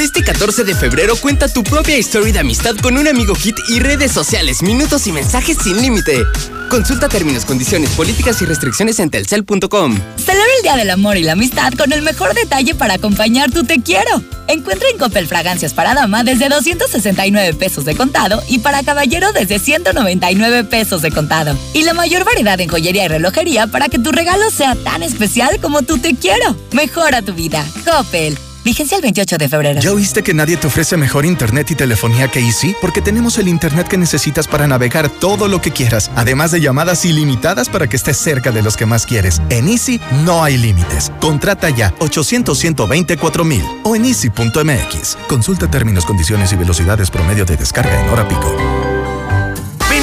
Este 0.00 0.22
14 0.22 0.62
de 0.62 0.76
febrero 0.76 1.16
cuenta 1.16 1.52
tu 1.52 1.64
propia 1.64 1.98
historia 1.98 2.32
de 2.32 2.38
amistad 2.38 2.76
con 2.76 2.96
un 2.96 3.08
amigo 3.08 3.34
kit 3.34 3.56
y 3.68 3.80
redes 3.80 4.12
sociales, 4.12 4.62
minutos 4.62 5.08
y 5.08 5.12
mensajes 5.12 5.56
sin 5.60 5.82
límite. 5.82 6.24
Consulta 6.70 7.08
términos, 7.08 7.44
condiciones, 7.44 7.90
políticas 7.90 8.40
y 8.40 8.44
restricciones 8.44 9.00
en 9.00 9.10
telcel.com. 9.10 9.98
Celebra 10.16 10.46
el 10.58 10.62
Día 10.62 10.76
del 10.76 10.90
Amor 10.90 11.16
y 11.16 11.24
la 11.24 11.32
Amistad 11.32 11.72
con 11.72 11.92
el 11.92 12.02
mejor 12.02 12.32
detalle 12.34 12.76
para 12.76 12.94
acompañar 12.94 13.50
tu 13.50 13.64
te 13.64 13.82
quiero. 13.82 14.22
Encuentra 14.46 14.88
en 14.88 14.98
Coppel 14.98 15.26
fragancias 15.26 15.74
para 15.74 15.94
dama 15.94 16.22
desde 16.22 16.48
269 16.48 17.54
pesos 17.54 17.84
de 17.84 17.96
contado 17.96 18.40
y 18.48 18.60
para 18.60 18.84
caballero 18.84 19.32
desde 19.32 19.58
199 19.58 20.62
pesos 20.62 21.02
de 21.02 21.10
contado. 21.10 21.58
Y 21.74 21.82
la 21.82 21.94
mayor 21.94 22.24
variedad 22.24 22.60
en 22.60 22.68
joyería 22.68 23.06
y 23.06 23.08
relojería 23.08 23.66
para 23.66 23.88
que 23.88 23.98
tu 23.98 24.12
regalo 24.12 24.48
sea 24.50 24.76
tan 24.76 25.02
especial 25.02 25.58
como 25.60 25.82
tu 25.82 25.98
te 25.98 26.14
quiero. 26.14 26.56
Mejora 26.70 27.20
tu 27.22 27.34
vida. 27.34 27.66
Coppel. 27.84 28.38
Vigencia 28.68 28.96
el 28.96 29.02
28 29.02 29.38
de 29.38 29.48
febrero. 29.48 29.80
¿Ya 29.80 29.92
oíste 29.92 30.22
que 30.22 30.34
nadie 30.34 30.58
te 30.58 30.66
ofrece 30.66 30.98
mejor 30.98 31.24
internet 31.24 31.70
y 31.70 31.74
telefonía 31.74 32.28
que 32.28 32.40
Easy? 32.40 32.76
Porque 32.82 33.00
tenemos 33.00 33.38
el 33.38 33.48
internet 33.48 33.88
que 33.88 33.96
necesitas 33.96 34.46
para 34.46 34.66
navegar 34.66 35.08
todo 35.08 35.48
lo 35.48 35.62
que 35.62 35.70
quieras, 35.70 36.10
además 36.16 36.50
de 36.50 36.60
llamadas 36.60 37.06
ilimitadas 37.06 37.70
para 37.70 37.86
que 37.86 37.96
estés 37.96 38.18
cerca 38.18 38.52
de 38.52 38.60
los 38.60 38.76
que 38.76 38.84
más 38.84 39.06
quieres. 39.06 39.40
En 39.48 39.68
Easy 39.68 40.02
no 40.22 40.44
hay 40.44 40.58
límites. 40.58 41.10
Contrata 41.18 41.70
ya 41.70 41.94
800 42.00 42.58
124 42.58 43.42
mil 43.42 43.64
o 43.84 43.96
en 43.96 44.04
easy.mx. 44.04 45.16
Consulta 45.28 45.70
términos, 45.70 46.04
condiciones 46.04 46.52
y 46.52 46.56
velocidades 46.56 47.10
promedio 47.10 47.46
de 47.46 47.56
descarga 47.56 47.98
en 47.98 48.10
hora 48.10 48.28
pico. 48.28 48.54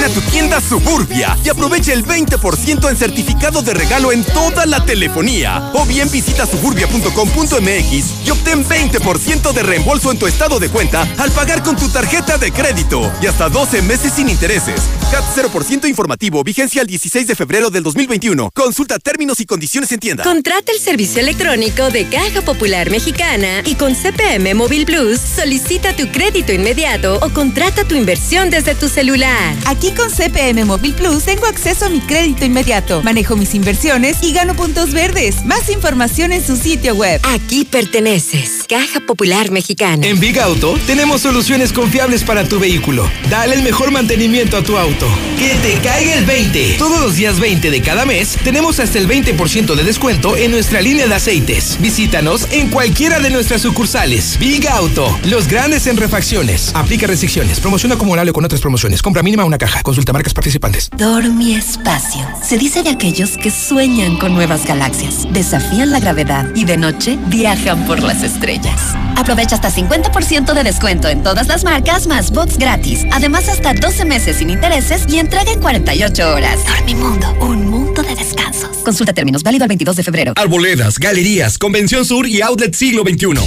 A 0.06 0.10
tu 0.10 0.22
tienda 0.22 0.61
Suburbia 0.61 1.36
y 1.44 1.49
aprovecha 1.49 1.91
el 1.91 2.06
20% 2.06 2.91
en 2.91 2.95
certificado 2.95 3.64
de 3.64 3.73
regalo 3.73 4.11
en 4.11 4.23
toda 4.23 4.68
la 4.68 4.86
telefonía. 4.86 5.72
O 5.73 5.84
bien 5.84 6.11
visita 6.11 6.45
suburbia.com.mx 6.45 8.27
y 8.27 8.30
obtén 8.30 8.64
20% 8.64 9.52
de 9.52 9.64
reembolso 9.64 10.11
en 10.11 10.19
tu 10.19 10.27
estado 10.27 10.60
de 10.60 10.69
cuenta 10.69 11.07
al 11.18 11.32
pagar 11.32 11.64
con 11.64 11.76
tu 11.76 11.90
tarjeta 11.90 12.38
de 12.38 12.52
crédito 12.52 13.11
y 13.19 13.26
hasta 13.26 13.49
12 13.49 13.82
meses 13.82 14.14
sin 14.14 14.30
intereses. 14.30 14.80
CAT 15.10 15.23
0% 15.36 15.90
informativo, 15.90 16.44
vigencia 16.44 16.84
el 16.84 16.88
16 16.88 17.26
de 17.26 17.36
febrero 17.36 17.72
del 17.72 17.82
2021. 17.82 18.52
Consulta 18.53 18.99
términos 18.99 19.40
y 19.40 19.48
condiciones 19.48 19.91
en 19.91 19.99
tienda. 19.99 20.23
Contrata 20.23 20.72
el 20.72 20.80
servicio 20.80 21.19
electrónico 21.19 21.90
de 21.90 22.07
Caja 22.10 22.44
Popular 22.44 22.91
Mexicana 22.91 23.64
y 23.65 23.73
con 23.73 23.95
CPM 23.95 24.53
Móvil 24.53 24.86
Plus 24.86 25.19
solicita 25.19 25.95
tu 25.95 26.11
crédito 26.11 26.53
inmediato 26.53 27.18
o 27.23 27.30
contrata 27.32 27.86
tu 27.86 27.95
inversión 27.95 28.52
desde 28.52 28.76
tu 28.76 28.88
celular. 28.88 29.56
Aquí 29.65 29.94
con 29.95 30.09
CPM 30.09 30.65
Móvil 30.65 30.93
Plus 30.93 31.23
tengo 31.23 31.45
acceso 31.45 31.85
a 31.85 31.89
mi 31.89 31.99
crédito 32.01 32.45
inmediato, 32.45 33.01
manejo 33.03 33.35
mis 33.35 33.55
inversiones 33.55 34.17
y 34.22 34.34
gano 34.34 34.55
puntos 34.55 34.91
verdes. 34.91 35.45
Más 35.45 35.69
información 35.69 36.31
en 36.31 36.45
su 36.45 36.55
sitio 36.57 36.95
web. 36.95 37.22
Aquí 37.23 37.65
perteneces. 37.65 38.65
Caja 38.67 38.99
Popular 38.99 39.51
Mexicana. 39.51 40.05
En 40.05 40.19
Big 40.19 40.39
Auto 40.39 40.77
tenemos 40.85 41.22
soluciones 41.22 41.72
confiables 41.72 42.23
para 42.23 42.47
tu 42.47 42.59
vehículo. 42.59 43.09
Dale 43.30 43.55
el 43.55 43.63
mejor 43.63 43.91
mantenimiento 43.91 44.57
a 44.57 44.63
tu 44.63 44.77
auto. 44.77 45.07
Que 45.38 45.55
te 45.55 45.80
caiga 45.81 46.15
el 46.15 46.26
20. 46.26 46.76
Todos 46.77 47.01
los 47.01 47.15
días 47.15 47.39
20 47.39 47.72
de 47.72 47.81
cada 47.81 48.05
mes 48.05 48.38
tenemos 48.43 48.80
hasta 48.80 48.97
el 48.97 49.07
20% 49.07 49.76
de 49.76 49.84
descuento 49.84 50.35
en 50.35 50.51
nuestra 50.51 50.81
línea 50.81 51.07
de 51.07 51.15
aceites. 51.15 51.77
Visítanos 51.80 52.47
en 52.51 52.69
cualquiera 52.69 53.19
de 53.19 53.30
nuestras 53.30 53.61
sucursales. 53.61 54.38
Big 54.39 54.67
Auto, 54.67 55.19
los 55.23 55.47
grandes 55.47 55.88
en 55.88 55.97
refacciones. 55.97 56.72
Aplica 56.73 57.07
restricciones. 57.07 57.59
Promoción 57.59 57.91
acumulable 57.91 58.34
con 58.34 58.43
otras 58.43 58.61
promociones. 58.61 59.01
Compra 59.01 59.23
mínima 59.23 59.45
una 59.45 59.57
caja. 59.57 59.81
Consulta 59.86 60.12
marcas 60.12 60.34
participantes. 60.34 60.90
Dormi 60.98 61.53
Espacio. 61.53 62.28
Se 62.41 62.57
dice 62.57 62.82
de 62.82 62.90
aquellos 62.90 63.38
que 63.38 63.52
sueñan 63.52 64.18
con 64.18 64.34
nuevas 64.34 64.66
galaxias, 64.66 65.28
desafían 65.32 65.91
la 65.91 65.99
gravedad 65.99 66.49
y 66.56 66.66
de 66.66 66.76
noche 66.76 67.20
viajan 67.28 67.86
por 67.86 68.02
las 68.02 68.24
estrellas. 68.24 68.95
Aprovecha 69.16 69.57
hasta 69.57 69.70
50% 69.70 70.56
de 70.56 70.64
descuento 70.64 71.07
en 71.07 71.22
todas 71.22 71.48
las 71.48 71.64
marcas 71.64 72.07
más 72.07 72.32
box 72.32 72.57
gratis. 72.57 73.06
Además, 73.12 73.48
hasta 73.48 73.76
12 73.76 74.06
meses 74.06 74.38
sin 74.38 74.49
intereses 74.49 75.06
y 75.07 75.20
entrega 75.20 75.52
en 75.52 75.62
48 75.62 76.34
horas. 76.34 76.66
Dormimundo, 76.66 77.32
un 77.40 77.70
mundo 77.70 78.02
de 78.02 78.16
descansos. 78.16 78.78
Consulta 78.78 79.14
términos 79.14 79.44
válido 79.44 79.66
el 79.66 79.70
22 79.70 79.98
de 79.98 80.03
febrero. 80.03 80.34
Arboledas, 80.36 80.98
galerías, 80.98 81.60
Convención 81.60 82.03
Sur 82.06 82.28
y 82.28 82.41
Outlet 82.41 82.74
Siglo 82.74 83.03
XXI. 83.03 83.40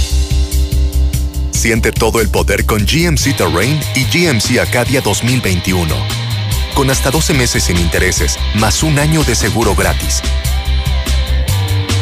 Siente 1.51 1.91
todo 1.91 2.21
el 2.21 2.29
poder 2.29 2.65
con 2.65 2.85
GMC 2.85 3.35
Terrain 3.35 3.77
y 3.93 4.05
GMC 4.05 4.59
Acadia 4.59 5.01
2021. 5.01 6.28
Con 6.75 6.89
hasta 6.89 7.11
12 7.11 7.33
meses 7.33 7.63
sin 7.63 7.77
intereses, 7.77 8.37
más 8.55 8.83
un 8.83 8.99
año 8.99 9.23
de 9.23 9.35
seguro 9.35 9.75
gratis. 9.75 10.21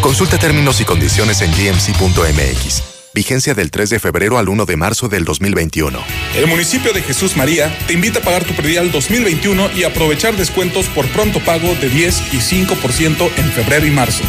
Consulta 0.02 0.38
términos 0.38 0.80
y 0.80 0.85
condiciones 0.85 1.41
en 1.41 1.52
gmc.mx. 1.52 2.84
Vigencia 3.14 3.56
del 3.56 3.72
3 3.72 3.89
de 3.89 3.99
febrero 3.99 4.38
al 4.38 4.48
1 4.48 4.65
de 4.65 4.77
marzo 4.77 5.07
del 5.10 5.26
2021. 5.26 5.99
El 6.35 6.45
municipio 6.45 6.94
de 6.94 7.02
Jesús 7.02 7.35
María 7.35 7.76
te 7.88 7.94
invita 7.94 8.19
a 8.19 8.22
pagar 8.22 8.44
tu 8.44 8.53
predial 8.53 8.91
2021 8.91 9.72
y 9.76 9.84
aprovechar 9.84 10.38
descuentos 10.38 10.85
por 10.88 11.07
pronto 11.07 11.39
pago 11.39 11.73
de 11.81 11.89
10 11.89 12.34
y 12.34 12.38
5% 12.38 13.31
en 13.38 13.52
febrero 13.52 13.88
y 13.88 13.91
marzo. 13.91 14.23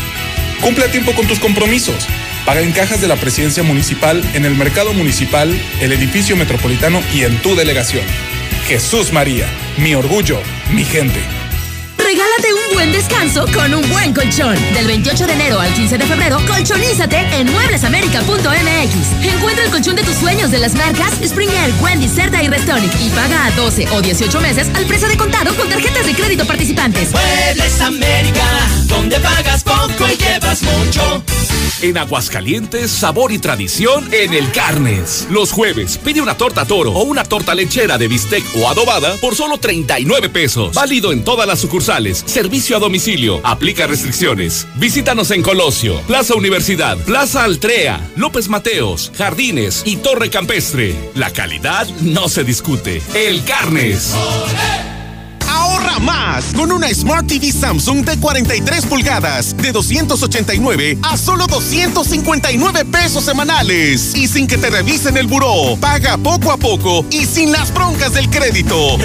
Cumple 0.62 0.86
a 0.86 0.90
tiempo 0.90 1.12
con 1.12 1.26
tus 1.26 1.38
compromisos. 1.38 2.06
Paga 2.46 2.62
en 2.62 2.72
cajas 2.72 3.02
de 3.02 3.08
la 3.08 3.16
presidencia 3.16 3.62
municipal, 3.62 4.24
en 4.32 4.46
el 4.46 4.54
mercado 4.54 4.94
municipal, 4.94 5.54
el 5.82 5.92
edificio 5.92 6.34
metropolitano 6.34 7.02
y 7.14 7.24
en 7.24 7.42
tu 7.42 7.54
delegación. 7.54 8.04
Jesús 8.68 9.14
María, 9.14 9.48
mi 9.78 9.94
orgullo, 9.94 10.38
mi 10.74 10.84
gente. 10.84 11.18
Regálate 11.96 12.52
un 12.52 12.74
buen 12.74 12.92
descanso 12.92 13.46
con 13.54 13.72
un 13.72 13.88
buen 13.88 14.12
colchón. 14.12 14.56
Del 14.74 14.86
28 14.86 15.26
de 15.26 15.32
enero 15.32 15.58
al 15.58 15.72
15 15.72 15.96
de 15.96 16.04
febrero, 16.04 16.38
colchonízate 16.46 17.16
en 17.32 17.50
mueblesamerica.mx. 17.50 19.24
Encuentra 19.24 19.64
el 19.64 19.70
colchón 19.70 19.96
de 19.96 20.02
tus 20.02 20.16
sueños 20.16 20.50
de 20.50 20.58
las 20.58 20.74
marcas 20.74 21.14
Springer, 21.24 21.72
Wendy, 21.80 22.08
Cerda 22.08 22.42
y 22.42 22.48
Restonic 22.48 22.92
y 23.00 23.08
paga 23.08 23.46
a 23.46 23.50
12 23.52 23.88
o 23.90 24.02
18 24.02 24.40
meses 24.42 24.68
al 24.74 24.84
precio 24.84 25.08
de 25.08 25.16
contado 25.16 25.56
con 25.56 25.66
tarjetas 25.70 26.04
de 26.04 26.12
crédito 26.12 26.46
participantes. 26.46 27.10
Muebles 27.10 27.80
América, 27.80 28.44
donde 28.84 29.18
pagas 29.18 29.64
poco 29.64 30.06
y 30.12 30.16
llevas 30.18 30.62
mucho. 30.62 31.24
En 31.80 31.96
Aguascalientes, 31.96 32.90
sabor 32.90 33.30
y 33.30 33.38
tradición 33.38 34.12
en 34.12 34.34
el 34.34 34.50
Carnes. 34.50 35.28
Los 35.30 35.52
jueves, 35.52 35.96
pide 35.98 36.20
una 36.20 36.36
torta 36.36 36.64
toro 36.64 36.90
o 36.92 37.04
una 37.04 37.22
torta 37.22 37.54
lechera 37.54 37.96
de 37.98 38.08
bistec 38.08 38.44
o 38.56 38.68
adobada 38.68 39.16
por 39.20 39.36
solo 39.36 39.58
39 39.58 40.28
pesos. 40.28 40.74
Válido 40.74 41.12
en 41.12 41.22
todas 41.22 41.46
las 41.46 41.60
sucursales. 41.60 42.24
Servicio 42.26 42.76
a 42.76 42.80
domicilio. 42.80 43.40
Aplica 43.44 43.86
restricciones. 43.86 44.66
Visítanos 44.74 45.30
en 45.30 45.42
Colosio, 45.42 46.00
Plaza 46.08 46.34
Universidad, 46.34 46.98
Plaza 46.98 47.44
Altrea, 47.44 48.00
López 48.16 48.48
Mateos, 48.48 49.12
Jardines 49.16 49.82
y 49.84 49.96
Torre 49.96 50.30
Campestre. 50.30 50.96
La 51.14 51.32
calidad 51.32 51.88
no 52.00 52.28
se 52.28 52.42
discute. 52.42 53.00
El 53.14 53.44
Carnes. 53.44 54.14
Más 56.00 56.44
con 56.54 56.70
una 56.70 56.88
Smart 56.94 57.26
TV 57.26 57.52
Samsung 57.52 58.04
de 58.04 58.18
43 58.18 58.86
pulgadas 58.86 59.56
de 59.56 59.72
289 59.72 60.98
a 61.02 61.16
solo 61.16 61.46
259 61.46 62.84
pesos 62.84 63.24
semanales 63.24 64.14
y 64.14 64.28
sin 64.28 64.46
que 64.46 64.58
te 64.58 64.70
revisen 64.70 65.16
el 65.16 65.26
buró. 65.26 65.76
Paga 65.80 66.16
poco 66.16 66.52
a 66.52 66.56
poco 66.56 67.04
y 67.10 67.26
sin 67.26 67.52
las 67.52 67.72
broncas 67.74 68.14
del 68.14 68.30
crédito. 68.30 68.96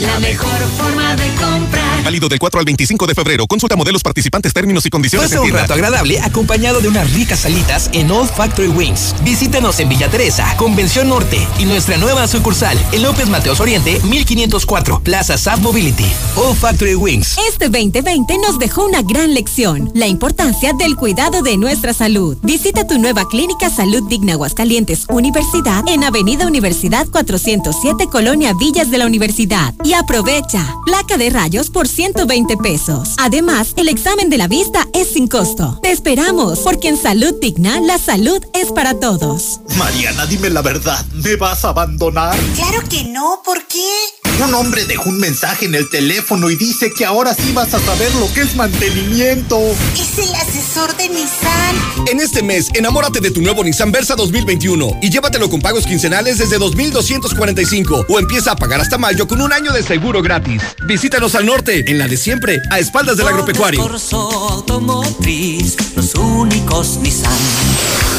La 0.00 0.18
mejor 0.20 0.58
forma 0.78 1.16
de 1.16 1.28
comprar. 1.34 1.79
Válido 2.02 2.28
del 2.28 2.38
4 2.38 2.60
al 2.60 2.64
25 2.64 3.06
de 3.06 3.14
febrero. 3.14 3.46
Consulta 3.46 3.76
modelos 3.76 4.02
participantes, 4.02 4.52
términos 4.52 4.86
y 4.86 4.90
condiciones 4.90 5.30
Pasa 5.30 5.42
un 5.42 5.50
rato 5.50 5.74
agradable 5.74 6.20
acompañado 6.20 6.80
de 6.80 6.88
unas 6.88 7.12
ricas 7.12 7.40
salitas 7.40 7.90
en 7.92 8.10
Old 8.10 8.30
Factory 8.30 8.68
Wings. 8.68 9.14
Visítanos 9.22 9.78
en 9.80 9.88
Villa 9.88 10.10
Teresa, 10.10 10.56
Convención 10.56 11.08
Norte 11.08 11.46
y 11.58 11.64
nuestra 11.64 11.96
nueva 11.96 12.26
sucursal 12.26 12.78
en 12.92 13.02
López 13.02 13.28
Mateos 13.28 13.60
Oriente, 13.60 14.00
1504, 14.04 15.00
Plaza 15.00 15.36
South 15.36 15.60
Mobility. 15.60 16.06
Old 16.36 16.56
Factory 16.56 16.94
Wings. 16.94 17.36
Este 17.48 17.68
2020 17.68 18.38
nos 18.38 18.58
dejó 18.58 18.86
una 18.86 19.02
gran 19.02 19.34
lección, 19.34 19.90
la 19.94 20.06
importancia 20.06 20.72
del 20.72 20.96
cuidado 20.96 21.42
de 21.42 21.56
nuestra 21.56 21.92
salud. 21.92 22.36
Visita 22.42 22.86
tu 22.86 22.98
nueva 22.98 23.28
clínica 23.28 23.70
Salud 23.70 24.08
Digna 24.08 24.32
Aguascalientes 24.32 25.06
Universidad 25.08 25.82
en 25.88 26.04
Avenida 26.04 26.46
Universidad 26.46 27.06
407, 27.08 28.06
Colonia 28.10 28.52
Villas 28.58 28.90
de 28.90 28.98
la 28.98 29.06
Universidad. 29.06 29.74
Y 29.84 29.94
aprovecha, 29.94 30.74
placa 30.84 31.16
de 31.16 31.30
rayos 31.30 31.70
por 31.70 31.88
120 31.90 32.56
pesos. 32.56 33.14
Además, 33.18 33.74
el 33.76 33.88
examen 33.88 34.30
de 34.30 34.38
la 34.38 34.48
vista 34.48 34.86
es 34.92 35.12
sin 35.12 35.28
costo. 35.28 35.78
Te 35.82 35.90
esperamos, 35.90 36.60
porque 36.60 36.88
en 36.88 36.96
Salud 36.96 37.34
Digna 37.40 37.80
la 37.80 37.98
salud 37.98 38.42
es 38.54 38.72
para 38.72 38.98
todos. 38.98 39.60
Mariana, 39.76 40.26
dime 40.26 40.50
la 40.50 40.62
verdad, 40.62 41.04
¿me 41.12 41.36
vas 41.36 41.64
a 41.64 41.70
abandonar? 41.70 42.38
Claro 42.54 42.82
que 42.88 43.04
no, 43.04 43.42
¿por 43.44 43.66
qué? 43.66 44.19
Un 44.42 44.54
hombre 44.54 44.86
dejó 44.86 45.10
un 45.10 45.18
mensaje 45.18 45.66
en 45.66 45.74
el 45.74 45.90
teléfono 45.90 46.48
y 46.50 46.56
dice 46.56 46.92
que 46.92 47.04
ahora 47.04 47.34
sí 47.34 47.52
vas 47.52 47.74
a 47.74 47.78
saber 47.78 48.14
lo 48.14 48.32
que 48.32 48.40
es 48.40 48.56
mantenimiento. 48.56 49.60
Es 49.94 50.18
el 50.18 50.34
asesor 50.34 50.96
de 50.96 51.10
Nissan. 51.10 52.06
En 52.10 52.20
este 52.20 52.42
mes, 52.42 52.68
enamórate 52.72 53.20
de 53.20 53.30
tu 53.30 53.42
nuevo 53.42 53.62
Nissan 53.62 53.92
Versa 53.92 54.14
2021 54.16 54.98
y 55.02 55.10
llévatelo 55.10 55.50
con 55.50 55.60
pagos 55.60 55.84
quincenales 55.86 56.38
desde 56.38 56.58
2,245 56.58 58.06
o 58.08 58.18
empieza 58.18 58.52
a 58.52 58.56
pagar 58.56 58.80
hasta 58.80 58.96
mayo 58.96 59.28
con 59.28 59.42
un 59.42 59.52
año 59.52 59.72
de 59.72 59.82
seguro 59.82 60.22
gratis. 60.22 60.62
Visítanos 60.86 61.34
al 61.34 61.44
norte, 61.44 61.84
en 61.90 61.98
la 61.98 62.08
de 62.08 62.16
siempre, 62.16 62.60
a 62.70 62.78
espaldas 62.78 63.18
del 63.18 63.28
agropecuario. 63.28 63.82
Automotriz, 64.12 65.76
los 65.94 66.14
únicos 66.14 66.96
Nissan 67.02 67.30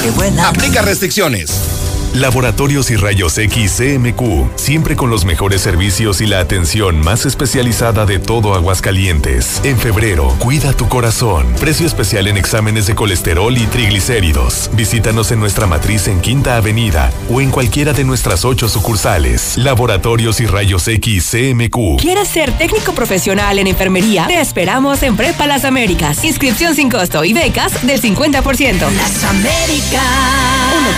que 0.04 0.12
vuelan. 0.12 0.46
Aplica 0.46 0.84
restricciones. 0.84 1.81
Laboratorios 2.14 2.92
y 2.92 2.98
Rayos 2.98 3.38
X 3.38 3.78
CMQ, 3.78 4.58
siempre 4.58 4.98
con 4.98 5.10
los 5.10 5.24
mejores 5.24 5.62
servicios 5.62 6.20
y 6.20 6.26
la 6.26 6.42
atención 6.42 7.00
más 7.00 7.26
especializada 7.26 8.06
de 8.06 8.20
todo 8.20 8.54
Aguascalientes. 8.54 9.62
En 9.64 9.78
febrero, 9.78 10.36
cuida 10.38 10.74
tu 10.74 10.90
corazón. 10.90 11.48
Precio 11.62 11.88
especial 11.88 12.28
en 12.28 12.36
exámenes 12.36 12.86
de 12.88 12.96
colesterol 12.96 13.58
y 13.58 13.66
triglicéridos. 13.68 14.70
Visítanos 14.74 15.32
en 15.32 15.40
nuestra 15.40 15.68
matriz 15.68 16.10
en 16.10 16.20
Quinta 16.20 16.58
Avenida 16.58 17.14
o 17.30 17.40
en 17.40 17.50
cualquiera 17.50 17.94
de 17.94 18.04
nuestras 18.04 18.44
ocho 18.44 18.68
sucursales. 18.68 19.58
Laboratorios 19.58 20.42
y 20.42 20.48
Rayos 20.48 20.90
X 20.90 21.30
CMQ. 21.32 22.02
¿Quieres 22.02 22.28
ser 22.28 22.52
técnico 22.58 22.92
profesional 22.92 23.58
en 23.58 23.68
enfermería? 23.68 24.28
Te 24.28 24.42
esperamos 24.42 25.02
en 25.04 25.16
Prepa 25.16 25.48
Las 25.48 25.64
Américas. 25.64 26.26
Inscripción 26.26 26.76
sin 26.76 26.90
costo 26.90 27.24
y 27.24 27.32
becas 27.32 27.88
del 27.88 28.02
50%. 28.02 28.92
Las 28.92 29.24
Américas. 29.24 30.02
Llámame 30.72 30.98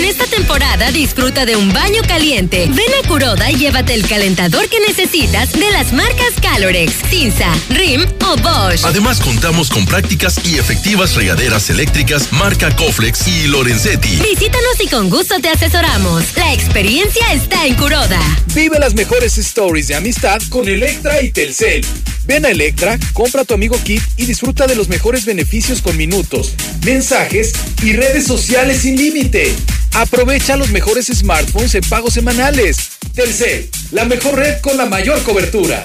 En 0.00 0.06
esta 0.06 0.24
temporada 0.24 0.90
disfruta 0.92 1.44
de 1.44 1.56
un 1.56 1.74
baño 1.74 2.00
caliente. 2.08 2.66
Ven 2.70 2.88
a 3.04 3.06
Curoda 3.06 3.50
y 3.50 3.56
llévate 3.56 3.92
el 3.92 4.08
calentador 4.08 4.66
que 4.70 4.80
necesitas 4.80 5.52
de 5.52 5.70
las 5.72 5.92
marcas 5.92 6.32
Calorex, 6.40 6.94
Cinza, 7.10 7.52
Rim 7.68 8.06
o 8.24 8.36
Bosch. 8.38 8.82
Además 8.84 9.20
contamos 9.20 9.68
con 9.68 9.84
prácticas 9.84 10.40
y 10.42 10.56
efectivas 10.56 11.16
regaderas 11.16 11.68
eléctricas 11.68 12.32
marca 12.32 12.74
Coflex 12.74 13.28
y 13.28 13.48
Lorenzetti. 13.48 14.22
Visítanos 14.22 14.80
y 14.82 14.88
con 14.88 15.10
gusto 15.10 15.38
te 15.38 15.50
asesoramos. 15.50 16.34
La 16.34 16.54
experiencia 16.54 17.34
está 17.34 17.66
en 17.66 17.74
Curoda. 17.74 18.22
Vive 18.54 18.78
las 18.78 18.94
mejores 18.94 19.36
stories 19.36 19.88
de 19.88 19.96
amistad 19.96 20.40
con 20.48 20.66
Electra 20.66 21.20
y 21.20 21.28
Telcel. 21.30 21.84
Ven 22.24 22.46
a 22.46 22.48
Electra, 22.48 22.98
compra 23.12 23.44
tu 23.44 23.52
amigo 23.52 23.76
Kit 23.84 24.02
y 24.16 24.24
disfruta 24.24 24.66
de 24.66 24.76
los 24.76 24.88
mejores 24.88 25.26
beneficios 25.26 25.82
con 25.82 25.98
minutos, 25.98 26.54
mensajes 26.86 27.52
y 27.82 27.92
redes 27.92 28.26
sociales 28.26 28.80
sin 28.80 28.96
límite. 28.96 29.54
Aprovecha 29.94 30.56
los 30.56 30.70
mejores 30.70 31.06
smartphones 31.06 31.74
en 31.74 31.82
pagos 31.82 32.14
semanales. 32.14 32.90
Telcel, 33.14 33.68
la 33.90 34.04
mejor 34.04 34.36
red 34.36 34.60
con 34.60 34.76
la 34.76 34.86
mayor 34.86 35.22
cobertura. 35.22 35.84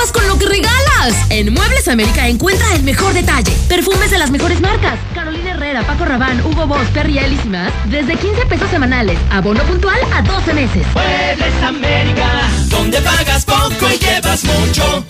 Con 0.00 0.26
lo 0.26 0.38
que 0.38 0.46
regalas. 0.46 1.14
En 1.28 1.52
Muebles 1.52 1.86
América 1.86 2.26
encuentra 2.26 2.74
el 2.74 2.82
mejor 2.84 3.12
detalle. 3.12 3.52
Perfumes 3.68 4.10
de 4.10 4.16
las 4.16 4.30
mejores 4.30 4.58
marcas. 4.58 4.98
Carolina 5.14 5.50
Herrera, 5.50 5.82
Paco 5.82 6.06
Rabanne, 6.06 6.42
Hugo 6.42 6.66
Boss, 6.66 6.88
Perry 6.94 7.18
Ellis 7.18 7.44
y 7.44 7.48
más. 7.48 7.70
Desde 7.84 8.16
15 8.16 8.46
pesos 8.46 8.70
semanales. 8.70 9.18
Abono 9.30 9.62
puntual 9.64 9.98
a 10.14 10.22
12 10.22 10.54
meses. 10.54 10.86
Muebles 10.94 11.62
América, 11.62 12.48
donde 12.70 12.98
pagas 13.02 13.44
poco 13.44 13.90
y 13.92 13.98
llevas 13.98 14.42
mucho. 14.42 15.04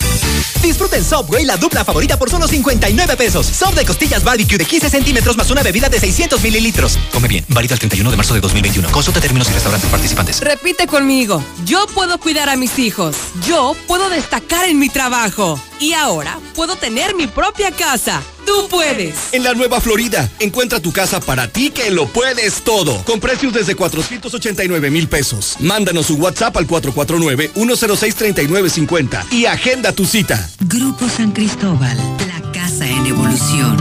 Disfruta 0.61 0.95
en 0.95 1.03
Subway 1.03 1.43
la 1.43 1.57
dupla 1.57 1.83
favorita 1.83 2.17
por 2.17 2.29
solo 2.29 2.47
59 2.47 3.17
pesos. 3.17 3.47
Sub 3.47 3.73
de 3.73 3.85
costillas 3.85 4.23
barbecue 4.23 4.57
de 4.57 4.65
15 4.65 4.89
centímetros 4.89 5.35
más 5.35 5.49
una 5.49 5.63
bebida 5.63 5.89
de 5.89 5.99
600 5.99 6.41
mililitros. 6.41 6.99
Come 7.11 7.27
bien, 7.27 7.45
válido 7.49 7.73
el 7.73 7.79
31 7.79 8.11
de 8.11 8.17
marzo 8.17 8.33
de 8.33 8.41
2021. 8.41 8.91
Consulta 8.91 9.19
términos 9.19 9.49
y 9.49 9.53
restaurantes 9.53 9.89
participantes. 9.89 10.39
Repite 10.39 10.87
conmigo. 10.87 11.43
Yo 11.65 11.87
puedo 11.87 12.19
cuidar 12.19 12.49
a 12.49 12.55
mis 12.55 12.77
hijos. 12.79 13.15
Yo 13.47 13.75
puedo 13.87 14.09
destacar 14.09 14.65
en 14.65 14.77
mi 14.77 14.89
trabajo. 14.89 15.59
Y 15.79 15.93
ahora 15.93 16.39
puedo 16.55 16.75
tener 16.75 17.15
mi 17.15 17.27
propia 17.27 17.71
casa. 17.71 18.21
Tú 18.45 18.67
puedes. 18.69 19.33
En 19.33 19.43
la 19.43 19.53
Nueva 19.53 19.81
Florida, 19.81 20.29
encuentra 20.39 20.79
tu 20.79 20.91
casa 20.91 21.19
para 21.19 21.47
ti 21.47 21.69
que 21.69 21.91
lo 21.91 22.07
puedes 22.07 22.63
todo. 22.63 23.03
Con 23.03 23.19
precios 23.19 23.53
desde 23.53 23.75
489 23.75 24.89
mil 24.89 25.07
pesos. 25.07 25.57
Mándanos 25.59 26.09
un 26.09 26.19
WhatsApp 26.21 26.57
al 26.57 26.67
449-106-3950 26.67 29.31
y 29.31 29.45
agenda 29.45 29.91
tu 29.91 30.05
cita. 30.05 30.49
Grupo 30.61 31.07
San 31.09 31.31
Cristóbal, 31.31 31.97
la 32.27 32.51
casa 32.51 32.87
en 32.87 33.05
evolución. 33.05 33.77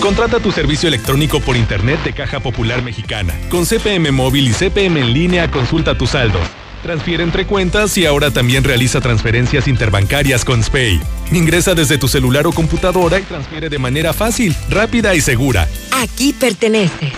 Contrata 0.00 0.40
tu 0.40 0.50
servicio 0.50 0.88
electrónico 0.88 1.40
por 1.40 1.56
internet 1.56 2.02
de 2.04 2.14
Caja 2.14 2.40
Popular 2.40 2.82
Mexicana. 2.82 3.34
Con 3.50 3.66
CPM 3.66 4.10
móvil 4.12 4.48
y 4.48 4.54
CPM 4.54 4.98
en 4.98 5.12
línea, 5.12 5.50
consulta 5.50 5.98
tus 5.98 6.10
saldos. 6.10 6.40
Transfiere 6.82 7.22
entre 7.22 7.46
cuentas 7.46 7.96
y 7.98 8.06
ahora 8.06 8.30
también 8.30 8.64
realiza 8.64 9.00
transferencias 9.00 9.68
interbancarias 9.68 10.44
con 10.44 10.62
SPAY. 10.62 11.00
Ingresa 11.32 11.74
desde 11.74 11.98
tu 11.98 12.08
celular 12.08 12.46
o 12.46 12.52
computadora 12.52 13.18
y 13.18 13.22
transfiere 13.22 13.68
de 13.68 13.78
manera 13.78 14.12
fácil, 14.12 14.56
rápida 14.68 15.14
y 15.14 15.20
segura. 15.20 15.68
Aquí 15.92 16.32
pertenece. 16.32 17.12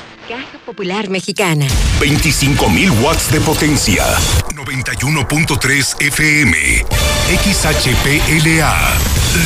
Popular 0.73 1.11
Mexicana. 1.11 1.67
25.000 2.01 3.03
watts 3.03 3.31
de 3.31 3.43
potencia. 3.43 4.07
91.3 4.55 6.01
FM. 6.01 6.57
XHPLA. 7.29 8.73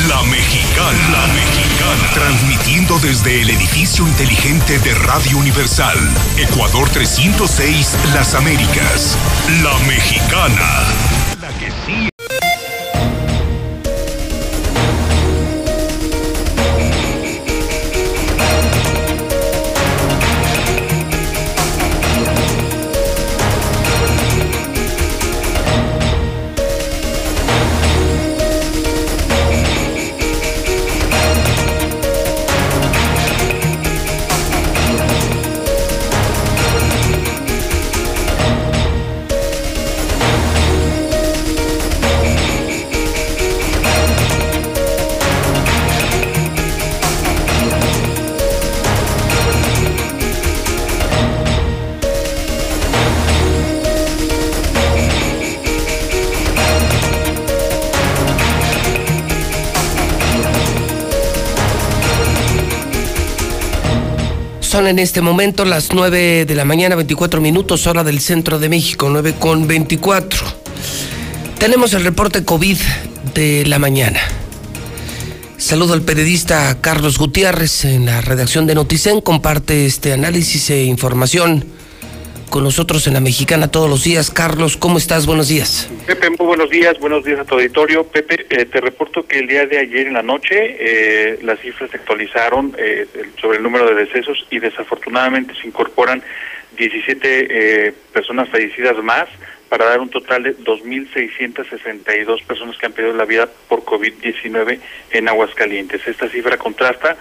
La 0.07 0.23
Mexicana. 0.23 1.11
La 1.11 1.27
Mexicana. 1.27 2.11
Transmitiendo 2.15 3.01
desde 3.01 3.43
el 3.43 3.51
edificio 3.51 4.07
inteligente 4.07 4.78
de 4.78 4.94
Radio 4.94 5.39
Universal. 5.39 5.98
Ecuador 6.39 6.89
306, 6.90 7.97
Las 8.15 8.36
Américas. 8.36 9.19
La 9.65 9.77
Mexicana. 9.89 10.85
La 11.40 11.48
que 11.59 11.73
sí. 11.85 12.36
Son 64.77 64.89
en 64.89 64.98
este 64.98 65.23
momento 65.23 65.65
las 65.65 65.94
9 65.94 66.44
de 66.44 66.55
la 66.55 66.66
mañana, 66.66 66.97
24 66.97 67.40
minutos, 67.40 67.86
hora 67.86 68.05
del 68.05 68.20
centro 68.20 68.59
de 68.59 68.69
México, 68.69 69.09
9 69.09 69.36
con 69.39 69.66
24. 69.66 70.47
Tenemos 71.59 71.94
el 71.94 72.05
reporte 72.05 72.44
COVID 72.44 72.77
de 73.32 73.65
la 73.65 73.78
mañana. 73.78 74.20
Saludo 75.57 75.94
al 75.94 76.03
periodista 76.03 76.77
Carlos 76.82 77.16
Gutiérrez 77.16 77.86
en 77.86 78.05
la 78.05 78.20
redacción 78.20 78.66
de 78.66 78.74
Noticen. 78.74 79.23
Comparte 79.23 79.86
este 79.86 80.12
análisis 80.12 80.69
e 80.69 80.85
información 80.85 81.65
con 82.57 82.65
nosotros 82.65 83.07
en 83.07 83.12
la 83.12 83.20
Mexicana 83.20 83.70
todos 83.70 83.91
los 83.91 84.03
días. 84.03 84.31
Carlos, 84.31 84.78
¿cómo 84.78 84.97
estás? 84.97 85.27
Buenos 85.27 85.49
días. 85.49 85.91
Pepe, 86.07 86.31
muy 86.31 86.47
buenos 86.47 86.70
días, 86.70 86.99
buenos 86.99 87.23
días 87.23 87.39
a 87.41 87.45
tu 87.45 87.57
auditorio. 87.57 88.05
Pepe, 88.05 88.47
eh, 88.49 88.65
te 88.65 88.81
reporto 88.81 89.27
que 89.27 89.41
el 89.41 89.47
día 89.47 89.66
de 89.66 89.78
ayer 89.78 90.07
en 90.07 90.15
la 90.15 90.23
noche 90.23 90.55
eh, 90.57 91.39
las 91.43 91.61
cifras 91.61 91.91
se 91.91 91.99
actualizaron 91.99 92.74
eh, 92.78 93.07
sobre 93.39 93.59
el 93.59 93.62
número 93.62 93.85
de 93.85 94.07
decesos 94.07 94.47
y 94.51 94.59
desafortunadamente 94.59 95.53
se 95.61 95.66
incorporan 95.66 96.23
17 96.78 97.89
eh, 97.89 97.93
personas 98.15 98.49
fallecidas 98.49 98.97
más 99.05 99.28
para 99.69 99.85
dar 99.85 100.01
un 100.01 100.09
total 100.09 100.45
de 100.45 100.57
2.662 100.57 102.43
personas 102.47 102.78
que 102.78 102.87
han 102.87 102.93
perdido 102.93 103.19
la 103.19 103.27
vida 103.27 103.51
por 103.69 103.85
COVID-19 103.85 104.78
en 105.11 105.28
Aguascalientes. 105.28 106.09
Esta 106.09 106.31
cifra 106.31 106.57
contrasta 106.57 107.19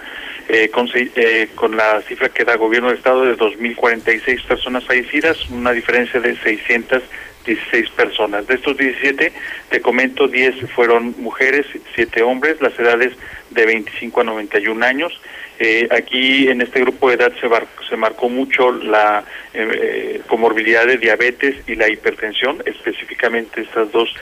eh, 0.48 0.68
con, 0.70 0.88
eh, 0.94 1.48
con 1.54 1.76
la 1.76 2.00
cifra 2.02 2.28
que 2.28 2.44
da 2.44 2.52
el 2.52 2.58
gobierno 2.58 2.88
del 2.88 2.98
estado 2.98 3.24
de 3.24 3.36
2.046 3.36 4.46
personas 4.46 4.84
fallecidas, 4.84 5.48
una 5.50 5.72
diferencia 5.72 6.20
de 6.20 6.36
616 6.36 7.90
personas. 7.90 8.46
De 8.46 8.54
estos 8.54 8.76
17, 8.76 9.32
te 9.70 9.80
comento, 9.80 10.28
10 10.28 10.70
fueron 10.70 11.14
mujeres, 11.18 11.66
7 11.94 12.22
hombres, 12.22 12.60
las 12.60 12.78
edades 12.78 13.12
de 13.50 13.66
25 13.66 14.20
a 14.20 14.24
91 14.24 14.86
años. 14.86 15.20
Eh, 15.58 15.88
aquí 15.90 16.48
en 16.48 16.60
este 16.60 16.80
grupo 16.80 17.08
de 17.08 17.14
edad 17.14 17.32
se, 17.40 17.48
se 17.88 17.96
marcó 17.96 18.28
mucho 18.28 18.72
la 18.72 19.24
eh, 19.54 19.68
eh, 19.72 20.20
comorbilidad 20.26 20.86
de 20.86 20.98
diabetes 20.98 21.56
y 21.66 21.76
la 21.76 21.88
hipertensión, 21.88 22.62
específicamente 22.66 23.62
estos 23.62 23.90
dos 23.92 24.14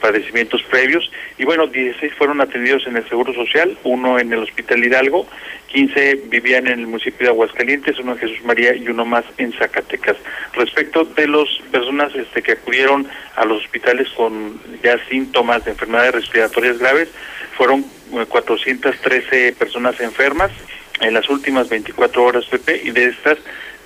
padecimientos 0.00 0.64
previos. 0.64 1.08
Y 1.38 1.44
bueno, 1.44 1.68
16 1.68 2.12
fueron 2.14 2.40
atendidos 2.40 2.84
en 2.88 2.96
el 2.96 3.08
Seguro 3.08 3.32
Social, 3.32 3.78
uno 3.84 4.18
en 4.18 4.32
el 4.32 4.40
Hospital 4.40 4.84
Hidalgo, 4.84 5.28
15 5.68 6.22
vivían 6.26 6.66
en 6.66 6.80
el 6.80 6.86
municipio 6.88 7.26
de 7.26 7.32
Aguascalientes, 7.32 7.98
uno 8.00 8.12
en 8.12 8.18
Jesús 8.18 8.44
María 8.44 8.74
y 8.74 8.88
uno 8.88 9.04
más 9.04 9.24
en 9.38 9.52
Zacatecas. 9.52 10.16
Respecto 10.54 11.04
de 11.04 11.28
las 11.28 11.48
personas 11.70 12.12
este, 12.16 12.42
que 12.42 12.52
acudieron 12.52 13.06
a 13.36 13.44
los 13.44 13.62
hospitales 13.62 14.08
con 14.16 14.60
ya 14.82 14.98
síntomas 15.08 15.64
de 15.64 15.72
enfermedades 15.72 16.16
respiratorias 16.16 16.78
graves, 16.78 17.08
fueron 17.56 17.84
413 18.28 19.52
personas 19.52 20.00
enfermas 20.00 20.50
en 21.00 21.14
las 21.14 21.28
últimas 21.28 21.68
24 21.68 22.24
horas, 22.24 22.44
Pepe, 22.46 22.80
y 22.84 22.90
de 22.90 23.06
estas 23.06 23.38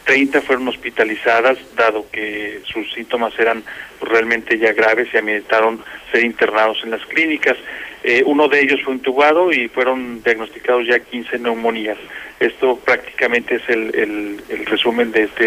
30 0.04 0.42
fueron 0.42 0.68
hospitalizadas, 0.68 1.58
dado 1.76 2.06
que 2.10 2.62
sus 2.64 2.92
síntomas 2.92 3.32
eran 3.38 3.62
realmente 4.00 4.58
ya 4.58 4.72
graves 4.72 5.08
y 5.12 5.18
ameritaron 5.18 5.80
ser 6.10 6.24
internados 6.24 6.78
en 6.82 6.90
las 6.90 7.04
clínicas. 7.06 7.56
Eh, 8.02 8.22
uno 8.24 8.48
de 8.48 8.60
ellos 8.60 8.80
fue 8.82 8.94
intubado 8.94 9.52
y 9.52 9.68
fueron 9.68 10.22
diagnosticados 10.22 10.86
ya 10.86 10.98
15 10.98 11.38
neumonías. 11.38 11.98
Esto 12.40 12.76
prácticamente 12.78 13.56
es 13.56 13.68
el, 13.68 14.40
el, 14.48 14.66
resumen 14.66 15.12
de, 15.12 15.24
este, 15.24 15.44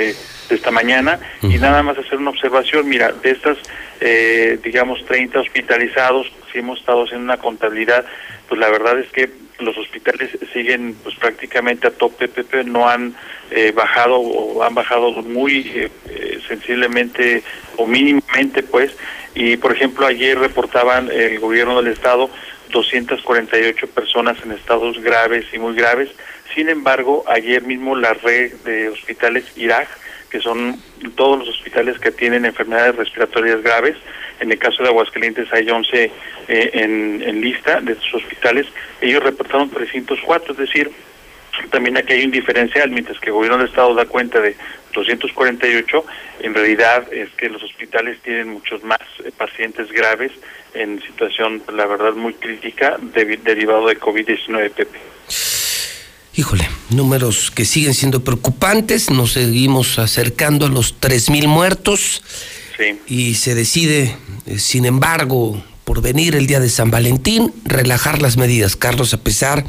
de 0.49 0.55
esta 0.55 0.69
mañana. 0.69 1.19
Y 1.41 1.57
nada 1.57 1.81
más 1.81 1.97
hacer 1.97 2.19
una 2.19 2.29
observación, 2.29 2.87
mira, 2.87 3.11
de 3.11 3.31
estas, 3.31 3.57
eh, 3.99 4.59
digamos, 4.63 5.03
30 5.05 5.39
hospitalizados, 5.39 6.31
si 6.51 6.59
hemos 6.59 6.79
estado 6.79 7.05
haciendo 7.05 7.25
una 7.25 7.37
contabilidad, 7.37 8.05
pues 8.47 8.61
la 8.61 8.69
verdad 8.69 8.99
es 8.99 9.11
que 9.11 9.29
los 9.63 9.77
hospitales 9.77 10.37
siguen 10.51 10.95
pues 11.03 11.15
prácticamente 11.15 11.87
a 11.87 11.91
tope, 11.91 12.27
Pepe, 12.27 12.63
no 12.63 12.87
han 12.87 13.15
eh, 13.51 13.71
bajado 13.71 14.19
o 14.19 14.63
han 14.63 14.75
bajado 14.75 15.11
muy 15.23 15.71
eh, 15.73 15.89
eh, 16.09 16.39
sensiblemente 16.47 17.43
o 17.77 17.87
mínimamente, 17.87 18.63
pues. 18.63 18.95
Y 19.35 19.57
por 19.57 19.71
ejemplo, 19.73 20.05
ayer 20.05 20.37
reportaban 20.37 21.09
el 21.11 21.39
gobierno 21.39 21.81
del 21.81 21.91
estado 21.91 22.29
248 22.71 23.87
personas 23.87 24.37
en 24.43 24.51
estados 24.51 24.99
graves 25.01 25.45
y 25.53 25.59
muy 25.59 25.75
graves. 25.75 26.09
Sin 26.53 26.69
embargo, 26.69 27.23
ayer 27.27 27.63
mismo 27.63 27.95
la 27.95 28.13
red 28.13 28.53
de 28.65 28.89
hospitales 28.89 29.45
Irak, 29.55 29.87
que 30.29 30.39
son 30.39 30.79
todos 31.15 31.39
los 31.39 31.49
hospitales 31.49 31.99
que 31.99 32.11
tienen 32.11 32.45
enfermedades 32.45 32.95
respiratorias 32.95 33.61
graves, 33.61 33.95
en 34.43 34.51
el 34.51 34.59
caso 34.59 34.83
de 34.83 34.89
Aguascalientes 34.89 35.51
hay 35.51 35.69
11 35.69 36.11
eh, 36.47 36.69
en, 36.73 37.41
lista 37.41 37.79
de 37.81 37.93
estos 37.93 38.13
hospitales. 38.15 38.67
Ellos 39.01 39.23
reportaron 39.23 39.69
304, 39.69 40.51
es 40.51 40.57
decir, 40.57 40.91
también 41.71 41.97
aquí 41.97 42.13
hay 42.13 42.25
un 42.25 42.31
diferencial, 42.31 42.89
mientras 42.91 43.19
que 43.19 43.27
el 43.27 43.33
gobierno 43.33 43.57
del 43.57 43.67
Estado 43.67 43.95
da 43.95 44.05
cuenta 44.05 44.39
de 44.41 44.55
248, 44.93 46.05
en 46.41 46.53
realidad 46.53 47.11
es 47.11 47.29
que 47.31 47.49
los 47.49 47.63
hospitales 47.63 48.19
tienen 48.21 48.49
muchos 48.49 48.83
más 48.83 48.99
eh, 49.23 49.31
pacientes 49.35 49.91
graves 49.91 50.31
en 50.73 51.01
situación, 51.01 51.63
la 51.73 51.85
verdad, 51.85 52.13
muy 52.13 52.33
crítica 52.33 52.97
derivado 52.99 53.87
de 53.87 53.99
COVID-19, 53.99 54.71
Pepe. 54.71 54.99
Híjole, 56.35 56.67
números 56.89 57.51
que 57.51 57.63
siguen 57.63 57.93
siendo 57.93 58.23
preocupantes, 58.23 59.11
nos 59.11 59.33
seguimos 59.33 59.99
acercando 59.99 60.65
a 60.65 60.69
los 60.69 60.99
3.000 60.99 61.47
muertos 61.47 62.23
y 63.07 63.35
se 63.35 63.55
decide, 63.55 64.15
eh, 64.45 64.59
sin 64.59 64.85
embargo, 64.85 65.63
por 65.83 66.01
venir 66.01 66.35
el 66.35 66.47
día 66.47 66.59
de 66.59 66.69
San 66.69 66.91
Valentín, 66.91 67.53
relajar 67.65 68.21
las 68.21 68.37
medidas. 68.37 68.75
Carlos, 68.75 69.13
a 69.13 69.21
pesar 69.21 69.65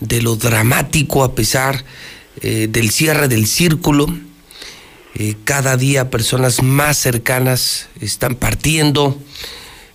de 0.00 0.22
lo 0.22 0.36
dramático, 0.36 1.24
a 1.24 1.34
pesar 1.34 1.84
eh, 2.40 2.68
del 2.70 2.90
cierre 2.90 3.28
del 3.28 3.46
círculo, 3.46 4.06
eh, 5.14 5.34
cada 5.44 5.76
día 5.76 6.10
personas 6.10 6.62
más 6.62 6.96
cercanas 6.96 7.88
están 8.00 8.34
partiendo. 8.34 9.18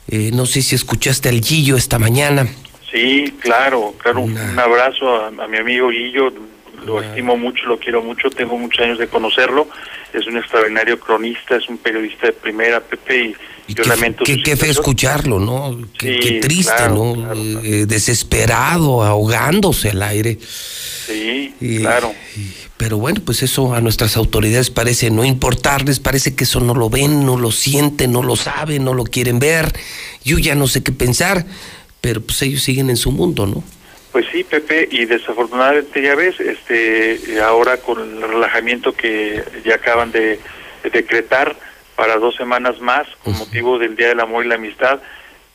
no 0.09 0.45
sé 0.45 0.61
si 0.61 0.75
escuchaste 0.75 1.29
al 1.29 1.41
Guillo 1.41 1.75
esta 1.75 1.99
mañana. 1.99 2.47
Sí, 2.91 3.33
claro, 3.41 3.93
claro. 4.01 4.21
Un 4.21 4.37
abrazo 4.37 5.15
a, 5.15 5.27
a 5.27 5.47
mi 5.47 5.57
amigo 5.57 5.89
Guillo, 5.89 6.31
lo 6.87 7.01
estimo 7.01 7.37
mucho, 7.37 7.65
lo 7.65 7.77
quiero 7.77 8.01
mucho, 8.01 8.29
tengo 8.29 8.57
muchos 8.57 8.83
años 8.83 8.97
de 8.97 9.07
conocerlo, 9.07 9.67
es 10.13 10.25
un 10.25 10.37
extraordinario 10.37 10.99
cronista, 10.99 11.57
es 11.57 11.67
un 11.67 11.77
periodista 11.77 12.27
de 12.27 12.33
primera, 12.33 12.79
Pepe, 12.79 13.35
y, 13.67 13.73
yo 13.73 13.83
lamento... 13.83 14.23
Qué, 14.23 14.41
qué 14.41 14.55
fe 14.55 14.69
escucharlo, 14.69 15.39
¿no? 15.39 15.77
Qué, 15.97 16.39
triste, 16.41 16.87
¿no? 16.89 17.33
Eh, 17.33 17.85
desesperado, 17.85 19.03
ahogándose 19.03 19.89
al 19.89 20.01
aire. 20.03 20.39
Sí, 20.41 21.53
claro. 21.81 22.13
pero 22.77 22.97
bueno, 22.97 23.21
pues 23.25 23.43
eso 23.43 23.73
a 23.73 23.81
nuestras 23.81 24.15
autoridades 24.15 24.69
parece 24.69 25.09
no 25.09 25.25
importarles, 25.25 25.99
parece 25.99 26.35
que 26.35 26.45
eso 26.45 26.61
no 26.61 26.73
lo 26.75 26.89
ven, 26.89 27.25
no 27.25 27.37
lo 27.37 27.51
sienten, 27.51 28.13
no 28.13 28.23
lo 28.23 28.37
saben, 28.37 28.85
no 28.85 28.93
lo 28.93 29.03
quieren 29.03 29.39
ver. 29.39 29.73
Yo 30.23 30.37
ya 30.37 30.55
no 30.55 30.67
sé 30.67 30.81
qué 30.81 30.93
pensar, 30.93 31.45
pero 31.99 32.21
pues 32.21 32.41
ellos 32.41 32.63
siguen 32.63 32.89
en 32.89 32.97
su 32.97 33.11
mundo, 33.11 33.45
¿no? 33.47 33.63
Pues 34.17 34.29
sí, 34.31 34.43
Pepe, 34.43 34.89
y 34.89 35.05
desafortunadamente 35.05 36.01
ya 36.01 36.15
ves, 36.15 36.39
este, 36.39 37.39
ahora 37.39 37.77
con 37.77 37.99
el 37.99 38.19
relajamiento 38.19 38.91
que 38.93 39.43
ya 39.63 39.75
acaban 39.75 40.11
de, 40.11 40.39
decretar 40.91 41.55
para 41.95 42.17
dos 42.17 42.35
semanas 42.35 42.81
más 42.81 43.07
con 43.23 43.37
motivo 43.37 43.77
del 43.77 43.95
Día 43.95 44.07
del 44.07 44.19
Amor 44.19 44.43
y 44.43 44.47
la 44.47 44.55
Amistad, 44.55 45.01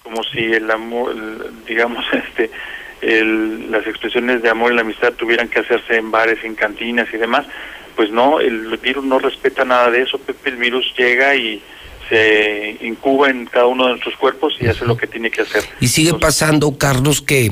como 0.04 0.22
si 0.22 0.38
el 0.38 0.70
amor, 0.70 1.12
digamos, 1.66 2.04
este, 2.12 2.52
el, 3.00 3.68
las 3.68 3.84
expresiones 3.84 4.42
de 4.42 4.50
amor 4.50 4.70
y 4.70 4.76
la 4.76 4.82
amistad 4.82 5.12
tuvieran 5.14 5.48
que 5.48 5.58
hacerse 5.58 5.96
en 5.96 6.12
bares, 6.12 6.38
en 6.44 6.54
cantinas 6.54 7.08
y 7.12 7.16
demás, 7.16 7.44
pues 7.96 8.12
no, 8.12 8.38
el 8.38 8.76
virus 8.76 9.04
no 9.04 9.18
respeta 9.18 9.64
nada 9.64 9.90
de 9.90 10.02
eso, 10.02 10.18
Pepe, 10.18 10.50
el 10.50 10.56
virus 10.58 10.94
llega 10.96 11.34
y 11.34 11.60
se 12.08 12.76
incuba 12.80 13.28
en 13.28 13.46
cada 13.46 13.66
uno 13.66 13.86
de 13.86 13.90
nuestros 13.90 14.14
cuerpos 14.14 14.54
y 14.60 14.68
hace 14.68 14.84
lo 14.84 14.96
que 14.96 15.08
tiene 15.08 15.32
que 15.32 15.40
hacer. 15.40 15.64
Y 15.80 15.88
sigue 15.88 16.14
pasando, 16.14 16.78
Carlos, 16.78 17.22
que 17.22 17.50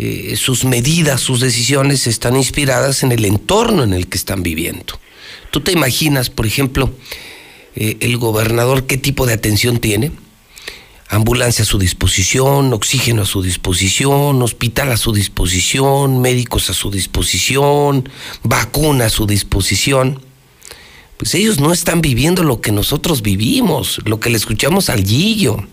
eh, 0.00 0.36
sus 0.36 0.64
medidas, 0.64 1.20
sus 1.20 1.40
decisiones 1.40 2.06
están 2.06 2.36
inspiradas 2.36 3.02
en 3.02 3.10
el 3.10 3.24
entorno 3.24 3.82
en 3.82 3.92
el 3.92 4.06
que 4.06 4.16
están 4.16 4.44
viviendo. 4.44 4.98
¿Tú 5.50 5.60
te 5.60 5.72
imaginas, 5.72 6.30
por 6.30 6.46
ejemplo, 6.46 6.92
eh, 7.74 7.96
el 7.98 8.16
gobernador 8.16 8.86
qué 8.86 8.96
tipo 8.96 9.26
de 9.26 9.32
atención 9.32 9.80
tiene? 9.80 10.12
Ambulancia 11.08 11.64
a 11.64 11.66
su 11.66 11.78
disposición, 11.78 12.72
oxígeno 12.72 13.22
a 13.22 13.26
su 13.26 13.42
disposición, 13.42 14.40
hospital 14.40 14.92
a 14.92 14.96
su 14.96 15.12
disposición, 15.12 16.20
médicos 16.20 16.70
a 16.70 16.74
su 16.74 16.92
disposición, 16.92 18.08
vacuna 18.44 19.06
a 19.06 19.10
su 19.10 19.26
disposición. 19.26 20.22
Pues 21.16 21.34
ellos 21.34 21.58
no 21.58 21.72
están 21.72 22.02
viviendo 22.02 22.44
lo 22.44 22.60
que 22.60 22.70
nosotros 22.70 23.22
vivimos, 23.22 24.00
lo 24.04 24.20
que 24.20 24.30
le 24.30 24.36
escuchamos 24.36 24.90
al 24.90 25.04
Gillo 25.04 25.66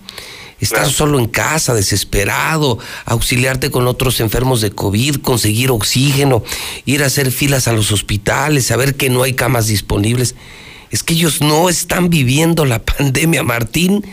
estar 0.59 0.87
solo 0.89 1.19
en 1.19 1.27
casa, 1.27 1.73
desesperado, 1.73 2.79
auxiliarte 3.05 3.71
con 3.71 3.87
otros 3.87 4.19
enfermos 4.19 4.61
de 4.61 4.71
COVID, 4.71 5.17
conseguir 5.17 5.71
oxígeno, 5.71 6.43
ir 6.85 7.03
a 7.03 7.07
hacer 7.07 7.31
filas 7.31 7.67
a 7.67 7.73
los 7.73 7.91
hospitales, 7.91 8.65
saber 8.65 8.95
que 8.95 9.09
no 9.09 9.23
hay 9.23 9.33
camas 9.33 9.67
disponibles. 9.67 10.35
Es 10.91 11.03
que 11.03 11.13
ellos 11.13 11.41
no 11.41 11.69
están 11.69 12.09
viviendo 12.09 12.65
la 12.65 12.79
pandemia, 12.83 13.43
Martín. 13.43 14.05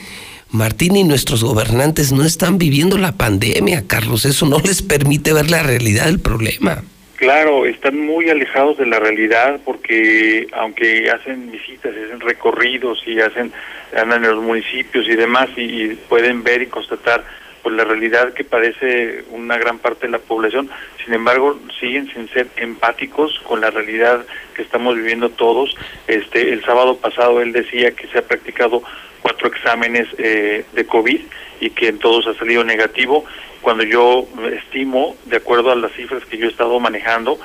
Martín 0.51 0.97
y 0.97 1.05
nuestros 1.05 1.43
gobernantes 1.43 2.12
no 2.12 2.25
están 2.25 2.59
viviendo 2.59 2.99
la 2.99 3.12
pandemia, 3.12 3.85
Carlos. 3.87 4.27
Eso 4.27 4.45
no 4.45 4.59
les 4.59 4.83
permite 4.83 5.33
ver 5.33 5.51
la 5.51 5.62
realidad 5.62 6.07
del 6.07 6.21
problema. 6.21 6.83
Claro, 7.17 7.67
están 7.67 7.99
muy 7.99 8.29
alejados 8.29 8.77
de 8.79 8.87
la 8.87 8.99
realidad 8.99 9.61
porque 9.65 10.49
aunque 10.53 11.09
hacen 11.09 11.53
visitas, 11.53 11.93
hacen 11.93 12.21
recorridos 12.21 13.01
y 13.07 13.21
hacen 13.21 13.53
andan 13.97 14.25
en 14.25 14.31
los 14.31 14.43
municipios 14.43 15.07
y 15.07 15.15
demás 15.15 15.49
y, 15.57 15.89
pueden 16.09 16.43
ver 16.43 16.62
y 16.62 16.67
constatar 16.67 17.25
pues 17.62 17.77
la 17.77 17.85
realidad 17.85 18.33
que 18.33 18.43
padece 18.43 19.25
una 19.31 19.57
gran 19.57 19.79
parte 19.79 20.07
de 20.07 20.12
la 20.12 20.19
población, 20.19 20.69
sin 21.05 21.15
embargo 21.15 21.61
siguen 21.79 22.12
sin 22.12 22.29
ser 22.31 22.49
empáticos 22.57 23.41
con 23.45 23.61
la 23.61 23.71
realidad 23.71 24.25
que 24.55 24.62
estamos 24.62 24.97
viviendo 24.97 25.31
todos. 25.31 25.77
Este 26.09 26.53
el 26.53 26.65
sábado 26.65 26.97
pasado 26.97 27.41
él 27.41 27.53
decía 27.53 27.93
que 27.93 28.09
se 28.09 28.19
ha 28.19 28.23
practicado 28.23 28.83
cuatro 29.23 29.47
exámenes 29.47 30.09
eh, 30.19 30.65
de 30.73 30.87
COVID 30.87 31.21
y 31.61 31.71
que 31.71 31.89
en 31.89 31.99
todos 31.99 32.27
ha 32.27 32.35
salido 32.35 32.65
negativo 32.65 33.25
cuando 33.62 33.85
yo 33.85 34.27
estimo, 34.53 35.17
de 35.27 35.37
acuerdo 35.37 35.71
a 35.71 35.77
las 35.77 35.93
cifras 35.93 36.25
que 36.25 36.37
yo 36.37 36.47
he 36.47 36.51
estado 36.51 36.79
manejando, 36.81 37.39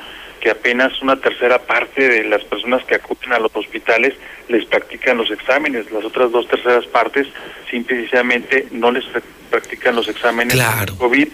que 0.47 0.51
apenas 0.51 1.01
una 1.01 1.19
tercera 1.19 1.59
parte 1.59 2.07
de 2.07 2.23
las 2.23 2.41
personas 2.45 2.81
que 2.85 2.95
acuden 2.95 3.33
a 3.33 3.39
los 3.39 3.53
hospitales 3.53 4.13
les 4.47 4.63
practican 4.63 5.17
los 5.17 5.29
exámenes, 5.29 5.91
las 5.91 6.05
otras 6.05 6.31
dos 6.31 6.47
terceras 6.47 6.85
partes 6.85 7.27
simplemente 7.69 8.65
no 8.71 8.89
les 8.89 9.03
practican 9.49 9.97
los 9.97 10.07
exámenes 10.07 10.53
claro. 10.53 10.95
COVID 10.95 11.27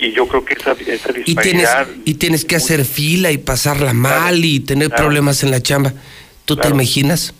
y 0.00 0.10
yo 0.10 0.26
creo 0.26 0.44
que 0.44 0.54
esa, 0.54 0.72
esa 0.72 1.12
disparidad... 1.12 1.22
Y 1.26 1.36
tienes, 1.36 1.68
y 2.04 2.14
tienes 2.14 2.44
que 2.44 2.56
hacer 2.56 2.84
fila 2.84 3.30
y 3.30 3.38
pasarla 3.38 3.92
mal 3.92 4.44
y 4.44 4.58
tener 4.58 4.90
problemas 4.90 5.44
en 5.44 5.52
la 5.52 5.62
chamba. 5.62 5.92
¿Tú 6.44 6.56
te 6.56 6.66
imaginas? 6.66 7.34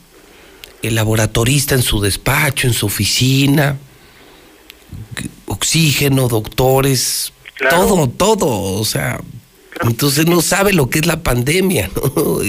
El 0.81 0.95
laboratorista 0.95 1.75
en 1.75 1.83
su 1.83 2.01
despacho, 2.01 2.69
en 2.69 2.73
su 2.73 2.87
oficina, 2.87 3.79
oxígeno, 5.47 6.29
doctores, 6.29 7.33
todo, 7.69 8.09
todo, 8.09 8.79
o 8.79 8.85
sea, 8.85 9.19
Entonces 9.83 10.27
no 10.27 10.41
sabe 10.41 10.73
lo 10.73 10.89
que 10.89 10.99
es 11.01 11.07
la 11.07 11.23
pandemia. 11.23 11.91
¿no? 12.17 12.41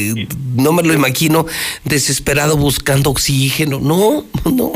no 0.56 0.72
me 0.74 0.84
lo 0.84 0.94
imagino 0.94 1.46
desesperado 1.84 2.58
buscando 2.58 3.10
oxígeno. 3.10 3.80
No, 3.80 4.26
no. 4.46 4.72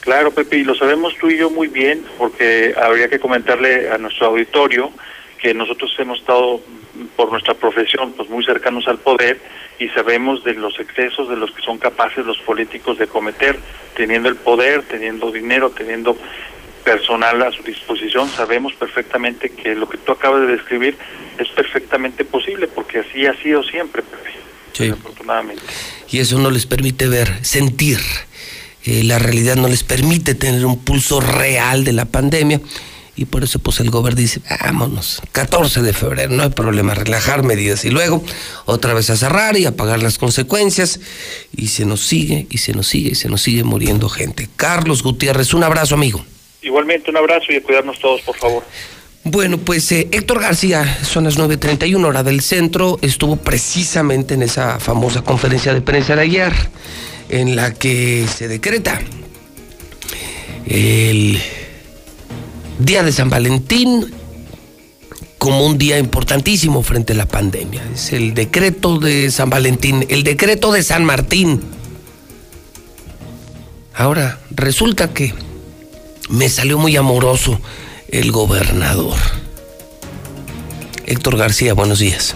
Claro, 0.00 0.30
Pepe, 0.30 0.58
y 0.58 0.64
lo 0.64 0.76
sabemos 0.76 1.14
tú 1.20 1.28
y 1.28 1.36
yo 1.36 1.50
muy 1.50 1.66
bien, 1.66 2.04
porque 2.16 2.74
habría 2.80 3.08
que 3.08 3.18
comentarle 3.18 3.90
a 3.90 3.98
nuestro 3.98 4.28
auditorio 4.28 4.92
que 5.40 5.52
nosotros 5.52 5.92
hemos 5.98 6.20
estado 6.20 6.60
por 7.16 7.30
nuestra 7.30 7.54
profesión 7.54 8.12
pues 8.12 8.28
muy 8.30 8.44
cercanos 8.44 8.86
al 8.88 8.98
poder 8.98 9.40
y 9.78 9.88
sabemos 9.88 10.42
de 10.44 10.54
los 10.54 10.78
excesos 10.78 11.28
de 11.28 11.36
los 11.36 11.50
que 11.50 11.62
son 11.62 11.78
capaces 11.78 12.24
los 12.24 12.38
políticos 12.38 12.98
de 12.98 13.06
cometer 13.06 13.58
teniendo 13.94 14.28
el 14.28 14.36
poder, 14.36 14.82
teniendo 14.84 15.30
dinero, 15.30 15.70
teniendo 15.70 16.16
personal 16.86 17.42
a 17.42 17.50
su 17.50 17.64
disposición, 17.64 18.30
sabemos 18.30 18.72
perfectamente 18.74 19.50
que 19.50 19.74
lo 19.74 19.88
que 19.88 19.98
tú 19.98 20.12
acabas 20.12 20.42
de 20.42 20.46
describir 20.46 20.96
es 21.36 21.48
perfectamente 21.48 22.24
posible 22.24 22.68
porque 22.68 23.00
así 23.00 23.26
ha 23.26 23.34
sido 23.42 23.64
siempre. 23.64 24.04
Sí. 24.72 24.90
Afortunadamente. 24.90 25.64
Y 26.08 26.20
eso 26.20 26.38
no 26.38 26.48
les 26.48 26.64
permite 26.66 27.08
ver, 27.08 27.44
sentir. 27.44 27.98
Eh, 28.84 29.02
la 29.02 29.18
realidad 29.18 29.56
no 29.56 29.66
les 29.66 29.82
permite 29.82 30.36
tener 30.36 30.64
un 30.64 30.78
pulso 30.78 31.20
real 31.20 31.82
de 31.82 31.92
la 31.92 32.04
pandemia 32.04 32.60
y 33.16 33.24
por 33.24 33.42
eso 33.42 33.58
pues 33.58 33.80
el 33.80 33.90
gobierno 33.90 34.20
dice, 34.20 34.40
vámonos, 34.60 35.22
14 35.32 35.82
de 35.82 35.92
febrero, 35.92 36.30
no 36.30 36.44
hay 36.44 36.50
problema, 36.50 36.94
relajar 36.94 37.42
medidas 37.42 37.84
y 37.84 37.90
luego 37.90 38.22
otra 38.64 38.94
vez 38.94 39.10
a 39.10 39.16
cerrar 39.16 39.56
y 39.56 39.66
a 39.66 39.74
pagar 39.74 40.04
las 40.04 40.18
consecuencias 40.18 41.00
y 41.56 41.66
se 41.66 41.84
nos 41.84 42.06
sigue 42.06 42.46
y 42.48 42.58
se 42.58 42.74
nos 42.74 42.86
sigue 42.86 43.10
y 43.10 43.14
se 43.16 43.28
nos 43.28 43.42
sigue 43.42 43.64
muriendo 43.64 44.08
gente. 44.08 44.48
Carlos 44.54 45.02
Gutiérrez, 45.02 45.52
un 45.52 45.64
abrazo 45.64 45.96
amigo. 45.96 46.24
Igualmente 46.66 47.10
un 47.10 47.16
abrazo 47.16 47.52
y 47.52 47.56
a 47.56 47.62
cuidarnos 47.62 48.00
todos, 48.00 48.22
por 48.22 48.36
favor. 48.36 48.64
Bueno, 49.22 49.58
pues 49.58 49.90
eh, 49.92 50.08
Héctor 50.10 50.40
García, 50.40 50.98
son 51.04 51.22
las 51.22 51.38
9.31 51.38 52.04
hora 52.04 52.24
del 52.24 52.40
centro, 52.40 52.98
estuvo 53.02 53.36
precisamente 53.36 54.34
en 54.34 54.42
esa 54.42 54.80
famosa 54.80 55.22
conferencia 55.22 55.72
de 55.72 55.80
prensa 55.80 56.16
de 56.16 56.22
ayer, 56.22 56.52
en 57.28 57.54
la 57.54 57.72
que 57.72 58.26
se 58.26 58.48
decreta 58.48 59.00
el 60.66 61.38
Día 62.80 63.04
de 63.04 63.12
San 63.12 63.30
Valentín 63.30 64.12
como 65.38 65.64
un 65.66 65.78
día 65.78 66.00
importantísimo 66.00 66.82
frente 66.82 67.12
a 67.12 67.16
la 67.16 67.26
pandemia. 67.26 67.82
Es 67.94 68.12
el 68.12 68.34
decreto 68.34 68.98
de 68.98 69.30
San 69.30 69.50
Valentín, 69.50 70.04
el 70.08 70.24
decreto 70.24 70.72
de 70.72 70.82
San 70.82 71.04
Martín. 71.04 71.62
Ahora, 73.94 74.40
resulta 74.50 75.14
que 75.14 75.45
me 76.28 76.48
salió 76.48 76.78
muy 76.78 76.96
amoroso 76.96 77.60
el 78.08 78.32
gobernador. 78.32 79.16
Héctor 81.06 81.36
García, 81.36 81.74
buenos 81.74 81.98
días. 81.98 82.34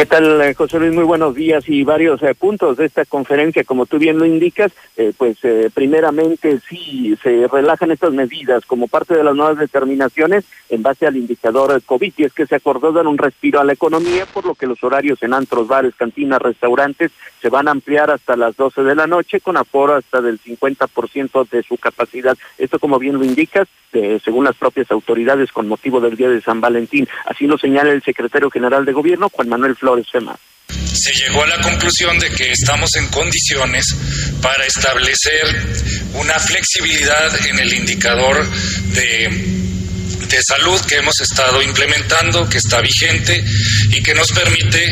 ¿Qué 0.00 0.06
tal, 0.06 0.40
eh, 0.40 0.54
José 0.54 0.78
Luis? 0.78 0.94
Muy 0.94 1.04
buenos 1.04 1.34
días 1.34 1.68
y 1.68 1.84
varios 1.84 2.22
eh, 2.22 2.34
puntos 2.34 2.78
de 2.78 2.86
esta 2.86 3.04
conferencia, 3.04 3.64
como 3.64 3.84
tú 3.84 3.98
bien 3.98 4.18
lo 4.18 4.24
indicas, 4.24 4.72
eh, 4.96 5.12
pues 5.14 5.36
eh, 5.42 5.68
primeramente 5.74 6.58
sí 6.66 7.14
se 7.22 7.46
relajan 7.48 7.90
estas 7.90 8.14
medidas 8.14 8.64
como 8.64 8.88
parte 8.88 9.14
de 9.14 9.22
las 9.22 9.34
nuevas 9.34 9.58
determinaciones 9.58 10.46
en 10.70 10.82
base 10.82 11.06
al 11.06 11.18
indicador 11.18 11.82
COVID 11.84 12.14
y 12.16 12.24
es 12.24 12.32
que 12.32 12.46
se 12.46 12.54
acordó 12.54 12.92
dar 12.92 13.06
un 13.06 13.18
respiro 13.18 13.60
a 13.60 13.64
la 13.64 13.74
economía, 13.74 14.24
por 14.24 14.46
lo 14.46 14.54
que 14.54 14.66
los 14.66 14.82
horarios 14.82 15.22
en 15.22 15.34
antros, 15.34 15.68
bares, 15.68 15.94
cantinas, 15.94 16.40
restaurantes 16.40 17.12
se 17.42 17.50
van 17.50 17.68
a 17.68 17.72
ampliar 17.72 18.10
hasta 18.10 18.36
las 18.36 18.56
12 18.56 18.82
de 18.82 18.94
la 18.94 19.06
noche 19.06 19.40
con 19.40 19.58
aforo 19.58 19.96
hasta 19.96 20.22
del 20.22 20.40
50% 20.40 21.46
de 21.50 21.62
su 21.62 21.76
capacidad. 21.76 22.38
Esto, 22.56 22.78
como 22.78 22.98
bien 22.98 23.18
lo 23.18 23.24
indicas, 23.24 23.68
según 24.22 24.44
las 24.44 24.56
propias 24.56 24.90
autoridades 24.92 25.50
con 25.50 25.66
motivo 25.66 26.00
del 26.00 26.16
Día 26.16 26.28
de 26.28 26.40
San 26.40 26.60
Valentín. 26.60 27.08
Así 27.26 27.48
lo 27.48 27.58
señala 27.58 27.90
el 27.90 28.02
secretario 28.02 28.48
general 28.48 28.84
de 28.84 28.92
Gobierno, 28.92 29.30
Juan 29.30 29.48
Manuel 29.48 29.74
Flores 29.74 29.89
Se 30.92 31.12
llegó 31.12 31.42
a 31.42 31.46
la 31.46 31.60
conclusión 31.60 32.18
de 32.18 32.30
que 32.30 32.52
estamos 32.52 32.94
en 32.96 33.06
condiciones 33.08 33.94
para 34.42 34.66
establecer 34.66 35.66
una 36.14 36.38
flexibilidad 36.38 37.46
en 37.46 37.58
el 37.58 37.72
indicador 37.72 38.48
de 38.94 39.79
de 40.28 40.42
salud 40.42 40.80
que 40.82 40.96
hemos 40.96 41.20
estado 41.20 41.62
implementando, 41.62 42.48
que 42.48 42.58
está 42.58 42.80
vigente 42.80 43.42
y 43.90 44.02
que 44.02 44.14
nos 44.14 44.30
permite 44.32 44.84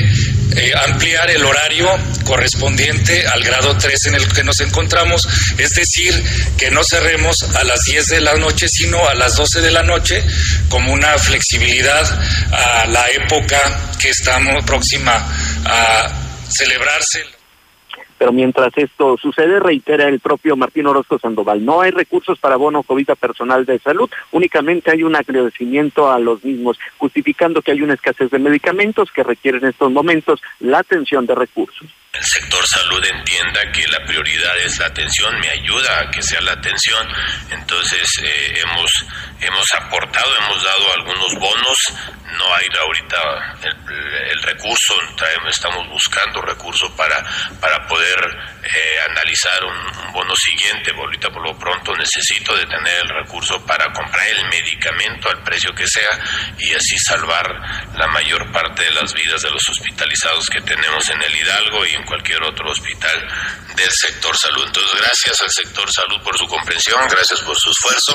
eh, 0.56 0.72
ampliar 0.88 1.30
el 1.30 1.44
horario 1.44 1.88
correspondiente 2.24 3.26
al 3.26 3.42
grado 3.42 3.76
3 3.76 4.06
en 4.06 4.14
el 4.16 4.28
que 4.28 4.42
nos 4.42 4.60
encontramos, 4.60 5.26
es 5.58 5.70
decir, 5.70 6.12
que 6.56 6.70
no 6.70 6.82
cerremos 6.82 7.42
a 7.42 7.64
las 7.64 7.80
10 7.84 8.06
de 8.06 8.20
la 8.20 8.34
noche, 8.34 8.68
sino 8.68 9.06
a 9.06 9.14
las 9.14 9.36
12 9.36 9.60
de 9.60 9.70
la 9.70 9.82
noche, 9.82 10.24
como 10.68 10.92
una 10.92 11.18
flexibilidad 11.18 12.20
a 12.52 12.86
la 12.86 13.08
época 13.10 13.92
que 13.98 14.10
estamos 14.10 14.64
próxima 14.64 15.14
a 15.64 16.10
celebrarse. 16.50 17.37
Pero 18.18 18.32
mientras 18.32 18.72
esto 18.76 19.16
sucede, 19.16 19.60
reitera 19.60 20.08
el 20.08 20.20
propio 20.20 20.56
Martín 20.56 20.86
Orozco 20.86 21.18
Sandoval, 21.18 21.64
no 21.64 21.80
hay 21.80 21.90
recursos 21.90 22.38
para 22.38 22.56
bono 22.56 22.82
COVID 22.82 23.10
personal 23.18 23.64
de 23.64 23.78
salud, 23.78 24.10
únicamente 24.32 24.90
hay 24.90 25.02
un 25.02 25.16
agradecimiento 25.16 26.10
a 26.10 26.18
los 26.18 26.44
mismos, 26.44 26.78
justificando 26.98 27.62
que 27.62 27.72
hay 27.72 27.82
una 27.82 27.94
escasez 27.94 28.30
de 28.30 28.38
medicamentos 28.38 29.10
que 29.12 29.22
requieren 29.22 29.62
en 29.62 29.70
estos 29.70 29.90
momentos 29.92 30.42
la 30.60 30.78
atención 30.78 31.26
de 31.26 31.34
recursos 31.34 31.88
el 32.18 32.24
sector 32.24 32.66
salud 32.66 33.04
entienda 33.04 33.70
que 33.70 33.86
la 33.86 34.04
prioridad 34.04 34.58
es 34.58 34.76
la 34.78 34.86
atención, 34.86 35.38
me 35.38 35.48
ayuda 35.50 36.00
a 36.00 36.10
que 36.10 36.20
sea 36.20 36.40
la 36.40 36.52
atención. 36.52 37.06
Entonces 37.50 38.08
eh, 38.24 38.60
hemos, 38.60 38.90
hemos 39.40 39.66
aportado, 39.74 40.36
hemos 40.38 40.62
dado 40.62 40.92
algunos 40.94 41.34
bonos, 41.34 41.78
no 42.36 42.54
hay 42.54 42.66
ahorita 42.80 43.58
el, 43.62 44.42
recurso, 44.42 44.94
estamos 45.48 45.88
buscando 45.88 46.40
recursos 46.42 46.90
para, 46.92 47.22
para 47.60 47.86
poder 47.86 48.18
eh, 48.62 49.00
analizar 49.10 49.64
un, 49.64 50.12
bono 50.12 50.34
siguiente. 50.36 50.90
Ahorita 50.96 51.28
por 51.30 51.42
lo 51.42 51.58
pronto 51.58 51.94
necesito 51.96 52.56
de 52.56 52.66
tener 52.66 53.02
el 53.02 53.08
recurso 53.08 53.64
para 53.64 53.92
comprar 53.92 54.26
el 54.26 54.48
medicamento 54.48 55.28
al 55.30 55.42
precio 55.42 55.74
que 55.74 55.86
sea 55.86 56.08
y 56.58 56.72
así 56.74 56.98
salvar 56.98 57.46
la 57.94 58.06
mayor 58.08 58.50
parte 58.50 58.84
de 58.84 58.90
las 58.92 59.12
vidas 59.14 59.42
de 59.42 59.50
los 59.50 59.68
hospitalizados 59.68 60.46
que 60.48 60.60
tenemos 60.62 61.08
en 61.10 61.22
el 61.22 61.36
Hidalgo 61.36 61.86
y 61.86 61.94
cualquier 62.08 62.42
otro 62.42 62.70
hospital 62.70 63.28
del 63.76 63.90
sector 63.90 64.36
salud. 64.36 64.64
Entonces, 64.66 64.92
gracias 64.98 65.40
al 65.42 65.50
sector 65.50 65.92
salud 65.92 66.20
por 66.24 66.36
su 66.36 66.46
comprensión, 66.46 67.00
gracias 67.08 67.40
por 67.42 67.56
su 67.56 67.70
esfuerzo. 67.70 68.14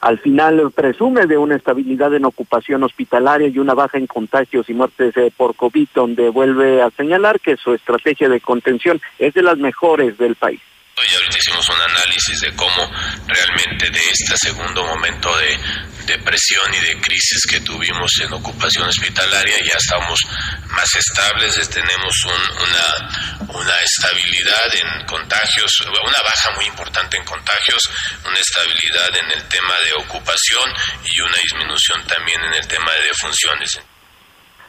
Al 0.00 0.18
final 0.18 0.72
presume 0.74 1.26
de 1.26 1.38
una 1.38 1.54
estabilidad 1.54 2.12
en 2.14 2.24
ocupación 2.24 2.82
hospitalaria 2.82 3.48
y 3.48 3.58
una 3.58 3.74
baja 3.74 3.98
en 3.98 4.08
contagios 4.08 4.68
y 4.68 4.74
muertes 4.74 5.16
eh, 5.16 5.32
por 5.36 5.54
COVID, 5.54 5.88
donde 5.94 6.28
vuelve 6.28 6.82
a 6.82 6.90
señalar 6.90 7.38
que 7.38 7.56
su 7.56 7.72
estrategia 7.72 8.28
de 8.28 8.40
contención 8.40 9.00
es 9.18 9.32
de 9.34 9.42
las 9.42 9.58
mejores 9.58 10.18
del 10.18 10.34
país. 10.34 10.60
Y 10.96 11.14
ahorita 11.14 11.38
hicimos 11.38 11.68
un 11.68 11.80
análisis 11.90 12.40
de 12.40 12.54
cómo 12.54 12.90
realmente 13.26 13.90
de 13.90 14.00
este 14.10 14.36
segundo 14.36 14.84
momento 14.84 15.30
de, 15.38 15.58
depresión 16.06 16.74
y 16.74 16.86
de 16.86 17.00
crisis 17.00 17.46
que 17.46 17.60
tuvimos 17.60 18.12
en 18.20 18.32
ocupación 18.32 18.88
hospitalaria 18.88 19.56
ya 19.64 19.76
estamos 19.76 20.20
más 20.68 20.94
estables, 20.94 21.68
tenemos 21.68 22.24
una, 22.24 23.58
una 23.58 23.80
estabilidad 23.80 24.74
en 24.74 25.06
contagios, 25.06 25.80
una 25.80 26.22
baja 26.22 26.50
muy 26.56 26.66
importante 26.66 27.16
en 27.16 27.24
contagios, 27.24 27.88
una 28.26 28.38
estabilidad 28.38 29.16
en 29.16 29.30
el 29.32 29.48
tema 29.48 29.74
de 29.80 30.04
ocupación 30.04 30.70
y 31.04 31.20
una 31.20 31.36
disminución 31.38 32.06
también 32.06 32.40
en 32.42 32.54
el 32.54 32.66
tema 32.66 32.92
de 32.92 33.02
defunciones. 33.08 33.80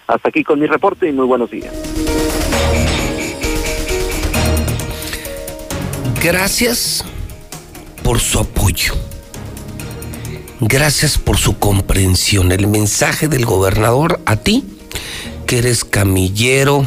Hasta 0.08 0.30
aquí 0.30 0.44
con 0.44 0.60
mi 0.60 0.68
reporte 0.68 1.08
y 1.08 1.12
muy 1.12 1.26
buenos 1.26 1.50
días. 1.50 1.74
Gracias 6.22 7.04
por 8.04 8.20
su 8.20 8.40
apoyo. 8.40 8.94
Gracias 10.60 11.18
por 11.18 11.38
su 11.38 11.58
comprensión. 11.58 12.52
El 12.52 12.68
mensaje 12.68 13.28
del 13.28 13.46
gobernador 13.46 14.22
a 14.26 14.38
ti, 14.38 14.64
que 15.46 15.58
eres 15.58 15.84
camillero, 15.84 16.86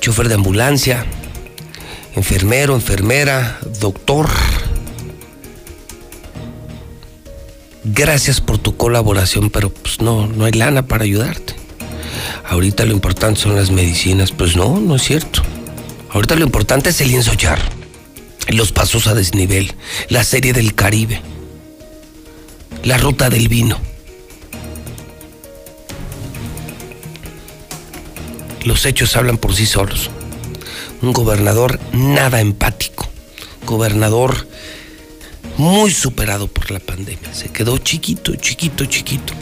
chofer 0.00 0.28
de 0.28 0.34
ambulancia, 0.34 1.04
enfermero, 2.14 2.74
enfermera, 2.74 3.58
doctor. 3.80 4.28
Gracias 7.84 8.40
por 8.40 8.58
tu 8.58 8.76
colaboración, 8.76 9.50
pero 9.50 9.68
pues 9.70 10.00
no, 10.00 10.26
no 10.26 10.44
hay 10.46 10.52
lana 10.52 10.86
para 10.86 11.04
ayudarte. 11.04 11.54
Ahorita 12.46 12.84
lo 12.84 12.92
importante 12.92 13.40
son 13.40 13.56
las 13.56 13.70
medicinas, 13.70 14.32
pues 14.32 14.56
no, 14.56 14.80
no 14.80 14.96
es 14.96 15.02
cierto. 15.02 15.42
Ahorita 16.10 16.36
lo 16.36 16.44
importante 16.44 16.90
es 16.90 17.00
el 17.00 17.08
lienzo 17.08 17.32
los 18.48 18.72
pasos 18.72 19.06
a 19.06 19.14
desnivel, 19.14 19.72
la 20.08 20.22
serie 20.22 20.52
del 20.52 20.74
Caribe, 20.74 21.20
la 22.84 22.98
ruta 22.98 23.30
del 23.30 23.48
vino. 23.48 23.78
Los 28.64 28.86
hechos 28.86 29.16
hablan 29.16 29.38
por 29.38 29.54
sí 29.54 29.66
solos. 29.66 30.10
Un 31.02 31.12
gobernador 31.12 31.80
nada 31.92 32.40
empático, 32.40 33.08
gobernador 33.66 34.46
muy 35.56 35.90
superado 35.90 36.48
por 36.48 36.70
la 36.70 36.80
pandemia. 36.80 37.32
Se 37.34 37.48
quedó 37.48 37.78
chiquito, 37.78 38.34
chiquito, 38.36 38.84
chiquito. 38.86 39.32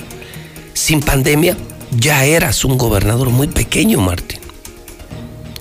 Sin 0.75 1.01
pandemia, 1.01 1.57
ya 1.91 2.25
eras 2.25 2.65
un 2.65 2.79
gobernador 2.79 3.31
muy 3.31 3.49
pequeño, 3.49 4.01
Martín. 4.01 4.41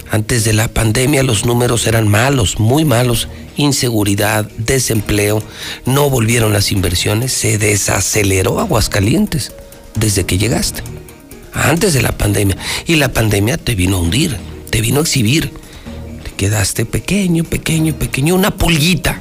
Antes 0.10 0.43
de 0.43 0.53
la 0.53 0.68
pandemia 0.68 1.24
los 1.24 1.45
números 1.45 1.88
eran 1.88 2.08
malos, 2.08 2.60
muy 2.60 2.84
malos. 2.84 3.27
Inseguridad, 3.58 4.46
desempleo, 4.58 5.44
no 5.86 6.10
volvieron 6.10 6.54
las 6.54 6.72
inversiones, 6.72 7.34
se 7.34 7.58
desaceleró 7.58 8.60
Aguascalientes 8.60 9.52
desde 9.96 10.26
que 10.26 10.38
llegaste. 10.38 10.84
Antes 11.54 11.94
de 11.94 12.02
la 12.02 12.18
pandemia. 12.18 12.58
Y 12.88 12.96
la 12.96 13.12
pandemia 13.12 13.58
te 13.58 13.76
vino 13.76 13.98
a 13.98 14.02
hundir, 14.02 14.38
te 14.70 14.82
vino 14.82 15.00
a 15.00 15.04
exhibir. 15.04 15.52
Te 16.24 16.32
quedaste 16.32 16.86
pequeño, 16.86 17.44
pequeño, 17.44 17.94
pequeño, 17.96 18.36
una 18.36 18.52
pulguita 18.52 19.20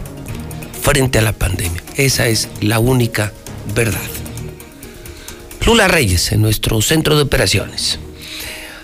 frente 0.81 1.19
a 1.19 1.23
la 1.23 1.33
pandemia. 1.33 1.83
Esa 1.97 2.29
es 2.29 2.49
la 2.61 2.79
única 2.79 3.33
verdad. 3.75 4.01
Lula 5.67 5.89
Reyes 5.89 6.33
en 6.33 6.43
nuestro 6.43 6.81
centro 6.81 7.17
de 7.17 7.23
operaciones. 7.23 7.99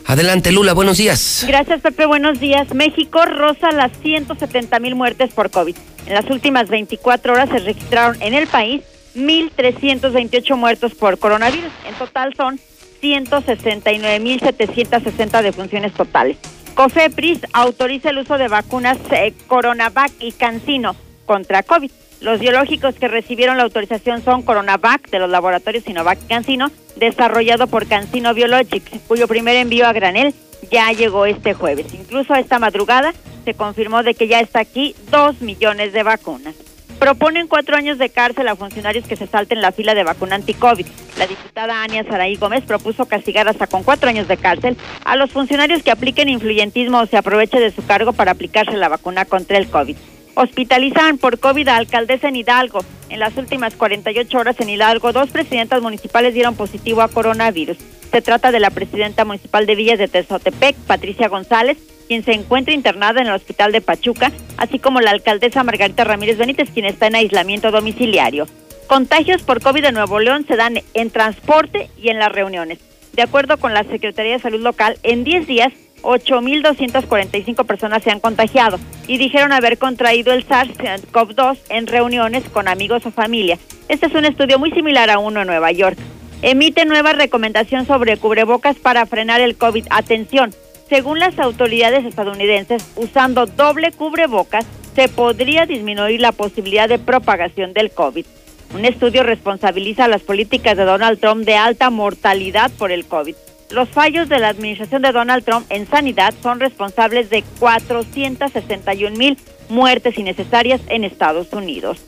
Adelante, 0.07 0.53
Lula, 0.53 0.73
buenos 0.73 0.99
días. 0.99 1.45
Gracias, 1.49 1.81
Pepe, 1.81 2.07
buenos 2.07 2.39
días. 2.39 2.73
México 2.73 3.25
roza 3.25 3.73
las 3.73 3.91
170 4.03 4.79
mil 4.79 4.95
muertes 4.95 5.35
por 5.35 5.51
COVID. 5.51 5.75
En 6.07 6.15
las 6.15 6.31
últimas 6.31 6.69
24 6.69 7.33
horas 7.33 7.49
se 7.49 7.59
registraron 7.59 8.17
en 8.23 8.35
el 8.35 8.47
país 8.47 8.83
1.328 9.17 10.57
muertos 10.57 10.95
por 10.95 11.19
coronavirus. 11.19 11.73
En 11.89 11.97
total 11.97 12.35
son 12.37 12.61
169.760 13.03 15.43
defunciones 15.43 15.93
totales. 15.93 16.37
COFEPRIS 16.75 17.41
autoriza 17.53 18.11
el 18.11 18.19
uso 18.19 18.39
de 18.39 18.47
vacunas 18.47 18.99
eh, 19.11 19.35
Coronavac 19.49 20.13
y 20.21 20.31
Cancino 20.33 20.95
contra 21.25 21.65
COVID. 21.65 21.91
Los 22.21 22.39
biológicos 22.39 22.95
que 22.95 23.09
recibieron 23.09 23.57
la 23.57 23.65
autorización 23.65 24.23
son 24.23 24.43
Coronavac 24.43 25.11
de 25.11 25.19
los 25.19 25.31
laboratorios 25.31 25.83
Sinovac 25.85 26.21
y 26.23 26.27
Cancino, 26.27 26.71
desarrollado 26.97 27.67
por 27.67 27.87
Cancino 27.87 28.35
Biologics, 28.35 29.01
cuyo 29.07 29.29
primer 29.29 29.57
envío 29.57 29.87
a 29.87 29.93
granel 29.93 30.35
ya 30.71 30.93
llegó 30.93 31.27
este 31.27 31.55
jueves. 31.55 31.93
Incluso 31.95 32.35
esta 32.35 32.59
madrugada 32.59 33.15
se 33.45 33.55
confirmó 33.55 34.03
de 34.03 34.15
que 34.15 34.29
ya 34.29 34.41
está 34.41 34.61
aquí 34.61 34.95
dos 35.11 35.41
millones 35.41 35.93
de 35.93 36.03
vacunas. 36.03 36.55
Proponen 36.99 37.47
cuatro 37.47 37.77
años 37.77 37.99
de 37.99 38.09
cárcel 38.09 38.49
a 38.49 38.57
funcionarios 38.57 39.07
que 39.07 39.17
se 39.17 39.27
salten 39.27 39.61
la 39.61 39.71
fila 39.71 39.95
de 39.95 40.03
vacuna 40.03 40.37
anti-COVID. 40.37 40.87
La 41.19 41.27
diputada 41.27 41.83
Ania 41.83 42.05
Saraí 42.05 42.37
Gómez 42.37 42.65
propuso 42.65 43.05
castigar 43.05 43.47
hasta 43.49 43.67
con 43.67 43.83
cuatro 43.83 44.09
años 44.09 44.29
de 44.29 44.39
cárcel 44.39 44.79
a 45.05 45.17
los 45.17 45.31
funcionarios 45.31 45.83
que 45.83 45.91
apliquen 45.91 46.31
influyentismo 46.31 47.01
o 47.01 47.07
se 47.07 47.19
aproveche 47.19 47.61
de 47.61 47.71
su 47.71 47.85
cargo 47.85 48.15
para 48.15 48.33
aplicarse 48.33 48.77
la 48.79 48.89
vacuna 48.89 49.27
contra 49.27 49.59
el 49.59 49.69
COVID. 49.69 49.97
Hospitalizan 50.39 51.17
por 51.17 51.39
COVID 51.39 51.67
a 51.69 51.77
alcaldesa 51.77 52.29
en 52.29 52.37
Hidalgo. 52.37 52.81
En 53.09 53.21
las 53.21 53.35
últimas 53.39 53.75
48 53.75 54.37
horas 54.37 54.61
en 54.61 54.69
Hidalgo, 54.69 55.11
dos 55.15 55.31
presidentas 55.31 55.81
municipales 55.81 56.35
dieron 56.35 56.55
positivo 56.55 57.01
a 57.01 57.09
coronavirus. 57.09 57.79
Se 58.13 58.21
trata 58.21 58.53
de 58.53 58.61
la 58.61 58.69
presidenta 58.69 59.25
municipal 59.25 59.65
de 59.65 59.75
Villas 59.75 59.99
de 59.99 60.09
Tezotepec, 60.09 60.77
Patricia 60.87 61.29
González, 61.29 61.79
quien 62.07 62.23
se 62.23 62.35
encuentra 62.35 62.75
internada 62.75 63.23
en 63.23 63.29
el 63.29 63.33
hospital 63.33 63.73
de 63.73 63.81
Pachuca, 63.81 64.31
así 64.59 64.79
como 64.79 65.01
la 65.01 65.13
alcaldesa 65.13 65.65
Margarita 65.65 66.05
Ramírez 66.05 66.37
Benítez, 66.37 66.69
quien 66.69 66.85
está 66.85 67.07
en 67.07 67.15
aislamiento 67.15 67.71
domiciliario. 67.71 68.47
Contagios 68.89 69.43
por 69.43 69.63
COVID 69.63 69.85
de 69.85 69.93
Nuevo 69.93 70.21
León 70.21 70.45
se 70.47 70.57
dan 70.57 70.83
en 70.93 71.11
transporte 71.11 71.89
y 71.97 72.11
en 72.11 72.19
las 72.19 72.31
reuniones. 72.31 72.79
De 73.15 73.23
acuerdo 73.23 73.57
con 73.57 73.73
la 73.73 73.85
Secretaría 73.85 74.35
de 74.35 74.43
Salud 74.43 74.61
Local, 74.61 74.99
en 75.03 75.25
10 75.25 75.47
días 75.47 75.73
8.245 76.07 77.67
personas 77.67 78.03
se 78.03 78.11
han 78.11 78.21
contagiado 78.21 78.79
y 79.09 79.19
dijeron 79.19 79.53
haber 79.53 79.77
contraído 79.77 80.33
el 80.33 80.47
SARS-CoV-2 80.47 81.59
en 81.69 81.87
reuniones 81.87 82.45
con 82.49 82.69
amigos 82.69 83.05
o 83.07 83.11
familia. 83.11 83.59
Este 83.89 84.07
es 84.07 84.15
un 84.15 84.25
estudio 84.25 84.59
muy 84.59 84.71
similar 84.71 85.11
a 85.11 85.19
uno 85.19 85.41
en 85.41 85.49
Nueva 85.49 85.73
York. 85.73 85.99
Emite 86.43 86.85
nueva 86.85 87.13
recomendación 87.13 87.87
sobre 87.87 88.19
cubrebocas 88.19 88.77
para 88.77 89.07
frenar 89.07 89.41
el 89.41 89.57
COVID. 89.57 89.87
Atención, 89.91 90.55
según 90.89 91.19
las 91.19 91.39
autoridades 91.39 92.05
estadounidenses, 92.05 92.87
usando 92.97 93.47
doble 93.47 93.91
cubrebocas 93.91 94.65
se 94.95 95.09
podría 95.09 95.67
disminuir 95.67 96.21
la 96.21 96.33
posibilidad 96.33 96.89
de 96.89 96.99
propagación 96.99 97.73
del 97.73 97.91
COVID. 97.91 98.27
Un 98.75 98.85
estudio 98.85 99.23
responsabiliza 99.23 100.09
las 100.09 100.23
políticas 100.23 100.77
de 100.77 100.85
Donald 100.85 101.19
Trump 101.21 101.45
de 101.45 101.57
alta 101.57 101.91
mortalidad 101.91 102.71
por 102.79 102.93
el 102.93 103.07
COVID. 103.07 103.35
Los 103.71 103.89
fallos 103.89 104.29
de 104.29 104.39
la 104.39 104.49
administración 104.49 105.03
de 105.03 105.13
Donald 105.13 105.45
Trump 105.45 105.67
en 105.71 105.87
sanidad 105.87 106.33
son 106.43 106.61
responsables 106.61 107.31
de 107.31 107.43
461 107.59 109.17
mil 109.17 109.37
muertes 109.69 110.17
innecesarias 110.19 110.81
en 110.89 111.05
Estados 111.05 111.53
Unidos. 111.53 111.99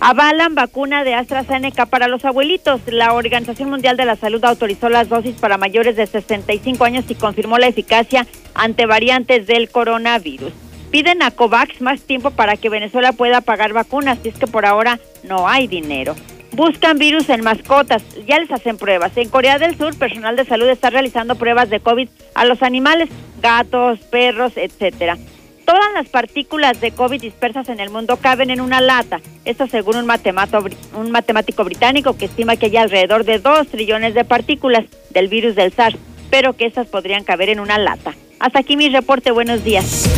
Avalan 0.00 0.54
vacuna 0.54 1.02
de 1.02 1.14
AstraZeneca 1.14 1.86
para 1.86 2.08
los 2.08 2.24
abuelitos. 2.24 2.80
La 2.86 3.14
Organización 3.14 3.70
Mundial 3.70 3.96
de 3.96 4.04
la 4.04 4.16
Salud 4.16 4.44
autorizó 4.44 4.88
las 4.88 5.08
dosis 5.08 5.34
para 5.36 5.56
mayores 5.56 5.96
de 5.96 6.06
65 6.06 6.84
años 6.84 7.04
y 7.08 7.14
confirmó 7.14 7.58
la 7.58 7.68
eficacia 7.68 8.26
ante 8.54 8.86
variantes 8.86 9.46
del 9.46 9.70
coronavirus. 9.70 10.52
Piden 10.90 11.22
a 11.22 11.30
COVAX 11.30 11.80
más 11.80 12.02
tiempo 12.02 12.30
para 12.30 12.56
que 12.56 12.68
Venezuela 12.68 13.12
pueda 13.12 13.40
pagar 13.40 13.72
vacunas, 13.72 14.18
y 14.22 14.28
es 14.28 14.36
que 14.36 14.46
por 14.46 14.66
ahora 14.66 15.00
no 15.24 15.48
hay 15.48 15.66
dinero. 15.66 16.14
Buscan 16.54 16.98
virus 16.98 17.28
en 17.30 17.42
mascotas, 17.42 18.04
ya 18.28 18.38
les 18.38 18.48
hacen 18.52 18.76
pruebas. 18.76 19.16
En 19.16 19.28
Corea 19.28 19.58
del 19.58 19.76
Sur, 19.76 19.98
personal 19.98 20.36
de 20.36 20.44
salud 20.44 20.68
está 20.68 20.88
realizando 20.88 21.34
pruebas 21.34 21.68
de 21.68 21.80
COVID 21.80 22.08
a 22.36 22.44
los 22.44 22.62
animales, 22.62 23.08
gatos, 23.42 23.98
perros, 24.10 24.52
etcétera. 24.54 25.18
Todas 25.66 25.92
las 25.94 26.08
partículas 26.08 26.80
de 26.80 26.92
COVID 26.92 27.20
dispersas 27.20 27.68
en 27.70 27.80
el 27.80 27.90
mundo 27.90 28.18
caben 28.18 28.50
en 28.50 28.60
una 28.60 28.80
lata. 28.80 29.20
Esto 29.44 29.66
según 29.66 29.96
un, 29.96 30.06
matemático 30.06 31.64
británico 31.64 32.16
que 32.16 32.26
estima 32.26 32.54
que 32.54 32.66
hay 32.66 32.76
alrededor 32.76 33.24
de 33.24 33.40
2 33.40 33.66
trillones 33.66 34.14
de 34.14 34.24
partículas 34.24 34.84
del 35.10 35.26
virus 35.26 35.56
del 35.56 35.72
SARS, 35.72 35.96
pero 36.30 36.52
que 36.52 36.66
estas 36.66 36.86
podrían 36.86 37.24
caber 37.24 37.48
en 37.48 37.58
una 37.58 37.78
lata. 37.78 38.14
Hasta 38.38 38.60
aquí 38.60 38.76
mi 38.76 38.90
reporte. 38.90 39.32
Buenos 39.32 39.64
días. 39.64 40.08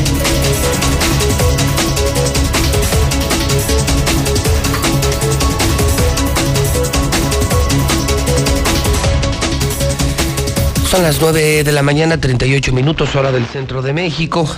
Son 10.96 11.02
las 11.02 11.20
9 11.20 11.62
de 11.62 11.72
la 11.72 11.82
mañana, 11.82 12.18
38 12.18 12.72
minutos, 12.72 13.14
hora 13.16 13.30
del 13.30 13.44
centro 13.44 13.82
de 13.82 13.92
México. 13.92 14.48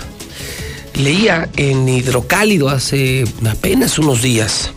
Leía 0.93 1.49
en 1.57 1.89
Hidrocálido 1.89 2.69
hace 2.69 3.25
apenas 3.45 3.99
unos 3.99 4.21
días 4.21 4.71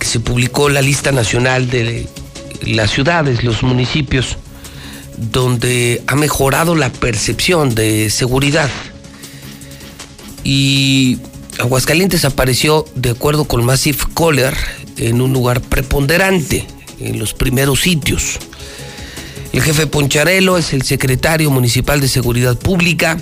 que 0.00 0.04
se 0.04 0.18
publicó 0.18 0.68
la 0.68 0.82
lista 0.82 1.12
nacional 1.12 1.70
de 1.70 2.08
las 2.62 2.90
ciudades, 2.90 3.44
los 3.44 3.62
municipios, 3.62 4.36
donde 5.16 6.02
ha 6.08 6.16
mejorado 6.16 6.74
la 6.74 6.90
percepción 6.90 7.72
de 7.76 8.10
seguridad. 8.10 8.68
Y 10.42 11.18
Aguascalientes 11.60 12.24
apareció, 12.24 12.84
de 12.96 13.10
acuerdo 13.10 13.44
con 13.44 13.64
Massive 13.64 13.98
Caller, 14.12 14.56
en 14.96 15.20
un 15.20 15.32
lugar 15.32 15.60
preponderante, 15.60 16.66
en 16.98 17.20
los 17.20 17.32
primeros 17.32 17.80
sitios. 17.82 18.40
El 19.52 19.62
jefe 19.62 19.88
Poncharelo 19.88 20.58
es 20.58 20.72
el 20.72 20.82
secretario 20.82 21.50
municipal 21.50 22.00
de 22.00 22.06
Seguridad 22.06 22.56
Pública. 22.56 23.20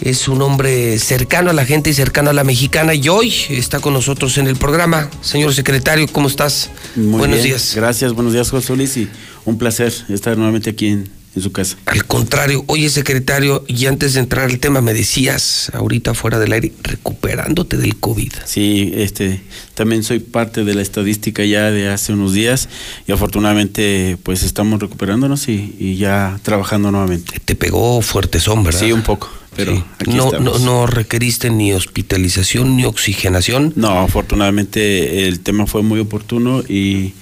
Es 0.00 0.28
un 0.28 0.40
hombre 0.40 0.98
cercano 1.00 1.50
a 1.50 1.52
la 1.52 1.64
gente 1.64 1.90
y 1.90 1.94
cercano 1.94 2.30
a 2.30 2.32
la 2.32 2.44
mexicana 2.44 2.94
y 2.94 3.08
hoy 3.08 3.34
está 3.50 3.80
con 3.80 3.92
nosotros 3.92 4.38
en 4.38 4.46
el 4.46 4.56
programa. 4.56 5.10
Señor 5.20 5.52
secretario, 5.52 6.06
¿cómo 6.12 6.28
estás? 6.28 6.70
buenos 6.94 7.42
días. 7.42 7.72
Gracias, 7.74 8.12
buenos 8.12 8.32
días, 8.32 8.50
José 8.50 8.76
Luis, 8.76 8.96
y 8.96 9.08
un 9.44 9.58
placer 9.58 9.92
estar 10.08 10.36
nuevamente 10.36 10.70
aquí 10.70 10.88
en, 10.88 11.08
en 11.36 11.42
su 11.42 11.52
casa. 11.52 11.76
Al 11.86 12.04
contrario, 12.06 12.64
oye 12.66 12.88
secretario, 12.90 13.64
y 13.66 13.86
antes 13.86 14.14
de 14.14 14.20
entrar 14.20 14.46
al 14.46 14.58
tema 14.58 14.80
me 14.80 14.94
decías 14.94 15.70
ahorita 15.74 16.14
fuera 16.14 16.38
del 16.38 16.52
aire, 16.52 16.72
recuperándote 16.82 17.76
del 17.76 17.96
COVID. 17.96 18.32
Sí, 18.44 18.92
este, 18.94 19.42
también 19.74 20.02
soy 20.02 20.20
parte 20.20 20.64
de 20.64 20.74
la 20.74 20.82
estadística 20.82 21.44
ya 21.44 21.70
de 21.70 21.88
hace 21.88 22.12
unos 22.12 22.32
días 22.32 22.68
y 23.06 23.12
afortunadamente 23.12 24.16
pues 24.22 24.42
estamos 24.42 24.80
recuperándonos 24.80 25.48
y, 25.48 25.96
ya 25.96 26.38
trabajando 26.42 26.90
nuevamente. 26.90 27.40
Te 27.44 27.54
pegó 27.54 28.02
fuerte 28.02 28.40
sombra. 28.40 28.72
Sí, 28.72 28.92
un 28.92 29.02
poco. 29.02 29.30
Pero 29.56 29.86
no, 30.06 30.32
no, 30.40 30.58
no 30.58 30.86
requeriste 30.86 31.48
ni 31.50 31.72
hospitalización 31.72 32.76
ni 32.76 32.84
oxigenación. 32.84 33.72
No, 33.76 34.00
afortunadamente 34.00 35.28
el 35.28 35.40
tema 35.40 35.66
fue 35.66 35.82
muy 35.82 36.00
oportuno 36.00 36.62
y 36.68 37.12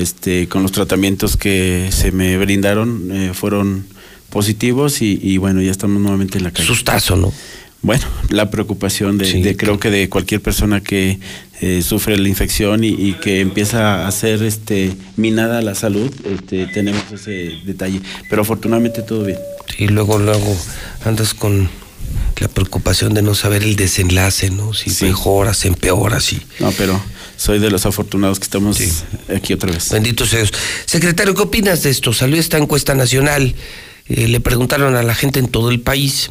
este, 0.00 0.48
con 0.48 0.62
los 0.62 0.72
tratamientos 0.72 1.36
que 1.36 1.88
se 1.90 2.12
me 2.12 2.36
brindaron 2.38 3.10
eh, 3.12 3.30
fueron 3.34 3.86
positivos 4.30 5.00
y, 5.00 5.38
bueno, 5.38 5.62
ya 5.62 5.70
estamos 5.70 6.00
nuevamente 6.00 6.38
en 6.38 6.44
la 6.44 6.50
calle. 6.50 6.66
Sustazo, 6.66 7.16
¿no? 7.16 7.32
Bueno, 7.80 8.04
la 8.30 8.50
preocupación 8.50 9.18
de, 9.18 9.56
creo 9.56 9.78
que 9.78 9.90
de 9.90 10.08
cualquier 10.08 10.42
persona 10.42 10.80
que 10.80 11.20
eh, 11.60 11.80
sufre 11.82 12.18
la 12.18 12.28
infección 12.28 12.82
y, 12.82 13.14
que 13.14 13.40
empieza 13.40 14.06
a 14.06 14.10
ser 14.10 14.42
este, 14.42 14.92
minada 15.16 15.62
la 15.62 15.74
salud, 15.74 16.12
este, 16.24 16.66
tenemos 16.66 17.04
ese 17.12 17.52
detalle. 17.64 18.00
Pero 18.28 18.42
afortunadamente 18.42 19.02
todo 19.02 19.24
bien. 19.24 19.38
Y 19.78 19.86
luego, 19.88 20.18
luego 20.18 20.56
andas 21.04 21.34
con 21.34 21.68
la 22.40 22.48
preocupación 22.48 23.14
de 23.14 23.22
no 23.22 23.34
saber 23.34 23.62
el 23.62 23.76
desenlace, 23.76 24.50
¿no? 24.50 24.74
Si 24.74 25.04
mejora, 25.04 25.54
se 25.54 25.68
empeora, 25.68 26.20
sí. 26.20 26.40
No, 26.60 26.72
pero 26.72 27.00
soy 27.36 27.58
de 27.58 27.70
los 27.70 27.86
afortunados 27.86 28.38
que 28.38 28.44
estamos 28.44 28.78
aquí 29.34 29.52
otra 29.52 29.72
vez. 29.72 29.90
Bendito 29.90 30.26
sea 30.26 30.40
Dios. 30.40 30.52
Secretario, 30.86 31.34
¿qué 31.34 31.42
opinas 31.42 31.82
de 31.82 31.90
esto? 31.90 32.12
Salió 32.12 32.38
esta 32.38 32.58
encuesta 32.58 32.94
nacional, 32.94 33.54
eh, 34.06 34.28
le 34.28 34.40
preguntaron 34.40 34.96
a 34.96 35.02
la 35.02 35.14
gente 35.14 35.38
en 35.38 35.48
todo 35.48 35.70
el 35.70 35.80
país. 35.80 36.30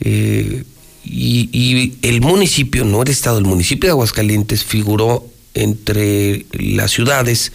Eh, 0.00 0.64
y, 1.04 1.48
y, 1.52 1.98
el 2.02 2.20
municipio, 2.20 2.84
no 2.84 3.02
el 3.02 3.08
estado, 3.08 3.38
el 3.38 3.44
municipio 3.44 3.88
de 3.88 3.92
Aguascalientes 3.92 4.64
figuró 4.64 5.26
entre 5.54 6.46
las 6.52 6.90
ciudades 6.90 7.52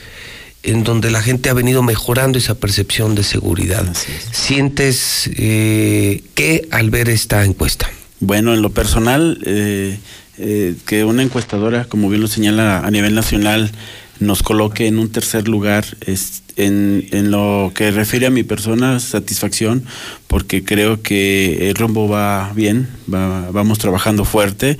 en 0.63 0.83
donde 0.83 1.11
la 1.11 1.21
gente 1.21 1.49
ha 1.49 1.53
venido 1.53 1.83
mejorando 1.83 2.37
esa 2.37 2.55
percepción 2.55 3.15
de 3.15 3.23
seguridad. 3.23 3.85
¿Sientes 4.31 5.29
eh, 5.35 6.23
qué 6.35 6.67
al 6.71 6.89
ver 6.89 7.09
esta 7.09 7.43
encuesta? 7.45 7.89
Bueno, 8.19 8.53
en 8.53 8.61
lo 8.61 8.69
personal, 8.69 9.39
eh, 9.45 9.97
eh, 10.37 10.75
que 10.85 11.03
una 11.03 11.23
encuestadora, 11.23 11.85
como 11.85 12.09
bien 12.09 12.21
lo 12.21 12.27
señala 12.27 12.79
a 12.79 12.91
nivel 12.91 13.15
nacional, 13.15 13.71
nos 14.19 14.43
coloque 14.43 14.85
en 14.85 14.99
un 14.99 15.11
tercer 15.11 15.47
lugar 15.47 15.83
es, 16.05 16.43
en, 16.55 17.07
en, 17.11 17.31
lo 17.31 17.71
que 17.73 17.89
refiere 17.89 18.27
a 18.27 18.29
mi 18.29 18.43
persona, 18.43 18.99
satisfacción, 18.99 19.83
porque 20.27 20.63
creo 20.63 21.01
que 21.01 21.69
el 21.69 21.75
rumbo 21.75 22.07
va 22.07 22.51
bien, 22.53 22.87
va, 23.11 23.49
vamos 23.49 23.79
trabajando 23.79 24.23
fuerte. 24.23 24.77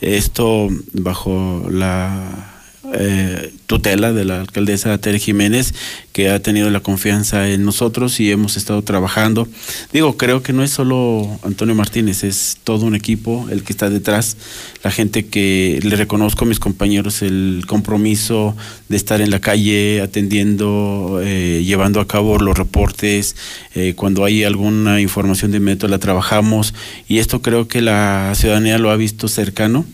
Esto 0.00 0.68
bajo 0.92 1.66
la 1.68 2.53
eh, 2.98 3.52
tutela 3.66 4.12
de 4.12 4.24
la 4.24 4.40
alcaldesa 4.40 4.96
Tere 4.98 5.18
Jiménez, 5.18 5.74
que 6.12 6.30
ha 6.30 6.40
tenido 6.40 6.70
la 6.70 6.80
confianza 6.80 7.48
en 7.48 7.64
nosotros 7.64 8.20
y 8.20 8.30
hemos 8.30 8.56
estado 8.56 8.82
trabajando. 8.82 9.48
Digo, 9.92 10.16
creo 10.16 10.42
que 10.42 10.52
no 10.52 10.62
es 10.62 10.70
solo 10.70 11.38
Antonio 11.42 11.74
Martínez, 11.74 12.24
es 12.24 12.58
todo 12.62 12.86
un 12.86 12.94
equipo 12.94 13.48
el 13.50 13.64
que 13.64 13.72
está 13.72 13.90
detrás, 13.90 14.36
la 14.82 14.90
gente 14.90 15.26
que 15.26 15.80
le 15.82 15.96
reconozco 15.96 16.44
a 16.44 16.48
mis 16.48 16.60
compañeros 16.60 17.22
el 17.22 17.64
compromiso 17.66 18.56
de 18.88 18.96
estar 18.96 19.20
en 19.20 19.30
la 19.30 19.40
calle 19.40 20.00
atendiendo, 20.00 21.20
eh, 21.22 21.62
llevando 21.64 22.00
a 22.00 22.06
cabo 22.06 22.38
los 22.38 22.56
reportes, 22.56 23.34
eh, 23.74 23.94
cuando 23.96 24.24
hay 24.24 24.44
alguna 24.44 25.00
información 25.00 25.50
de 25.50 25.60
método 25.60 25.90
la 25.90 25.98
trabajamos 25.98 26.74
y 27.08 27.18
esto 27.18 27.42
creo 27.42 27.66
que 27.66 27.80
la 27.80 28.32
ciudadanía 28.34 28.78
lo 28.78 28.90
ha 28.90 28.96
visto 28.96 29.26
cercano 29.28 29.84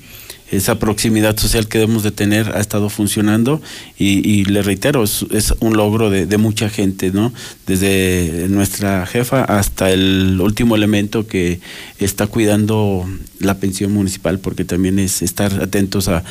esa 0.50 0.78
proximidad 0.78 1.36
social 1.38 1.68
que 1.68 1.78
debemos 1.78 2.02
de 2.02 2.10
tener 2.10 2.56
ha 2.56 2.60
estado 2.60 2.90
funcionando 2.90 3.62
y, 3.98 4.44
le 4.44 4.62
reitero, 4.62 5.04
es, 5.04 5.54
un 5.60 5.76
logro 5.76 6.10
de, 6.10 6.38
mucha 6.38 6.68
gente, 6.68 7.10
¿no? 7.10 7.32
Desde 7.66 8.46
nuestra 8.48 9.06
jefa 9.06 9.44
hasta 9.44 9.90
el 9.90 10.40
último 10.40 10.74
elemento 10.74 11.26
que 11.26 11.60
está 11.98 12.26
cuidando 12.26 13.08
la 13.38 13.58
pensión 13.58 13.92
municipal, 13.92 14.38
porque 14.38 14.64
también 14.64 14.98
es 14.98 15.22
estar 15.22 15.52
atentos 15.62 16.08
a, 16.08 16.24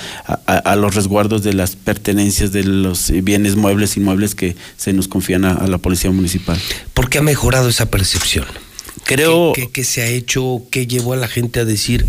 los 0.75 0.95
resguardos 0.95 1.43
de 1.43 1.53
las 1.53 1.75
pertenencias 1.75 2.51
de 2.51 2.63
los 2.63 3.11
bienes 3.23 3.55
muebles 3.55 3.95
y 3.95 3.99
inmuebles 3.99 4.35
que 4.35 4.55
se 4.77 4.93
nos 4.93 5.07
confían 5.07 5.45
a, 5.45 5.67
la 5.67 5.77
policía 5.77 6.11
municipal. 6.11 6.59
¿Por 6.93 7.09
qué 7.09 7.19
ha 7.19 7.21
mejorado 7.21 7.69
esa 7.69 7.89
percepción? 7.89 8.45
Creo... 9.05 9.53
que 9.53 9.83
se 9.83 10.01
ha 10.01 10.07
hecho? 10.07 10.63
¿Qué 10.71 10.87
llevó 10.87 11.13
a 11.13 11.17
la 11.17 11.27
gente 11.27 11.59
a 11.59 11.65
decir 11.65 12.05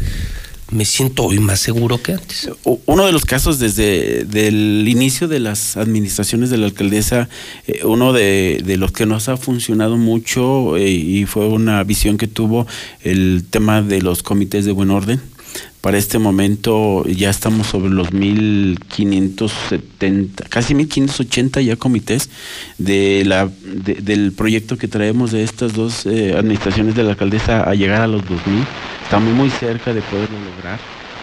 me 0.71 0.85
siento 0.85 1.25
hoy 1.25 1.39
más 1.39 1.61
seguro 1.61 2.01
que 2.03 2.13
antes. 2.13 2.51
Uno 2.87 3.07
de 3.07 3.13
los 3.13 3.25
casos 3.25 3.59
desde 3.59 4.21
el 4.49 4.87
inicio 4.87 5.29
de 5.29 5.41
las 5.41 5.77
administraciones 5.77 6.51
de 6.51 6.59
la 6.59 6.67
alcaldesa, 6.67 7.29
eh, 7.67 7.81
uno 7.85 8.13
de, 8.13 8.63
los 8.79 8.93
que 8.93 9.07
nos 9.07 9.29
ha 9.29 9.37
funcionado 9.37 9.97
mucho 9.97 10.77
eh, 10.77 10.91
y 10.91 11.27
fue 11.27 11.49
una 11.49 11.83
visión 11.85 12.19
que 12.19 12.27
tuvo 12.27 12.67
el 13.03 13.45
tema 13.51 13.83
de 13.83 14.01
los 14.01 14.23
comités 14.23 14.65
de 14.65 14.73
buen 14.73 14.91
orden. 14.91 15.21
Para 15.81 15.97
este 15.97 16.19
momento 16.19 17.07
ya 17.07 17.31
estamos 17.31 17.69
sobre 17.69 17.91
los 17.91 18.13
1570, 18.13 20.45
casi 20.49 20.75
1580 20.75 21.63
ya 21.63 21.77
comités 21.77 22.29
de 22.77 23.23
la, 23.25 23.49
del 23.49 24.33
proyecto 24.33 24.77
que 24.77 24.89
traemos 24.89 25.33
de 25.33 25.43
estas 25.43 25.73
dos 25.73 26.05
eh, 26.05 26.35
administraciones 26.37 26.95
de 26.95 27.05
la 27.05 27.13
alcaldesa 27.13 27.63
a 27.63 27.75
llegar 27.75 28.03
a 28.03 28.07
los 28.07 28.29
2000 28.29 28.67
Estamos 29.11 29.35
muy 29.35 29.51
cerca 29.51 29.93
de 29.93 30.03
poderlo 30.03 30.39
lograr. 30.39 30.79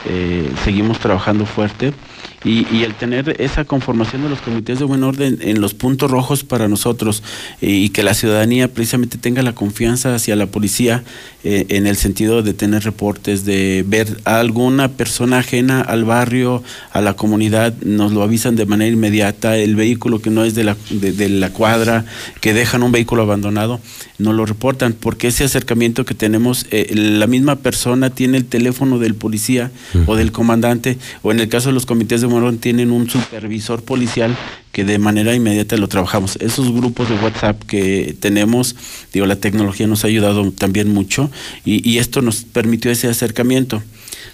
Eh, 0.09 0.51
seguimos 0.65 0.99
trabajando 0.99 1.45
fuerte 1.45 1.93
y, 2.43 2.83
el 2.83 2.93
tener 2.93 3.35
esa 3.41 3.65
conformación 3.65 4.21
de 4.21 4.29
los 4.29 4.39
comités 4.41 4.79
de 4.79 4.85
buen 4.85 5.03
orden 5.03 5.39
en 5.41 5.59
los 5.59 5.73
puntos 5.73 6.11
rojos 6.11 6.43
para 6.43 6.67
nosotros 6.67 7.23
eh, 7.61 7.69
y 7.69 7.89
que 7.89 8.03
la 8.03 8.13
ciudadanía 8.13 8.67
precisamente 8.67 9.17
tenga 9.17 9.41
la 9.41 9.53
confianza 9.53 10.13
hacia 10.13 10.35
la 10.35 10.45
policía 10.45 11.03
eh, 11.43 11.65
en 11.69 11.87
el 11.87 11.95
sentido 11.95 12.43
de 12.43 12.53
tener 12.53 12.83
reportes, 12.83 13.43
de 13.45 13.83
ver 13.87 14.19
a 14.25 14.39
alguna 14.39 14.89
persona 14.89 15.39
ajena 15.39 15.81
al 15.81 16.05
barrio, 16.05 16.63
a 16.91 17.01
la 17.01 17.15
comunidad, 17.15 17.73
nos 17.81 18.11
lo 18.11 18.21
avisan 18.21 18.55
de 18.55 18.65
manera 18.65 18.91
inmediata, 18.91 19.57
el 19.57 19.75
vehículo 19.75 20.21
que 20.21 20.29
no 20.29 20.43
es 20.43 20.55
de 20.55 20.63
la, 20.63 20.77
de, 20.89 21.29
la 21.29 21.49
cuadra, 21.51 22.05
que 22.41 22.53
dejan 22.53 22.83
un 22.83 22.91
vehículo 22.91 23.23
abandonado, 23.23 23.79
nos 24.19 24.35
lo 24.35 24.45
reportan, 24.45 24.93
porque 24.93 25.27
ese 25.27 25.43
acercamiento 25.43 26.05
que 26.05 26.13
tenemos, 26.13 26.65
eh, 26.71 26.91
la 26.93 27.27
misma 27.27 27.55
persona 27.57 28.09
tiene 28.09 28.37
el 28.37 28.45
teléfono 28.45 28.99
del 28.99 29.15
policía 29.15 29.71
o 30.05 30.15
del 30.15 30.31
comandante, 30.31 30.97
o 31.21 31.31
en 31.31 31.39
el 31.39 31.49
caso 31.49 31.69
de 31.69 31.73
los 31.73 31.85
comités 31.85 32.21
de 32.21 32.26
Tienen 32.59 32.91
un 32.91 33.09
supervisor 33.09 33.83
policial 33.83 34.35
que 34.71 34.83
de 34.83 34.99
manera 34.99 35.33
inmediata 35.33 35.77
lo 35.77 35.87
trabajamos. 35.87 36.37
Esos 36.41 36.71
grupos 36.71 37.09
de 37.09 37.15
WhatsApp 37.15 37.63
que 37.63 38.15
tenemos, 38.19 38.75
digo, 39.13 39.25
la 39.25 39.37
tecnología 39.37 39.87
nos 39.87 40.03
ha 40.03 40.07
ayudado 40.07 40.51
también 40.51 40.93
mucho 40.93 41.31
y, 41.65 41.97
esto 41.97 42.21
nos 42.21 42.43
permitió 42.43 42.91
ese 42.91 43.07
acercamiento. 43.07 43.81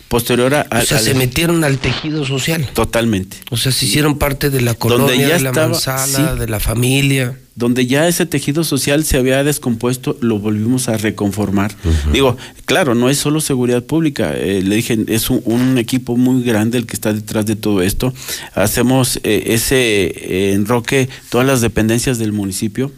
Posterior 0.08 0.54
a... 0.54 0.68
O 0.72 0.86
sea, 0.86 1.00
se 1.00 1.14
metieron 1.14 1.64
al 1.64 1.78
tejido 1.80 2.26
social. 2.26 2.70
Totalmente. 2.74 3.38
O 3.50 3.58
sea, 3.58 3.72
se 3.72 3.86
hicieron 3.86 4.18
parte 4.18 4.50
de 4.50 4.62
la 4.62 4.74
colonia, 4.74 5.28
de 5.28 5.40
la 5.40 5.52
manzana, 5.52 6.36
de 6.36 6.48
la 6.48 6.60
familia 6.60 7.38
donde 7.56 7.86
ya 7.86 8.08
ese 8.08 8.26
tejido 8.26 8.64
social 8.64 9.04
se 9.04 9.18
había 9.18 9.44
descompuesto, 9.44 10.18
lo 10.22 10.40
volvimos 10.40 10.90
a 10.90 10.98
reconformar. 10.98 11.76
Digo, 12.12 12.36
claro, 12.66 12.96
no 12.96 13.10
es 13.10 13.20
solo 13.20 13.42
seguridad 13.42 13.84
pública, 13.84 14.34
eh, 14.36 14.62
le 14.64 14.76
dije, 14.76 14.98
es 15.08 15.30
un, 15.30 15.78
equipo 15.78 16.18
muy 16.18 16.44
grande 16.44 16.78
el 16.78 16.86
que 16.86 16.94
está 16.94 17.14
detrás 17.14 17.46
de 17.46 17.56
todo 17.56 17.82
esto. 17.82 18.14
Hacemos 18.56 19.20
eh, 19.24 19.44
ese 19.48 20.06
eh, 20.06 20.54
enroque, 20.54 21.10
todas 21.30 21.46
las 21.46 21.62
dependencias 21.62 22.18
del 22.18 22.32
municipio 22.32 22.92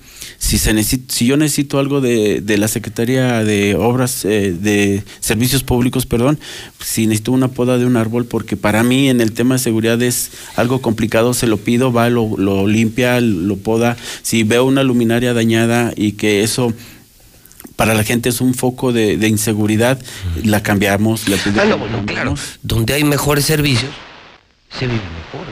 si, 0.45 0.59
se 0.59 0.83
si 0.83 1.25
yo 1.25 1.37
necesito 1.37 1.79
algo 1.79 2.01
de, 2.01 2.39
de 2.39 2.59
la 2.59 2.67
Secretaría 2.67 3.43
de 3.43 3.73
Obras, 3.73 4.25
eh, 4.25 4.53
de 4.53 5.03
Servicios 5.19 5.63
Públicos, 5.63 6.05
perdón, 6.05 6.39
si 6.79 7.07
necesito 7.07 7.31
una 7.31 7.47
poda 7.47 7.79
de 7.79 7.85
un 7.87 7.97
árbol, 7.97 8.25
porque 8.25 8.55
para 8.55 8.83
mí 8.83 9.09
en 9.09 9.21
el 9.21 9.31
tema 9.31 9.55
de 9.55 9.59
seguridad 9.59 9.99
es 10.03 10.29
algo 10.55 10.81
complicado, 10.81 11.33
se 11.33 11.47
lo 11.47 11.57
pido, 11.57 11.91
va, 11.91 12.11
lo, 12.11 12.37
lo 12.37 12.67
limpia, 12.67 13.19
lo 13.21 13.57
poda. 13.57 13.97
Si 14.21 14.43
veo 14.43 14.65
una 14.65 14.83
luminaria 14.83 15.33
dañada 15.33 15.91
y 15.95 16.11
que 16.11 16.43
eso 16.43 16.71
para 17.75 17.95
la 17.95 18.03
gente 18.03 18.29
es 18.29 18.39
un 18.39 18.53
foco 18.53 18.93
de, 18.93 19.17
de 19.17 19.27
inseguridad, 19.27 19.99
la 20.43 20.61
cambiamos, 20.61 21.27
la 21.27 21.37
pedimos. 21.37 21.65
Ah, 21.71 21.75
bueno, 21.75 22.03
claro, 22.05 22.35
donde 22.61 22.93
hay 22.93 23.03
mejores 23.03 23.45
servicios, 23.45 23.91
se 24.69 24.85
vive 24.85 24.99
mejor 24.99 25.47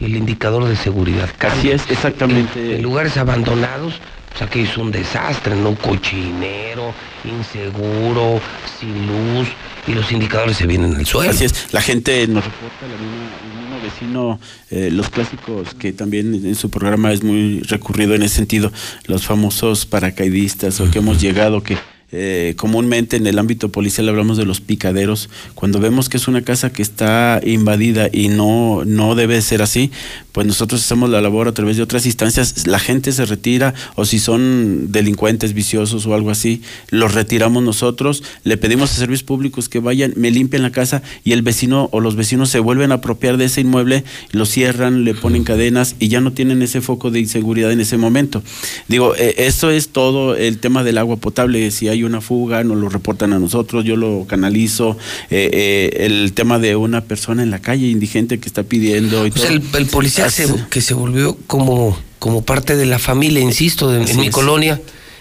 el 0.00 0.16
indicador 0.16 0.64
de 0.66 0.76
seguridad. 0.76 1.28
Así 1.40 1.70
es, 1.70 1.82
exactamente. 1.90 2.76
En, 2.76 2.82
lugares 2.82 3.16
abandonados, 3.16 3.94
pues 4.38 4.50
aquí 4.50 4.60
es 4.60 4.76
un 4.76 4.92
desastre, 4.92 5.56
¿no? 5.56 5.74
Cochinero, 5.74 6.94
inseguro, 7.24 8.40
sin 8.78 9.06
luz, 9.06 9.48
y 9.86 9.92
los 9.92 10.12
indicadores 10.12 10.56
se 10.56 10.66
vienen 10.66 10.94
al 10.94 11.06
suelo. 11.06 11.30
Así 11.30 11.44
es, 11.44 11.72
la 11.72 11.80
gente 11.80 12.26
nos 12.28 12.44
reporta, 12.44 12.86
el 12.86 13.58
mismo 13.58 13.80
vecino, 13.82 14.40
eh, 14.70 14.90
los 14.92 15.08
clásicos 15.10 15.74
que 15.74 15.92
también 15.92 16.34
en 16.34 16.54
su 16.54 16.70
programa 16.70 17.12
es 17.12 17.24
muy 17.24 17.60
recurrido 17.62 18.14
en 18.14 18.22
ese 18.22 18.36
sentido, 18.36 18.70
los 19.06 19.26
famosos 19.26 19.86
paracaidistas 19.86 20.80
o 20.80 20.90
que 20.90 20.98
hemos 20.98 21.20
llegado 21.20 21.62
que 21.62 21.76
eh, 22.10 22.54
comúnmente 22.56 23.16
en 23.16 23.26
el 23.26 23.38
ámbito 23.38 23.70
policial 23.70 24.08
hablamos 24.08 24.38
de 24.38 24.46
los 24.46 24.62
picaderos. 24.62 25.28
Cuando 25.54 25.78
vemos 25.78 26.08
que 26.08 26.16
es 26.16 26.26
una 26.26 26.42
casa 26.42 26.70
que 26.72 26.80
está 26.80 27.40
invadida 27.44 28.08
y 28.10 28.28
no, 28.28 28.82
no 28.86 29.14
debe 29.14 29.42
ser 29.42 29.60
así, 29.60 29.90
pues 30.32 30.46
nosotros 30.46 30.82
hacemos 30.82 31.10
la 31.10 31.20
labor 31.20 31.48
a 31.48 31.52
través 31.52 31.76
de 31.76 31.82
otras 31.82 32.06
instancias. 32.06 32.66
La 32.66 32.78
gente 32.78 33.12
se 33.12 33.26
retira 33.26 33.74
o 33.94 34.06
si 34.06 34.18
son 34.20 34.90
delincuentes 34.90 35.52
viciosos 35.52 36.06
o 36.06 36.14
algo 36.14 36.30
así, 36.30 36.62
los 36.90 37.12
retiramos 37.12 37.62
nosotros. 37.62 38.22
Le 38.42 38.56
pedimos 38.56 38.90
a 38.90 38.94
servicios 38.94 39.24
públicos 39.24 39.68
que 39.68 39.80
vayan, 39.80 40.14
me 40.16 40.30
limpien 40.30 40.62
la 40.62 40.70
casa 40.70 41.02
y 41.24 41.32
el 41.32 41.42
vecino 41.42 41.90
o 41.92 42.00
los 42.00 42.16
vecinos 42.16 42.48
se 42.48 42.60
vuelven 42.60 42.90
a 42.92 42.96
apropiar 42.96 43.36
de 43.36 43.44
ese 43.44 43.60
inmueble, 43.60 44.04
lo 44.32 44.46
cierran, 44.46 45.04
le 45.04 45.12
ponen 45.12 45.44
cadenas 45.44 45.94
y 45.98 46.08
ya 46.08 46.20
no 46.20 46.32
tienen 46.32 46.62
ese 46.62 46.80
foco 46.80 47.10
de 47.10 47.20
inseguridad 47.20 47.70
en 47.70 47.80
ese 47.80 47.98
momento. 47.98 48.42
Digo, 48.88 49.14
eh, 49.14 49.34
esto 49.38 49.70
es 49.70 49.90
todo 49.90 50.34
el 50.36 50.58
tema 50.58 50.84
del 50.84 50.96
agua 50.96 51.16
potable. 51.16 51.70
Si 51.70 51.88
hay 51.88 51.97
una 52.04 52.20
fuga, 52.20 52.64
nos 52.64 52.76
lo 52.78 52.88
reportan 52.88 53.32
a 53.32 53.38
nosotros, 53.38 53.84
yo 53.84 53.96
lo 53.96 54.26
canalizo. 54.26 54.96
Eh, 55.30 55.50
eh, 55.52 56.06
el 56.06 56.32
tema 56.32 56.58
de 56.58 56.76
una 56.76 57.02
persona 57.02 57.42
en 57.42 57.50
la 57.50 57.60
calle 57.60 57.86
indigente 57.86 58.38
que 58.38 58.48
está 58.48 58.62
pidiendo. 58.62 59.26
Y 59.26 59.32
El, 59.46 59.86
policía 59.86 60.28
que 60.70 60.80
se 60.80 60.94
volvió 60.94 61.36
como, 61.46 61.98
como 62.18 62.42
parte 62.42 62.76
de 62.76 62.86
la 62.86 62.98
familia, 62.98 63.40
insisto, 63.40 63.94
en 63.94 64.20
mi 64.20 64.30
colonia 64.30 64.80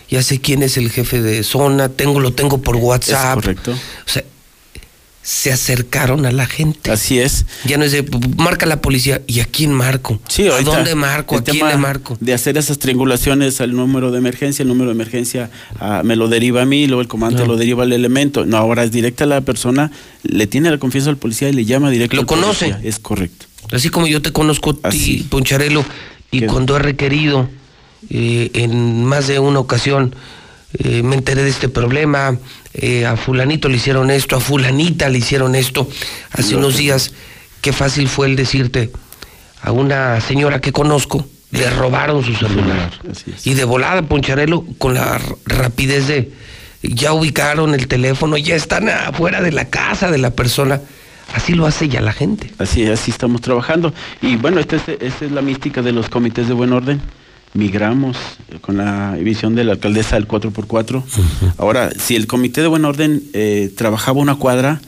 ya 0.10 0.24
sé 0.24 0.40
quién 0.40 0.64
es 0.64 0.78
el 0.78 0.90
jefe 0.90 1.22
de 1.22 1.44
zona, 1.44 1.90
tengo, 1.90 2.20
lo 2.20 2.34
tengo 2.34 2.60
por 2.60 2.78
WhatsApp. 2.78 3.36
correcto. 3.36 3.72
O 3.72 4.10
sea, 4.10 4.24
se 5.28 5.52
acercaron 5.52 6.26
a 6.26 6.32
la 6.32 6.46
gente. 6.46 6.90
Así 6.90 7.20
es. 7.20 7.46
Ya 7.66 7.78
no 7.78 7.84
es 7.84 7.92
de, 7.92 8.02
marca 8.38 8.66
la 8.66 8.80
policía, 8.80 9.22
¿y 9.28 9.42
a 9.42 9.46
quién 9.46 9.74
marco? 9.74 10.22
Sí, 10.30 10.48
¿A 10.48 10.62
dónde 10.62 10.96
marco? 10.96 11.36
¿A 11.36 11.44
quién 11.44 11.68
le 11.68 11.76
marco? 11.76 12.16
De 12.22 12.34
hacer 12.34 12.58
esas 12.58 12.80
triangulaciones 12.80 13.60
al 13.60 13.74
número 13.76 14.10
de 14.12 14.20
emergencia, 14.20 14.64
el 14.64 14.70
número 14.70 14.86
de 14.90 14.94
emergencia 14.96 15.52
ah, 15.82 16.02
me 16.06 16.16
lo 16.16 16.30
deriva 16.30 16.62
a 16.62 16.66
mí, 16.66 16.88
luego 16.88 17.02
el 17.02 17.10
comandante 17.10 17.46
No. 17.46 17.52
lo 17.52 17.58
deriva 17.58 17.84
al 17.84 17.92
elemento. 17.92 18.46
No, 18.46 18.56
ahora 18.56 18.86
es 18.86 18.92
directa 18.94 19.26
a 19.26 19.28
la 19.28 19.42
persona, 19.42 19.92
le 20.24 20.48
tiene 20.48 20.72
la 20.72 20.78
confianza 20.78 21.10
al 21.10 21.18
policía 21.18 21.50
y 21.50 21.54
le 21.54 21.66
llama 21.66 21.90
directo. 21.90 22.16
Lo 22.16 22.22
al 22.22 22.26
conoce. 22.26 22.70
policía. 22.70 22.90
Es 22.90 22.98
correcto. 22.98 23.48
Así 23.74 23.90
como 23.90 24.08
yo 24.08 24.22
te 24.22 24.32
conozco 24.32 24.80
a 24.82 24.90
ti, 24.92 25.28
Poncharelo, 25.30 25.84
y 26.32 26.44
cuando 26.46 26.78
he 26.78 26.80
requerido 26.80 27.50
eh, 28.10 28.50
en 28.54 29.04
más 29.04 29.28
de 29.28 29.40
una 29.40 29.60
ocasión, 29.60 30.16
eh, 30.80 31.04
me 31.04 31.16
enteré 31.16 31.44
de 31.44 31.50
este 31.50 31.70
problema, 31.70 32.38
eh, 32.78 33.06
a 33.06 33.18
fulanito 33.18 33.70
le 33.70 33.78
hicieron 33.78 34.12
esto, 34.12 34.36
a 34.36 34.40
fulanita 34.40 35.10
le 35.10 35.18
hicieron 35.18 35.56
esto. 35.56 35.90
Hace 36.32 36.54
Lo 36.54 36.60
unos 36.60 36.78
días, 36.78 37.12
qué 37.62 37.74
fácil 37.74 38.08
fue 38.08 38.28
el 38.28 38.36
decirte 38.36 38.92
a 39.62 39.72
una 39.72 40.22
señora 40.22 40.62
que 40.62 40.72
conozco, 40.72 41.26
le 41.52 41.70
robaron 41.72 42.24
su 42.24 42.36
celular. 42.36 42.92
Y 43.44 43.56
de 43.56 43.64
volada, 43.64 44.04
Poncharelo, 44.04 44.64
con 44.78 44.94
la 44.94 45.20
rapidez 45.46 46.08
de, 46.08 46.32
ya 46.84 47.14
ubicaron 47.14 47.74
el 47.74 47.88
teléfono, 47.88 48.38
ya 48.38 48.56
están 48.56 48.90
afuera 48.90 49.42
de 49.42 49.52
la 49.52 49.66
casa 49.66 50.12
de 50.12 50.20
la 50.20 50.32
persona. 50.32 50.80
Así 51.34 51.54
lo 51.54 51.66
hace 51.66 51.90
ya 51.90 52.00
la 52.00 52.14
gente. 52.14 52.52
Así, 52.60 52.86
así 52.86 53.12
estamos 53.12 53.42
trabajando. 53.42 53.94
Y 54.22 54.38
bueno, 54.38 54.60
esta 54.60 54.78
es, 54.78 54.84
esta 54.88 55.26
es 55.26 55.32
la 55.32 55.42
mística 55.42 55.82
de 55.82 55.92
los 55.92 56.10
comités 56.10 56.48
de 56.48 56.54
buen 56.54 56.72
orden. 56.72 57.02
Migramos 57.58 58.16
con 58.62 58.78
la 58.78 59.18
visión 59.20 59.56
de 59.56 59.64
la 59.64 59.72
alcaldesa 59.72 60.16
del 60.16 60.28
4x4. 60.28 61.02
Ahora, 61.58 61.90
si 61.90 62.16
el 62.16 62.28
comité 62.28 62.62
de 62.62 62.68
buen 62.68 62.86
orden 62.86 63.24
eh, 63.34 63.74
trabajaba 63.76 64.20
una 64.20 64.36
cuadra, 64.36 64.80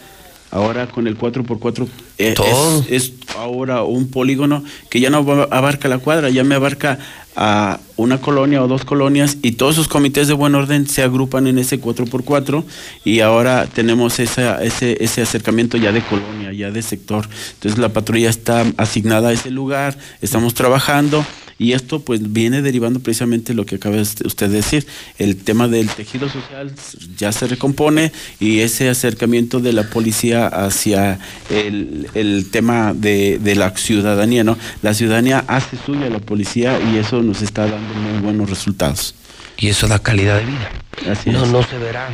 ahora 0.52 0.86
con 0.86 1.08
el 1.08 1.18
4x4 1.18 1.88
eh, 2.20 2.36
es, 2.38 2.92
es 2.92 3.14
ahora 3.36 3.82
un 3.84 4.12
polígono 4.12 4.64
que 4.92 5.00
ya 5.00 5.10
no 5.10 5.18
abarca 5.50 5.88
la 5.88 5.98
cuadra, 5.98 6.30
ya 6.30 6.44
me 6.44 6.54
abarca 6.54 7.00
a 7.36 7.80
una 7.98 8.22
colonia 8.22 8.62
o 8.62 8.68
dos 8.68 8.86
colonias 8.86 9.38
y 9.42 9.54
todos 9.54 9.76
esos 9.76 9.88
comités 9.88 10.28
de 10.28 10.36
buen 10.36 10.54
orden 10.54 10.88
se 10.88 11.02
agrupan 11.02 11.48
en 11.48 11.58
ese 11.58 11.82
4x4 11.82 12.64
y 13.04 13.22
ahora 13.22 13.66
tenemos 13.66 14.20
esa, 14.20 14.64
ese, 14.64 15.04
ese 15.04 15.24
acercamiento 15.24 15.76
ya 15.78 15.92
de 15.92 16.04
colonia, 16.04 16.54
ya 16.54 16.70
de 16.70 16.84
sector. 16.84 17.28
Entonces 17.54 17.80
la 17.80 17.90
patrulla 17.90 18.30
está 18.30 18.64
asignada 18.78 19.30
a 19.30 19.34
ese 19.34 19.50
lugar, 19.50 19.98
estamos 20.22 20.54
trabajando 20.54 21.26
y 21.60 21.74
esto 21.74 22.00
pues 22.00 22.32
viene 22.32 22.62
derivando 22.62 23.02
precisamente 23.02 23.54
lo 23.54 23.66
que 23.66 23.76
acaba 23.76 23.98
de 23.98 24.02
usted 24.02 24.50
de 24.50 24.56
decir, 24.56 24.88
el 25.18 25.36
tema 25.36 25.68
del 25.68 25.90
tejido 25.90 26.30
social 26.30 26.72
ya 27.18 27.32
se 27.34 27.48
recompone 27.48 28.14
y 28.40 28.62
ese 28.62 28.90
acercamiento 28.90 29.60
de 29.60 29.74
la 29.74 29.84
policía 29.84 30.48
hacia 30.48 31.20
el, 31.50 32.10
el 32.14 32.50
tema 32.50 32.94
de, 32.94 33.40
de 33.40 33.56
la 33.56 33.76
ciudadanía, 33.76 34.46
¿no? 34.46 34.58
La 34.82 34.94
ciudadanía 34.94 35.44
hace 35.48 35.78
suya 35.86 36.08
a 36.08 36.10
la 36.10 36.20
policía 36.20 36.80
y 36.80 36.98
eso 36.98 37.22
nos 37.22 37.42
está 37.42 37.68
dando 37.68 37.94
muy 37.94 38.22
buenos 38.22 38.50
resultados. 38.50 39.14
Y 39.58 39.68
eso 39.68 39.88
da 39.90 40.00
calidad 40.00 40.38
de 40.38 40.46
vida. 40.46 40.72
Así 41.12 41.30
no, 41.30 41.44
es. 41.44 41.52
no 41.52 41.62
se 41.64 41.78
verá 41.78 42.08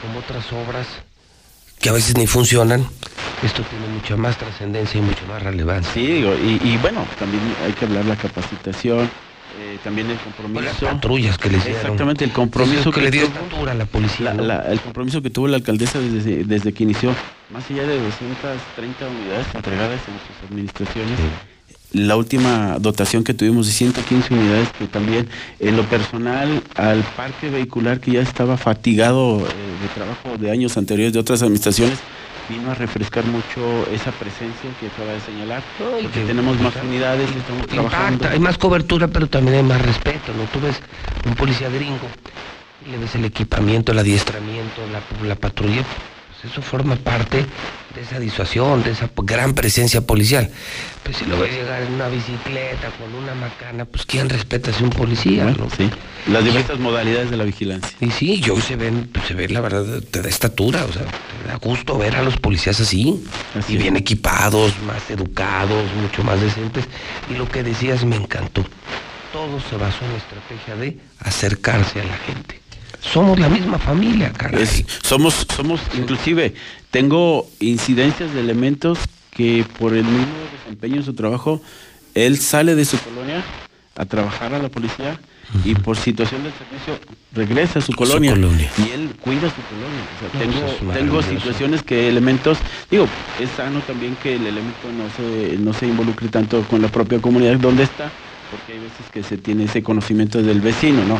como 0.00 0.20
otras 0.20 0.50
obras 0.52 0.86
que 1.80 1.88
a 1.88 1.92
veces 1.92 2.16
ni 2.16 2.26
funcionan. 2.26 2.86
Esto 3.42 3.62
tiene 3.62 3.86
mucha 3.88 4.16
más 4.16 4.36
trascendencia 4.36 4.98
y 4.98 5.02
mucha 5.02 5.24
más 5.26 5.42
relevancia. 5.42 5.92
Sí, 5.94 6.06
digo, 6.06 6.34
y, 6.34 6.60
y 6.62 6.76
bueno, 6.82 7.04
también 7.18 7.42
hay 7.64 7.72
que 7.72 7.86
hablar 7.86 8.04
la 8.04 8.16
capacitación, 8.16 9.10
eh, 9.58 9.78
también 9.82 10.10
el 10.10 10.18
compromiso. 10.18 10.62
Las 10.62 10.76
patrullas 10.94 11.38
que 11.38 11.48
le 11.48 11.56
hicieron. 11.58 11.80
Exactamente, 11.80 12.24
el 12.24 12.32
compromiso 12.32 12.92
que 12.92 13.00
le 13.00 13.10
dio 13.10 13.22
tuvo- 13.26 13.34
estatura 13.44 13.72
a 13.72 13.74
la 13.74 13.86
policía. 13.86 14.26
la- 14.26 14.34
¿no? 14.34 14.42
la- 14.44 14.62
el 14.70 14.80
compromiso 14.80 15.22
que 15.22 15.30
tuvo 15.30 15.48
la 15.48 15.56
alcaldesa 15.56 15.98
desde, 16.00 16.44
desde 16.44 16.72
que 16.74 16.82
inició, 16.82 17.14
más 17.50 17.68
allá 17.70 17.82
de 17.86 17.98
230 17.98 19.06
unidades 19.08 19.46
entregadas 19.54 20.00
en 20.06 20.14
sus 20.26 20.50
administraciones, 20.50 21.18
la 21.92 22.16
última 22.16 22.78
dotación 22.78 23.24
que 23.24 23.34
tuvimos 23.34 23.66
de 23.66 23.72
115 23.72 24.34
unidades, 24.34 24.68
que 24.78 24.86
también 24.86 25.28
en 25.58 25.76
lo 25.76 25.84
personal 25.84 26.62
al 26.76 27.02
parque 27.16 27.50
vehicular 27.50 28.00
que 28.00 28.12
ya 28.12 28.20
estaba 28.20 28.56
fatigado 28.56 29.40
eh, 29.40 29.42
de 29.82 29.88
trabajo 29.94 30.38
de 30.38 30.50
años 30.50 30.76
anteriores 30.76 31.12
de 31.12 31.18
otras 31.18 31.42
administraciones, 31.42 31.98
vino 32.48 32.70
a 32.70 32.74
refrescar 32.74 33.24
mucho 33.26 33.86
esa 33.92 34.10
presencia 34.12 34.70
que 34.78 34.86
acaba 34.86 35.12
de 35.12 35.20
señalar, 35.20 35.62
porque 35.78 36.20
tenemos 36.26 36.60
más 36.60 36.74
unidades, 36.82 37.28
estamos 37.30 37.66
trabajando. 37.66 38.28
Hay 38.28 38.40
más 38.40 38.58
cobertura, 38.58 39.08
pero 39.08 39.28
también 39.28 39.56
hay 39.58 39.62
más 39.62 39.80
respeto, 39.80 40.32
¿no? 40.36 40.44
Tú 40.52 40.60
ves 40.60 40.80
un 41.26 41.34
policía 41.34 41.68
gringo, 41.68 42.08
y 42.86 42.90
le 42.90 42.98
ves 42.98 43.14
el 43.14 43.24
equipamiento, 43.24 43.92
el 43.92 43.98
adiestramiento, 43.98 44.80
la, 44.92 45.28
la 45.28 45.36
patrulla, 45.36 45.84
pues 46.40 46.52
eso 46.52 46.62
forma 46.62 46.96
parte 46.96 47.44
de 47.94 48.00
esa 48.00 48.18
disuasión, 48.18 48.82
de 48.82 48.92
esa 48.92 49.10
gran 49.16 49.54
presencia 49.54 50.00
policial. 50.00 50.50
Pues 51.02 51.16
si 51.16 51.26
lo 51.26 51.38
ves 51.38 51.52
llegar 51.52 51.82
en 51.82 51.94
una 51.94 52.08
bicicleta, 52.08 52.90
con 52.98 53.14
una 53.14 53.34
macana, 53.34 53.84
pues 53.84 54.06
¿quién 54.06 54.28
respeta 54.28 54.72
si 54.72 54.84
un 54.84 54.90
policía? 54.90 55.44
Bueno, 55.44 55.64
no? 55.64 55.70
sí. 55.76 55.90
Las 56.30 56.44
diversas 56.44 56.78
modalidades 56.78 57.30
de 57.30 57.36
la 57.36 57.44
vigilancia. 57.44 57.90
Y 58.00 58.10
sí, 58.10 58.40
yo 58.40 58.58
se 58.60 58.76
ven, 58.76 59.10
pues, 59.12 59.26
se 59.26 59.34
ve 59.34 59.48
la 59.48 59.60
verdad, 59.60 60.02
te 60.10 60.22
da 60.22 60.28
estatura, 60.28 60.84
o 60.84 60.92
sea, 60.92 61.02
te 61.02 61.48
da 61.48 61.56
gusto 61.56 61.98
ver 61.98 62.16
a 62.16 62.22
los 62.22 62.36
policías 62.36 62.80
así, 62.80 63.22
y 63.68 63.76
bien 63.76 63.96
equipados, 63.96 64.72
más 64.82 65.10
educados, 65.10 65.84
mucho 66.00 66.22
más 66.24 66.40
decentes. 66.40 66.86
Y 67.28 67.34
lo 67.34 67.48
que 67.48 67.62
decías 67.62 68.04
me 68.04 68.16
encantó. 68.16 68.64
Todo 69.32 69.60
se 69.68 69.76
basó 69.76 70.04
en 70.04 70.12
la 70.12 70.18
estrategia 70.18 70.76
de 70.76 70.98
acercarse 71.18 72.00
a 72.00 72.04
la 72.04 72.16
gente. 72.16 72.59
Somos 73.00 73.38
la 73.38 73.48
misma 73.48 73.78
familia, 73.78 74.32
caray. 74.32 74.62
Es- 74.62 74.84
somos, 75.02 75.46
somos, 75.54 75.80
inclusive, 75.96 76.54
tengo 76.90 77.48
incidencias 77.60 78.32
de 78.34 78.40
elementos 78.40 78.98
que 79.30 79.64
por 79.78 79.94
el 79.94 80.04
mismo 80.04 80.34
desempeño 80.52 80.96
en 80.96 81.04
su 81.04 81.14
trabajo, 81.14 81.62
él 82.14 82.38
sale 82.38 82.74
de 82.74 82.84
su 82.84 82.98
colonia 82.98 83.42
a 83.96 84.04
trabajar 84.04 84.54
a 84.54 84.58
la 84.58 84.68
policía 84.68 85.18
y 85.64 85.74
por 85.74 85.96
situación 85.96 86.42
del 86.44 86.52
servicio 86.52 86.96
regresa 87.34 87.80
a 87.80 87.82
su 87.82 87.92
colonia, 87.92 88.32
colonia. 88.34 88.70
y 88.78 88.90
él 88.92 89.10
cuida 89.20 89.48
su 89.48 89.62
colonia. 89.62 90.04
O 90.14 90.18
sea, 90.20 90.28
No, 90.32 90.50
tengo, 90.52 90.92
es 90.92 90.98
tengo 90.98 91.22
situaciones 91.22 91.82
que 91.82 92.08
elementos, 92.08 92.58
digo, 92.90 93.06
es 93.40 93.50
sano 93.56 93.80
también 93.80 94.14
que 94.22 94.36
el 94.36 94.46
elemento 94.46 94.86
no 94.96 95.08
se, 95.16 95.56
no 95.58 95.72
se 95.72 95.86
involucre 95.86 96.28
tanto 96.28 96.62
con 96.64 96.82
la 96.82 96.88
propia 96.88 97.18
comunidad 97.20 97.56
donde 97.58 97.82
está, 97.84 98.10
porque 98.50 98.72
hay 98.74 98.78
veces 98.78 99.06
que 99.12 99.22
se 99.22 99.38
tiene 99.38 99.64
ese 99.64 99.82
conocimiento 99.82 100.40
del 100.42 100.60
vecino, 100.60 101.02
¿no? 101.04 101.18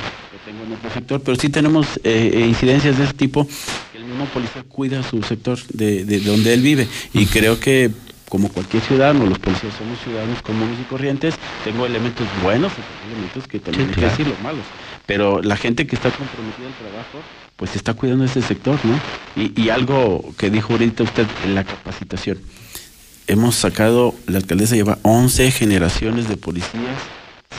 Que 0.51 0.57
tengo 0.57 0.65
en 0.65 0.73
otro 0.73 0.91
sector, 0.91 1.21
pero 1.23 1.37
sí 1.37 1.49
tenemos 1.49 1.87
eh, 2.03 2.31
eh, 2.35 2.47
incidencias 2.47 2.99
de 2.99 3.05
ese 3.05 3.13
tipo, 3.15 3.47
que 3.93 3.99
el 3.99 4.05
mismo 4.05 4.25
policía 4.27 4.65
cuida 4.69 5.03
su 5.03 5.23
sector 5.23 5.59
de, 5.73 6.05
de 6.05 6.21
donde 6.21 6.53
él 6.55 6.61
vive. 6.63 6.89
Y 7.13 7.27
creo 7.27 7.61
que 7.61 7.91
como 8.29 8.49
cualquier 8.49 8.83
ciudadano, 8.83 9.27
los 9.27 9.39
policías 9.39 9.75
somos 9.77 9.99
ciudadanos 10.05 10.41
comunes 10.43 10.79
y 10.81 10.85
corrientes, 10.85 11.35
tengo 11.65 11.87
elementos 11.87 12.27
buenos 12.43 12.73
y 12.73 13.13
elementos 13.13 13.47
que 13.47 13.59
también 13.61 13.87
Sí, 13.87 13.89
hay 13.91 13.95
que 13.95 14.01
claro. 14.01 14.11
decirlo, 14.17 14.35
malos. 14.43 14.65
Pero 15.07 15.43
la 15.43 15.57
gente 15.57 15.87
que 15.87 15.97
está 15.97 16.11
comprometida 16.11 16.67
al 16.69 16.75
trabajo, 16.75 17.19
pues 17.57 17.77
está 17.77 17.95
cuidando 17.95 18.25
ese 18.25 18.41
sector, 18.43 18.79
¿no? 18.85 18.99
Y, 19.41 19.61
y 19.61 19.71
algo 19.71 20.33
que 20.39 20.51
dijo 20.51 20.73
ahorita 20.73 21.03
usted 21.03 21.27
en 21.45 21.55
la 21.55 21.65
capacitación. 21.65 22.39
Hemos 23.27 23.55
sacado, 23.57 24.15
la 24.27 24.39
alcaldesa 24.39 24.75
lleva 24.77 24.99
11 25.03 25.51
generaciones 25.53 26.29
de 26.29 26.37
policías 26.37 26.99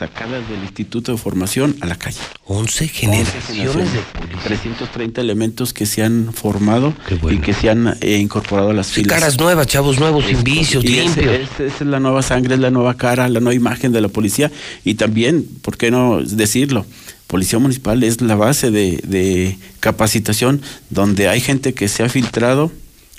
sacadas 0.01 0.47
del 0.49 0.61
Instituto 0.63 1.11
de 1.11 1.17
Formación 1.17 1.75
a 1.81 1.85
la 1.85 1.95
calle. 1.95 2.17
11 2.45 2.87
generaciones 2.87 3.93
de 3.93 3.99
policías. 3.99 4.43
330 4.43 5.21
elementos 5.21 5.73
que 5.73 5.85
se 5.85 6.01
han 6.03 6.33
formado 6.33 6.93
y 7.29 7.37
que 7.37 7.53
se 7.53 7.69
han 7.69 7.97
eh, 8.01 8.17
incorporado 8.17 8.69
a 8.71 8.73
las 8.73 8.87
Sí, 8.87 9.01
filas. 9.03 9.19
caras 9.19 9.37
nuevas, 9.39 9.67
chavos 9.67 9.99
nuevos, 9.99 10.25
sin 10.25 10.43
vicios, 10.43 10.83
limpios. 10.83 11.35
esa 11.59 11.63
es 11.65 11.81
la 11.81 11.99
nueva 11.99 12.21
sangre, 12.21 12.55
es 12.55 12.61
la 12.61 12.71
nueva 12.71 12.95
cara, 12.95 13.27
la 13.29 13.39
nueva 13.41 13.53
imagen 13.55 13.91
de 13.91 14.01
la 14.01 14.07
policía. 14.07 14.51
Y 14.83 14.95
también, 14.95 15.45
¿por 15.61 15.77
qué 15.77 15.91
no 15.91 16.21
decirlo? 16.23 16.85
Policía 17.27 17.59
Municipal 17.59 18.01
es 18.03 18.21
la 18.21 18.35
base 18.35 18.71
de, 18.71 18.99
de 19.05 19.57
capacitación 19.79 20.61
donde 20.89 21.27
hay 21.29 21.39
gente 21.41 21.73
que 21.73 21.87
se 21.87 22.03
ha 22.03 22.09
filtrado 22.09 22.71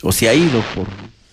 o 0.03 0.13
se 0.13 0.29
ha 0.29 0.35
ido 0.35 0.63
por 0.75 0.87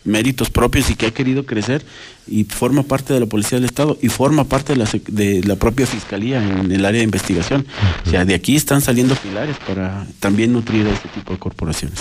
méritos 0.09 0.49
propios 0.49 0.89
y 0.89 0.95
que 0.95 1.05
ha 1.05 1.11
querido 1.11 1.45
crecer 1.45 1.85
y 2.27 2.43
forma 2.43 2.83
parte 2.83 3.13
de 3.13 3.19
la 3.19 3.25
Policía 3.25 3.57
del 3.57 3.65
Estado 3.65 3.97
y 4.01 4.09
forma 4.09 4.43
parte 4.43 4.73
de 4.73 4.79
la, 4.79 4.89
de 5.07 5.43
la 5.43 5.55
propia 5.55 5.87
Fiscalía 5.87 6.43
en 6.43 6.71
el 6.71 6.85
área 6.85 6.99
de 6.99 7.05
investigación. 7.05 7.65
O 8.05 8.09
sea, 8.09 8.25
de 8.25 8.35
aquí 8.35 8.55
están 8.55 8.81
saliendo 8.81 9.15
pilares 9.15 9.55
para 9.65 10.05
también 10.19 10.53
nutrir 10.53 10.87
a 10.87 10.91
este 10.91 11.09
tipo 11.09 11.33
de 11.33 11.39
corporaciones. 11.39 11.99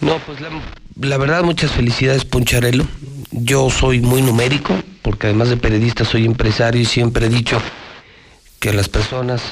No, 0.00 0.18
pues 0.26 0.40
la, 0.40 0.50
la 1.00 1.16
verdad, 1.16 1.42
muchas 1.42 1.72
felicidades, 1.72 2.24
Poncharelo. 2.24 2.86
Yo 3.30 3.70
soy 3.70 4.00
muy 4.00 4.22
numérico, 4.22 4.74
porque 5.02 5.28
además 5.28 5.48
de 5.48 5.56
periodista 5.56 6.04
soy 6.04 6.26
empresario 6.26 6.80
y 6.80 6.84
siempre 6.84 7.26
he 7.26 7.28
dicho 7.30 7.60
que 8.58 8.70
a 8.70 8.72
las 8.72 8.88
personas, 8.88 9.42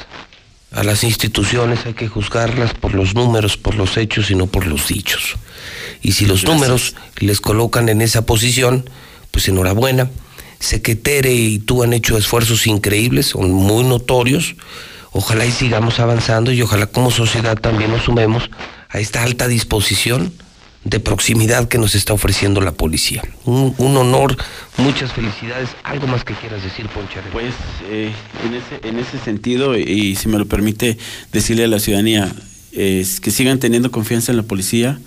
a 0.72 0.84
las 0.84 1.04
instituciones 1.04 1.86
hay 1.86 1.94
que 1.94 2.08
juzgarlas 2.08 2.74
por 2.74 2.94
los 2.94 3.14
números, 3.14 3.56
por 3.56 3.74
los 3.74 3.96
hechos 3.96 4.30
y 4.30 4.34
no 4.34 4.46
por 4.46 4.66
los 4.66 4.88
dichos. 4.88 5.36
Y 6.04 6.12
si 6.12 6.26
los 6.26 6.44
números 6.44 6.94
les 7.16 7.40
colocan 7.40 7.88
en 7.88 8.02
esa 8.02 8.26
posición, 8.26 8.88
pues 9.30 9.48
enhorabuena. 9.48 10.10
Sé 10.60 10.82
que 10.82 10.94
Tere 10.94 11.32
y 11.34 11.58
tú 11.58 11.82
han 11.82 11.94
hecho 11.94 12.18
esfuerzos 12.18 12.66
increíbles, 12.66 13.26
son 13.28 13.50
muy 13.50 13.84
notorios. 13.84 14.54
Ojalá 15.12 15.46
y 15.46 15.50
sigamos 15.50 16.00
avanzando 16.00 16.52
y 16.52 16.60
ojalá 16.60 16.86
como 16.86 17.10
sociedad 17.10 17.58
también 17.58 17.90
nos 17.90 18.02
sumemos 18.02 18.50
a 18.90 19.00
esta 19.00 19.22
alta 19.22 19.48
disposición 19.48 20.32
de 20.84 21.00
proximidad 21.00 21.68
que 21.68 21.78
nos 21.78 21.94
está 21.94 22.12
ofreciendo 22.12 22.60
la 22.60 22.72
policía. 22.72 23.22
Un, 23.46 23.74
un 23.78 23.96
honor, 23.96 24.36
muchas 24.76 25.10
felicidades. 25.12 25.70
¿Algo 25.84 26.06
más 26.06 26.22
que 26.22 26.34
quieras 26.34 26.62
decir, 26.62 26.86
Poncharelo? 26.88 27.32
Pues 27.32 27.54
eh, 27.88 28.12
en, 28.44 28.54
ese, 28.54 28.86
en 28.86 28.98
ese 28.98 29.18
sentido, 29.18 29.78
y 29.78 30.16
si 30.16 30.28
me 30.28 30.36
lo 30.36 30.44
permite 30.44 30.98
decirle 31.32 31.64
a 31.64 31.68
la 31.68 31.78
ciudadanía, 31.78 32.30
es 32.72 33.20
que 33.20 33.30
sigan 33.30 33.58
teniendo 33.58 33.90
confianza 33.90 34.32
en 34.32 34.36
la 34.36 34.42
policía. 34.42 34.98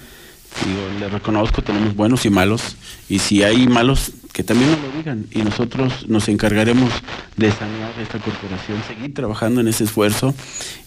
Digo, 0.65 0.81
le 0.99 1.09
reconozco, 1.09 1.61
tenemos 1.61 1.95
buenos 1.95 2.25
y 2.25 2.29
malos, 2.29 2.77
y 3.09 3.19
si 3.19 3.43
hay 3.43 3.67
malos, 3.67 4.11
que 4.33 4.43
también 4.43 4.71
nos 4.71 4.81
lo 4.81 4.91
digan, 4.97 5.25
y 5.31 5.41
nosotros 5.41 6.07
nos 6.07 6.27
encargaremos 6.29 6.91
de 7.35 7.51
sanear 7.51 7.91
esta 8.01 8.19
corporación, 8.19 8.81
seguir 8.87 9.13
trabajando 9.13 9.61
en 9.61 9.67
ese 9.67 9.83
esfuerzo, 9.83 10.33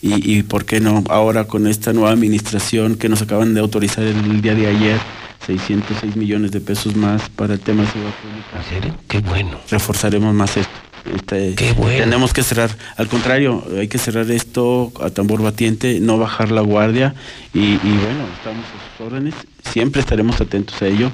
y, 0.03 0.39
y 0.39 0.43
por 0.43 0.65
qué 0.65 0.81
no, 0.81 1.05
ahora 1.09 1.45
con 1.45 1.67
esta 1.67 1.93
nueva 1.93 2.11
administración 2.11 2.97
que 2.97 3.09
nos 3.09 3.23
acaban 3.23 3.55
de 3.55 3.61
autorizar 3.61 4.05
el 4.05 4.43
día 4.43 4.55
de 4.55 4.67
ayer, 4.67 4.99
606 5.47 6.17
millones 6.17 6.51
de 6.53 6.61
pesos 6.61 6.95
más 6.97 7.29
para 7.31 7.55
el 7.55 7.61
tema 7.61 7.83
de 7.83 7.89
seguridad 7.89 8.15
pública. 8.21 8.59
¿En 8.59 8.83
serio? 8.83 8.97
Qué 9.09 9.19
bueno. 9.21 9.59
Reforzaremos 9.71 10.35
más 10.35 10.57
esto. 10.57 10.90
Este, 11.15 11.55
Qué 11.55 11.73
bueno. 11.73 12.05
Tenemos 12.05 12.33
que 12.33 12.43
cerrar, 12.43 12.77
al 12.97 13.09
contrario, 13.09 13.65
hay 13.79 13.89
que 13.89 13.99
cerrar 13.99 14.31
esto 14.31 14.93
a 15.01 15.11
tambor 15.11 15.43
batiente, 15.43 15.99
no 16.01 16.19
bajar 16.19 16.51
la 16.51 16.61
guardia 16.61 17.15
y, 17.55 17.59
y 17.61 17.79
bueno, 17.79 18.27
estamos 18.37 18.65
a 18.67 18.97
sus 18.99 19.07
órdenes, 19.07 19.35
siempre 19.73 20.01
estaremos 20.01 20.41
atentos 20.41 20.81
a 20.83 20.87
ello 20.87 21.11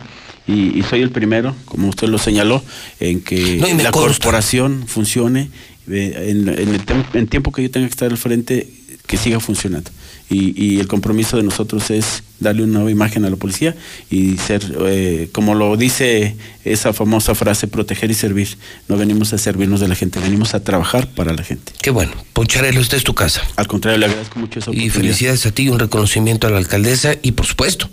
y, 0.47 0.78
y 0.78 0.82
soy 0.82 1.02
el 1.02 1.10
primero, 1.10 1.55
como 1.66 1.89
usted 1.89 2.08
lo 2.08 2.18
señaló, 2.18 2.62
en 3.00 3.20
que 3.23 3.56
No, 3.60 3.68
la 3.68 3.90
consta. 3.90 4.24
corporación 4.24 4.84
funcione 4.86 5.50
eh, 5.89 6.31
en, 6.31 6.48
en 6.48 6.74
el 6.74 6.81
en 7.15 7.26
tiempo 7.28 7.52
que 7.52 7.62
yo 7.62 7.70
tenga 7.70 7.86
que 7.86 7.92
estar 7.92 8.10
al 8.10 8.18
frente, 8.18 8.68
que 9.06 9.16
siga 9.16 9.39
funcionando. 9.40 9.90
Y, 10.28 10.60
y 10.60 10.80
el 10.80 10.88
compromiso 10.88 11.36
de 11.36 11.44
nosotros 11.44 11.90
es 11.90 12.22
darle 12.40 12.64
una 12.64 12.74
nueva 12.74 12.90
imagen 12.90 13.24
a 13.24 13.30
la 13.30 13.36
policía 13.36 13.74
y 14.10 14.36
ser, 14.38 14.76
eh, 14.86 15.28
como 15.32 15.55
lo 15.55 15.76
dice 15.76 16.36
esa 16.64 16.92
famosa 16.92 17.34
frase, 17.34 17.66
proteger 17.68 18.10
y 18.10 18.14
servir. 18.14 18.58
No 18.88 18.96
venimos 18.96 19.32
a 19.32 19.38
servirnos 19.38 19.80
de 19.80 19.88
la 19.88 19.94
gente, 19.94 20.18
venimos 20.18 20.55
a 20.55 20.62
trabajar 20.62 21.08
para 21.08 21.32
la 21.32 21.42
gente. 21.42 21.72
Qué 21.80 21.90
bueno. 21.90 22.12
Poncharelo, 22.32 22.80
esta 22.80 22.96
es 22.96 23.05
tu 23.05 23.14
casa. 23.14 23.42
Al 23.56 23.66
contrario, 23.66 23.98
le 23.98 24.06
agradezco 24.06 24.38
mucho 24.38 24.58
esa 24.58 24.70
Y 24.72 24.90
felicidades 24.90 25.46
a 25.46 25.52
ti, 25.52 25.68
un 25.68 25.78
reconocimiento 25.78 26.46
a 26.46 26.50
la 26.50 26.58
alcaldesa 26.58 27.14
y 27.22 27.32
por 27.32 27.46
supuesto 27.46 27.88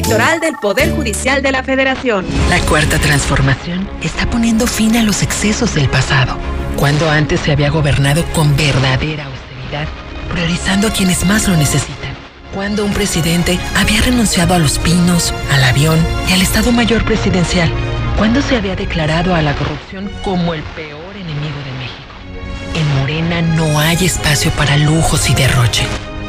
Electoral 0.00 0.40
del 0.40 0.54
Poder 0.54 0.92
Judicial 0.92 1.42
de 1.42 1.52
la 1.52 1.62
Federación. 1.62 2.24
La 2.48 2.58
cuarta 2.60 2.98
transformación 2.98 3.86
está 4.00 4.24
poniendo 4.30 4.66
fin 4.66 4.96
a 4.96 5.02
los 5.02 5.22
excesos 5.22 5.74
del 5.74 5.90
pasado, 5.90 6.38
cuando 6.76 7.10
antes 7.10 7.40
se 7.40 7.52
había 7.52 7.68
gobernado 7.68 8.24
con 8.32 8.56
verdadera 8.56 9.26
austeridad, 9.26 9.86
priorizando 10.32 10.88
a 10.88 10.90
quienes 10.90 11.26
más 11.26 11.46
lo 11.48 11.54
necesitan. 11.54 12.14
Cuando 12.54 12.86
un 12.86 12.94
presidente 12.94 13.60
había 13.76 14.00
renunciado 14.00 14.54
a 14.54 14.58
los 14.58 14.78
pinos, 14.78 15.34
al 15.52 15.64
avión 15.64 15.98
y 16.30 16.32
al 16.32 16.40
Estado 16.40 16.72
Mayor 16.72 17.04
Presidencial. 17.04 17.70
Cuando 18.16 18.40
se 18.40 18.56
había 18.56 18.76
declarado 18.76 19.34
a 19.34 19.42
la 19.42 19.54
corrupción 19.54 20.10
como 20.24 20.54
el 20.54 20.62
peor 20.62 21.14
enemigo 21.14 21.58
de 21.62 21.72
México. 21.78 22.14
En 22.74 23.00
Morena 23.00 23.42
no 23.42 23.78
hay 23.78 24.06
espacio 24.06 24.50
para 24.52 24.78
lujos 24.78 25.28
y 25.28 25.34
derroche. 25.34 25.84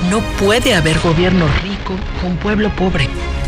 No 0.09 0.19
puede 0.38 0.75
haber 0.75 1.00
gobierno 1.00 1.45
rico 1.64 1.95
con 2.22 2.35
pueblo 2.35 2.69
pobre. 2.75 3.08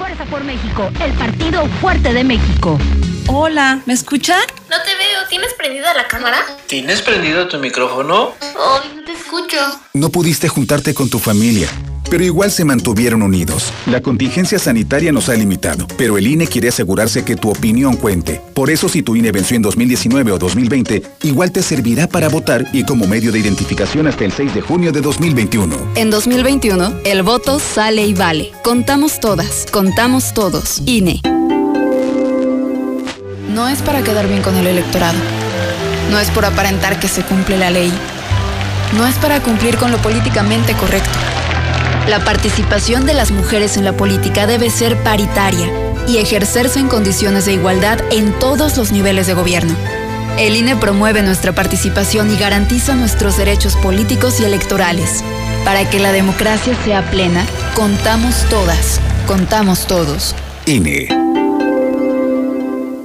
Fuerza 0.00 0.24
por 0.24 0.42
México, 0.44 0.90
el 1.04 1.12
partido 1.12 1.66
fuerte 1.78 2.14
de 2.14 2.24
México. 2.24 2.78
Hola, 3.28 3.82
¿me 3.84 3.92
escucha? 3.92 4.34
No 4.70 4.76
te 4.82 4.96
veo, 4.96 5.28
¿tienes 5.28 5.52
prendida 5.52 5.92
la 5.92 6.08
cámara? 6.08 6.38
¿Tienes 6.66 7.02
prendido 7.02 7.46
tu 7.48 7.58
micrófono? 7.58 8.32
Ay, 8.40 8.92
no 8.96 9.04
te 9.04 9.12
escucho. 9.12 9.58
No 9.92 10.08
pudiste 10.08 10.48
juntarte 10.48 10.94
con 10.94 11.10
tu 11.10 11.18
familia, 11.18 11.68
pero 12.08 12.24
igual 12.24 12.50
se 12.50 12.64
mantuvieron 12.64 13.22
unidos. 13.22 13.72
La 13.86 14.00
contingencia 14.00 14.58
sanitaria 14.58 15.12
nos 15.12 15.28
ha 15.28 15.34
limitado, 15.34 15.86
pero 15.96 16.16
el 16.16 16.26
INE 16.26 16.46
quiere 16.46 16.68
asegurarse 16.68 17.24
que 17.24 17.36
tu 17.36 17.50
opinión 17.50 17.96
cuente. 17.96 18.40
Por 18.54 18.70
eso 18.70 18.88
si 18.88 19.02
tu 19.02 19.16
INE 19.16 19.32
venció 19.32 19.56
en 19.56 19.62
2019 19.62 20.32
o 20.32 20.38
2020, 20.38 21.02
igual 21.24 21.52
te 21.52 21.62
servirá 21.62 22.06
para 22.06 22.28
votar 22.28 22.66
y 22.72 22.84
como 22.84 23.06
medio 23.06 23.32
de 23.32 23.38
identificación 23.38 24.06
hasta 24.06 24.24
el 24.24 24.32
6 24.32 24.54
de 24.54 24.60
junio 24.60 24.92
de 24.92 25.00
2021. 25.00 25.76
En 25.96 26.10
2021, 26.10 27.00
el 27.04 27.22
voto 27.22 27.58
sale 27.58 28.06
y 28.06 28.14
vale. 28.14 28.52
Contamos 28.62 29.20
todas, 29.20 29.66
contamos 29.70 30.32
todos. 30.34 30.82
INE. 30.86 31.20
no 33.60 33.68
es 33.68 33.82
para 33.82 34.02
quedar 34.02 34.26
bien 34.26 34.40
con 34.40 34.56
el 34.56 34.66
electorado. 34.66 35.18
No 36.10 36.18
es 36.18 36.30
por 36.30 36.46
aparentar 36.46 36.98
que 36.98 37.08
se 37.08 37.22
cumple 37.22 37.58
la 37.58 37.70
ley. 37.70 37.92
No 38.96 39.06
es 39.06 39.14
para 39.16 39.40
cumplir 39.40 39.76
con 39.76 39.90
lo 39.90 39.98
políticamente 39.98 40.72
correcto. 40.72 41.10
La 42.10 42.24
participación 42.24 43.06
de 43.06 43.14
las 43.14 43.30
mujeres 43.30 43.76
en 43.76 43.84
la 43.84 43.92
política 43.92 44.44
debe 44.48 44.68
ser 44.68 45.00
paritaria 45.04 45.70
y 46.08 46.18
ejercerse 46.18 46.80
en 46.80 46.88
condiciones 46.88 47.44
de 47.44 47.52
igualdad 47.52 48.00
en 48.10 48.36
todos 48.40 48.76
los 48.76 48.90
niveles 48.90 49.28
de 49.28 49.34
gobierno. 49.34 49.76
El 50.36 50.56
INE 50.56 50.74
promueve 50.74 51.22
nuestra 51.22 51.54
participación 51.54 52.32
y 52.32 52.36
garantiza 52.36 52.96
nuestros 52.96 53.36
derechos 53.36 53.76
políticos 53.76 54.40
y 54.40 54.44
electorales. 54.44 55.22
Para 55.64 55.88
que 55.88 56.00
la 56.00 56.10
democracia 56.10 56.74
sea 56.84 57.08
plena, 57.12 57.46
contamos 57.76 58.44
todas, 58.48 59.00
contamos 59.28 59.86
todos. 59.86 60.34
INE. 60.66 61.29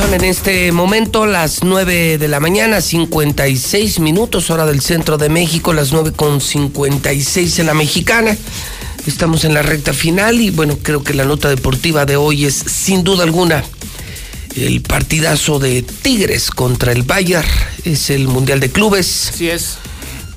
Son 0.00 0.14
en 0.14 0.24
este 0.24 0.72
momento 0.72 1.26
las 1.26 1.62
9 1.62 2.16
de 2.16 2.26
la 2.26 2.40
mañana, 2.40 2.80
56 2.80 4.00
minutos, 4.00 4.48
hora 4.48 4.64
del 4.64 4.80
centro 4.80 5.18
de 5.18 5.28
México, 5.28 5.74
las 5.74 5.92
9 5.92 6.12
con 6.12 6.40
56 6.40 7.58
en 7.58 7.66
la 7.66 7.74
mexicana. 7.74 8.34
Estamos 9.06 9.44
en 9.44 9.52
la 9.52 9.60
recta 9.60 9.92
final 9.92 10.40
y 10.40 10.48
bueno, 10.48 10.78
creo 10.82 11.04
que 11.04 11.12
la 11.12 11.26
nota 11.26 11.50
deportiva 11.50 12.06
de 12.06 12.16
hoy 12.16 12.46
es 12.46 12.54
sin 12.54 13.04
duda 13.04 13.24
alguna 13.24 13.62
el 14.56 14.80
partidazo 14.80 15.58
de 15.58 15.82
Tigres 15.82 16.50
contra 16.50 16.92
el 16.92 17.02
Bayern. 17.02 17.46
Es 17.84 18.08
el 18.08 18.26
Mundial 18.26 18.58
de 18.58 18.70
Clubes. 18.70 19.28
Así 19.34 19.50
es. 19.50 19.76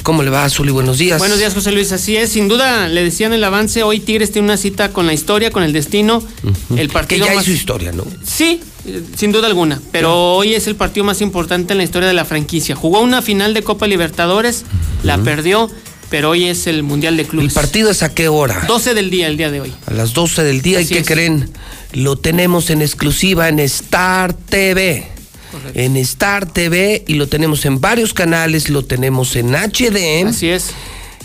¿Cómo 0.03 0.21
le 0.21 0.29
va, 0.29 0.49
Zuli? 0.49 0.71
Buenos 0.71 0.97
días. 0.97 1.17
Buenos 1.17 1.39
días, 1.39 1.53
José 1.53 1.71
Luis. 1.71 1.93
Así 1.93 2.17
es, 2.17 2.29
sin 2.29 2.49
duda, 2.49 2.89
le 2.89 3.05
decían 3.05 3.31
en 3.31 3.37
el 3.37 3.43
avance, 3.45 3.83
hoy 3.83 4.01
Tigres 4.01 4.33
tiene 4.33 4.45
una 4.45 4.57
cita 4.57 4.91
con 4.91 5.07
la 5.07 5.13
historia, 5.13 5.49
con 5.49 5.63
el 5.63 5.71
destino. 5.71 6.21
El 6.75 6.89
partido 6.89 7.25
que 7.25 7.31
ya 7.31 7.35
más... 7.35 7.45
su 7.45 7.51
historia, 7.51 7.93
¿no? 7.93 8.05
Sí, 8.21 8.59
eh, 8.85 9.01
sin 9.15 9.31
duda 9.31 9.47
alguna. 9.47 9.81
Pero 9.93 10.33
hoy 10.35 10.55
es 10.55 10.67
el 10.67 10.75
partido 10.75 11.05
más 11.05 11.21
importante 11.21 11.73
en 11.73 11.77
la 11.77 11.85
historia 11.85 12.09
de 12.09 12.13
la 12.13 12.25
franquicia. 12.25 12.75
Jugó 12.75 12.99
una 12.99 13.21
final 13.21 13.53
de 13.53 13.63
Copa 13.63 13.87
Libertadores, 13.87 14.65
la 15.03 15.17
perdió, 15.19 15.71
pero 16.09 16.31
hoy 16.31 16.45
es 16.45 16.67
el 16.67 16.83
Mundial 16.83 17.15
de 17.15 17.25
Clubes. 17.25 17.47
¿El 17.47 17.53
partido 17.53 17.89
es 17.89 18.03
a 18.03 18.13
qué 18.13 18.27
hora? 18.27 18.65
12 18.67 18.93
del 18.95 19.09
día, 19.09 19.27
el 19.27 19.37
día 19.37 19.51
de 19.51 19.61
hoy. 19.61 19.73
A 19.85 19.93
las 19.93 20.13
12 20.13 20.43
del 20.43 20.61
día. 20.61 20.81
¿Y 20.81 20.85
qué 20.85 20.99
es. 20.99 21.07
creen? 21.07 21.49
Lo 21.93 22.17
tenemos 22.17 22.69
en 22.69 22.81
exclusiva 22.81 23.47
en 23.47 23.59
Star 23.59 24.33
TV. 24.33 25.12
En 25.73 25.97
Star 25.97 26.45
TV 26.51 27.03
y 27.07 27.15
lo 27.15 27.27
tenemos 27.27 27.65
en 27.65 27.81
varios 27.81 28.13
canales, 28.13 28.69
lo 28.69 28.85
tenemos 28.85 29.35
en 29.35 29.53
HD. 29.55 30.27
Así 30.27 30.49
es. 30.49 30.71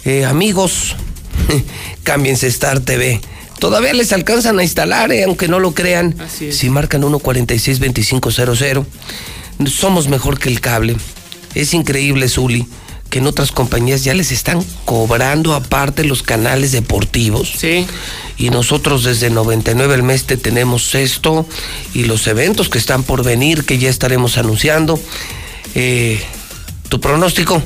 Eh, 0.04 0.24
amigos, 0.24 0.96
cámbiense 2.02 2.46
Star 2.48 2.80
TV. 2.80 3.20
Todavía 3.58 3.92
les 3.92 4.12
alcanzan 4.12 4.58
a 4.58 4.62
instalar, 4.62 5.10
eh, 5.12 5.24
aunque 5.24 5.48
no 5.48 5.58
lo 5.58 5.72
crean. 5.72 6.14
Así 6.20 6.46
es. 6.46 6.56
Si 6.56 6.70
marcan 6.70 7.02
146-2500, 7.02 8.86
somos 9.66 10.08
mejor 10.08 10.38
que 10.38 10.48
el 10.48 10.60
cable. 10.60 10.96
Es 11.54 11.74
increíble, 11.74 12.28
Zuli, 12.28 12.68
que 13.10 13.18
en 13.18 13.26
otras 13.26 13.52
compañías 13.52 14.04
ya 14.04 14.14
les 14.14 14.32
están 14.32 14.64
cobrando 14.84 15.54
aparte 15.54 16.04
los 16.04 16.22
canales 16.22 16.72
deportivos. 16.72 17.52
Sí. 17.56 17.86
Y 18.36 18.50
nosotros 18.50 19.04
desde 19.04 19.30
99 19.30 19.94
al 19.94 20.02
mes 20.02 20.24
te 20.24 20.36
tenemos 20.36 20.94
esto 20.94 21.46
y 21.94 22.04
los 22.04 22.26
eventos 22.26 22.68
que 22.68 22.78
están 22.78 23.02
por 23.02 23.24
venir, 23.24 23.64
que 23.64 23.78
ya 23.78 23.90
estaremos 23.90 24.38
anunciando. 24.38 25.00
Eh, 25.74 26.22
¿Tu 26.88 27.00
pronóstico? 27.00 27.62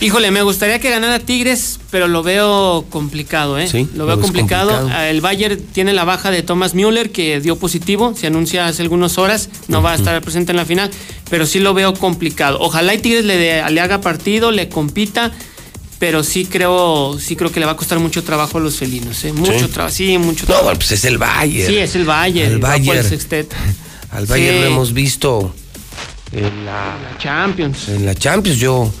Híjole, 0.00 0.30
me 0.30 0.42
gustaría 0.42 0.80
que 0.80 0.90
ganara 0.90 1.18
Tigres, 1.20 1.78
pero 1.90 2.08
lo 2.08 2.22
veo 2.22 2.84
complicado, 2.90 3.58
¿eh? 3.58 3.68
Sí, 3.68 3.88
lo 3.94 4.06
veo 4.06 4.20
complicado. 4.20 4.70
complicado. 4.70 4.98
Ah, 5.00 5.08
El 5.08 5.20
Bayern 5.20 5.58
tiene 5.72 5.92
la 5.92 6.04
baja 6.04 6.30
de 6.30 6.42
Thomas 6.42 6.74
Müller, 6.74 7.10
que 7.10 7.40
dio 7.40 7.56
positivo, 7.56 8.12
se 8.18 8.26
anuncia 8.26 8.66
hace 8.66 8.82
algunas 8.82 9.16
horas, 9.18 9.48
no 9.68 9.80
va 9.82 9.92
a 9.92 9.94
estar 9.94 10.20
presente 10.20 10.52
en 10.52 10.56
la 10.56 10.66
final, 10.66 10.90
pero 11.30 11.46
sí 11.46 11.60
lo 11.60 11.72
veo 11.74 11.94
complicado. 11.94 12.58
Ojalá 12.60 12.92
y 12.92 12.98
Tigres 12.98 13.24
le, 13.24 13.60
haga 13.62 14.00
partido, 14.02 14.50
le 14.50 14.68
compita, 14.68 15.30
pero 16.00 16.22
sí 16.24 16.44
creo, 16.44 17.16
sí 17.18 17.34
creo 17.36 17.50
que 17.52 17.60
le 17.60 17.66
va 17.66 17.72
a 17.72 17.76
costar 17.76 17.98
mucho 18.00 18.22
trabajo 18.24 18.58
a 18.58 18.60
los 18.60 18.76
felinos, 18.76 19.24
¿eh? 19.24 19.32
Mucho 19.32 19.58
Sí. 19.58 19.66
trabajo, 19.68 19.94
sí, 19.94 20.18
mucho 20.18 20.40
No, 20.42 20.46
trabajo. 20.46 20.64
bueno, 20.64 20.78
pues 20.80 20.92
es 20.92 21.04
el 21.04 21.18
Bayern. 21.18 21.68
Sí, 21.72 21.78
es 21.78 21.94
el 21.94 22.04
Bayern, 22.04 22.52
El 22.52 22.58
Bayern. 22.58 23.06
Al 24.10 24.26
Bayern 24.26 24.56
Sí. 24.56 24.60
lo 24.60 24.66
hemos 24.66 24.92
visto 24.92 25.54
en 26.32 26.66
la, 26.66 26.96
La 27.00 27.16
Champions. 27.18 27.88
en 27.88 28.04
la 28.04 28.14
Champions. 28.14 28.58
Yo 28.58 28.92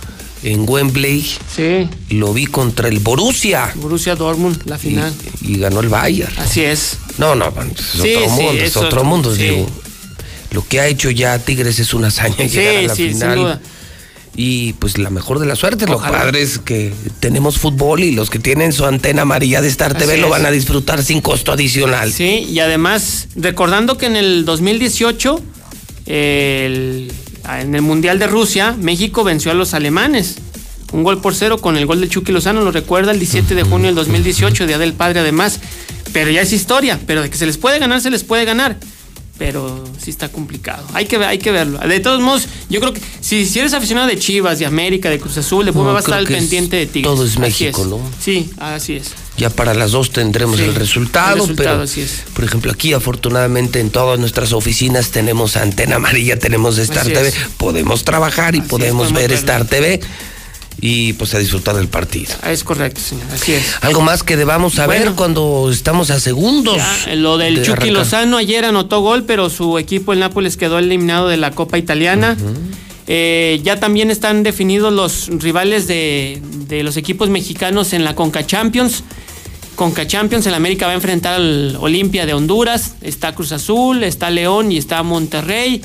en 0.44 0.68
Wembley 0.68 1.24
Sí, 1.54 1.88
lo 2.10 2.32
vi 2.34 2.46
contra 2.46 2.88
el 2.88 2.98
Borussia 3.00 3.72
Borussia 3.76 4.14
Dortmund, 4.14 4.62
la 4.66 4.78
final. 4.78 5.12
y 5.42 5.58
ganó 5.58 5.80
el 5.80 5.88
Bayern. 5.88 6.32
Así 6.38 6.62
es. 6.62 6.98
No, 7.18 7.34
no, 7.34 7.46
es 7.48 8.00
Sí, 8.02 8.14
otro 8.14 8.36
sí, 8.36 8.42
mundo, 8.42 8.62
es, 8.62 8.76
otro 8.76 8.88
otro- 8.88 9.04
mundo. 9.04 9.34
sí. 9.34 9.42
Digo, 9.42 9.66
lo 10.52 10.66
que 10.68 10.80
ha 10.80 10.86
hecho 10.86 11.10
ya 11.10 11.38
Tigres 11.38 11.78
es 11.80 11.94
una 11.94 12.08
hazaña 12.08 12.36
llegar 12.46 12.76
a 12.76 12.82
la 12.82 12.94
final. 12.94 13.60
Y 14.36 14.72
pues 14.74 14.98
la 14.98 15.10
mejor 15.10 15.38
de 15.38 15.46
la 15.46 15.54
suerte. 15.54 15.86
Lo 15.86 15.94
Ojalá. 15.96 16.18
padre 16.18 16.42
es 16.42 16.58
que 16.58 16.92
tenemos 17.20 17.56
fútbol 17.58 18.02
y 18.02 18.10
los 18.10 18.30
que 18.30 18.40
tienen 18.40 18.72
su 18.72 18.84
antena 18.84 19.22
amarilla 19.22 19.60
de 19.62 19.68
Star 19.68 19.96
TV 19.96 20.16
lo 20.16 20.28
van 20.28 20.44
a 20.44 20.50
disfrutar 20.50 21.04
sin 21.04 21.20
costo 21.20 21.52
adicional. 21.52 22.12
Sí, 22.12 22.44
y 22.50 22.58
además, 22.58 23.28
recordando 23.36 23.96
que 23.96 24.06
en 24.06 24.16
el 24.16 24.44
2018, 24.44 25.40
el- 26.06 27.12
en 27.46 27.74
el 27.74 27.82
Mundial 27.82 28.18
de 28.18 28.26
Rusia, 28.26 28.74
México 28.78 29.24
venció 29.24 29.50
a 29.50 29.54
los 29.54 29.74
alemanes. 29.74 30.36
Un 30.92 31.02
gol 31.02 31.20
por 31.20 31.34
cero 31.34 31.58
con 31.58 31.76
el 31.76 31.86
gol 31.86 32.00
de 32.00 32.08
Chucky 32.08 32.32
Lozano, 32.32 32.62
lo 32.62 32.70
recuerda, 32.70 33.12
el 33.12 33.18
17 33.18 33.54
de 33.54 33.62
junio 33.64 33.86
del 33.86 33.94
2018, 33.96 34.66
Día 34.66 34.78
del 34.78 34.92
Padre 34.92 35.20
además. 35.20 35.60
Pero 36.12 36.30
ya 36.30 36.42
es 36.42 36.52
historia, 36.52 37.00
pero 37.06 37.22
de 37.22 37.30
que 37.30 37.36
se 37.36 37.46
les 37.46 37.58
puede 37.58 37.78
ganar, 37.78 38.00
se 38.00 38.10
les 38.10 38.24
puede 38.24 38.44
ganar. 38.44 38.76
Pero 39.36 39.82
sí 40.00 40.10
está 40.10 40.28
complicado. 40.30 40.86
Hay 40.94 41.06
que, 41.06 41.16
hay 41.16 41.38
que 41.38 41.50
verlo. 41.50 41.78
De 41.80 41.98
todos 41.98 42.20
modos, 42.20 42.46
yo 42.70 42.78
creo 42.80 42.92
que 42.92 43.00
si, 43.20 43.44
si 43.46 43.58
eres 43.58 43.74
aficionado 43.74 44.06
de 44.06 44.16
Chivas, 44.16 44.60
de 44.60 44.66
América, 44.66 45.10
de 45.10 45.18
Cruz 45.18 45.36
Azul, 45.38 45.64
de 45.66 45.72
Puma, 45.72 45.86
No, 45.88 45.92
vas 45.94 46.04
a 46.04 46.06
estar 46.06 46.18
al 46.20 46.24
es- 46.26 46.30
pendiente 46.30 46.76
de 46.76 46.86
Tigres. 46.86 47.12
todo 47.12 47.24
es 47.26 47.36
México, 47.38 47.84
¿no? 47.84 47.98
Sí, 48.20 48.50
así 48.58 48.94
es. 48.94 49.12
Ya 49.36 49.50
para 49.50 49.74
las 49.74 49.90
dos 49.90 50.10
tendremos 50.12 50.58
Sí, 50.58 50.62
el 50.64 50.76
resultado, 50.76 51.34
el 51.34 51.40
resultado, 51.40 51.68
pero 51.70 51.82
así 51.82 52.02
es. 52.02 52.22
por 52.34 52.44
ejemplo 52.44 52.70
aquí 52.70 52.92
afortunadamente 52.92 53.80
en 53.80 53.90
todas 53.90 54.20
nuestras 54.20 54.52
oficinas 54.52 55.10
tenemos 55.10 55.56
antena 55.56 55.96
amarilla, 55.96 56.38
tenemos 56.38 56.78
Star 56.78 56.98
Así 57.00 57.12
TV, 57.12 57.32
podemos 57.56 58.04
trabajar 58.04 58.54
y 58.54 58.60
Así 58.60 58.68
podemos 58.68 59.12
ver. 59.12 59.32
Star 59.32 59.64
TV 59.64 60.00
y 60.86 61.14
pues 61.14 61.34
a 61.34 61.38
disfrutar 61.38 61.74
del 61.76 61.88
partido. 61.88 62.34
Es 62.46 62.62
correcto, 62.62 63.00
señor. 63.00 63.24
Así 63.32 63.54
es. 63.54 63.64
Algo 63.80 64.02
más 64.02 64.22
que 64.22 64.36
debamos 64.36 64.74
saber 64.74 64.98
Bueno. 64.98 65.16
cuando 65.16 65.70
estamos 65.72 66.10
a 66.10 66.20
segundos. 66.20 66.76
Ya, 66.76 67.14
lo 67.14 67.38
del 67.38 67.54
de 67.56 67.62
Chucky 67.62 67.72
arrancar. 67.72 67.92
Lozano 67.94 68.36
ayer 68.36 68.66
anotó 68.66 69.00
gol, 69.00 69.24
pero 69.24 69.48
su 69.48 69.78
equipo 69.78 70.12
el 70.12 70.18
Nápoles 70.18 70.58
quedó 70.58 70.78
eliminado 70.78 71.28
de 71.28 71.38
la 71.38 71.52
Copa 71.52 71.78
Italiana. 71.78 72.36
Eh, 73.06 73.60
ya 73.64 73.80
también 73.80 74.10
están 74.10 74.42
definidos 74.42 74.92
los 74.92 75.28
rivales 75.42 75.86
de, 75.86 76.42
de 76.68 76.82
los 76.82 76.98
equipos 76.98 77.30
mexicanos 77.30 77.94
en 77.94 78.04
la 78.04 78.14
Conca 78.14 78.46
Champions. 78.46 79.04
Conca 79.76 80.06
Champions, 80.06 80.46
el 80.46 80.54
América 80.54 80.84
va 80.86 80.92
a 80.92 80.96
enfrentar 80.96 81.34
al 81.34 81.76
Olimpia 81.80 82.26
de 82.26 82.34
Honduras. 82.34 82.94
Está 83.00 83.34
Cruz 83.34 83.52
Azul, 83.52 84.04
está 84.04 84.28
León 84.28 84.70
y 84.70 84.76
está 84.76 85.02
Monterrey. 85.02 85.80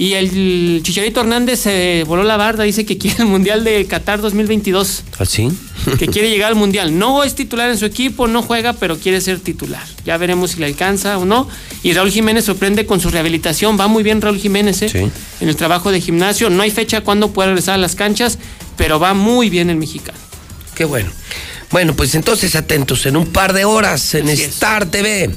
Y 0.00 0.14
el 0.14 0.80
Chicharito 0.82 1.20
Hernández 1.20 1.60
se 1.60 2.04
voló 2.06 2.22
la 2.22 2.38
barda, 2.38 2.64
dice 2.64 2.86
que 2.86 2.96
quiere 2.96 3.18
el 3.18 3.26
Mundial 3.26 3.64
de 3.64 3.84
Qatar 3.84 4.22
2022 4.22 5.02
¿Así? 5.18 5.50
que 5.98 6.06
quiere 6.06 6.30
llegar 6.30 6.48
al 6.48 6.54
mundial. 6.54 6.98
No 6.98 7.22
es 7.22 7.34
titular 7.34 7.68
en 7.70 7.76
su 7.76 7.84
equipo, 7.84 8.26
no 8.26 8.40
juega, 8.40 8.72
pero 8.72 8.98
quiere 8.98 9.20
ser 9.20 9.40
titular. 9.40 9.86
Ya 10.06 10.16
veremos 10.16 10.52
si 10.52 10.60
le 10.60 10.64
alcanza 10.64 11.18
o 11.18 11.26
no. 11.26 11.46
Y 11.82 11.92
Raúl 11.92 12.10
Jiménez 12.10 12.46
sorprende 12.46 12.86
con 12.86 12.98
su 12.98 13.10
rehabilitación. 13.10 13.78
Va 13.78 13.88
muy 13.88 14.02
bien 14.02 14.22
Raúl 14.22 14.38
Jiménez 14.38 14.80
¿eh? 14.80 14.88
Sí. 14.88 15.10
en 15.42 15.48
el 15.50 15.56
trabajo 15.56 15.92
de 15.92 16.00
gimnasio. 16.00 16.48
No 16.48 16.62
hay 16.62 16.70
fecha 16.70 17.02
cuándo 17.02 17.32
puede 17.32 17.50
regresar 17.50 17.74
a 17.74 17.78
las 17.78 17.94
canchas, 17.94 18.38
pero 18.78 18.98
va 18.98 19.12
muy 19.12 19.50
bien 19.50 19.68
el 19.68 19.76
mexicano. 19.76 20.18
Qué 20.74 20.86
bueno. 20.86 21.10
Bueno, 21.72 21.94
pues 21.94 22.14
entonces 22.14 22.56
atentos, 22.56 23.04
en 23.04 23.18
un 23.18 23.26
par 23.26 23.52
de 23.52 23.66
horas 23.66 24.14
en 24.14 24.30
Así 24.30 24.44
es. 24.44 24.48
Star 24.54 24.86
TV. 24.86 25.28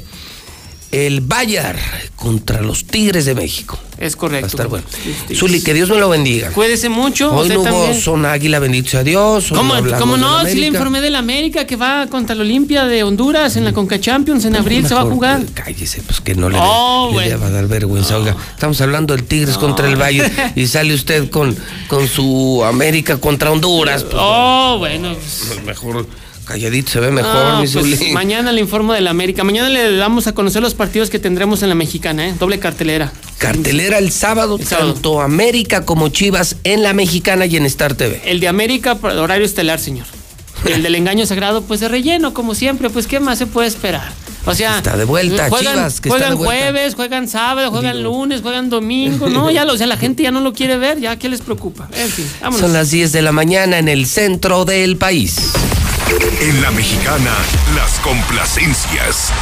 El 0.94 1.22
Bayard 1.22 1.78
contra 2.16 2.62
los 2.62 2.86
Tigres 2.86 3.26
de 3.26 3.34
México. 3.36 3.78
Es 3.98 4.16
correcto. 4.16 4.46
Va 4.46 4.48
a 4.48 4.50
estar 4.50 4.68
bueno. 4.68 4.86
Zuli, 5.34 5.62
que 5.62 5.74
Dios 5.74 5.90
me 5.90 5.98
lo 5.98 6.08
bendiga. 6.10 6.52
Cuídese 6.52 6.88
mucho. 6.90 7.32
Hoy 7.34 7.44
usted 7.48 7.56
no 7.56 7.62
hubo 7.62 7.94
son 7.94 8.26
águila, 8.26 8.60
bendito 8.60 8.90
sea 8.92 9.04
Dios. 9.04 9.48
¿Cómo, 9.50 9.74
hablamos 9.74 10.00
cómo 10.00 10.18
no? 10.18 10.46
Sí 10.46 10.56
le 10.56 10.68
informé 10.68 11.02
de 11.02 11.10
la 11.10 11.20
América 11.20 11.66
que 11.66 11.76
va 11.76 12.08
contra 12.08 12.36
la 12.36 12.42
Olimpia 12.42 12.86
de 12.86 13.04
Honduras 13.04 13.56
en 13.56 13.66
la 13.66 13.74
Conca 13.74 14.00
Champions 14.00 14.46
en 14.46 14.56
abril 14.56 14.88
se 14.88 14.94
va 14.94 15.02
a 15.02 15.06
jugar. 15.06 15.42
Cállese, 15.54 16.02
pues 16.04 16.22
que 16.22 16.36
no 16.36 16.50
le, 16.50 16.58
Oh, 16.62 17.08
le 17.10 17.14
bueno. 17.14 17.40
va 17.40 17.48
a 17.48 17.52
dar 17.52 17.68
vergüenza. 17.68 18.18
Oiga, 18.18 18.36
estamos 18.54 18.80
hablando 18.82 19.16
del 19.16 19.26
Tigres 19.26 19.58
contra 19.58 19.88
el 19.90 19.96
Valle 20.00 20.30
y 20.56 20.68
sale 20.68 20.94
usted 20.94 21.30
con, 21.30 21.56
con 21.88 22.08
su 22.08 22.64
América 22.66 23.18
contra 23.18 23.52
Honduras. 23.52 24.04
Pues, 24.04 24.16
Oh, 24.20 24.76
bueno. 24.80 25.16
pues, 25.16 25.64
mejor 25.66 26.06
calladito 26.46 26.92
se 26.92 27.00
ve 27.00 27.12
mejor, 27.12 27.32
Ah, 27.36 27.62
mi 27.62 27.68
pues, 27.68 28.12
mañana 28.12 28.52
le 28.52 28.62
informo 28.62 28.94
de 28.94 29.02
la 29.02 29.10
América. 29.12 29.44
Mañana 29.44 29.70
le 29.70 29.96
damos 29.96 30.28
a 30.28 30.34
conocer 30.34 30.62
los 30.62 30.74
partidos 30.74 31.10
que 31.10 31.20
tendremos 31.20 31.64
en 31.64 31.70
la 31.70 31.76
mexicana, 31.76 32.28
¿eh? 32.28 32.36
Doble 32.40 32.60
cartelera. 32.60 33.12
Cartelera 33.38 33.98
el 33.98 34.12
sábado, 34.12 34.58
sábado. 34.58 34.94
tanto 34.94 35.22
América 35.22 35.86
como 35.86 36.10
Chivas 36.10 36.58
en 36.64 36.84
la 36.84 36.94
mexicana 36.94 37.46
y 37.46 37.58
en 37.58 37.66
Star 37.66 37.96
TV. 37.96 38.22
El 38.26 38.40
de 38.40 38.48
América, 38.48 38.98
horario 39.02 39.46
estelar, 39.46 39.80
señor. 39.80 40.06
El 40.66 40.82
del 40.82 40.96
engaño 40.96 41.26
sagrado, 41.26 41.62
pues 41.64 41.82
de 41.82 41.90
relleno, 41.90 42.34
como 42.34 42.56
siempre. 42.56 42.90
Pues, 42.90 43.06
¿qué 43.08 43.20
más 43.20 43.38
se 43.38 43.48
puede 43.48 43.68
esperar? 43.68 44.14
O 44.46 44.54
sea. 44.54 44.78
Está 44.78 44.96
de 44.96 45.04
vuelta, 45.04 45.50
juegan, 45.50 45.74
Chivas, 45.74 46.00
que 46.00 46.08
está 46.08 46.18
juegan 46.20 46.30
de 46.32 46.36
vuelta. 46.46 46.64
jueves, 46.66 46.96
juegan 46.96 47.28
sábado, 47.28 47.70
juegan 47.72 48.02
lunes, 48.04 48.42
juegan 48.42 48.70
domingo. 48.70 49.28
No, 49.30 49.52
ya 49.52 49.66
lo, 49.66 49.74
o 49.74 49.78
sea, 49.78 49.88
la 49.88 49.98
gente 49.98 50.24
ya 50.24 50.32
no 50.32 50.40
lo 50.40 50.54
quiere 50.54 50.78
ver, 50.78 51.00
ya, 51.02 51.18
¿qué 51.18 51.28
les 51.28 51.42
preocupa? 51.42 51.90
En 51.98 52.10
fin, 52.10 52.26
vámonos. 52.42 52.62
Son 52.62 52.72
las 52.74 52.92
10 52.92 53.12
de 53.12 53.22
la 53.22 53.32
mañana 53.34 53.78
en 53.78 53.90
el 53.90 54.06
centro 54.06 54.64
del 54.64 54.96
país. 54.96 55.36
En 56.22 56.62
la 56.62 56.72
mexicana, 56.72 57.36
las 57.76 58.00
complacencias. 58.00 59.34